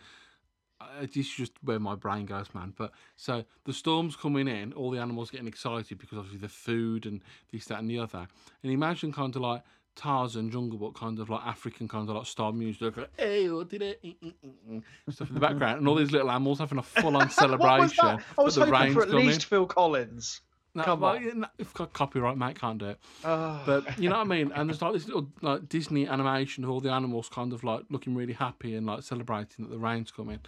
uh, 0.80 1.00
this 1.02 1.16
is 1.16 1.34
just 1.34 1.52
where 1.62 1.78
my 1.80 1.94
brain 1.94 2.26
goes, 2.26 2.46
man. 2.54 2.74
But 2.76 2.92
so 3.16 3.44
the 3.64 3.72
storm's 3.72 4.16
coming 4.16 4.48
in, 4.48 4.72
all 4.72 4.90
the 4.90 4.98
animals 4.98 5.30
getting 5.30 5.48
excited 5.48 5.98
because 5.98 6.18
obviously 6.18 6.40
the 6.40 6.48
food 6.48 7.06
and 7.06 7.22
this, 7.52 7.66
that, 7.66 7.78
and 7.78 7.90
the 7.90 7.98
other. 7.98 8.26
And 8.62 8.72
imagine 8.72 9.12
kind 9.12 9.34
of 9.34 9.42
like 9.42 9.62
Tarzan, 9.96 10.50
Jungle 10.50 10.78
Book, 10.78 10.94
kind 10.98 11.18
of 11.18 11.30
like 11.30 11.44
African 11.44 11.88
kind 11.88 12.08
of 12.08 12.14
like 12.16 12.26
style 12.26 12.52
music, 12.52 12.96
like, 12.96 13.10
hey, 13.16 13.48
what 13.48 13.68
did 13.68 13.82
it? 13.82 14.02
Mm, 14.04 14.14
mm, 14.22 14.32
mm, 14.44 14.82
mm," 15.08 15.12
Stuff 15.12 15.28
in 15.28 15.34
the 15.34 15.40
background, 15.40 15.78
and 15.78 15.88
all 15.88 15.94
these 15.94 16.12
little 16.12 16.30
animals 16.30 16.58
having 16.58 16.78
a 16.78 16.82
what 17.00 17.12
was 17.14 17.34
celebration. 17.34 18.04
i 18.38 18.42
was 18.42 18.56
but 18.58 18.68
hoping 18.68 18.92
for 18.92 19.02
at 19.02 19.10
least 19.10 19.48
coming. 19.48 19.60
phil 19.60 19.66
collins 19.66 20.42
No, 20.76 20.82
come 20.82 21.00
well, 21.00 21.16
on. 21.16 21.46
if 21.58 21.72
got 21.72 21.94
copyright, 21.94 22.36
mate, 22.36 22.60
can't 22.60 22.78
do 22.78 22.86
it. 22.90 22.98
Ah, 23.24 23.62
But 23.64 23.98
you 23.98 24.10
know 24.10 24.16
what 24.18 24.26
I 24.26 24.28
mean? 24.28 24.52
And 24.52 24.68
there's 24.68 24.82
like 24.82 24.92
this 24.92 25.06
little 25.06 25.26
like 25.40 25.68
Disney 25.70 26.06
animation 26.06 26.64
of 26.64 26.70
all 26.70 26.80
the 26.80 26.90
animals 26.90 27.30
kind 27.30 27.54
of 27.54 27.64
like 27.64 27.84
looking 27.88 28.14
really 28.14 28.34
happy 28.34 28.74
and 28.74 28.86
like 28.86 29.02
celebrating 29.02 29.64
that 29.64 29.70
the 29.70 29.78
rain's 29.78 30.10
coming. 30.10 30.40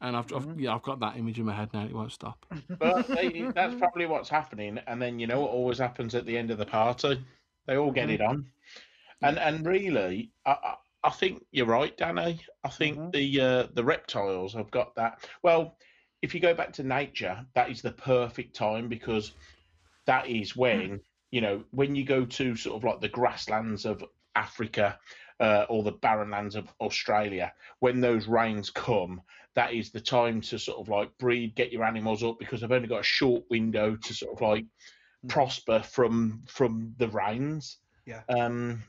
And 0.00 0.16
I've, 0.16 0.26
Mm-hmm. 0.26 0.50
I've 0.50 0.60
yeah, 0.60 0.74
I've 0.74 0.82
got 0.82 0.98
that 1.00 1.16
image 1.16 1.38
in 1.38 1.46
my 1.46 1.54
head 1.54 1.72
now. 1.72 1.84
It 1.84 1.92
won't 1.94 2.10
stop. 2.10 2.44
but 2.80 3.06
they, 3.14 3.46
that's 3.54 3.76
probably 3.76 4.06
what's 4.06 4.28
happening. 4.28 4.78
And 4.88 5.00
then 5.00 5.20
you 5.20 5.28
know 5.28 5.40
what 5.40 5.52
always 5.52 5.78
happens 5.78 6.16
at 6.16 6.26
the 6.26 6.36
end 6.36 6.50
of 6.50 6.58
the 6.58 6.66
party? 6.66 7.24
They 7.66 7.76
all 7.76 7.92
get 7.92 8.10
it 8.10 8.20
on. 8.20 8.46
And 9.22 9.38
and 9.38 9.64
really, 9.64 10.32
I, 10.44 10.50
I, 10.50 10.74
I 11.04 11.10
think 11.10 11.46
you're 11.52 11.66
right, 11.66 11.96
Danny. 11.96 12.40
I 12.64 12.68
think 12.68 12.98
Mhm. 12.98 13.12
the 13.12 13.40
uh, 13.40 13.66
the 13.72 13.84
reptiles 13.84 14.52
have 14.54 14.70
got 14.72 14.96
that. 14.96 15.26
Well, 15.42 15.78
if 16.22 16.34
you 16.34 16.40
go 16.40 16.54
back 16.54 16.72
to 16.74 16.82
nature, 16.82 17.46
that 17.54 17.70
is 17.70 17.82
the 17.82 17.92
perfect 17.92 18.54
time 18.56 18.88
because 18.88 19.32
that 20.06 20.28
is 20.28 20.56
when 20.56 21.00
you 21.30 21.40
know 21.40 21.64
when 21.70 21.94
you 21.94 22.04
go 22.04 22.24
to 22.24 22.56
sort 22.56 22.76
of 22.76 22.84
like 22.84 23.00
the 23.00 23.08
grasslands 23.08 23.84
of 23.84 24.04
Africa 24.34 24.98
uh, 25.40 25.66
or 25.68 25.82
the 25.82 25.92
barren 25.92 26.30
lands 26.30 26.56
of 26.56 26.72
Australia, 26.80 27.52
when 27.80 28.00
those 28.00 28.26
rains 28.26 28.70
come, 28.70 29.20
that 29.54 29.72
is 29.72 29.90
the 29.90 30.00
time 30.00 30.40
to 30.42 30.58
sort 30.58 30.78
of 30.78 30.88
like 30.88 31.16
breed, 31.18 31.54
get 31.54 31.72
your 31.72 31.84
animals 31.84 32.22
up 32.22 32.38
because 32.38 32.60
they've 32.60 32.72
only 32.72 32.88
got 32.88 33.00
a 33.00 33.04
short 33.04 33.44
window 33.50 33.96
to 33.96 34.14
sort 34.14 34.32
of 34.34 34.40
like 34.40 34.64
Mhm. 35.24 35.28
prosper 35.28 35.80
from 35.82 36.42
from 36.46 36.94
the 36.98 37.08
rains. 37.08 37.78
Yeah. 38.04 38.22
Um, 38.28 38.82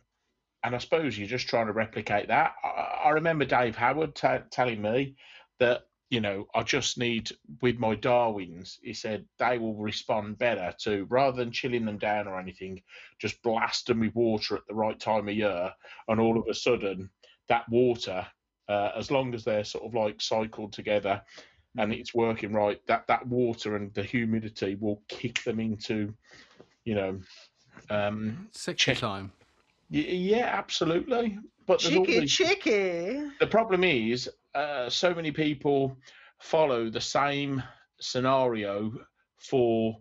and 0.63 0.76
I 0.76 0.78
suppose 0.80 1.18
you're 1.18 1.28
just 1.28 1.47
trying 1.47 1.68
to 1.68 1.74
replicate 1.74 2.28
that. 2.28 2.55
I, 2.63 2.68
I 3.05 3.09
remember 3.11 3.45
Dave 3.45 3.76
Howard 3.76 4.15
t- 4.15 4.28
telling 4.51 4.82
me 4.82 5.15
that 5.59 5.88
you 6.10 6.22
know 6.22 6.47
I 6.55 6.64
just 6.64 6.97
need 6.97 7.32
with 7.62 7.78
my 7.80 7.95
Darwins. 7.95 8.80
He 8.82 8.93
said 8.93 9.26
they 9.39 9.58
will 9.58 9.76
respond 9.76 10.38
better 10.38 10.74
to 10.84 11.05
rather 11.10 11.38
than 11.38 11.51
chilling 11.51 11.86
them 11.86 11.97
down 11.97 12.28
or 12.28 12.39
anything, 12.39 12.82
just 13.20 13.41
blast 13.43 13.88
them 13.88 13.99
with 14.01 14.16
water 14.16 14.55
at 14.55 14.66
the 14.68 14.76
right 14.76 14.99
time 14.99 15.28
of 15.28 15.36
year, 15.36 15.74
and 16.08 16.20
all 16.20 16.39
of 16.39 16.47
a 16.47 16.53
sudden 16.53 17.10
that 17.49 17.68
water, 17.70 18.26
uh, 18.70 18.91
as 18.95 19.10
long 19.12 19.34
as 19.34 19.43
they're 19.43 19.64
sort 19.64 19.86
of 19.86 19.93
like 19.93 20.22
cycled 20.22 20.74
together. 20.74 21.22
And 21.80 21.93
it's 21.93 22.14
working 22.16 22.53
right. 22.53 22.82
That 22.88 23.05
that 23.08 23.28
water 23.28 23.76
and 23.76 23.93
the 23.93 24.01
humidity 24.01 24.76
will 24.80 25.03
kick 25.10 25.43
them 25.43 25.60
into, 25.60 26.12
you 26.86 26.95
know, 26.95 27.20
um, 27.91 28.47
Sexy 28.51 28.86
Check- 28.93 28.97
time. 28.97 29.32
Y- 29.91 29.99
Yeah, 29.99 30.45
absolutely. 30.51 31.38
But 31.68 31.82
there's 31.82 31.95
all 31.95 32.05
Chicky, 32.05 32.20
these- 32.22 32.34
chicky. 32.34 33.30
the 33.39 33.47
problem 33.47 33.84
is, 33.84 34.28
uh, 34.58 34.89
so 34.89 35.14
many 35.14 35.32
people 35.32 35.97
follow 36.39 36.89
the 36.89 37.01
same 37.01 37.64
scenario 37.99 38.91
for 39.38 39.97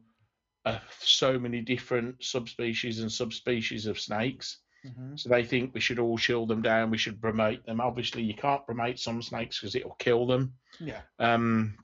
uh, 0.65 0.79
so 1.01 1.39
many 1.39 1.61
different 1.61 2.23
subspecies 2.23 3.01
and 3.01 3.11
subspecies 3.11 3.87
of 3.87 4.01
snakes. 4.01 4.59
Mhm. 4.85 5.19
So 5.19 5.29
they 5.29 5.45
think 5.45 5.75
we 5.75 5.81
should 5.81 5.99
all 5.99 6.19
chill 6.19 6.47
them 6.47 6.63
down. 6.63 6.91
We 6.91 6.99
should 6.99 7.21
brumate 7.21 7.65
them. 7.65 7.81
Obviously, 7.81 8.23
you 8.23 8.35
can't 8.35 8.67
brumate 8.67 8.99
some 8.99 9.23
snakes 9.23 9.61
because 9.61 9.75
it'll 9.75 9.97
kill 9.99 10.27
them. 10.27 10.55
Yeah. 10.81 11.03
Um, 11.19 11.77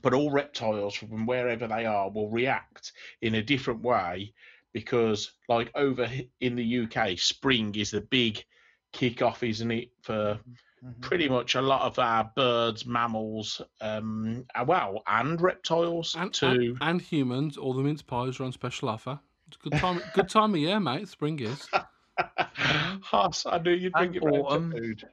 but 0.00 0.14
all 0.14 0.30
reptiles 0.30 0.94
from 0.94 1.26
wherever 1.26 1.66
they 1.66 1.84
are 1.84 2.10
will 2.10 2.30
react 2.30 2.92
in 3.20 3.34
a 3.34 3.42
different 3.42 3.82
way 3.82 4.32
because, 4.72 5.32
like 5.48 5.70
over 5.74 6.08
in 6.40 6.54
the 6.54 6.78
UK, 6.84 7.18
spring 7.18 7.74
is 7.74 7.90
the 7.90 8.00
big 8.00 8.44
kick-off, 8.92 9.42
isn't 9.42 9.70
it, 9.70 9.90
for 10.02 10.38
Mhm. 10.84 11.00
pretty 11.00 11.28
much 11.28 11.54
a 11.54 11.62
lot 11.62 11.82
of 11.82 11.98
our 11.98 12.30
birds, 12.36 12.86
mammals, 12.86 13.60
um, 13.80 14.44
uh, 14.54 14.64
well, 14.66 15.02
and 15.06 15.40
reptiles 15.40 16.14
And, 16.14 16.32
too. 16.32 16.46
and, 16.46 16.78
and 16.80 17.00
humans, 17.02 17.56
all 17.56 17.72
the 17.74 17.82
mince 17.82 18.02
pies 18.02 18.38
are 18.40 18.44
on 18.44 18.52
special 18.52 18.88
offer. 18.88 19.18
It's 19.48 19.56
a 19.56 19.70
good 19.70 19.78
time. 19.80 20.00
good 20.14 20.28
time 20.28 20.52
of 20.54 20.60
year, 20.60 20.78
mate. 20.78 21.08
Spring 21.08 21.40
is. 21.40 21.68
Hoss, 23.02 23.46
I 23.46 23.58
knew 23.58 23.72
you'd 23.72 23.92
bring 23.92 24.08
And 24.08 24.16
it 24.16 24.22
round 24.22 24.34
to 24.36 24.40
autumn. 24.44 24.70
food. 24.72 25.08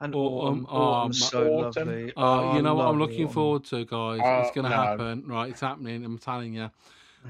And 0.00 0.14
Autumn, 0.16 0.66
autumn, 0.66 0.66
oh, 0.68 0.82
autumn's 0.82 1.20
my- 1.20 1.26
so 1.28 1.38
Autumn. 1.44 1.88
lovely. 1.88 2.12
Uh, 2.16 2.20
Oh, 2.20 2.56
you 2.56 2.62
know 2.62 2.72
I 2.74 2.76
what 2.78 2.88
I'm 2.88 2.98
looking 2.98 3.24
autumn. 3.26 3.34
forward 3.34 3.64
to, 3.66 3.84
guys? 3.84 4.20
Oh, 4.24 4.40
it's 4.40 4.50
going 4.50 4.64
to 4.64 4.70
no. 4.70 4.76
happen. 4.76 5.24
Right, 5.28 5.50
it's 5.50 5.60
happening. 5.60 6.04
I'm 6.04 6.18
telling 6.18 6.54
you. 6.54 6.70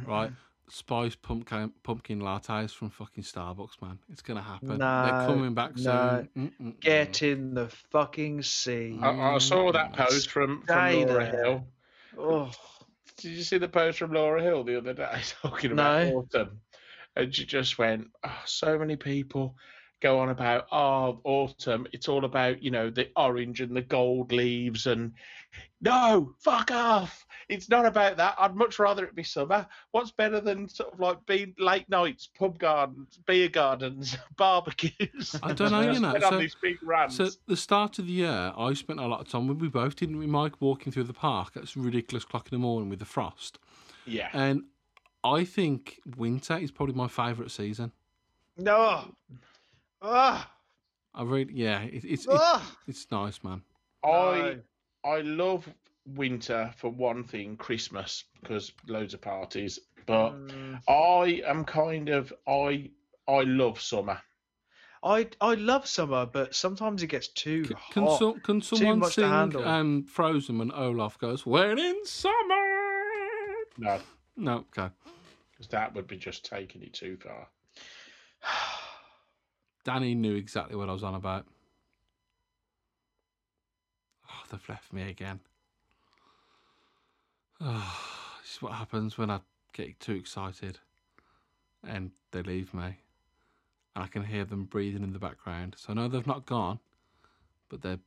Right, 0.06 0.30
spice 0.72 1.14
pumpkin 1.14 1.70
pumpkin 1.82 2.20
lattes 2.20 2.74
from 2.74 2.88
fucking 2.90 3.22
Starbucks, 3.24 3.80
man. 3.82 3.98
It's 4.10 4.22
going 4.22 4.38
to 4.38 4.42
happen. 4.42 4.78
They're 4.78 5.26
coming 5.26 5.54
back 5.54 5.76
soon. 5.76 5.84
no. 5.84 6.26
Mm-mm-mm. 6.36 6.80
Get 6.80 7.22
in 7.22 7.52
the 7.54 7.68
fucking 7.90 8.42
sea. 8.42 8.98
I, 9.00 9.34
I 9.34 9.38
saw 9.38 9.70
that 9.72 9.92
post 9.92 10.30
from, 10.30 10.62
from 10.62 10.66
Stay 10.66 11.04
Laura 11.04 11.30
there. 11.30 11.44
Hill. 11.44 11.66
Oh, 12.18 12.50
Did 13.18 13.32
you 13.32 13.42
see 13.42 13.58
the 13.58 13.68
post 13.68 13.98
from 13.98 14.12
Laura 14.12 14.42
Hill 14.42 14.64
the 14.64 14.78
other 14.78 14.94
day 14.94 15.20
talking 15.42 15.72
about 15.72 16.06
No. 16.08 16.18
autumn? 16.32 16.60
And 17.14 17.34
she 17.34 17.44
just 17.44 17.76
went, 17.78 18.08
oh, 18.24 18.42
so 18.46 18.78
many 18.78 18.96
people 18.96 19.54
go 20.00 20.18
on 20.20 20.30
about, 20.30 20.66
oh, 20.72 21.20
autumn. 21.24 21.86
It's 21.92 22.08
all 22.08 22.24
about, 22.24 22.62
you 22.62 22.70
know, 22.70 22.88
the 22.88 23.10
orange 23.14 23.60
and 23.60 23.76
the 23.76 23.82
gold 23.82 24.32
leaves. 24.32 24.86
And 24.86 25.12
no, 25.80 26.34
fuck 26.38 26.70
off. 26.70 27.26
It's 27.48 27.68
not 27.68 27.84
about 27.84 28.16
that. 28.16 28.36
I'd 28.38 28.54
much 28.54 28.78
rather 28.78 29.04
it 29.04 29.14
be 29.14 29.22
summer. 29.22 29.66
What's 29.90 30.10
better 30.10 30.40
than 30.40 30.68
sort 30.68 30.92
of 30.92 31.00
like 31.00 31.24
being 31.26 31.54
late 31.58 31.88
nights, 31.88 32.28
pub 32.38 32.58
gardens, 32.58 33.18
beer 33.26 33.48
gardens, 33.48 34.16
barbecues? 34.36 35.38
I 35.42 35.52
don't 35.52 35.72
know, 35.72 35.80
you 35.90 36.00
know, 36.00 36.12
went 36.12 36.24
so- 36.24 36.38
these 36.38 36.56
big 36.62 36.76
rants. 36.82 37.16
So 37.16 37.28
the 37.46 37.56
start 37.56 37.98
of 37.98 38.06
the 38.06 38.12
year, 38.12 38.52
I 38.56 38.72
spent 38.74 39.00
a 39.00 39.06
lot 39.06 39.20
of 39.20 39.28
time. 39.28 39.48
With, 39.48 39.60
we 39.60 39.68
both 39.68 39.96
didn't 39.96 40.18
we, 40.18 40.26
Mike, 40.26 40.60
walking 40.60 40.92
through 40.92 41.04
the 41.04 41.12
park 41.12 41.56
at 41.56 41.74
ridiculous 41.76 42.24
clock 42.24 42.48
in 42.50 42.56
the 42.56 42.62
morning 42.62 42.88
with 42.88 42.98
the 43.00 43.04
frost. 43.04 43.58
yeah. 44.06 44.28
And 44.32 44.64
I 45.24 45.44
think 45.44 46.00
winter 46.16 46.56
is 46.58 46.70
probably 46.70 46.94
my 46.94 47.08
favourite 47.08 47.50
season. 47.50 47.92
no. 48.56 49.14
Ah, 50.04 50.50
I 51.14 51.22
really, 51.22 51.52
yeah, 51.54 51.82
it, 51.82 52.04
it's 52.04 52.24
it's 52.24 52.26
ah. 52.28 52.76
it's 52.88 53.08
nice, 53.12 53.44
man. 53.44 53.62
I 54.04 54.56
I 55.04 55.20
love 55.20 55.68
winter 56.06 56.72
for 56.76 56.90
one 56.90 57.24
thing, 57.24 57.56
Christmas 57.56 58.24
because 58.40 58.72
loads 58.86 59.14
of 59.14 59.20
parties. 59.20 59.78
But 60.06 60.32
Mm, 60.32 60.80
I 60.88 61.42
am 61.46 61.64
kind 61.64 62.08
of 62.08 62.32
I 62.46 62.90
I 63.28 63.42
love 63.42 63.80
summer. 63.80 64.20
I 65.04 65.28
I 65.40 65.54
love 65.54 65.86
summer, 65.86 66.26
but 66.26 66.54
sometimes 66.54 67.02
it 67.02 67.08
gets 67.08 67.28
too 67.28 67.64
C- 67.64 67.74
Can, 67.90 68.04
hot. 68.04 68.18
some, 68.18 68.40
can 68.40 68.60
someone 68.60 68.98
much 69.00 69.14
to 69.16 69.22
sing 69.22 69.30
handle. 69.30 69.64
um, 69.66 70.04
Frozen 70.04 70.58
when 70.58 70.72
Olaf 70.72 71.18
goes, 71.18 71.44
When 71.46 71.78
in 71.78 72.04
summer? 72.04 72.34
No, 73.78 74.00
No, 74.36 74.64
okay. 74.76 74.90
because 75.52 75.68
that 75.68 75.94
would 75.94 76.06
be 76.06 76.16
just 76.16 76.44
taking 76.44 76.82
it 76.82 76.92
too 76.92 77.16
far. 77.16 77.48
Danny 79.84 80.14
knew 80.14 80.34
exactly 80.36 80.76
what 80.76 80.88
I 80.88 80.92
was 80.92 81.02
on 81.02 81.14
about. 81.14 81.46
Oh, 84.32 84.42
they've 84.50 84.68
left 84.68 84.92
me 84.92 85.08
again. 85.10 85.40
Oh, 87.60 87.98
this 88.42 88.56
is 88.56 88.62
what 88.62 88.72
happens 88.72 89.16
when 89.16 89.30
I 89.30 89.40
get 89.72 89.98
too 90.00 90.12
excited 90.12 90.78
and 91.86 92.10
they 92.32 92.42
leave 92.42 92.72
me. 92.74 92.96
And 93.94 94.04
I 94.04 94.06
can 94.06 94.24
hear 94.24 94.44
them 94.44 94.64
breathing 94.64 95.02
in 95.02 95.12
the 95.12 95.18
background. 95.18 95.76
So 95.78 95.92
I 95.92 95.96
know 95.96 96.08
they've 96.08 96.26
not 96.26 96.46
gone, 96.46 96.78
but 97.68 97.82
they're 97.82 97.98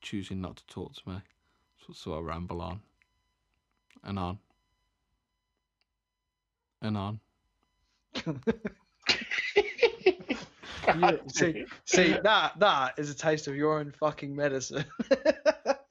choosing 0.00 0.40
not 0.40 0.56
to 0.56 0.66
talk 0.66 0.94
to 0.94 1.08
me. 1.08 1.16
So, 1.86 1.92
so 1.92 2.14
I 2.14 2.20
ramble 2.20 2.60
on 2.62 2.80
and 4.02 4.18
on 4.18 4.38
and 6.80 6.96
on. 6.96 7.20
You- 10.96 11.20
see, 11.28 11.64
see 11.84 12.16
that 12.22 12.58
that 12.58 12.94
is 12.98 13.10
a 13.10 13.14
taste 13.14 13.46
of 13.48 13.56
your 13.56 13.78
own 13.78 13.92
fucking 13.98 14.34
medicine. 14.34 14.84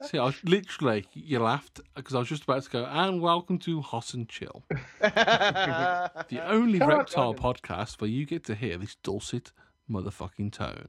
See, 0.03 0.19
I 0.19 0.23
was 0.25 0.41
literally, 0.45 1.05
you 1.13 1.39
laughed 1.39 1.81
because 1.95 2.15
I 2.15 2.19
was 2.19 2.29
just 2.29 2.43
about 2.43 2.63
to 2.63 2.69
go, 2.69 2.85
and 2.85 3.19
welcome 3.21 3.57
to 3.59 3.81
Hot 3.81 4.13
and 4.13 4.29
Chill, 4.29 4.63
the 5.01 6.11
the 6.29 6.47
only 6.47 6.79
Come 6.79 6.87
reptile 6.89 7.35
Simon. 7.35 7.41
podcast 7.55 7.99
where 7.99 8.09
you 8.09 8.25
get 8.25 8.45
to 8.45 8.55
hear 8.55 8.77
this 8.77 8.95
dulcet 9.03 9.51
motherfucking 9.91 10.53
tone. 10.53 10.87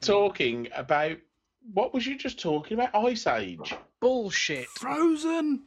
Talking 0.00 0.68
about 0.74 1.18
what 1.72 1.92
was 1.94 2.06
you 2.06 2.16
just 2.18 2.40
talking 2.40 2.78
about? 2.78 2.94
Ice 2.94 3.26
Age. 3.26 3.74
bullshit. 4.00 4.66
Frozen! 4.68 5.62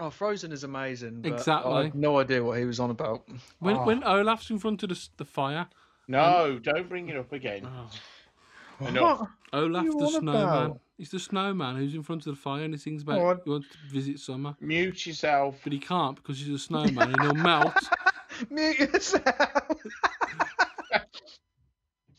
Oh, 0.00 0.10
Frozen 0.10 0.52
is 0.52 0.64
amazing. 0.64 1.22
but 1.22 1.32
I 1.32 1.34
Exactly. 1.36 1.84
have 1.84 1.94
no 1.94 2.18
idea 2.18 2.42
what 2.42 2.58
he 2.58 2.64
was 2.64 2.80
on 2.80 2.90
about. 2.90 3.28
When, 3.58 3.76
Oh. 3.76 3.84
when 3.84 4.02
Olaf's 4.04 4.48
in 4.50 4.58
front 4.58 4.82
of 4.82 4.88
the, 4.88 5.08
the 5.18 5.24
fire, 5.24 5.66
No, 6.08 6.52
um, 6.56 6.62
don't 6.62 6.88
bring 6.88 7.08
it 7.10 7.16
up 7.16 7.32
again. 7.32 7.66
oh, 7.66 8.86
Enough. 8.86 9.28
Olaf 9.52 9.84
the 9.84 10.08
snowman. 10.08 10.34
about? 10.42 10.80
He's 10.96 11.10
the 11.10 11.18
snowman 11.18 11.76
who's 11.76 11.94
in 11.94 12.02
front 12.02 12.26
of 12.26 12.34
the 12.34 12.40
fire 12.40 12.64
and 12.64 12.72
he 12.74 12.78
sings 12.78 13.02
about 13.02 13.20
I- 13.20 13.40
he 13.44 13.50
wants 13.50 13.68
to 13.68 13.78
visit 13.92 14.18
summer. 14.18 14.56
Mute 14.60 15.06
yourself. 15.06 15.60
But 15.62 15.72
he 15.72 15.78
can't 15.78 16.16
because 16.16 16.38
he's 16.38 16.54
a 16.54 16.58
snowman 16.58 17.12
and 17.12 17.20
he'll 17.20 17.34
melt. 17.34 17.76
Mute 18.50 18.78
yourself. 18.80 19.24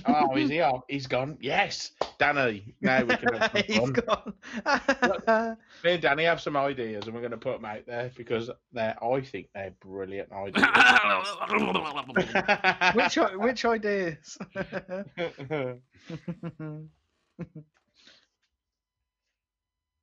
Oh, 0.05 0.35
is 0.35 0.49
he 0.49 0.59
off? 0.61 0.81
He's 0.89 1.07
gone. 1.07 1.37
Yes, 1.39 1.91
Danny. 2.19 2.75
Now 2.81 3.03
we 3.03 3.15
can 3.15 3.33
have 3.33 3.51
some 3.51 3.63
He's 3.67 3.77
fun. 3.77 3.93
gone. 3.93 5.57
Me 5.83 5.93
and 5.93 6.01
Danny 6.01 6.23
have 6.25 6.41
some 6.41 6.57
ideas, 6.57 7.05
and 7.05 7.13
we're 7.13 7.21
going 7.21 7.31
to 7.31 7.37
put 7.37 7.53
them 7.61 7.65
out 7.65 7.85
there 7.87 8.11
because 8.15 8.49
they're. 8.73 9.01
I 9.03 9.21
think 9.21 9.47
they're 9.53 9.73
brilliant 9.79 10.31
ideas. 10.31 10.65
which 12.95 13.17
i- 13.17 13.35
which 13.35 13.65
ideas? 13.65 14.37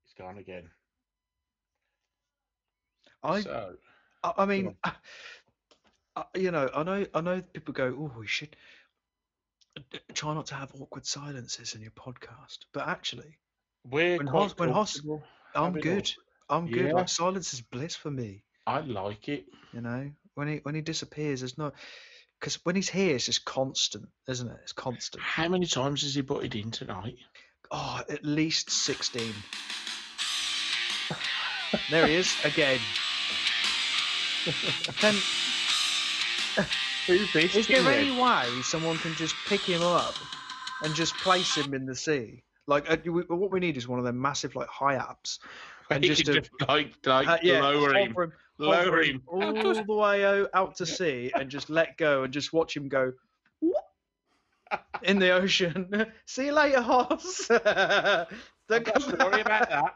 He's 0.04 0.14
gone 0.16 0.38
again. 0.38 0.70
I 3.22 3.40
so 3.40 3.74
I 4.22 4.32
I 4.38 4.46
mean, 4.46 4.76
uh, 4.84 6.22
you 6.34 6.50
know, 6.50 6.68
I 6.74 6.82
know 6.82 7.06
I 7.14 7.20
know 7.20 7.40
people 7.52 7.74
go, 7.74 7.86
oh, 7.98 8.12
we 8.18 8.26
should 8.26 8.56
try 10.12 10.34
not 10.34 10.46
to 10.46 10.54
have 10.54 10.72
awkward 10.78 11.06
silences 11.06 11.74
in 11.74 11.82
your 11.82 11.90
podcast, 11.92 12.58
but 12.72 12.86
actually, 12.88 13.38
we're 13.84 14.18
when 14.18 14.26
Hos- 14.26 14.56
when 14.56 14.70
Hos- 14.70 15.00
I'm 15.54 15.72
good. 15.74 16.10
I'm 16.48 16.70
good. 16.70 16.86
Yeah. 16.86 16.92
Like 16.92 17.08
silence 17.08 17.54
is 17.54 17.60
bliss 17.60 17.94
for 17.94 18.10
me. 18.10 18.44
I 18.66 18.80
like 18.80 19.28
it. 19.28 19.46
You 19.72 19.80
know, 19.80 20.10
when 20.34 20.48
he 20.48 20.56
when 20.62 20.74
he 20.74 20.80
disappears, 20.80 21.40
there's 21.40 21.58
no 21.58 21.72
because 22.40 22.58
when 22.64 22.76
he's 22.76 22.88
here, 22.90 23.14
it's 23.14 23.26
just 23.26 23.44
constant, 23.44 24.08
isn't 24.28 24.48
it? 24.48 24.58
It's 24.62 24.72
constant. 24.72 25.22
How 25.22 25.48
many 25.48 25.66
times 25.66 26.02
has 26.02 26.14
he 26.14 26.20
butted 26.20 26.54
in 26.54 26.70
tonight? 26.70 27.16
Oh, 27.70 28.00
at 28.08 28.24
least 28.24 28.70
sixteen. 28.70 29.32
there 31.90 32.06
he 32.06 32.14
is 32.16 32.34
again. 32.44 32.80
This? 35.00 36.68
Is 37.08 37.66
there 37.66 37.88
any 37.88 38.10
way 38.10 38.62
someone 38.62 38.98
can 38.98 39.14
just 39.14 39.44
pick 39.44 39.64
him 39.66 39.82
up 39.82 40.24
and 40.80 40.94
just 40.94 41.20
place 41.20 41.56
him 41.56 41.74
in 41.74 41.86
the 41.86 41.94
sea? 41.94 42.42
Like, 42.66 42.90
uh, 42.90 42.96
we, 43.04 43.22
what 43.22 43.50
we 43.50 43.60
need 43.60 43.76
is 43.76 43.86
one 43.86 43.98
of 43.98 44.04
them 44.04 44.20
massive 44.20 44.56
like 44.56 44.68
high 44.68 44.96
ups. 44.96 45.38
and 45.90 46.02
He 46.02 46.08
just 46.08 46.24
could 46.24 46.36
a- 46.36 46.40
just 46.40 46.50
like, 46.68 46.94
like 47.04 47.28
Uh, 47.28 47.38
yeah, 47.42 47.60
lower 47.60 47.94
him, 47.94 48.08
hover 48.08 48.22
him, 48.24 48.32
lower 48.58 49.02
him. 49.02 49.22
all 49.26 49.74
the 49.84 49.92
way 49.94 50.24
out, 50.24 50.48
out 50.54 50.76
to 50.76 50.86
sea 50.98 51.30
and 51.34 51.50
just 51.50 51.68
let 51.68 51.98
go 51.98 52.22
and 52.22 52.32
just 52.32 52.52
watch 52.52 52.74
him 52.76 52.88
go 52.88 53.12
in 55.02 55.18
the 55.18 55.30
ocean. 55.30 56.06
See 56.26 56.46
you 56.46 56.52
later, 56.52 56.80
Hoss. 56.80 57.48
Don't 57.48 57.60
I've 58.70 58.84
got 58.84 58.94
come 58.94 59.02
story 59.02 59.40
about 59.42 59.68
that. 59.68 59.94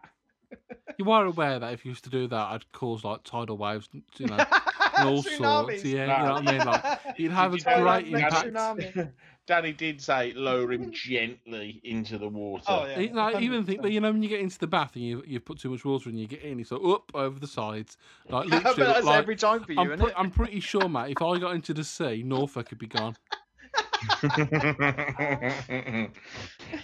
You 0.98 1.11
are 1.11 1.24
aware 1.26 1.59
that 1.59 1.72
if 1.72 1.84
you 1.84 1.90
used 1.90 2.04
to 2.04 2.11
do 2.11 2.26
that, 2.28 2.36
I'd 2.50 2.70
cause 2.72 3.04
like 3.04 3.22
tidal 3.22 3.56
waves, 3.56 3.88
you 4.18 4.26
know, 4.26 4.44
and 4.99 5.09
all 5.09 5.22
sorts. 5.22 5.84
Yeah, 5.84 6.01
you 6.01 6.07
know 6.07 6.32
what 6.34 6.49
I 6.49 6.53
mean. 6.53 6.66
Like 6.66 6.99
you'd 7.18 7.32
have 7.32 7.55
a 7.55 7.59
Did 7.59 7.66
you 7.66 7.82
great 7.82 8.12
that 8.12 8.46
impact. 8.46 9.14
Danny 9.49 9.72
did 9.72 10.03
say 10.03 10.34
lower 10.34 10.70
him 10.72 10.90
gently 10.92 11.80
into 11.82 12.18
the 12.18 12.28
water. 12.28 12.64
Oh, 12.68 12.84
yeah. 12.84 12.99
You 12.99 13.12
know, 13.14 13.40
even 13.40 13.64
think 13.64 13.80
that 13.80 13.88
100%. 13.88 13.92
you 13.94 14.01
know 14.01 14.12
when 14.12 14.22
you 14.22 14.28
get 14.28 14.40
into 14.40 14.59
the 14.59 14.66
bath 14.66 14.94
and 14.94 15.03
you 15.03 15.22
you 15.26 15.40
put 15.40 15.59
too 15.59 15.70
much 15.70 15.84
water 15.86 16.11
and 16.11 16.20
you 16.20 16.26
get 16.26 16.42
in, 16.42 16.61
it's 16.61 16.70
like 16.70 16.84
up 16.84 17.11
over 17.14 17.40
the 17.40 17.46
sides, 17.46 17.96
like 18.28 18.51
but 18.51 18.64
literally. 18.64 18.92
that's 18.92 19.07
like, 19.07 19.18
every 19.18 19.36
time 19.36 19.64
for 19.64 19.72
you, 19.72 19.80
I'm, 19.80 19.86
isn't 19.86 20.01
pre- 20.01 20.11
it? 20.11 20.14
I'm 20.18 20.30
pretty 20.30 20.61
sure, 20.61 20.86
mate. 20.88 21.12
If 21.12 21.22
I 21.22 21.38
got 21.38 21.55
into 21.55 21.72
the 21.72 21.82
sea, 21.82 22.22
Norfolk 22.22 22.68
could 22.68 22.78
be 22.78 22.88
gone. 22.88 23.16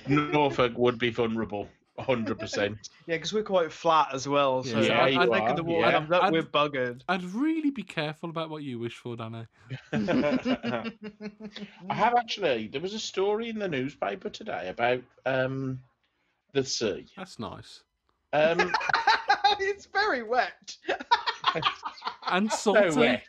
Norfolk 0.09 0.73
would 0.77 0.99
be 0.99 1.11
vulnerable, 1.11 1.69
hundred 1.99 2.39
percent. 2.39 2.91
Yeah, 3.07 3.17
because 3.17 3.33
we're 3.35 3.43
quite 3.43 3.71
flat 3.71 4.09
as 4.15 4.27
well. 4.27 4.63
So 4.65 4.81
Yeah, 4.81 5.03
I, 5.03 5.09
you 5.09 5.21
I 5.21 5.25
think 5.27 5.37
are, 5.43 5.51
in 5.51 5.57
the 5.57 5.63
water 5.63 5.87
yeah. 5.87 5.93
comes 5.93 6.11
up, 6.11 6.23
I'd- 6.25 6.33
we're 6.33 6.43
buggered. 6.43 7.03
I'd 7.09 7.23
really 7.25 7.71
be 7.71 7.83
careful 7.83 8.31
about 8.31 8.49
what 8.51 8.63
you 8.63 8.79
wish 8.79 8.97
for, 8.97 9.15
Danny. 9.15 9.47
I 9.93 10.91
have 11.91 12.15
actually. 12.17 12.69
There 12.69 12.81
was 12.81 12.95
a 12.95 12.99
story 12.99 13.49
in 13.51 13.59
the 13.59 13.69
newspaper 13.69 14.31
today 14.31 14.69
about 14.69 15.03
um, 15.27 15.81
the 16.53 16.65
sea. 16.65 17.07
That's 17.17 17.39
nice 17.39 17.83
Um, 18.33 18.73
it's 19.61 19.87
very 19.87 20.23
wet. 20.23 20.77
and 22.29 22.51
so 22.51 22.75
salty. 22.75 22.99
wet. 23.01 23.23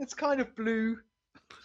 it's 0.00 0.14
kind 0.14 0.40
of 0.40 0.54
blue. 0.56 0.98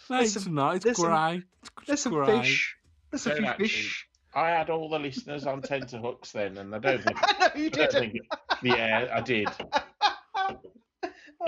No, 0.08 0.16
There's 0.18 0.36
it's 0.36 0.44
some- 0.44 0.54
not. 0.54 0.76
It's 0.76 0.84
there's 0.84 0.98
grey. 0.98 1.42
It's 1.62 1.86
There's 1.86 2.00
some 2.00 2.26
fish. 2.26 2.76
There's 3.10 3.26
a 3.26 3.30
Don't 3.30 3.38
few 3.38 3.46
actually- 3.46 3.68
fish. 3.68 4.06
I 4.34 4.50
had 4.50 4.70
all 4.70 4.88
the 4.88 4.98
listeners 4.98 5.46
on 5.46 5.62
tenterhooks 5.62 6.32
then, 6.32 6.58
and 6.58 6.74
I 6.74 6.78
don't 6.78 7.02
think. 7.02 7.18
I 7.22 7.48
know 7.48 7.62
you 7.62 7.70
didn't. 7.70 7.92
think 8.12 8.16
yeah, 8.62 9.08
I 9.12 9.20
did. 9.20 9.48
It 9.48 9.58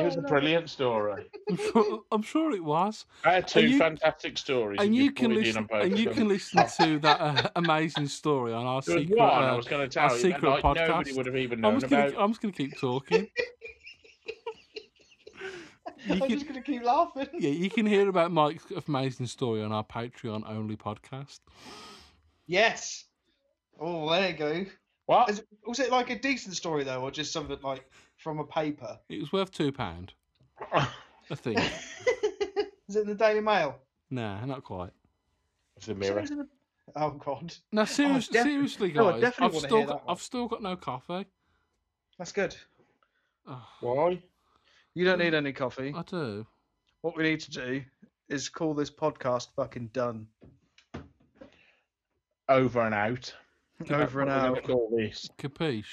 was 0.05 0.15
Oh, 0.17 0.21
a 0.21 0.23
no. 0.23 0.29
brilliant 0.29 0.71
story. 0.71 1.27
I'm 1.51 1.57
sure, 1.59 2.01
I'm 2.11 2.23
sure 2.23 2.53
it 2.53 2.65
was. 2.65 3.05
I 3.25 3.35
had 3.35 3.47
two 3.47 3.69
you- 3.69 3.79
fantastic 3.79 4.39
stories. 4.39 4.81
And 4.83 4.97
you 4.97 5.13
can 5.13 5.29
put 5.29 5.37
it 5.37 5.39
in 5.41 5.45
listen. 5.45 5.59
on 5.59 5.65
both 5.67 5.85
And 5.85 5.99
you 5.99 6.05
them. 6.07 6.15
can 6.15 6.29
listen 6.29 6.65
to 6.79 6.99
that 7.01 7.21
uh, 7.21 7.49
amazing 7.57 8.09
story 8.09 8.53
on 8.55 8.65
our 8.67 8.81
There 8.81 8.97
was 8.97 9.05
secret. 9.05 9.19
one 9.19 9.31
I 9.45 9.51
uh, 9.51 9.57
was 9.57 9.67
going 9.69 9.89
to 9.91 10.01
our 10.01 10.09
tell 10.09 10.17
you, 10.17 10.23
that, 10.23 10.33
secret 10.35 10.51
like, 10.51 10.65
nobody 10.65 10.81
podcast. 11.13 11.17
would 11.17 11.27
have 11.27 11.37
even 11.37 11.59
I'm 11.65 11.73
known 11.73 11.81
just, 11.81 11.91
gonna, 11.91 12.09
about. 12.09 12.23
I'm 12.23 12.31
just 12.31 12.41
gonna 12.41 12.53
keep 12.53 12.79
talking. 12.81 13.29
You 16.07 16.15
I'm 16.15 16.21
can- 16.21 16.29
just 16.31 16.49
gonna 16.49 16.63
keep 16.63 16.83
laughing. 16.85 17.29
yeah, 17.39 17.51
you 17.51 17.69
can 17.71 17.87
hear 17.87 18.09
about 18.09 18.33
Mike's 18.33 18.65
amazing 18.89 19.27
story 19.27 19.63
on 19.63 19.73
our 19.73 19.85
Patreon 19.85 20.43
only 20.49 20.77
podcast. 20.77 21.41
Yes. 22.53 23.05
Oh, 23.81 24.11
there 24.11 24.29
you 24.29 24.37
go. 24.37 24.67
What? 25.07 25.31
Is 25.31 25.43
was 25.67 25.81
it 25.81 25.91
like 25.91 26.11
a 26.11 26.19
decent 26.19 26.55
story 26.55 26.85
though, 26.85 27.01
or 27.01 27.11
just 27.11 27.33
something 27.33 27.57
like 27.63 27.91
from 28.19 28.41
a 28.41 28.45
paper? 28.45 28.99
It 29.09 29.21
was 29.21 29.33
worth 29.33 29.51
two 29.51 29.73
pound, 29.73 30.13
I 30.75 30.87
think. 31.35 31.59
Is 32.89 32.97
it 32.97 33.01
in 33.01 33.07
the 33.09 33.15
Daily 33.15 33.41
Mail? 33.41 33.79
nah, 34.11 34.45
not 34.45 34.65
quite. 34.65 34.91
It's 35.79 35.87
the 35.87 35.95
mirror. 35.95 36.19
It 36.19 36.31
in 36.31 36.47
Oh 36.95 37.13
God, 37.13 37.55
Now, 37.73 37.83
oh, 37.83 37.85
serious, 37.87 38.29
def- 38.29 38.43
seriously, 38.43 38.93
no, 38.93 39.09
I 39.09 39.13
guys, 39.13 39.21
definitely 39.23 39.57
I've 39.57 39.65
still 39.65 39.79
hear 39.79 39.87
got, 39.87 40.07
one. 40.07 40.13
I've 40.15 40.23
still 40.23 40.49
got 40.49 40.63
no 40.63 40.77
coffee. 40.77 41.27
that's 42.19 42.33
good. 42.33 42.55
Oh, 43.47 43.67
Why? 43.81 44.23
You 44.93 45.07
don't 45.07 45.21
need 45.21 45.33
any 45.33 45.55
coffee. 45.55 45.95
I 45.97 46.03
do. 46.03 46.47
What 47.01 47.17
we 47.17 47.23
need 47.23 47.41
to 47.41 47.51
do 47.51 47.83
is 48.29 48.51
call 48.51 48.75
this 48.75 48.91
podcast 48.91 49.49
fucking 49.57 49.89
done. 49.95 50.27
Over 52.49 52.83
and 52.83 52.95
out. 52.95 53.33
Over 53.91 54.23
and 54.23 54.31
What 54.31 54.43
we 54.43 54.49
out. 54.49 54.55
gonna 54.55 54.61
Call 54.67 54.91
this. 54.97 55.29
Capiche? 55.39 55.85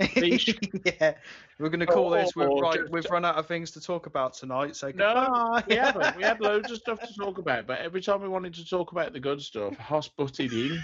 yeah, 0.00 1.12
we're 1.58 1.68
going 1.68 1.80
to 1.80 1.86
call 1.86 2.08
this. 2.08 2.34
We've, 2.34 2.48
oh, 2.48 2.58
right, 2.60 2.78
just- 2.80 2.90
we've 2.90 3.04
run 3.10 3.24
out 3.26 3.34
of 3.36 3.46
things 3.46 3.70
to 3.72 3.80
talk 3.82 4.06
about 4.06 4.32
tonight. 4.32 4.74
So 4.76 4.90
No, 4.94 5.60
we 5.68 5.76
haven't. 5.76 6.16
We 6.16 6.22
had 6.22 6.40
loads 6.40 6.70
of 6.70 6.78
stuff 6.78 7.00
to 7.06 7.14
talk 7.14 7.36
about, 7.38 7.66
but 7.66 7.80
every 7.80 8.00
time 8.00 8.22
we 8.22 8.28
wanted 8.28 8.54
to 8.54 8.64
talk 8.66 8.92
about 8.92 9.12
the 9.12 9.20
good 9.20 9.42
stuff, 9.42 9.76
Hoss 9.76 10.08
butted 10.08 10.52
in. 10.54 10.82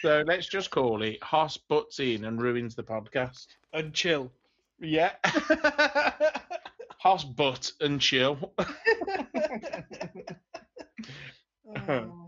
So 0.00 0.22
let's 0.26 0.46
just 0.48 0.70
call 0.70 1.02
it 1.02 1.22
Hoss 1.22 1.56
butts 1.58 2.00
in 2.00 2.24
and 2.24 2.40
ruins 2.40 2.74
the 2.74 2.82
podcast. 2.84 3.48
and 3.74 3.92
chill. 3.92 4.30
Yeah. 4.80 5.12
Hoss 6.98 7.24
butt 7.24 7.70
and 7.80 8.00
chill. 8.00 8.52
Oh. 11.88 12.27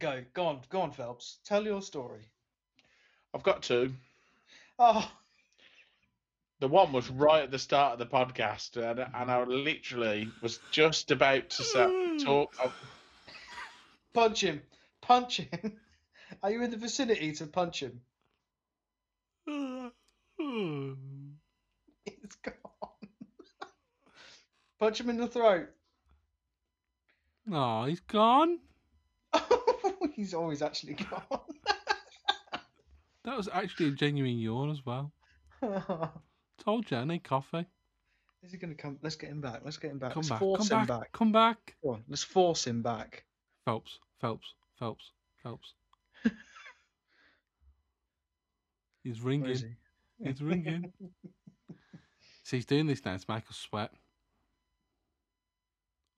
Go, 0.00 0.22
go 0.32 0.46
on, 0.46 0.60
go 0.70 0.80
on, 0.80 0.90
Phelps. 0.92 1.38
Tell 1.44 1.62
your 1.64 1.82
story. 1.82 2.22
I've 3.34 3.42
got 3.42 3.62
two. 3.62 3.92
Oh, 4.78 5.08
The 6.60 6.68
one 6.68 6.92
was 6.92 7.08
right 7.10 7.42
at 7.42 7.50
the 7.50 7.58
start 7.58 7.92
of 7.92 7.98
the 7.98 8.06
podcast, 8.06 8.76
and, 8.76 8.98
and 8.98 9.30
I 9.30 9.44
literally 9.44 10.28
was 10.42 10.58
just 10.72 11.10
about 11.10 11.50
to 11.50 11.62
sa- 11.62 11.90
talk. 12.24 12.54
oh, 12.64 12.72
punch 14.14 14.40
him, 14.42 14.62
punch 15.02 15.36
him. 15.38 15.76
Are 16.42 16.50
you 16.50 16.62
in 16.62 16.70
the 16.70 16.76
vicinity 16.78 17.32
to 17.32 17.46
punch 17.46 17.82
him? 17.82 18.00
It's 22.06 22.36
gone. 22.36 22.54
punch 24.80 24.98
him 25.00 25.10
in 25.10 25.18
the 25.18 25.26
throat. 25.28 25.68
No, 27.46 27.84
he's 27.84 28.00
gone. 28.00 28.58
He's 30.20 30.34
always 30.34 30.60
actually 30.60 30.92
gone. 31.10 31.22
That 33.24 33.36
was 33.38 33.48
actually 33.52 33.88
a 33.88 33.92
genuine 33.92 34.38
yawn 34.38 34.70
as 34.70 34.84
well. 34.84 35.12
Told 36.64 36.90
you, 36.90 36.96
I 36.98 37.04
need 37.04 37.22
coffee. 37.24 37.64
Is 38.42 38.52
he 38.52 38.58
going 38.58 38.74
to 38.74 38.82
come? 38.82 38.98
Let's 39.02 39.16
get 39.16 39.30
him 39.30 39.40
back. 39.42 39.60
Let's 39.64 39.76
get 39.78 39.90
him 39.92 39.98
back. 39.98 40.12
Come 40.14 40.20
Let's 40.22 40.30
back, 40.30 40.38
force 40.38 40.68
come 40.68 40.80
him 40.80 40.86
back, 40.86 41.00
back. 41.00 41.12
come 41.12 41.32
back. 41.32 41.76
Come 41.82 41.92
on, 41.94 42.02
let's 42.08 42.22
force 42.22 42.66
him 42.66 42.80
back. 42.82 43.24
Phelps, 43.66 43.98
Phelps, 44.20 44.54
Phelps, 44.78 45.12
Phelps. 45.42 45.74
he's 49.04 49.20
ringing. 49.20 49.54
he? 49.56 49.76
He's 50.26 50.40
ringing. 50.42 50.92
So 52.42 52.56
he's 52.56 52.66
doing 52.66 52.86
this 52.86 53.04
now 53.04 53.14
It's 53.14 53.28
Michael 53.28 53.54
sweat. 53.54 53.90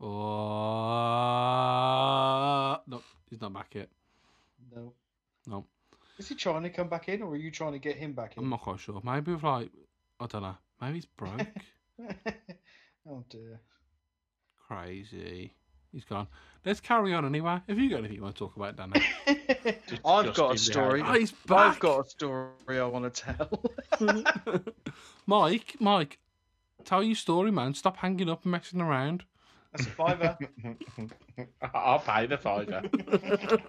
Oh 0.00 0.06
no, 2.86 3.02
he's 3.32 3.40
not 3.40 3.54
back 3.54 3.74
yet. 3.74 3.88
No. 4.74 4.92
No. 5.46 5.64
Is 6.18 6.28
he 6.28 6.34
trying 6.34 6.62
to 6.64 6.70
come 6.70 6.88
back 6.88 7.08
in, 7.08 7.22
or 7.22 7.32
are 7.32 7.36
you 7.36 7.50
trying 7.50 7.72
to 7.72 7.78
get 7.78 7.96
him 7.96 8.12
back 8.12 8.36
in? 8.36 8.42
I'm 8.42 8.50
not 8.50 8.60
quite 8.60 8.78
sure. 8.78 9.00
Maybe 9.02 9.32
with 9.32 9.42
like 9.42 9.70
I 10.20 10.26
don't 10.26 10.42
know. 10.42 10.56
Maybe 10.80 10.94
he's 10.94 11.06
broke. 11.06 11.40
oh 13.08 13.24
dear. 13.30 13.60
Crazy. 14.68 15.54
He's 15.92 16.04
gone. 16.04 16.26
Let's 16.64 16.80
carry 16.80 17.12
on 17.12 17.24
anyway. 17.24 17.60
Have 17.68 17.78
you 17.78 17.90
got 17.90 17.98
anything 17.98 18.16
you 18.16 18.22
want 18.22 18.36
to 18.36 18.38
talk 18.38 18.56
about, 18.56 18.76
Danny? 18.76 19.02
I've 20.04 20.34
got 20.34 20.54
a 20.54 20.58
story. 20.58 21.02
oh, 21.04 21.12
he's 21.14 21.32
back. 21.32 21.74
I've 21.74 21.80
got 21.80 22.06
a 22.06 22.08
story 22.08 22.50
I 22.68 22.84
want 22.84 23.12
to 23.12 23.22
tell. 23.22 24.62
Mike, 25.26 25.76
Mike, 25.80 26.18
tell 26.84 27.02
your 27.02 27.16
story, 27.16 27.50
man. 27.50 27.74
Stop 27.74 27.98
hanging 27.98 28.30
up 28.30 28.44
and 28.44 28.52
messing 28.52 28.80
around. 28.80 29.24
That's 29.72 29.86
a 29.86 29.90
fiver. 29.90 30.38
I'll 31.74 31.98
pay 32.00 32.26
the 32.26 32.36
fiver. 32.36 32.82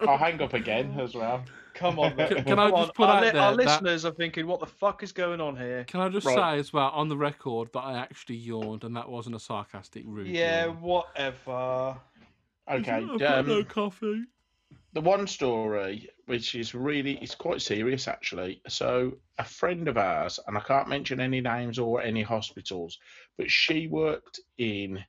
I'll 0.06 0.18
hang 0.18 0.40
up 0.42 0.52
again 0.52 0.98
as 1.00 1.14
well. 1.14 1.44
Come 1.74 1.98
on, 1.98 2.14
then. 2.16 2.28
Can- 2.28 2.44
can 2.44 2.58
I 2.58 2.70
Come 2.70 2.78
just 2.78 2.88
on. 2.90 2.94
put 2.94 3.08
our, 3.08 3.16
out 3.16 3.22
li- 3.24 3.30
there 3.30 3.40
our 3.42 3.56
that- 3.56 3.64
listeners 3.64 4.04
are 4.04 4.12
thinking, 4.12 4.46
what 4.46 4.60
the 4.60 4.66
fuck 4.66 5.02
is 5.02 5.12
going 5.12 5.40
on 5.40 5.56
here? 5.56 5.84
Can 5.84 6.00
I 6.00 6.08
just 6.10 6.26
Right. 6.26 6.56
say 6.56 6.58
as 6.60 6.72
well 6.72 6.90
on 6.90 7.08
the 7.08 7.16
record 7.16 7.70
that 7.72 7.80
I 7.80 7.98
actually 7.98 8.36
yawned 8.36 8.84
and 8.84 8.94
that 8.96 9.08
wasn't 9.08 9.34
a 9.36 9.40
sarcastic 9.40 10.04
rude 10.06 10.26
Yeah, 10.28 10.66
yawn. 10.66 10.80
whatever. 10.82 11.96
Okay. 12.70 12.90
I've 12.92 13.18
got 13.18 13.46
no 13.46 13.58
Um, 13.58 13.64
coffee. 13.64 14.24
the 14.92 15.00
one 15.00 15.26
story, 15.26 16.08
which 16.26 16.54
is 16.54 16.74
really, 16.74 17.16
it's 17.22 17.34
quite 17.34 17.62
serious 17.62 18.08
actually. 18.08 18.60
So, 18.68 19.12
a 19.38 19.44
friend 19.44 19.88
of 19.88 19.96
ours, 19.96 20.38
and 20.46 20.56
I 20.56 20.60
can't 20.60 20.88
mention 20.88 21.18
any 21.18 21.40
names 21.40 21.78
or 21.78 22.02
any 22.02 22.22
hospitals, 22.22 22.98
but 23.38 23.50
she 23.50 23.86
worked 23.88 24.40
in 24.58 25.02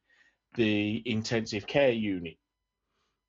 the 0.55 1.01
intensive 1.05 1.67
care 1.67 1.91
unit 1.91 2.37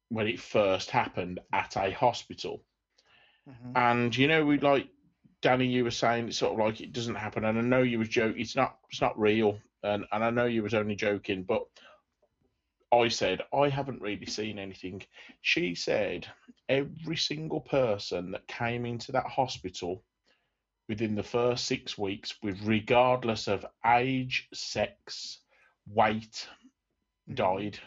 when 0.09 0.27
it 0.27 0.41
first 0.41 0.91
happened 0.91 1.41
at 1.53 1.77
a 1.77 1.91
hospital. 1.91 2.65
Mhm. 3.49 3.73
And 3.77 4.17
you 4.17 4.29
know, 4.29 4.45
we 4.45 4.59
like 4.59 4.89
Danny, 5.43 5.67
you 5.67 5.85
were 5.85 5.91
saying 5.91 6.29
it's 6.29 6.39
sort 6.39 6.53
of 6.53 6.59
like 6.59 6.81
it 6.81 6.93
doesn't 6.93 7.15
happen, 7.15 7.45
and 7.45 7.59
I 7.59 7.61
know 7.61 7.83
you 7.83 7.99
was 7.99 8.09
joking. 8.09 8.41
It's 8.41 8.57
not, 8.57 8.79
it's 8.91 9.01
not 9.01 9.19
real, 9.19 9.61
and 9.83 10.05
and 10.13 10.25
I 10.25 10.31
know 10.31 10.47
you 10.47 10.63
was 10.63 10.75
only 10.75 10.97
joking, 10.97 11.45
but 11.45 11.65
I 12.93 13.09
said 13.09 13.43
I 13.53 13.69
haven't 13.69 14.01
really 14.01 14.27
seen 14.27 14.59
anything. 14.59 15.03
She 15.43 15.75
said 15.75 16.27
every 16.69 17.17
single 17.17 17.61
person 17.61 18.31
that 18.33 18.47
came 18.49 18.87
into 18.87 19.13
that 19.13 19.27
hospital 19.27 20.05
within 20.89 21.15
the 21.15 21.23
first 21.23 21.67
six 21.67 21.99
weeks, 21.99 22.37
with 22.43 22.61
regardless 22.63 23.49
of 23.49 23.67
age, 23.85 24.49
sex, 24.55 25.41
weight. 25.87 26.49
Died. 27.35 27.79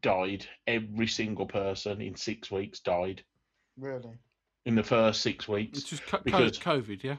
Died. 0.00 0.46
Every 0.66 1.06
single 1.06 1.46
person 1.46 2.00
in 2.00 2.14
six 2.16 2.50
weeks 2.50 2.80
died 2.80 3.22
Really? 3.76 4.16
in 4.66 4.74
the 4.74 4.82
first 4.82 5.20
six 5.22 5.48
weeks. 5.48 5.78
It's 5.80 5.88
just 5.88 6.06
co- 6.06 6.18
co- 6.18 6.22
Because- 6.24 6.58
COVID, 6.58 7.02
yeah. 7.02 7.16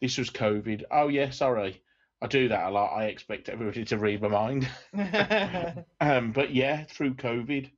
This 0.00 0.18
was 0.18 0.28
COVID. 0.30 0.82
Oh 0.90 1.08
yeah, 1.08 1.30
sorry. 1.30 1.80
I 2.20 2.26
do 2.26 2.48
that 2.48 2.64
a 2.68 2.70
lot. 2.70 2.92
I 2.94 3.04
expect 3.06 3.48
everybody 3.48 3.84
to 3.86 3.98
read 3.98 4.22
my 4.22 4.28
mind. 4.28 4.68
um, 6.00 6.32
but 6.32 6.54
yeah, 6.54 6.84
through 6.84 7.14
COVID. 7.14 7.70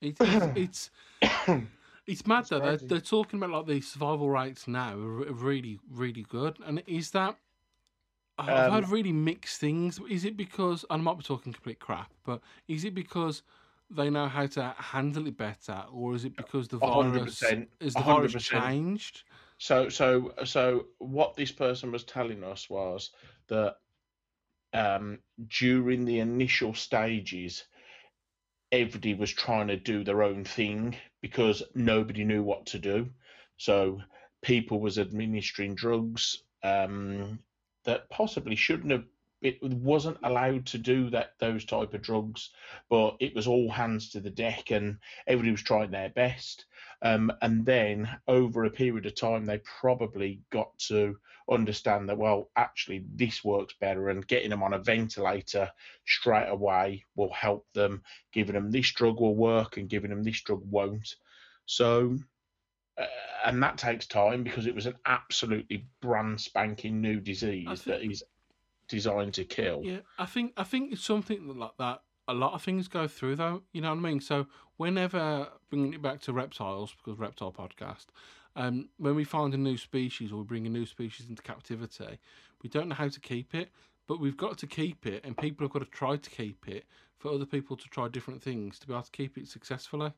It, 0.00 0.16
it's 0.20 0.90
it's 1.22 1.60
it's 2.06 2.26
mad 2.26 2.40
It's 2.40 2.50
though. 2.50 2.58
They're, 2.60 2.76
they're 2.76 3.00
talking 3.00 3.38
about 3.42 3.50
like 3.50 3.66
the 3.66 3.80
survival 3.80 4.30
rates 4.30 4.66
now 4.68 4.92
are 4.94 5.32
really 5.32 5.78
really 5.90 6.24
good. 6.28 6.58
And 6.64 6.82
is 6.86 7.10
that 7.12 7.36
I've 8.38 8.66
Um, 8.66 8.72
heard 8.72 8.88
really 8.88 9.12
mixed 9.12 9.60
things. 9.60 9.98
Is 10.08 10.24
it 10.24 10.36
because 10.36 10.84
I 10.90 10.96
might 10.96 11.16
be 11.16 11.22
talking 11.24 11.52
complete 11.52 11.80
crap, 11.80 12.12
but 12.24 12.42
is 12.68 12.84
it 12.84 12.94
because 12.94 13.42
they 13.88 14.10
know 14.10 14.28
how 14.28 14.46
to 14.46 14.74
handle 14.78 15.26
it 15.26 15.36
better, 15.36 15.84
or 15.90 16.14
is 16.14 16.24
it 16.24 16.36
because 16.36 16.68
the 16.68 16.78
virus 16.78 17.42
is 17.80 17.94
the 17.94 18.00
hundred 18.00 18.32
virus 18.32 18.42
changed? 18.42 19.24
So 19.58 19.88
so 19.88 20.34
so 20.44 20.88
what 20.98 21.34
this 21.36 21.52
person 21.52 21.92
was 21.92 22.04
telling 22.04 22.44
us 22.44 22.68
was 22.68 23.10
that 23.48 23.76
um, 24.72 25.20
during 25.48 26.04
the 26.04 26.18
initial 26.20 26.74
stages, 26.74 27.64
everybody 28.72 29.14
was 29.14 29.32
trying 29.32 29.68
to 29.68 29.76
do 29.76 30.04
their 30.04 30.22
own 30.22 30.44
thing 30.44 30.96
because 31.22 31.62
nobody 31.74 32.24
knew 32.24 32.42
what 32.42 32.66
to 32.66 32.78
do. 32.78 33.08
So 33.56 34.02
people 34.42 34.80
was 34.80 34.98
administering 34.98 35.74
drugs 35.74 36.42
um, 36.62 37.38
that 37.86 38.10
possibly 38.10 38.56
shouldn't 38.56 38.92
have. 38.92 39.04
It 39.42 39.62
wasn't 39.62 40.16
allowed 40.22 40.66
to 40.66 40.78
do 40.78 41.10
that 41.10 41.34
those 41.38 41.64
type 41.64 41.92
of 41.94 42.02
drugs, 42.02 42.50
but 42.88 43.16
it 43.20 43.34
was 43.34 43.46
all 43.46 43.70
hands 43.70 44.10
to 44.10 44.20
the 44.20 44.30
deck, 44.30 44.70
and 44.70 44.98
everybody 45.26 45.52
was 45.52 45.62
trying 45.62 45.90
their 45.90 46.08
best. 46.08 46.64
Um, 47.02 47.30
and 47.42 47.64
then 47.64 48.08
over 48.26 48.64
a 48.64 48.70
period 48.70 49.06
of 49.06 49.14
time, 49.14 49.44
they 49.44 49.58
probably 49.58 50.40
got 50.50 50.76
to 50.88 51.18
understand 51.50 52.08
that, 52.08 52.18
well, 52.18 52.50
actually, 52.56 53.04
this 53.14 53.44
works 53.44 53.74
better, 53.78 54.08
and 54.08 54.26
getting 54.26 54.50
them 54.50 54.62
on 54.62 54.72
a 54.72 54.78
ventilator 54.78 55.70
straight 56.06 56.48
away 56.48 57.04
will 57.14 57.32
help 57.32 57.66
them. 57.74 58.02
Giving 58.32 58.54
them 58.54 58.70
this 58.70 58.90
drug 58.92 59.20
will 59.20 59.36
work, 59.36 59.76
and 59.76 59.88
giving 59.88 60.10
them 60.10 60.24
this 60.24 60.40
drug 60.40 60.62
won't. 60.64 61.14
So, 61.66 62.18
uh, 62.98 63.06
and 63.44 63.62
that 63.62 63.78
takes 63.78 64.06
time 64.06 64.42
because 64.42 64.66
it 64.66 64.74
was 64.74 64.86
an 64.86 64.96
absolutely 65.06 65.86
brand 66.00 66.40
spanking 66.40 67.00
new 67.00 67.20
disease 67.20 67.66
think- 67.66 67.84
that 67.84 68.02
is 68.02 68.22
designed 68.88 69.34
to 69.34 69.44
kill. 69.44 69.82
Yeah, 69.84 70.00
I 70.18 70.26
think 70.26 70.52
I 70.56 70.64
think 70.64 70.92
it's 70.92 71.04
something 71.04 71.58
like 71.58 71.76
that. 71.78 72.02
A 72.28 72.34
lot 72.34 72.54
of 72.54 72.62
things 72.62 72.88
go 72.88 73.06
through 73.06 73.36
though. 73.36 73.62
You 73.72 73.80
know 73.82 73.90
what 73.90 73.98
I 73.98 74.02
mean? 74.02 74.20
So 74.20 74.46
whenever 74.76 75.48
bringing 75.70 75.94
it 75.94 76.02
back 76.02 76.20
to 76.22 76.32
reptiles, 76.32 76.94
because 76.96 77.18
reptile 77.18 77.52
podcast, 77.52 78.06
um, 78.56 78.88
when 78.98 79.14
we 79.14 79.24
find 79.24 79.54
a 79.54 79.58
new 79.58 79.76
species 79.76 80.32
or 80.32 80.38
we 80.38 80.44
bring 80.44 80.66
a 80.66 80.70
new 80.70 80.86
species 80.86 81.28
into 81.28 81.42
captivity, 81.42 82.18
we 82.62 82.68
don't 82.68 82.88
know 82.88 82.94
how 82.94 83.08
to 83.08 83.20
keep 83.20 83.54
it, 83.54 83.70
but 84.06 84.20
we've 84.20 84.36
got 84.36 84.58
to 84.58 84.66
keep 84.66 85.06
it, 85.06 85.24
and 85.24 85.36
people 85.36 85.64
have 85.64 85.72
got 85.72 85.80
to 85.80 85.90
try 85.90 86.16
to 86.16 86.30
keep 86.30 86.66
it 86.68 86.84
for 87.18 87.32
other 87.32 87.46
people 87.46 87.76
to 87.76 87.88
try 87.88 88.08
different 88.08 88.42
things 88.42 88.78
to 88.78 88.86
be 88.86 88.92
able 88.92 89.02
to 89.02 89.10
keep 89.10 89.38
it 89.38 89.48
successfully. 89.48 90.12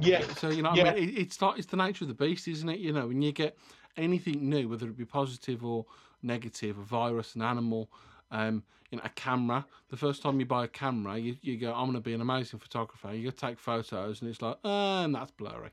Yeah, 0.00 0.26
So 0.34 0.48
you 0.50 0.62
know, 0.62 0.70
Yeah. 0.70 0.82
I 0.90 0.94
mean, 0.94 1.08
it, 1.08 1.18
it's 1.18 1.40
like 1.40 1.58
it's 1.58 1.66
the 1.68 1.76
nature 1.76 2.04
of 2.04 2.08
the 2.08 2.14
beast, 2.14 2.48
isn't 2.48 2.68
it? 2.68 2.80
You 2.80 2.92
know, 2.92 3.06
when 3.08 3.22
you 3.22 3.32
get 3.32 3.56
anything 3.96 4.48
new, 4.48 4.68
whether 4.68 4.86
it 4.88 4.96
be 4.96 5.04
positive 5.04 5.64
or 5.64 5.86
negative, 6.22 6.78
a 6.78 6.82
virus, 6.82 7.34
an 7.36 7.42
animal, 7.42 7.90
um, 8.30 8.64
you 8.90 8.98
know, 8.98 9.04
a 9.04 9.08
camera. 9.10 9.66
The 9.90 9.96
first 9.96 10.22
time 10.22 10.40
you 10.40 10.46
buy 10.46 10.64
a 10.64 10.68
camera, 10.68 11.16
you, 11.18 11.36
you 11.42 11.56
go, 11.58 11.72
"I'm 11.72 11.84
going 11.86 11.94
to 11.94 12.00
be 12.00 12.12
an 12.14 12.20
amazing 12.20 12.58
photographer." 12.58 13.14
You 13.14 13.24
go 13.24 13.30
take 13.30 13.58
photos, 13.58 14.20
and 14.20 14.30
it's 14.30 14.42
like, 14.42 14.58
"Ah, 14.64 15.04
and 15.04 15.14
that's 15.14 15.30
blurry," 15.30 15.70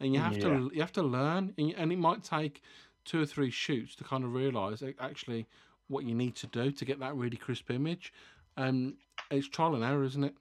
and 0.00 0.12
you 0.12 0.20
have 0.20 0.38
Yeah. 0.38 0.58
to 0.58 0.70
you 0.74 0.80
have 0.80 0.92
to 0.92 1.02
learn, 1.02 1.54
and, 1.56 1.68
you- 1.68 1.74
and 1.76 1.92
it 1.92 1.98
might 1.98 2.24
take 2.24 2.62
two 3.04 3.20
or 3.22 3.26
three 3.26 3.50
shoots 3.50 3.94
to 3.96 4.04
kind 4.04 4.24
of 4.24 4.32
realise 4.32 4.82
actually 5.00 5.46
what 5.88 6.04
you 6.04 6.14
need 6.14 6.34
to 6.36 6.46
do 6.46 6.70
to 6.70 6.84
get 6.84 6.98
that 7.00 7.14
really 7.14 7.36
crisp 7.36 7.70
image. 7.70 8.12
Um, 8.56 8.96
it's 9.30 9.48
trial 9.48 9.74
and 9.74 9.84
error, 9.84 10.04
isn't 10.04 10.24
it? 10.24 10.34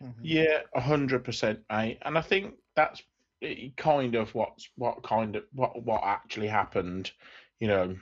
Mhm. 0.00 0.14
Yeah, 0.22 0.62
hundred 0.74 1.24
percent, 1.24 1.60
mate. 1.70 1.98
And 2.02 2.18
I 2.18 2.20
think 2.20 2.54
that's 2.74 3.02
kind 3.76 4.14
of 4.14 4.34
what's 4.34 4.68
what 4.76 5.02
kind 5.02 5.36
of 5.36 5.44
what 5.52 5.82
what 5.84 6.02
actually 6.04 6.48
happened. 6.48 7.12
You 7.60 7.68
know, 7.68 7.96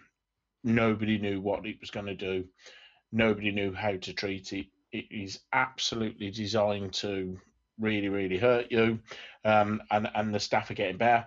nobody 0.65 1.19
knew 1.19 1.41
what 1.41 1.67
it 1.67 1.81
was 1.81 1.91
going 1.91 2.07
to 2.07 2.15
do. 2.15 2.45
Nobody 3.13 3.51
knew 3.53 3.73
how 3.73 3.97
to 3.97 4.13
treat 4.13 4.53
it. 4.53 4.67
It 4.93 5.07
is 5.11 5.41
absolutely 5.53 6.31
designed 6.31 6.95
to 6.95 7.39
really, 7.79 8.09
really 8.09 8.39
hurt 8.39 8.71
you, 8.71 9.01
um, 9.45 9.83
and 9.91 10.09
and 10.15 10.35
the 10.35 10.41
staff 10.41 10.71
are 10.71 10.75
getting 10.75 10.99
better. 10.99 11.27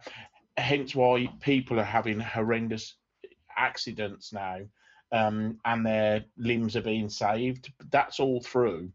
Hence 0.58 0.96
why 0.96 1.28
people 1.42 1.80
are 1.80 1.84
having 1.84 2.20
horrendous 2.20 2.96
accidents 3.58 4.34
now, 4.34 4.60
um, 5.12 5.60
and 5.66 5.86
their 5.86 6.26
limbs 6.38 6.76
are 6.76 6.82
being 6.82 7.10
saved. 7.10 7.72
That's 7.92 8.20
all 8.20 8.42
through 8.42 8.92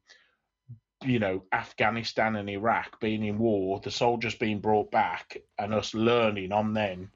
you 1.04 1.18
know, 1.18 1.42
Afghanistan 1.52 2.36
and 2.36 2.48
Iraq 2.48 3.00
being 3.00 3.24
in 3.24 3.38
war, 3.38 3.80
the 3.80 3.90
soldiers 3.90 4.34
being 4.34 4.60
brought 4.60 4.90
back, 4.90 5.36
and 5.58 5.74
us 5.74 5.94
learning 5.94 6.52
on 6.52 6.72
them 6.72 7.10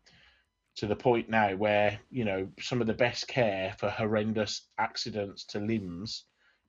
to 0.77 0.87
the 0.87 0.97
point 0.97 1.29
now 1.29 1.55
where, 1.57 1.99
you 2.11 2.25
know, 2.25 2.49
some 2.61 2.81
of 2.81 2.87
the 2.87 2.95
best 2.95 3.29
care 3.29 3.75
for 3.79 3.89
horrendous 3.89 4.69
accidents 4.79 5.45
to 5.45 5.59
limbs 5.59 6.25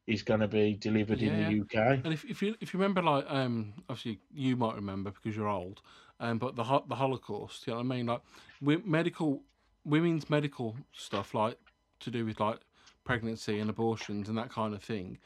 is 0.07 0.23
going 0.23 0.39
to 0.39 0.47
be 0.47 0.73
delivered 0.73 1.21
in 1.21 1.35
the 1.35 1.61
UK. 1.61 1.99
And 2.03 2.13
if, 2.13 2.23
if 2.23 2.41
you 2.41 2.55
if 2.61 2.73
you 2.73 2.79
remember, 2.79 3.01
like 3.01 3.25
um, 3.27 3.73
obviously 3.89 4.19
you 4.33 4.55
might 4.55 4.75
remember 4.75 5.11
because 5.11 5.35
you're 5.35 5.49
old, 5.49 5.81
um, 6.21 6.37
but 6.37 6.55
the 6.55 6.63
the 6.87 6.95
Holocaust, 6.95 7.67
you 7.67 7.73
know 7.73 7.79
what 7.79 7.85
I 7.85 7.87
mean? 7.87 8.05
Like 8.05 8.21
we, 8.61 8.77
medical 8.77 9.43
women's 9.83 10.29
medical 10.29 10.77
stuff, 10.93 11.33
like 11.33 11.57
to 11.99 12.09
do 12.09 12.25
with 12.25 12.39
like 12.39 12.59
pregnancy 13.03 13.59
and 13.59 13.69
abortions 13.69 14.29
and 14.29 14.37
that 14.37 14.49
kind 14.49 14.73
of 14.73 14.81
thing. 14.81 15.17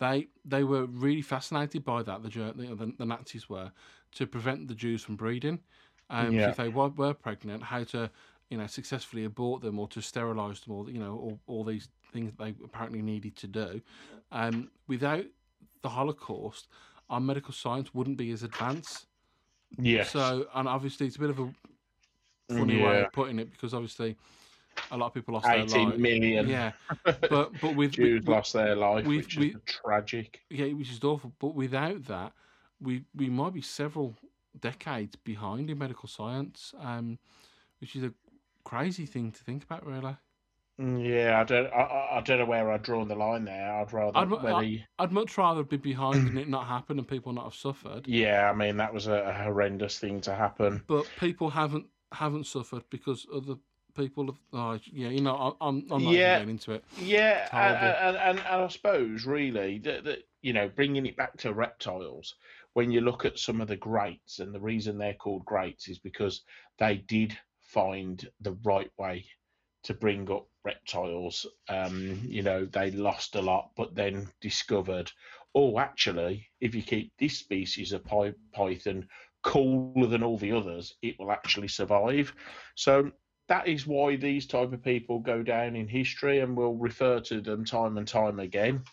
They 0.00 0.28
they 0.44 0.64
were 0.64 0.86
really 0.86 1.22
fascinated 1.22 1.84
by 1.84 2.02
that. 2.02 2.22
The 2.22 2.28
the, 2.28 2.92
the, 2.98 3.06
Nazis 3.06 3.48
were 3.48 3.72
to 4.12 4.26
prevent 4.26 4.68
the 4.68 4.74
Jews 4.74 5.02
from 5.02 5.16
breeding. 5.16 5.60
Um, 6.10 6.34
Yeah. 6.34 6.50
if 6.50 6.56
they 6.56 6.68
were, 6.68 6.88
were 6.90 7.14
pregnant, 7.14 7.62
how 7.62 7.84
to 7.84 8.10
you 8.50 8.58
know 8.58 8.66
successfully 8.66 9.24
abort 9.24 9.62
them 9.62 9.78
or 9.78 9.88
to 9.88 10.00
sterilise 10.00 10.60
them, 10.60 10.74
or 10.74 10.90
you 10.90 10.98
know 10.98 11.16
all, 11.16 11.40
all 11.46 11.64
these 11.64 11.88
things 12.12 12.32
that 12.32 12.42
they 12.42 12.54
apparently 12.64 13.02
needed 13.02 13.36
to 13.36 13.46
do. 13.46 13.80
Um, 14.32 14.70
without 14.86 15.24
the 15.82 15.88
Holocaust, 15.88 16.68
our 17.10 17.20
medical 17.20 17.52
science 17.52 17.94
wouldn't 17.94 18.16
be 18.16 18.30
as 18.30 18.42
advanced. 18.42 19.06
Yes. 19.78 20.10
So, 20.10 20.46
and 20.54 20.68
obviously, 20.68 21.06
it's 21.06 21.16
a 21.16 21.20
bit 21.20 21.30
of 21.30 21.40
a 21.40 21.52
funny 22.48 22.80
way 22.80 23.00
of 23.00 23.12
putting 23.12 23.38
it 23.38 23.50
because 23.50 23.74
obviously, 23.74 24.16
a 24.90 24.96
lot 24.96 25.06
of 25.08 25.14
people 25.14 25.34
lost 25.34 25.46
their 25.46 25.56
18 25.58 25.90
life. 25.90 25.98
million 25.98 26.48
Yeah, 26.48 26.72
but 27.04 27.52
but 27.60 27.74
with, 27.76 27.92
Jews 28.00 28.26
lost 28.26 28.52
their 28.52 28.74
life, 28.76 29.06
we've- 29.06 29.22
which 29.22 29.36
we- 29.36 29.48
is 29.50 29.56
tragic. 29.66 30.40
yeah, 30.50 30.66
which 30.72 30.90
is 30.90 31.02
awful. 31.02 31.32
But 31.38 31.54
without 31.54 32.04
that, 32.06 32.32
we 32.80 33.04
we 33.14 33.28
might 33.28 33.54
be 33.54 33.62
several 33.62 34.16
decades 34.60 35.16
behind 35.16 35.70
in 35.70 35.78
medical 35.78 36.08
science, 36.08 36.74
um, 36.80 37.18
which 37.80 37.96
is 37.96 38.02
a 38.04 38.12
crazy 38.64 39.06
thing 39.06 39.32
to 39.32 39.42
think 39.44 39.64
about, 39.64 39.84
really. 39.86 40.16
Mm, 40.80 41.08
Yeah, 41.08 41.40
I 41.40 41.44
don't, 41.44 41.72
I- 41.72 42.08
I, 42.16 42.20
don't 42.20 42.38
know 42.40 42.46
where 42.46 42.70
I'd 42.72 42.82
drawn 42.82 43.06
the 43.06 43.14
line 43.14 43.44
there. 43.44 43.72
I'd 43.74 43.92
rather 43.92 44.18
I'd 44.18 44.28
mu- 44.28 44.36
whether 44.36 44.54
I- 44.56 44.62
you- 44.62 44.80
I'd 44.98 45.12
much 45.12 45.36
rather 45.38 45.62
be 45.62 45.76
behind 45.76 46.28
and 46.28 46.38
it 46.38 46.48
not 46.48 46.66
happen 46.66 46.98
and 46.98 47.06
people 47.06 47.32
not 47.32 47.44
have 47.44 47.54
suffered. 47.54 48.06
yeah, 48.08 48.50
I 48.50 48.54
mean 48.54 48.76
that 48.78 48.92
was 48.92 49.06
a, 49.06 49.22
a 49.22 49.32
horrendous 49.32 49.98
thing 50.00 50.20
to 50.22 50.34
happen. 50.34 50.82
but 50.88 51.08
people 51.20 51.50
haven't 51.50 51.86
haven't 52.12 52.46
suffered 52.46 52.82
because 52.90 53.26
other 53.34 53.54
people 53.94 54.26
have. 54.26 54.36
Oh, 54.52 54.78
yeah, 54.92 55.08
you 55.08 55.20
know, 55.20 55.34
I, 55.34 55.66
I'm 55.66 55.86
I'm 55.90 56.04
not 56.04 56.12
Yeah. 56.12 56.34
getting 56.34 56.50
into 56.50 56.72
it. 56.72 56.84
Yeah, 56.98 57.48
and, 57.52 57.76
and, 57.76 58.16
and, 58.16 58.38
and 58.38 58.62
I 58.64 58.68
suppose 58.68 59.24
really 59.26 59.78
that, 59.80 60.04
that 60.04 60.18
you 60.42 60.52
know 60.52 60.68
bringing 60.68 61.06
it 61.06 61.16
back 61.16 61.36
to 61.38 61.52
reptiles, 61.52 62.34
when 62.74 62.90
you 62.90 63.00
look 63.00 63.24
at 63.24 63.38
some 63.38 63.60
of 63.60 63.68
the 63.68 63.76
greats, 63.76 64.38
and 64.38 64.54
the 64.54 64.60
reason 64.60 64.98
they're 64.98 65.14
called 65.14 65.44
greats 65.44 65.88
is 65.88 65.98
because 65.98 66.42
they 66.78 66.96
did 66.96 67.36
find 67.60 68.28
the 68.40 68.56
right 68.64 68.90
way 68.98 69.24
to 69.84 69.94
bring 69.94 70.30
up 70.30 70.46
reptiles. 70.64 71.46
Um, 71.68 72.20
you 72.24 72.42
know, 72.42 72.64
they 72.66 72.90
lost 72.90 73.36
a 73.36 73.42
lot, 73.42 73.70
but 73.76 73.94
then 73.94 74.28
discovered, 74.40 75.10
oh, 75.54 75.78
actually, 75.78 76.48
if 76.60 76.74
you 76.74 76.82
keep 76.82 77.12
this 77.18 77.38
species 77.38 77.92
of 77.92 78.04
py- 78.04 78.34
python 78.52 79.08
cooler 79.42 80.06
than 80.06 80.22
all 80.22 80.38
the 80.38 80.52
others, 80.52 80.94
it 81.02 81.16
will 81.18 81.30
actually 81.30 81.68
survive. 81.68 82.34
So 82.74 83.10
that 83.48 83.68
is 83.68 83.86
why 83.86 84.16
these 84.16 84.46
type 84.46 84.72
of 84.72 84.82
people 84.82 85.18
go 85.20 85.42
down 85.42 85.76
in 85.76 85.88
history, 85.88 86.40
and 86.40 86.56
we'll 86.56 86.74
refer 86.74 87.20
to 87.20 87.40
them 87.40 87.64
time 87.64 87.96
and 87.98 88.06
time 88.08 88.40
again. 88.40 88.84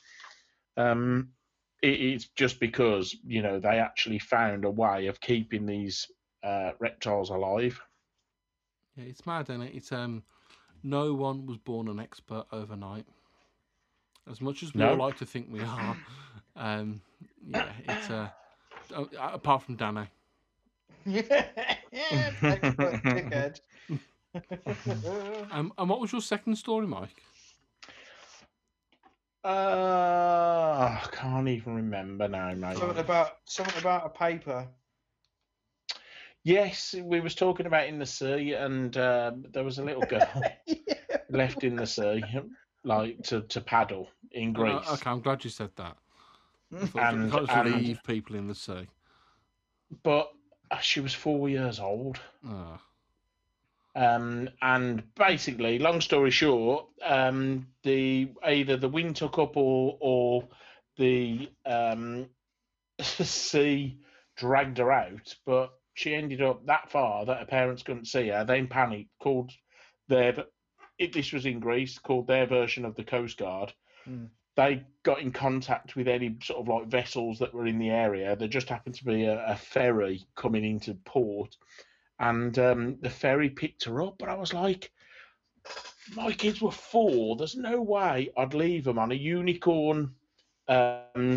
Um, 0.78 1.32
it, 1.82 2.00
it's 2.02 2.28
just 2.30 2.60
because 2.60 3.16
you 3.26 3.42
know 3.42 3.60
they 3.60 3.80
actually 3.80 4.20
found 4.20 4.66
a 4.66 4.72
way 4.72 5.08
of 5.08 5.20
keeping 5.22 5.66
these 5.66 6.10
uh, 6.44 6.72
reptiles 6.80 7.30
alive. 7.30 7.82
Yeah, 8.96 9.06
it's 9.06 9.26
mad, 9.26 9.50
isn't 9.50 9.62
it? 9.62 9.76
It's 9.76 9.92
um, 9.92 10.24
no 10.84 11.14
one 11.14 11.46
was 11.46 11.58
born 11.58 11.88
an 11.88 12.00
expert 12.00 12.46
overnight. 12.52 13.06
As 14.30 14.42
much 14.42 14.64
as 14.64 14.76
we 14.76 14.84
No. 14.84 14.88
all 14.88 14.96
like 14.96 15.16
to 15.18 15.26
think 15.26 15.48
we 15.52 15.64
are, 15.64 15.98
um, 16.56 17.02
yeah, 17.46 17.74
it's 17.84 18.10
uh, 18.10 18.30
apart 19.18 19.64
from 19.64 19.76
Danny. 19.76 20.08
Expert 22.50 23.00
dickhead. 23.14 23.60
Um, 25.52 25.74
and 25.78 25.90
what 25.90 26.00
was 26.00 26.12
your 26.12 26.22
second 26.22 26.56
story, 26.56 26.88
Mike? 26.88 27.22
Uh, 29.44 31.00
I 31.04 31.08
can't 31.12 31.48
even 31.48 31.76
remember 31.76 32.28
now, 32.28 32.54
mate. 32.54 32.78
something 32.78 33.00
about 33.00 33.38
something 33.46 33.80
about 33.80 34.06
a 34.06 34.10
paper. 34.10 34.68
Yes, 36.44 36.96
we 37.04 37.20
was 37.22 37.36
talking 37.36 37.66
about 37.66 37.88
in 37.88 38.00
the 38.00 38.06
sea, 38.06 38.54
and 38.54 38.96
um, 38.98 39.46
there 39.52 39.64
was 39.64 39.78
a 39.80 39.84
little 39.84 40.02
girl 40.04 40.28
left 41.30 41.64
in 41.64 41.76
the 41.76 41.86
sea, 41.86 42.24
like 42.84 43.22
to, 43.24 43.42
to 43.42 43.62
paddle 43.62 44.10
in 44.32 44.50
Oh, 44.50 44.54
Greece. 44.54 44.90
okay, 44.92 45.10
I'm 45.10 45.22
glad 45.22 45.44
you 45.44 45.50
said 45.52 45.70
that. 45.76 45.98
I 46.74 46.86
thought 46.88 47.14
And- 47.14 47.32
you 47.32 47.48
and- 47.48 47.82
leave 47.88 48.04
people 48.04 48.36
in 48.36 48.48
the 48.48 48.56
sea. 48.56 48.88
But 50.04 50.32
uh, 50.72 50.78
she 50.80 51.00
was 51.02 51.14
four 51.14 51.50
years 51.50 51.80
old. 51.80 52.20
Oh, 52.48 52.80
Um, 53.94 54.50
and 54.62 55.04
basically, 55.16 55.80
long 55.80 56.00
story 56.00 56.32
short, 56.32 56.88
um, 57.04 57.68
the 57.84 58.30
either 58.44 58.78
the 58.78 58.90
wind 58.90 59.18
took 59.18 59.38
up 59.38 59.58
or 59.58 59.98
or 60.00 60.48
the 60.98 61.52
um, 61.66 62.28
sea 63.02 64.00
dragged 64.38 64.78
her 64.78 64.92
out, 64.92 65.36
but 65.46 65.74
she 65.94 66.16
ended 66.16 66.42
up 66.42 66.66
that 66.66 66.90
far 66.90 67.26
that 67.26 67.40
her 67.40 67.46
parents 67.46 67.84
couldn't 67.84 68.06
see 68.06 68.30
her. 68.30 68.46
Then 68.46 68.68
panicked, 68.68 69.12
called 69.20 69.52
their 70.08 70.46
if 70.98 71.12
this 71.12 71.34
was 71.34 71.46
in 71.46 71.60
Greece, 71.60 71.98
called 71.98 72.28
their 72.28 72.46
version 72.46 72.86
of 72.86 72.96
the 72.96 73.04
Coast 73.04 73.38
Guard. 73.38 73.74
Hmm. 74.06 74.26
They 74.56 74.84
got 75.04 75.22
in 75.22 75.32
contact 75.32 75.96
with 75.96 76.08
any 76.08 76.36
sort 76.44 76.60
of 76.60 76.68
like 76.68 76.88
vessels 76.88 77.40
that 77.40 77.54
were 77.54 77.66
in 77.66 77.80
the 77.80 77.90
area. 77.90 78.36
There 78.36 78.48
just 78.48 78.70
happened 78.70 78.96
to 78.96 79.06
be 79.06 79.24
a, 79.24 79.46
a 79.48 79.56
ferry 79.56 80.26
coming 80.36 80.64
into 80.64 80.94
port, 80.94 81.56
and 82.22 82.60
um, 82.60 83.02
the 83.02 83.10
ferry 83.12 83.50
picked 83.50 83.86
her 83.86 84.02
up. 84.04 84.20
But 84.20 84.30
I 84.30 84.36
was 84.36 84.54
like, 84.54 84.92
my 86.16 86.34
kids 86.34 86.62
were 86.62 86.72
four. 86.72 87.38
There's 87.38 87.56
no 87.58 87.82
way 87.82 88.32
I'd 88.38 88.54
leave 88.56 88.86
them 88.86 89.00
on 89.00 89.12
a 89.12 89.16
unicorn 89.16 90.16
um, 90.68 91.36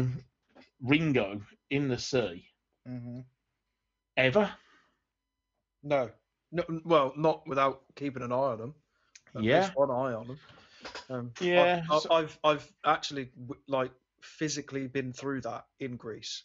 Ringo 0.82 1.43
in 1.70 1.89
the 1.89 1.98
sea 1.98 2.47
hmm 2.86 3.20
ever. 4.16 4.52
No. 5.82 6.11
no, 6.52 6.65
well, 6.85 7.12
not 7.16 7.47
without 7.47 7.82
keeping 7.97 8.23
an 8.23 8.32
eye 8.32 8.35
on 8.36 8.59
them. 8.59 8.74
At 9.35 9.44
Yeah. 9.44 9.70
one 9.74 9.90
eye 9.90 10.15
on 10.15 10.27
them. 10.28 10.40
Um, 11.09 11.32
Yeah, 11.40 11.81
I, 11.90 12.01
I've 12.11 12.39
I've 12.44 12.73
actually 12.85 13.31
like 13.69 13.93
physically 14.23 14.86
been 14.89 15.12
through 15.12 15.43
that 15.43 15.66
in 15.78 15.97
Greece 15.97 16.44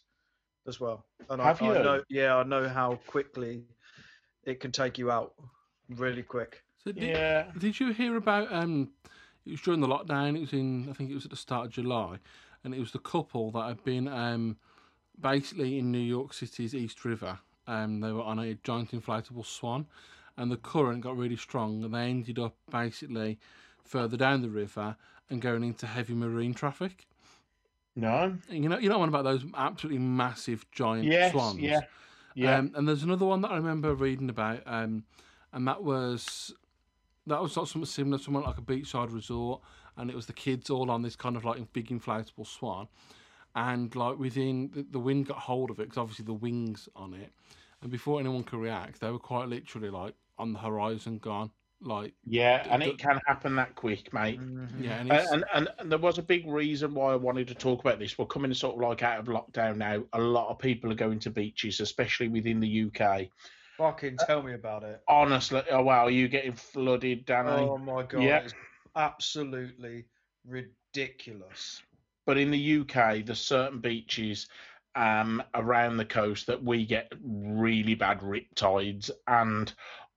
as 0.66 0.80
well, 0.80 1.06
and 1.28 1.40
Have 1.40 1.60
I, 1.60 1.60
you? 1.60 1.74
I 1.74 1.74
know. 1.74 2.02
Yeah, 2.08 2.36
I 2.36 2.44
know 2.44 2.68
how 2.68 2.96
quickly 3.06 3.66
it 4.50 4.60
can 4.60 4.72
take 4.72 4.98
you 4.98 5.10
out, 5.10 5.34
really 5.88 6.22
quick. 6.22 6.62
so 6.82 6.92
did, 6.92 7.02
Yeah. 7.04 7.50
did 7.58 7.78
you 7.80 7.92
hear 7.92 8.16
about? 8.16 8.52
Um, 8.52 8.90
it 9.46 9.52
was 9.52 9.60
during 9.60 9.80
the 9.80 9.86
lockdown. 9.88 10.36
It 10.36 10.40
was 10.40 10.52
in, 10.52 10.88
I 10.90 10.92
think 10.92 11.10
it 11.10 11.14
was 11.14 11.24
at 11.24 11.30
the 11.30 11.36
start 11.36 11.66
of 11.66 11.72
July, 11.72 12.18
and 12.64 12.74
it 12.74 12.80
was 12.80 12.92
the 12.92 12.98
couple 12.98 13.50
that 13.52 13.66
had 13.66 13.84
been 13.84 14.06
um, 14.08 14.56
basically 15.20 15.78
in 15.78 15.90
New 15.90 15.98
York 15.98 16.32
City's 16.34 16.74
East 16.74 17.04
River. 17.04 17.38
Um, 17.66 18.00
they 18.00 18.12
were 18.12 18.22
on 18.22 18.38
a 18.38 18.54
giant 18.54 18.90
inflatable 18.92 19.46
swan, 19.46 19.86
and 20.36 20.50
the 20.50 20.56
current 20.56 21.02
got 21.02 21.16
really 21.16 21.36
strong, 21.36 21.84
and 21.84 21.94
they 21.94 22.08
ended 22.10 22.38
up 22.38 22.54
basically 22.70 23.38
further 23.84 24.16
down 24.16 24.42
the 24.42 24.48
river 24.50 24.96
and 25.30 25.40
going 25.40 25.62
into 25.64 25.86
heavy 25.86 26.14
marine 26.14 26.54
traffic. 26.54 27.06
No. 27.96 28.36
And 28.48 28.62
you 28.62 28.68
know, 28.68 28.78
you 28.78 28.88
know 28.88 28.98
one 28.98 29.08
about 29.08 29.24
those 29.24 29.44
absolutely 29.56 29.98
massive 29.98 30.64
giant 30.70 31.06
Yes. 31.06 31.32
swans. 31.32 31.58
Yeah. 31.60 31.80
Yeah. 32.34 32.58
Um, 32.58 32.72
and 32.74 32.88
there's 32.88 33.02
another 33.02 33.26
one 33.26 33.40
that 33.42 33.50
I 33.50 33.56
remember 33.56 33.94
reading 33.94 34.30
about, 34.30 34.62
um, 34.66 35.04
and 35.52 35.66
that 35.66 35.82
was 35.82 36.52
that 37.26 37.42
was 37.42 37.56
not 37.56 37.68
something 37.68 37.86
similar, 37.86 38.18
somewhere 38.18 38.42
like 38.44 38.58
a 38.58 38.62
beachside 38.62 39.12
resort, 39.12 39.60
and 39.96 40.10
it 40.10 40.16
was 40.16 40.26
the 40.26 40.32
kids 40.32 40.70
all 40.70 40.90
on 40.90 41.02
this 41.02 41.16
kind 41.16 41.36
of 41.36 41.44
like 41.44 41.72
big 41.72 41.88
inflatable 41.88 42.46
swan, 42.46 42.88
and 43.54 43.94
like 43.94 44.18
within 44.18 44.70
the, 44.72 44.86
the 44.90 44.98
wind 44.98 45.26
got 45.26 45.38
hold 45.38 45.70
of 45.70 45.78
it 45.78 45.84
because 45.84 45.98
obviously 45.98 46.24
the 46.24 46.32
wings 46.32 46.88
on 46.94 47.14
it, 47.14 47.32
and 47.82 47.90
before 47.90 48.20
anyone 48.20 48.44
could 48.44 48.60
react, 48.60 49.00
they 49.00 49.10
were 49.10 49.18
quite 49.18 49.48
literally 49.48 49.90
like 49.90 50.14
on 50.38 50.52
the 50.52 50.58
horizon, 50.58 51.18
gone. 51.18 51.50
Like 51.82 52.12
yeah. 52.26 52.66
And 52.70 52.82
d- 52.82 52.90
it 52.90 52.98
can 52.98 53.18
happen 53.26 53.56
that 53.56 53.74
quick, 53.74 54.12
mate. 54.12 54.38
yeah, 54.78 55.00
and 55.00 55.10
Uh, 55.10 55.26
and, 55.32 55.44
and 55.54 55.68
and 55.78 55.90
there 55.90 55.98
was 55.98 56.18
a 56.18 56.22
big 56.22 56.46
reason 56.46 56.92
why 56.94 57.12
I 57.12 57.16
wanted 57.16 57.48
to 57.48 57.54
talk 57.54 57.80
about 57.80 57.98
this. 57.98 58.18
We're 58.18 58.26
coming 58.26 58.52
sort 58.52 58.74
of 58.76 58.82
like 58.88 59.02
out 59.02 59.18
of 59.20 59.26
lockdown 59.26 59.76
now. 59.76 60.02
A 60.12 60.20
lot 60.20 60.50
of 60.50 60.58
people 60.58 60.92
are 60.92 60.96
going 60.96 61.18
to 61.20 61.30
beaches, 61.30 61.80
especially 61.80 62.28
within 62.28 62.60
the 62.60 62.82
UK. 62.94 63.28
Fucking 63.78 64.18
tell 64.26 64.42
me 64.42 64.52
about 64.52 64.82
it. 64.82 65.00
Honestly, 65.08 65.62
oh 65.70 65.82
wow, 65.82 66.04
are 66.04 66.10
you 66.10 66.28
getting 66.28 66.52
flooded, 66.52 67.24
Danny? 67.24 67.48
Oh 67.66 67.78
my 67.78 68.02
god, 68.02 68.22
Yeah. 68.22 68.38
it's 68.40 68.54
absolutely 68.94 70.04
ridiculous. 70.94 71.82
but 72.26 72.36
in 72.38 72.50
the 72.50 72.80
UK, 72.80 73.24
there's 73.24 73.40
certain 73.40 73.80
beaches 73.80 74.48
um, 74.94 75.42
around 75.54 75.96
the 75.96 76.04
coast 76.04 76.46
that 76.46 76.62
we 76.62 76.84
get 76.84 77.10
really 77.24 77.94
bad 77.94 78.20
riptides, 78.20 79.10
and 79.26 79.72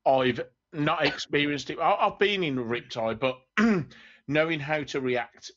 I've 0.06 0.42
not 0.74 1.06
experienced 1.06 1.70
it. 1.70 1.80
I- 1.80 2.08
I've 2.08 2.20
been 2.20 2.44
in 2.44 2.58
a 2.58 2.64
riptide, 2.64 3.20
but 3.20 3.40
knowing 4.28 4.60
how 4.60 4.84
to 4.84 5.02
react 5.02 5.52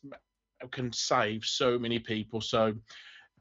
can 0.71 0.91
save 0.91 1.45
so 1.45 1.77
many 1.77 1.99
people. 1.99 2.41
So, 2.41 2.73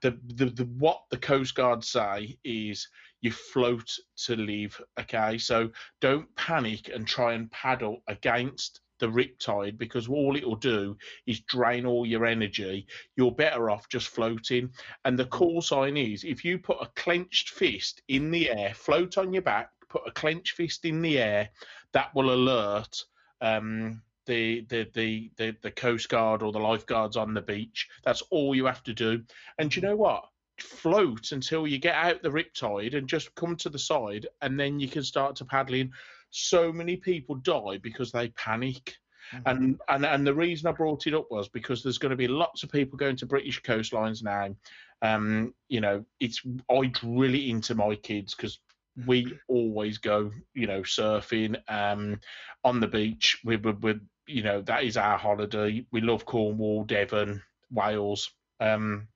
the, 0.03 0.19
the 0.35 0.47
the 0.47 0.65
what 0.65 1.03
the 1.11 1.17
Coast 1.17 1.55
Guard 1.55 1.83
say 1.83 2.39
is 2.45 2.89
you 3.23 3.31
float 3.31 3.91
to 4.27 4.37
leave. 4.37 4.81
Okay, 5.01 5.39
so 5.39 5.71
don't 6.01 6.35
panic 6.37 6.91
and 6.95 7.07
try 7.07 7.33
and 7.33 7.51
paddle 7.51 8.03
against 8.09 8.81
the 8.99 9.07
riptide 9.07 9.79
because 9.79 10.09
all 10.09 10.37
it 10.37 10.47
will 10.47 10.57
do 10.57 10.97
is 11.27 11.41
drain 11.41 11.87
all 11.87 12.07
your 12.07 12.25
energy. 12.25 12.87
You're 13.17 13.33
better 13.33 13.71
off 13.71 13.89
just 13.89 14.09
floating. 14.09 14.71
And 15.05 15.19
the 15.19 15.27
call 15.27 15.61
sign 15.61 15.97
is 15.97 16.25
if 16.25 16.45
you 16.45 16.59
put 16.59 16.79
a 16.81 16.91
clenched 16.97 17.51
fist 17.51 18.03
in 18.09 18.31
the 18.31 18.51
air, 18.51 18.73
float 18.75 19.19
on 19.19 19.33
your 19.33 19.43
back, 19.43 19.71
put 19.97 20.09
a 20.09 20.13
clenched 20.13 20.57
fist 20.57 20.85
in 20.85 21.03
the 21.03 21.19
air, 21.19 21.49
that 21.93 22.15
will 22.15 22.33
alert 22.33 23.05
um, 23.41 24.03
the, 24.27 24.67
the 24.69 24.89
the 24.95 25.31
the 25.37 25.57
the 25.63 25.71
coast 25.71 26.09
guard 26.09 26.43
or 26.43 26.53
the 26.53 26.59
lifeguards 26.59 27.17
on 27.17 27.35
the 27.35 27.41
beach. 27.41 27.89
That's 28.05 28.23
all 28.31 28.55
you 28.55 28.67
have 28.67 28.83
to 28.85 28.95
do. 28.95 29.23
And 29.59 29.75
you 29.75 29.83
know 29.83 29.97
what? 29.97 30.25
Float 30.59 31.33
until 31.33 31.67
you 31.67 31.79
get 31.79 31.95
out 31.95 32.23
the 32.23 32.31
riptide 32.31 32.97
and 32.97 33.09
just 33.09 33.35
come 33.35 33.57
to 33.57 33.69
the 33.69 33.79
side, 33.79 34.27
and 34.43 34.59
then 34.59 34.81
you 34.81 34.89
can 34.89 35.05
start 35.05 35.37
to 35.37 35.45
paddling. 35.45 35.93
So 36.31 36.73
many 36.73 36.97
people 36.97 37.37
die 37.37 37.79
because 37.83 38.13
they 38.13 38.29
panic. 38.31 38.97
And, 39.45 39.81
and 39.89 40.07
and 40.07 40.27
the 40.27 40.35
reason 40.35 40.69
I 40.69 40.73
brought 40.73 41.07
it 41.07 41.15
up 41.15 41.27
was 41.31 41.49
because 41.49 41.83
there's 41.83 41.99
going 41.99 42.11
to 42.11 42.17
be 42.17 42.29
lots 42.29 42.63
of 42.63 42.71
people 42.71 42.97
going 42.97 43.17
to 43.17 43.27
British 43.27 43.61
coastlines 43.63 44.23
now. 44.23 44.55
Um, 45.03 45.53
you 45.69 45.81
know, 45.81 46.05
it's 46.21 46.43
I 46.71 46.87
drill 46.87 47.35
it 47.35 47.49
into 47.49 47.75
my 47.75 47.97
kids 47.97 48.35
because 48.35 48.61
we 49.05 49.39
always 49.49 49.99
go, 49.99 50.31
you 50.55 50.67
know, 50.67 50.83
surfing 50.83 51.57
um, 51.69 52.21
on 52.65 52.81
the 52.81 52.89
beach. 52.89 53.39
We 53.45 53.57
with, 53.57 53.81
with 53.81 54.01
you 54.27 54.43
know 54.43 54.63
that 54.63 54.85
is 54.85 54.97
our 54.97 55.19
holiday. 55.19 55.85
We 55.93 56.01
love 56.01 56.25
Cornwall, 56.25 56.85
Devon, 56.85 57.43
Wales. 57.71 58.31
Um, 58.61 59.09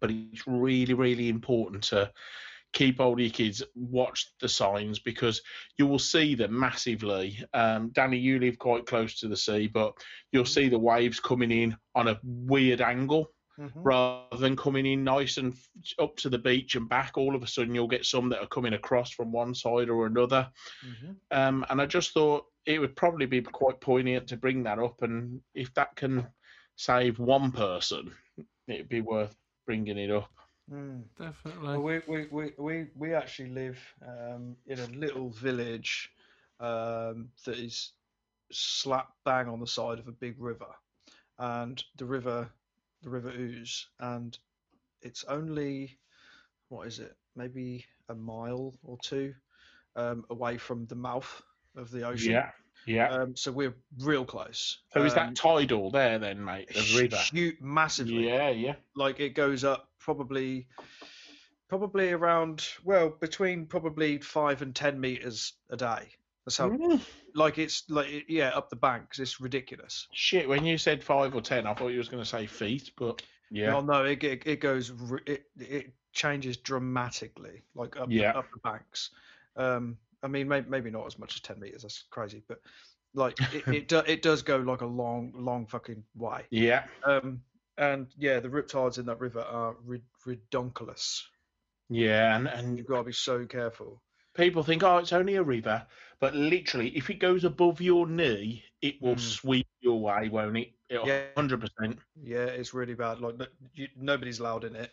but 0.00 0.10
it's 0.10 0.46
really 0.46 0.94
really 0.94 1.28
important 1.28 1.84
to 1.84 2.10
keep 2.72 2.98
hold 2.98 3.18
of 3.18 3.24
your 3.24 3.32
kids, 3.32 3.62
watch 3.74 4.32
the 4.40 4.48
signs 4.48 4.98
because 4.98 5.42
you 5.78 5.86
will 5.86 5.98
see 5.98 6.34
them 6.34 6.58
massively. 6.58 7.38
Um, 7.52 7.90
Danny, 7.92 8.16
you 8.16 8.38
live 8.38 8.58
quite 8.58 8.86
close 8.86 9.18
to 9.20 9.28
the 9.28 9.36
sea, 9.36 9.68
but 9.68 9.92
you'll 10.32 10.44
see 10.44 10.68
the 10.68 10.78
waves 10.78 11.20
coming 11.20 11.50
in 11.50 11.76
on 11.94 12.08
a 12.08 12.18
weird 12.22 12.80
angle. 12.80 13.30
Mhm. 13.58 13.84
rather 13.84 14.36
than 14.38 14.56
coming 14.56 14.86
in 14.86 15.04
nice 15.04 15.36
and 15.36 15.54
up 15.98 16.16
to 16.16 16.30
the 16.30 16.38
beach 16.38 16.74
and 16.74 16.88
back. 16.88 17.18
All 17.18 17.34
of 17.34 17.42
a 17.42 17.46
sudden, 17.46 17.74
you'll 17.74 17.86
get 17.86 18.06
some 18.06 18.28
that 18.30 18.40
are 18.40 18.46
coming 18.46 18.72
across 18.72 19.10
from 19.10 19.30
one 19.30 19.54
side 19.54 19.90
or 19.90 20.06
another. 20.06 20.50
Mhm. 20.84 21.16
Um, 21.30 21.66
and 21.68 21.80
I 21.80 21.86
just 21.86 22.12
thought 22.12 22.46
it 22.64 22.78
would 22.78 22.96
probably 22.96 23.26
be 23.26 23.42
quite 23.42 23.80
poignant 23.80 24.28
to 24.28 24.36
bring 24.36 24.62
that 24.62 24.78
up. 24.78 25.02
And 25.02 25.42
if 25.54 25.72
that 25.74 25.94
can 25.96 26.26
save 26.76 27.18
one 27.18 27.52
person, 27.52 28.14
it'd 28.66 28.88
be 28.88 29.00
worth 29.02 29.36
bringing 29.66 29.98
it 29.98 30.10
up. 30.10 30.30
Mm. 30.70 31.04
Definitely. 31.18 31.76
Well, 31.76 31.82
we, 31.82 32.00
we, 32.06 32.26
we, 32.30 32.52
we, 32.56 32.86
we 32.94 33.14
actually 33.14 33.50
live 33.50 33.78
um, 34.06 34.56
in 34.66 34.78
a 34.78 34.86
little 34.86 35.30
village 35.30 36.10
um, 36.60 37.30
that 37.44 37.58
is 37.58 37.92
slap 38.52 39.08
bang 39.24 39.48
on 39.48 39.60
the 39.60 39.66
side 39.66 39.98
of 39.98 40.08
a 40.08 40.12
big 40.12 40.40
river, 40.40 40.74
and 41.38 41.82
the 41.96 42.04
river, 42.06 42.48
the 43.02 43.10
river 43.10 43.30
Ouse, 43.30 43.88
and 44.00 44.36
it's 45.02 45.24
only 45.24 45.98
what 46.68 46.86
is 46.86 46.98
it? 47.00 47.14
Maybe 47.36 47.84
a 48.08 48.14
mile 48.14 48.74
or 48.82 48.98
two 49.02 49.34
um, 49.96 50.24
away 50.30 50.56
from 50.58 50.86
the 50.86 50.94
mouth 50.94 51.42
of 51.76 51.90
the 51.90 52.06
ocean. 52.06 52.32
Yeah, 52.32 52.50
yeah. 52.86 53.08
Um, 53.12 53.36
so 53.36 53.52
we're 53.52 53.74
real 53.98 54.24
close. 54.24 54.78
so 54.92 55.02
is 55.04 55.12
Um, 55.12 55.16
that 55.18 55.36
tidal 55.36 55.90
there 55.90 56.18
then, 56.18 56.44
mate? 56.44 56.68
The 56.68 57.00
river. 57.00 57.16
hu- 57.32 57.52
massively 57.60 58.28
Yeah, 58.28 58.48
yeah. 58.50 58.74
like 58.96 59.20
it 59.20 59.30
goes 59.30 59.64
up 59.64 59.88
probably 59.98 60.66
probably 61.68 62.10
around 62.12 62.66
well 62.84 63.08
between 63.10 63.66
probably 63.66 64.18
five 64.18 64.60
and 64.62 64.74
ten 64.74 65.00
meters 65.00 65.54
a 65.70 65.76
day 65.76 66.08
that's 66.44 66.56
how 66.58 66.70
Mm. 66.70 67.00
like 67.34 67.58
it's 67.58 67.84
like 67.88 68.24
yeah 68.28 68.48
up 68.50 68.68
the 68.70 68.76
banks 68.76 69.18
it's 69.18 69.40
ridiculous. 69.40 70.08
Shit, 70.12 70.48
when 70.48 70.64
you 70.64 70.76
said 70.78 71.02
five 71.02 71.34
or 71.34 71.40
ten, 71.40 71.66
I 71.66 71.74
thought 71.74 71.88
you 71.88 71.98
was 71.98 72.08
going 72.08 72.22
to 72.22 72.28
say 72.28 72.46
feet, 72.46 72.90
but 72.96 73.22
yeah. 73.50 73.70
no 73.70 73.80
no 73.80 74.04
it, 74.04 74.22
it, 74.24 74.42
it 74.46 74.60
goes 74.60 74.92
it, 75.26 75.44
it 75.58 75.92
changes 76.12 76.56
dramatically 76.58 77.62
like 77.74 77.96
up, 77.96 78.08
the- 78.08 78.26
up 78.26 78.46
the 78.52 78.60
banks. 78.60 79.10
Um 79.56 79.98
i 80.24 80.28
mean 80.28 80.46
maybe, 80.48 80.68
maybe 80.68 80.90
not 80.90 81.06
as 81.06 81.18
much 81.18 81.34
as 81.34 81.40
10 81.40 81.58
meters 81.58 81.82
that's 81.82 82.04
crazy 82.10 82.42
but 82.46 82.60
like 83.14 83.36
it, 83.54 83.66
it, 83.68 83.88
do, 83.88 83.98
it 83.98 84.22
does 84.22 84.42
go 84.42 84.56
like 84.58 84.80
a 84.82 84.86
long 84.86 85.32
long 85.36 85.66
fucking 85.66 86.02
way. 86.14 86.42
Yeah, 86.50 86.84
um 87.04 87.42
and 87.78 88.06
yeah 88.18 88.40
the 88.40 88.48
riptides 88.48 88.98
in 88.98 89.06
that 89.06 89.20
river 89.20 89.40
are 89.40 89.74
rid- 89.84 90.02
redonkulous 90.26 91.22
yeah, 91.88 92.36
and, 92.36 92.46
and 92.48 92.78
you've 92.78 92.86
got 92.86 92.98
to 92.98 93.04
be 93.04 93.12
so 93.12 93.44
careful 93.44 94.00
people 94.34 94.62
think, 94.62 94.82
oh, 94.82 94.98
it's 94.98 95.12
only 95.12 95.36
a 95.36 95.42
river, 95.42 95.86
but 96.20 96.34
literally, 96.34 96.88
if 96.96 97.10
it 97.10 97.18
goes 97.18 97.44
above 97.44 97.80
your 97.80 98.06
knee, 98.06 98.64
it 98.80 99.00
will 99.00 99.16
Mm. 99.16 99.20
sweep 99.20 99.66
you 99.80 99.92
away, 99.92 100.28
won't 100.28 100.56
it? 100.56 100.72
It'll, 100.88 101.06
Yeah. 101.06 101.26
100%. 101.36 101.98
Yeah, 102.22 102.44
it's 102.46 102.74
really 102.74 102.94
bad. 102.94 103.20
Like 103.20 103.36
you, 103.74 103.88
nobody's 103.96 104.38
allowed 104.40 104.64
in 104.64 104.76
it, 104.76 104.92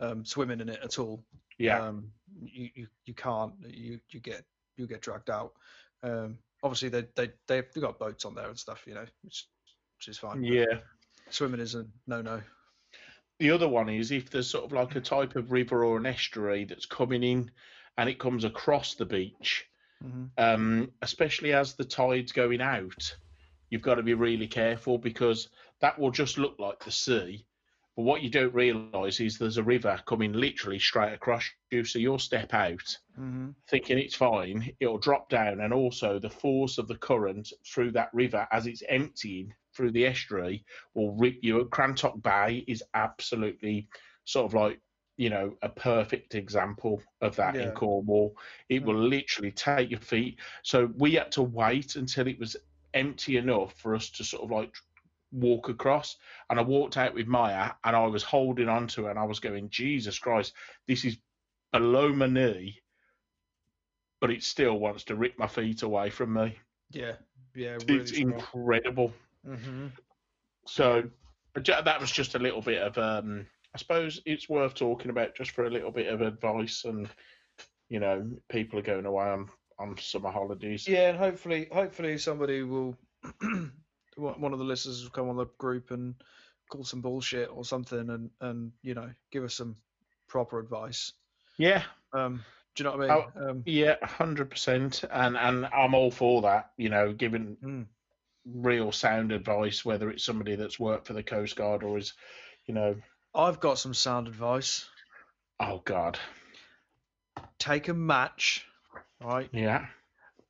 um, 0.00 0.24
swimming 0.24 0.60
in 0.60 0.68
it 0.68 0.80
at 0.82 0.98
all. 0.98 1.24
Yeah, 1.58 1.86
Um, 1.86 2.12
you, 2.42 2.70
you 2.74 2.88
you 3.06 3.14
can't. 3.14 3.54
You 3.64 4.00
you 4.10 4.18
get 4.18 4.44
you 4.76 4.88
get 4.88 5.00
dragged 5.02 5.30
out. 5.30 5.52
Um, 6.02 6.38
obviously 6.64 6.88
they 6.88 7.06
they 7.14 7.30
they've 7.46 7.72
got 7.74 7.98
boats 8.00 8.24
on 8.24 8.34
there 8.34 8.48
and 8.48 8.58
stuff, 8.58 8.82
you 8.88 8.94
know, 8.94 9.06
which 9.22 9.46
which 9.98 10.08
is 10.08 10.18
fine. 10.18 10.42
yeah. 10.42 10.80
Swimming 11.30 11.60
is 11.60 11.76
a 11.76 11.86
no 12.08 12.22
no. 12.22 12.42
The 13.38 13.50
other 13.50 13.68
one 13.68 13.88
is 13.88 14.10
if 14.10 14.30
there's 14.30 14.50
sort 14.50 14.64
of 14.64 14.72
like 14.72 14.96
a 14.96 15.00
type 15.00 15.36
of 15.36 15.52
river 15.52 15.84
or 15.84 15.96
an 15.96 16.06
estuary 16.06 16.64
that's 16.64 16.86
coming 16.86 17.22
in 17.22 17.50
and 17.96 18.08
it 18.08 18.18
comes 18.18 18.44
across 18.44 18.94
the 18.94 19.06
beach, 19.06 19.66
hmm 20.02 20.26
um, 20.38 20.90
especially 21.02 21.52
as 21.52 21.74
the 21.74 21.84
tide's 21.84 22.32
going 22.32 22.60
out, 22.60 23.16
you've 23.70 23.82
got 23.82 23.96
to 23.96 24.02
be 24.02 24.14
really 24.14 24.46
careful 24.46 24.98
because 24.98 25.48
that 25.80 25.98
will 25.98 26.10
just 26.10 26.38
look 26.38 26.58
like 26.58 26.82
the 26.84 26.90
sea. 26.90 27.46
But 27.96 28.02
what 28.02 28.22
you 28.22 28.30
don't 28.30 28.54
realise 28.54 29.20
is 29.20 29.38
there's 29.38 29.58
a 29.58 29.62
river 29.62 30.00
coming 30.06 30.32
literally 30.32 30.78
straight 30.80 31.12
across 31.12 31.48
you. 31.70 31.84
So 31.84 31.98
you'll 31.98 32.18
step 32.18 32.52
out 32.54 32.98
hmm 33.14 33.50
thinking 33.68 33.98
it's 33.98 34.14
fine, 34.14 34.70
it'll 34.80 34.98
drop 34.98 35.28
down, 35.28 35.60
and 35.60 35.72
also 35.72 36.18
the 36.18 36.28
force 36.30 36.78
of 36.78 36.86
the 36.86 36.96
current 36.96 37.52
through 37.66 37.90
that 37.92 38.12
river 38.12 38.46
as 38.52 38.66
it's 38.66 38.82
emptying 38.88 39.54
through 39.74 39.90
the 39.92 40.06
estuary 40.06 40.64
will 40.94 41.12
rip 41.16 41.36
you. 41.42 41.64
Crantock 41.66 42.22
Bay 42.22 42.64
is 42.68 42.82
absolutely 42.94 43.88
sort 44.24 44.46
of 44.46 44.54
like 44.54 44.80
you 45.16 45.30
know 45.30 45.56
a 45.62 45.68
perfect 45.68 46.34
example 46.34 47.02
of 47.20 47.36
that 47.36 47.60
in 47.60 47.72
Cornwall. 47.72 48.36
It 48.68 48.84
will 48.84 48.98
literally 48.98 49.52
take 49.52 49.90
your 49.90 50.00
feet. 50.00 50.38
So 50.62 50.90
we 50.96 51.12
had 51.14 51.30
to 51.32 51.42
wait 51.42 51.96
until 51.96 52.26
it 52.26 52.38
was 52.38 52.56
empty 52.94 53.36
enough 53.36 53.74
for 53.80 53.94
us 53.94 54.10
to 54.10 54.24
sort 54.24 54.44
of 54.44 54.50
like 54.50 54.74
walk 55.32 55.68
across 55.68 56.16
and 56.48 56.58
I 56.58 56.62
walked 56.62 56.96
out 56.96 57.14
with 57.14 57.26
Maya 57.26 57.72
and 57.84 57.96
I 57.96 58.06
was 58.06 58.22
holding 58.22 58.68
on 58.68 58.86
to 58.88 59.04
her 59.04 59.10
and 59.10 59.18
I 59.18 59.24
was 59.24 59.40
going 59.40 59.68
Jesus 59.70 60.18
Christ 60.18 60.54
this 60.86 61.04
is 61.04 61.16
below 61.72 62.12
my 62.12 62.26
knee 62.26 62.80
but 64.20 64.30
it 64.30 64.42
still 64.42 64.78
wants 64.78 65.04
to 65.04 65.16
rip 65.16 65.38
my 65.38 65.46
feet 65.46 65.82
away 65.82 66.10
from 66.10 66.32
me. 66.32 66.58
Yeah, 66.90 67.16
yeah, 67.54 67.78
really 67.86 67.98
It's 68.00 68.12
strong. 68.12 68.46
incredible. 68.46 69.12
hmm 69.44 69.88
So 70.66 71.10
that 71.54 72.00
was 72.00 72.10
just 72.10 72.34
a 72.34 72.38
little 72.38 72.62
bit 72.62 72.82
of, 72.82 72.98
um, 72.98 73.46
I 73.74 73.78
suppose 73.78 74.20
it's 74.24 74.48
worth 74.48 74.74
talking 74.74 75.10
about 75.10 75.34
just 75.34 75.50
for 75.50 75.64
a 75.64 75.70
little 75.70 75.90
bit 75.90 76.06
of 76.12 76.20
advice. 76.20 76.84
And, 76.84 77.08
you 77.88 77.98
know, 78.00 78.30
people 78.48 78.78
are 78.78 78.82
going 78.82 79.06
away 79.06 79.24
on, 79.26 79.48
on 79.78 79.96
summer 79.98 80.30
holidays. 80.30 80.86
Yeah, 80.86 81.10
and 81.10 81.18
hopefully, 81.18 81.68
hopefully 81.72 82.18
somebody 82.18 82.62
will, 82.62 82.96
one 84.16 84.52
of 84.52 84.58
the 84.58 84.64
listeners 84.64 85.02
will 85.02 85.10
come 85.10 85.28
on 85.28 85.36
the 85.36 85.46
group 85.58 85.90
and 85.90 86.14
call 86.70 86.84
some 86.84 87.00
bullshit 87.00 87.50
or 87.52 87.64
something, 87.64 88.10
and 88.10 88.30
and 88.40 88.72
you 88.82 88.94
know 88.94 89.10
give 89.30 89.44
us 89.44 89.54
some 89.54 89.76
proper 90.28 90.58
advice. 90.58 91.12
Yeah. 91.58 91.82
Um, 92.12 92.44
do 92.74 92.82
you 92.84 92.90
know 92.90 92.96
what 92.96 93.10
I 93.10 93.14
mean? 93.36 93.48
Um, 93.48 93.62
Yeah, 93.66 93.96
hundred 94.04 94.50
percent, 94.50 95.04
and 95.10 95.36
and 95.36 95.66
I'm 95.66 95.94
all 95.94 96.10
for 96.10 96.42
that. 96.42 96.70
You 96.76 96.90
know, 96.90 97.12
giving 97.12 97.56
Mm. 97.62 97.86
real 98.46 98.92
sound 98.92 99.32
advice, 99.32 99.84
whether 99.84 100.10
it's 100.10 100.24
somebody 100.24 100.54
that's 100.56 100.78
worked 100.78 101.06
for 101.06 101.12
the 101.12 101.22
Coast 101.22 101.56
Guard 101.56 101.82
or 101.82 101.98
is, 101.98 102.14
you 102.66 102.74
know, 102.74 102.96
I've 103.34 103.60
got 103.60 103.78
some 103.78 103.94
sound 103.94 104.28
advice. 104.28 104.88
oh 105.60 105.82
God, 105.84 106.18
Take 107.58 107.88
a 107.88 107.94
match, 107.94 108.64
right, 109.22 109.48
yeah, 109.52 109.86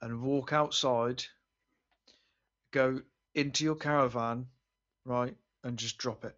and 0.03 0.21
walk 0.23 0.53
outside. 0.53 1.25
Go 2.73 3.01
into 3.35 3.65
your 3.65 3.77
caravan, 3.77 4.47
right, 5.05 5.35
and 5.63 5.77
just 5.79 5.97
drop 5.99 6.25
it. 6.25 6.37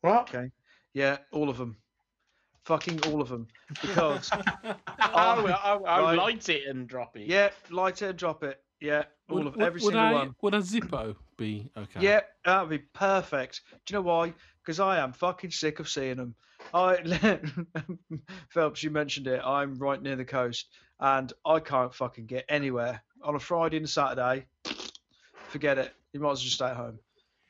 what? 0.00 0.22
Okay. 0.34 0.50
Yeah, 0.94 1.18
all 1.32 1.48
of 1.50 1.58
them. 1.58 1.76
Fucking 2.64 3.00
all 3.06 3.20
of 3.20 3.28
them. 3.28 3.46
Because 3.82 4.30
oh, 4.32 4.74
I, 4.98 5.50
I, 5.50 5.74
I 5.76 6.00
right. 6.02 6.18
light 6.18 6.48
it 6.48 6.66
and 6.68 6.86
drop 6.88 7.16
it. 7.16 7.26
yeah, 7.28 7.50
light 7.70 8.00
it 8.02 8.10
and 8.10 8.18
drop 8.18 8.42
it. 8.42 8.60
Yeah, 8.80 9.04
all 9.28 9.38
Would, 9.38 9.46
of 9.48 9.56
would- 9.56 9.64
every 9.66 9.80
would 9.82 9.92
single 9.94 10.08
a, 10.08 10.12
one. 10.12 10.34
Would 10.42 10.54
a 10.54 10.58
Zippo 10.58 11.16
be 11.36 11.70
okay? 11.76 12.00
Yeah, 12.00 12.20
that 12.44 12.60
would 12.62 12.70
be 12.70 12.78
perfect. 12.92 13.62
Do 13.86 13.94
you 13.94 13.98
know 13.98 14.02
why? 14.06 14.34
Because 14.62 14.80
I 14.80 14.98
am 14.98 15.12
fucking 15.12 15.50
sick 15.50 15.80
of 15.80 15.88
seeing 15.88 16.16
them. 16.16 16.34
I 16.72 16.96
Phelps, 18.50 18.82
you 18.82 18.90
mentioned 18.90 19.26
it. 19.26 19.40
I'm 19.44 19.78
right 19.78 20.00
near 20.00 20.16
the 20.16 20.24
coast, 20.24 20.68
and 21.00 21.32
I 21.44 21.60
can't 21.60 21.94
fucking 21.94 22.26
get 22.26 22.44
anywhere 22.48 23.02
on 23.22 23.34
a 23.34 23.38
Friday 23.40 23.76
and 23.76 23.86
a 23.86 23.88
Saturday. 23.88 24.46
Forget 25.48 25.78
it. 25.78 25.94
You 26.12 26.20
might 26.20 26.32
as 26.32 26.38
well 26.38 26.44
just 26.44 26.54
stay 26.54 26.66
at 26.66 26.76
home 26.76 26.98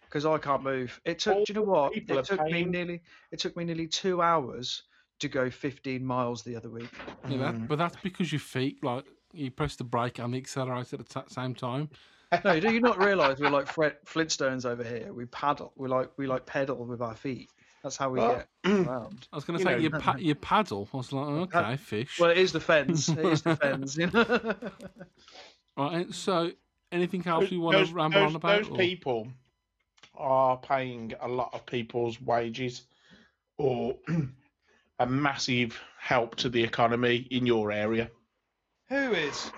because 0.04 0.26
I 0.26 0.38
can't 0.38 0.62
move. 0.62 1.00
It 1.04 1.18
took. 1.20 1.36
All 1.36 1.44
do 1.44 1.52
you 1.52 1.60
know 1.60 1.66
what? 1.66 1.96
It 1.96 2.24
took 2.24 2.44
me 2.46 2.64
nearly. 2.64 3.02
It 3.30 3.38
took 3.40 3.56
me 3.56 3.64
nearly 3.64 3.86
two 3.86 4.20
hours 4.22 4.82
to 5.20 5.28
go 5.28 5.48
15 5.48 6.04
miles 6.04 6.42
the 6.42 6.56
other 6.56 6.68
week. 6.68 6.90
Yeah, 7.28 7.38
that, 7.38 7.54
Mm. 7.54 7.68
but 7.68 7.78
that's 7.78 7.96
because 8.02 8.32
your 8.32 8.40
feet, 8.40 8.82
like, 8.82 9.04
you 9.32 9.50
press 9.50 9.76
the 9.76 9.84
brake 9.84 10.18
and 10.18 10.34
the 10.34 10.38
accelerator 10.38 10.96
at 10.96 11.08
the 11.08 11.20
t- 11.20 11.28
same 11.28 11.54
time. 11.54 11.88
No, 12.44 12.58
do 12.60 12.72
you 12.72 12.80
not 12.80 12.98
realise 12.98 13.38
we're 13.38 13.50
like 13.50 13.66
Fred 13.66 13.96
Flintstones 14.06 14.64
over 14.64 14.82
here? 14.84 15.12
We 15.12 15.26
paddle. 15.26 15.72
We 15.76 15.88
like 15.88 16.10
we 16.16 16.26
like 16.26 16.46
pedal 16.46 16.76
with 16.84 17.00
our 17.02 17.14
feet. 17.14 17.50
That's 17.82 17.96
how 17.98 18.08
we 18.10 18.18
Well, 18.20 18.36
get 18.36 18.48
around. 18.88 19.28
I 19.32 19.36
was 19.36 19.44
going 19.44 19.58
to 19.58 19.62
You 19.62 19.68
say 19.70 19.76
know- 19.76 19.82
you, 19.82 19.90
pa- 19.90 20.16
you 20.18 20.34
paddle. 20.34 20.88
I 20.92 20.96
was 20.96 21.12
like, 21.12 21.50
Pa- 21.50 21.58
okay, 21.60 21.76
fish. 21.76 22.18
Well, 22.18 22.30
it 22.30 22.38
is 22.38 22.52
the 22.52 22.60
fence. 22.60 23.08
It 23.10 23.18
is 23.18 23.42
the 23.42 23.56
fence. 23.62 23.96
You 23.96 24.06
know. 24.12 24.54
Right, 25.76 26.12
so 26.14 26.50
anything 26.92 27.26
else 27.26 27.50
you 27.50 27.60
want 27.60 27.76
those, 27.76 27.88
to 27.90 27.94
ramble 27.94 28.20
those, 28.20 28.30
on 28.30 28.36
about? 28.36 28.58
those 28.62 28.70
or- 28.70 28.76
people 28.78 29.28
are 30.16 30.56
paying 30.58 31.12
a 31.20 31.28
lot 31.28 31.50
of 31.52 31.66
people's 31.66 32.20
wages 32.20 32.82
or 33.58 33.96
a 35.00 35.06
massive 35.06 35.78
help 35.98 36.36
to 36.36 36.48
the 36.48 36.62
economy 36.62 37.26
in 37.30 37.44
your 37.46 37.72
area. 37.72 38.10
Who 38.88 39.12
is? 39.12 39.50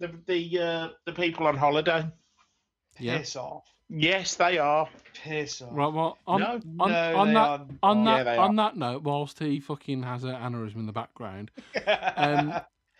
The 0.00 0.10
the 0.26 0.58
uh, 0.58 0.88
the 1.06 1.12
people 1.12 1.46
on 1.46 1.56
holiday. 1.56 2.04
Yeah. 2.98 3.18
Piss 3.18 3.36
off. 3.36 3.64
Yes, 3.88 4.34
they 4.36 4.58
are. 4.58 4.88
Piss 5.24 5.62
off. 5.62 5.68
Right, 5.72 5.92
well, 5.92 6.16
on, 6.26 6.40
No. 6.40 6.60
on, 6.80 6.90
no, 6.92 7.16
on 7.16 7.28
they 7.28 7.34
that 7.34 7.60
are 7.60 7.66
on 7.82 8.04
not. 8.04 8.16
Yeah, 8.18 8.22
that 8.24 8.32
they 8.32 8.36
on 8.38 8.56
that 8.56 8.76
note, 8.76 9.02
whilst 9.02 9.38
he 9.38 9.60
fucking 9.60 10.02
has 10.02 10.24
an 10.24 10.30
aneurysm 10.34 10.76
in 10.76 10.86
the 10.86 10.92
background, 10.92 11.50
um, 12.16 12.52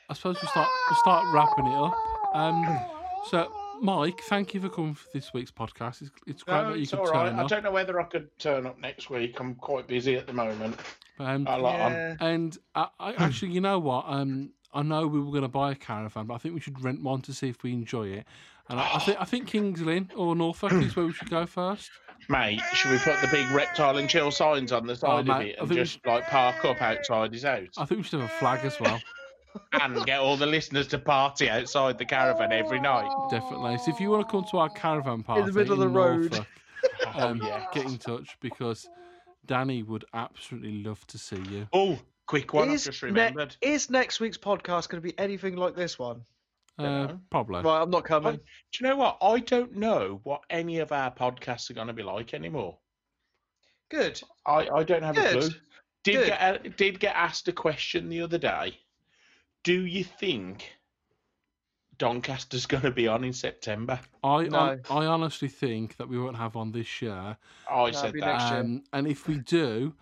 I 0.08 0.14
suppose 0.14 0.36
we'll 0.42 0.50
start 0.50 0.68
we'll 0.90 0.98
start 0.98 1.26
wrapping 1.34 1.66
it 1.66 1.74
up. 1.76 1.94
Um, 2.34 2.80
so 3.28 3.52
Mike, 3.80 4.20
thank 4.28 4.52
you 4.52 4.60
for 4.60 4.68
coming 4.68 4.94
for 4.94 5.06
this 5.14 5.32
week's 5.32 5.50
podcast. 5.50 6.02
It's, 6.02 6.10
it's 6.26 6.42
great 6.42 6.54
No, 6.62 6.70
that 6.70 6.76
you 6.76 6.82
it's 6.82 6.90
could 6.90 7.00
all 7.00 7.06
right. 7.06 7.30
turn 7.30 7.38
I 7.38 7.46
don't 7.46 7.62
know 7.64 7.70
whether 7.70 8.00
I 8.00 8.04
could 8.04 8.28
turn 8.38 8.66
up 8.66 8.78
next 8.78 9.10
week. 9.10 9.38
I'm 9.40 9.54
quite 9.54 9.86
busy 9.86 10.16
at 10.16 10.26
the 10.26 10.32
moment. 10.32 10.76
Um, 11.18 11.46
A 11.46 11.56
lot 11.58 11.80
on. 11.80 11.92
Yeah. 11.92 12.16
and 12.20 12.58
I, 12.74 12.88
I 12.98 13.12
actually, 13.14 13.52
you 13.52 13.60
know 13.60 13.78
what? 13.78 14.04
Um, 14.08 14.50
I 14.72 14.82
know 14.82 15.06
we 15.06 15.18
were 15.20 15.30
going 15.30 15.42
to 15.42 15.48
buy 15.48 15.72
a 15.72 15.74
caravan, 15.74 16.26
but 16.26 16.34
I 16.34 16.38
think 16.38 16.54
we 16.54 16.60
should 16.60 16.82
rent 16.82 17.02
one 17.02 17.20
to 17.22 17.32
see 17.34 17.48
if 17.48 17.62
we 17.62 17.72
enjoy 17.72 18.08
it. 18.08 18.26
And 18.68 18.78
I, 18.78 18.94
I 18.94 18.98
think 19.00 19.20
I 19.20 19.24
think 19.24 19.46
Kings 19.48 19.80
Lynn 19.82 20.10
or 20.14 20.36
Norfolk 20.36 20.72
is 20.72 20.94
where 20.94 21.06
we 21.06 21.12
should 21.12 21.28
go 21.30 21.44
first. 21.46 21.90
Mate, 22.28 22.60
should 22.74 22.92
we 22.92 22.98
put 22.98 23.20
the 23.20 23.26
big 23.28 23.50
reptile 23.50 23.96
and 23.96 24.08
chill 24.08 24.30
signs 24.30 24.70
on 24.70 24.86
the 24.86 24.94
side 24.94 25.28
of 25.28 25.28
Oh, 25.28 25.38
mate, 25.38 25.48
it 25.50 25.56
I 25.56 25.60
and 25.60 25.68
think 25.68 25.78
we 25.78 25.84
just 25.84 26.06
like 26.06 26.26
park 26.28 26.64
up 26.64 26.80
outside 26.80 27.32
his 27.32 27.42
house 27.42 27.66
I 27.78 27.84
think 27.86 27.98
we 27.98 28.02
should 28.04 28.20
have 28.20 28.28
a 28.30 28.32
flag 28.34 28.64
as 28.64 28.78
well. 28.78 29.00
and 29.72 30.04
get 30.06 30.20
all 30.20 30.36
the 30.36 30.46
listeners 30.46 30.86
to 30.88 30.98
party 30.98 31.48
outside 31.50 31.98
the 31.98 32.04
caravan 32.04 32.52
every 32.52 32.78
night? 32.78 33.10
Definitely. 33.30 33.78
So 33.78 33.90
if 33.90 33.98
you 33.98 34.10
want 34.10 34.28
to 34.28 34.30
come 34.30 34.44
to 34.52 34.58
our 34.58 34.68
caravan 34.68 35.24
party 35.24 35.40
in 35.40 35.46
the 35.48 35.52
middle 35.52 35.72
of 35.72 35.80
the 35.80 35.88
road. 35.88 36.30
Norfolk, 36.32 36.46
Oh, 37.16 37.28
um, 37.28 37.42
yeah. 37.42 37.64
get 37.74 37.84
in 37.86 37.98
touch 37.98 38.36
because 38.40 38.88
Danny 39.46 39.82
would 39.82 40.04
absolutely 40.14 40.82
love 40.84 41.04
to 41.08 41.18
see 41.18 41.42
you. 41.50 41.66
Oh, 41.72 41.98
quick 42.30 42.54
one! 42.54 42.68
I've 42.68 42.74
Is 42.76 42.84
just 42.84 43.02
ne- 43.02 43.34
Is 43.60 43.90
next 43.90 44.20
week's 44.20 44.38
podcast 44.38 44.88
going 44.88 45.02
to 45.02 45.08
be 45.08 45.18
anything 45.18 45.56
like 45.56 45.74
this 45.74 45.98
one? 45.98 46.22
Uh, 46.78 47.14
probably. 47.28 47.60
Right, 47.60 47.82
I'm 47.82 47.90
not 47.90 48.04
coming. 48.04 48.36
Do 48.36 48.40
you 48.78 48.88
know 48.88 48.96
what? 48.96 49.18
I 49.20 49.40
don't 49.40 49.74
know 49.74 50.20
what 50.22 50.42
any 50.48 50.78
of 50.78 50.92
our 50.92 51.10
podcasts 51.12 51.68
are 51.70 51.74
going 51.74 51.88
to 51.88 51.92
be 51.92 52.04
like 52.04 52.32
anymore. 52.32 52.78
Good. 53.90 54.22
I, 54.46 54.68
I 54.68 54.84
don't 54.84 55.02
have 55.02 55.18
a 55.18 55.32
clue. 55.32 55.50
Did 56.04 56.14
Good. 56.14 56.26
get 56.28 56.66
a, 56.66 56.68
did 56.70 57.00
get 57.00 57.16
asked 57.16 57.48
a 57.48 57.52
question 57.52 58.08
the 58.08 58.22
other 58.22 58.38
day. 58.38 58.78
Do 59.64 59.84
you 59.84 60.04
think 60.04 60.70
Doncaster's 61.98 62.64
going 62.66 62.84
to 62.84 62.92
be 62.92 63.08
on 63.08 63.24
in 63.24 63.32
September? 63.32 63.98
I 64.22 64.44
No. 64.44 64.58
hon- 64.58 64.80
I 64.88 65.06
honestly 65.06 65.48
think 65.48 65.96
that 65.96 66.08
we 66.08 66.16
won't 66.18 66.36
have 66.36 66.54
one 66.54 66.70
this 66.70 67.02
year. 67.02 67.36
I 67.68 67.88
it'll 67.88 68.00
said 68.00 68.14
that. 68.20 68.52
Um, 68.52 68.84
and 68.92 69.08
if 69.08 69.26
we 69.26 69.38
do, 69.38 69.94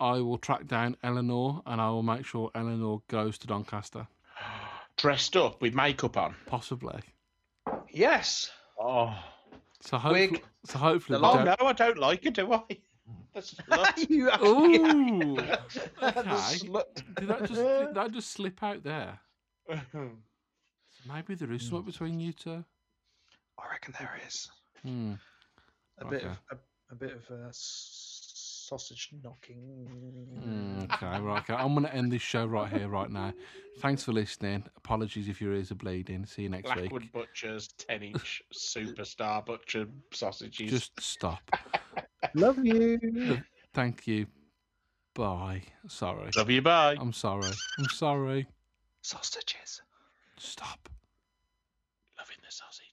I 0.00 0.20
will 0.20 0.38
track 0.38 0.66
down 0.66 0.96
Eleanor 1.02 1.62
and 1.66 1.80
I 1.80 1.88
will 1.90 2.02
make 2.02 2.26
sure 2.26 2.50
Eleanor 2.54 2.98
goes 3.08 3.38
to 3.38 3.46
Doncaster. 3.46 4.06
Dressed 4.96 5.36
up 5.36 5.60
with 5.62 5.74
makeup 5.74 6.16
on. 6.16 6.34
Possibly. 6.46 7.00
Yes. 7.90 8.50
Oh, 8.80 9.16
So 9.80 9.98
hopefully, 9.98 10.28
Wig. 10.32 10.42
so 10.64 10.78
hopefully 10.78 11.18
The 11.18 11.22
we 11.22 11.28
oh 11.28 11.44
don't- 11.44 11.60
no, 11.60 11.66
I 11.66 11.72
don't 11.72 11.98
like 11.98 12.26
it, 12.26 12.34
do 12.34 12.52
I? 12.52 12.62
That's 13.34 13.54
slut. 13.54 14.08
you 14.10 14.28
Ooh, 14.44 15.34
The 15.36 15.58
okay. 16.02 16.30
slut. 16.58 17.02
Did 17.18 17.28
that 17.28 17.40
just 17.40 17.54
did 17.54 17.94
that 17.94 18.12
just 18.12 18.30
slip 18.30 18.62
out 18.62 18.82
there? 18.82 19.18
Maybe 21.06 21.34
there 21.34 21.52
is 21.52 21.62
something 21.62 21.82
between 21.90 22.20
you 22.20 22.32
two. 22.32 22.64
I 23.58 23.70
reckon 23.70 23.94
there 23.98 24.18
is 24.26 24.50
Hmm. 24.82 25.14
a 25.98 26.04
bit 26.06 26.24
of 26.24 26.38
a, 26.50 26.56
a 26.90 26.94
bit 26.94 27.12
of 27.12 27.22
uh, 27.30 27.48
s- 27.48 28.23
sausage 28.68 29.10
knocking. 29.22 29.88
Mm, 30.38 30.92
okay, 30.92 31.20
right. 31.20 31.42
Okay. 31.42 31.54
I'm 31.54 31.74
going 31.74 31.86
to 31.86 31.94
end 31.94 32.12
this 32.12 32.22
show 32.22 32.46
right 32.46 32.70
here, 32.70 32.88
right 32.88 33.10
now. 33.10 33.32
Thanks 33.78 34.04
for 34.04 34.12
listening. 34.12 34.64
Apologies 34.76 35.28
if 35.28 35.40
your 35.40 35.52
ears 35.54 35.70
are 35.70 35.76
bleeding. 35.76 36.26
See 36.26 36.42
you 36.42 36.48
next 36.48 36.72
Blackwood 36.72 37.02
week. 37.02 37.12
Butchers, 37.12 37.68
10 37.78 38.02
inch 38.02 38.42
superstar 38.52 39.44
butcher 39.44 39.86
sausages. 40.12 40.70
Just 40.70 41.00
stop. 41.00 41.42
Love 42.34 42.64
you. 42.64 42.98
Thank 43.72 44.06
you. 44.06 44.26
Bye. 45.14 45.62
Sorry. 45.86 46.30
love 46.36 46.50
you, 46.50 46.60
bye. 46.60 46.96
I'm 46.98 47.12
sorry. 47.12 47.50
I'm 47.78 47.88
sorry. 47.88 48.48
Sausages. 49.02 49.80
Stop. 50.38 50.88
Loving 52.18 52.36
the 52.44 52.50
sausage. 52.50 52.83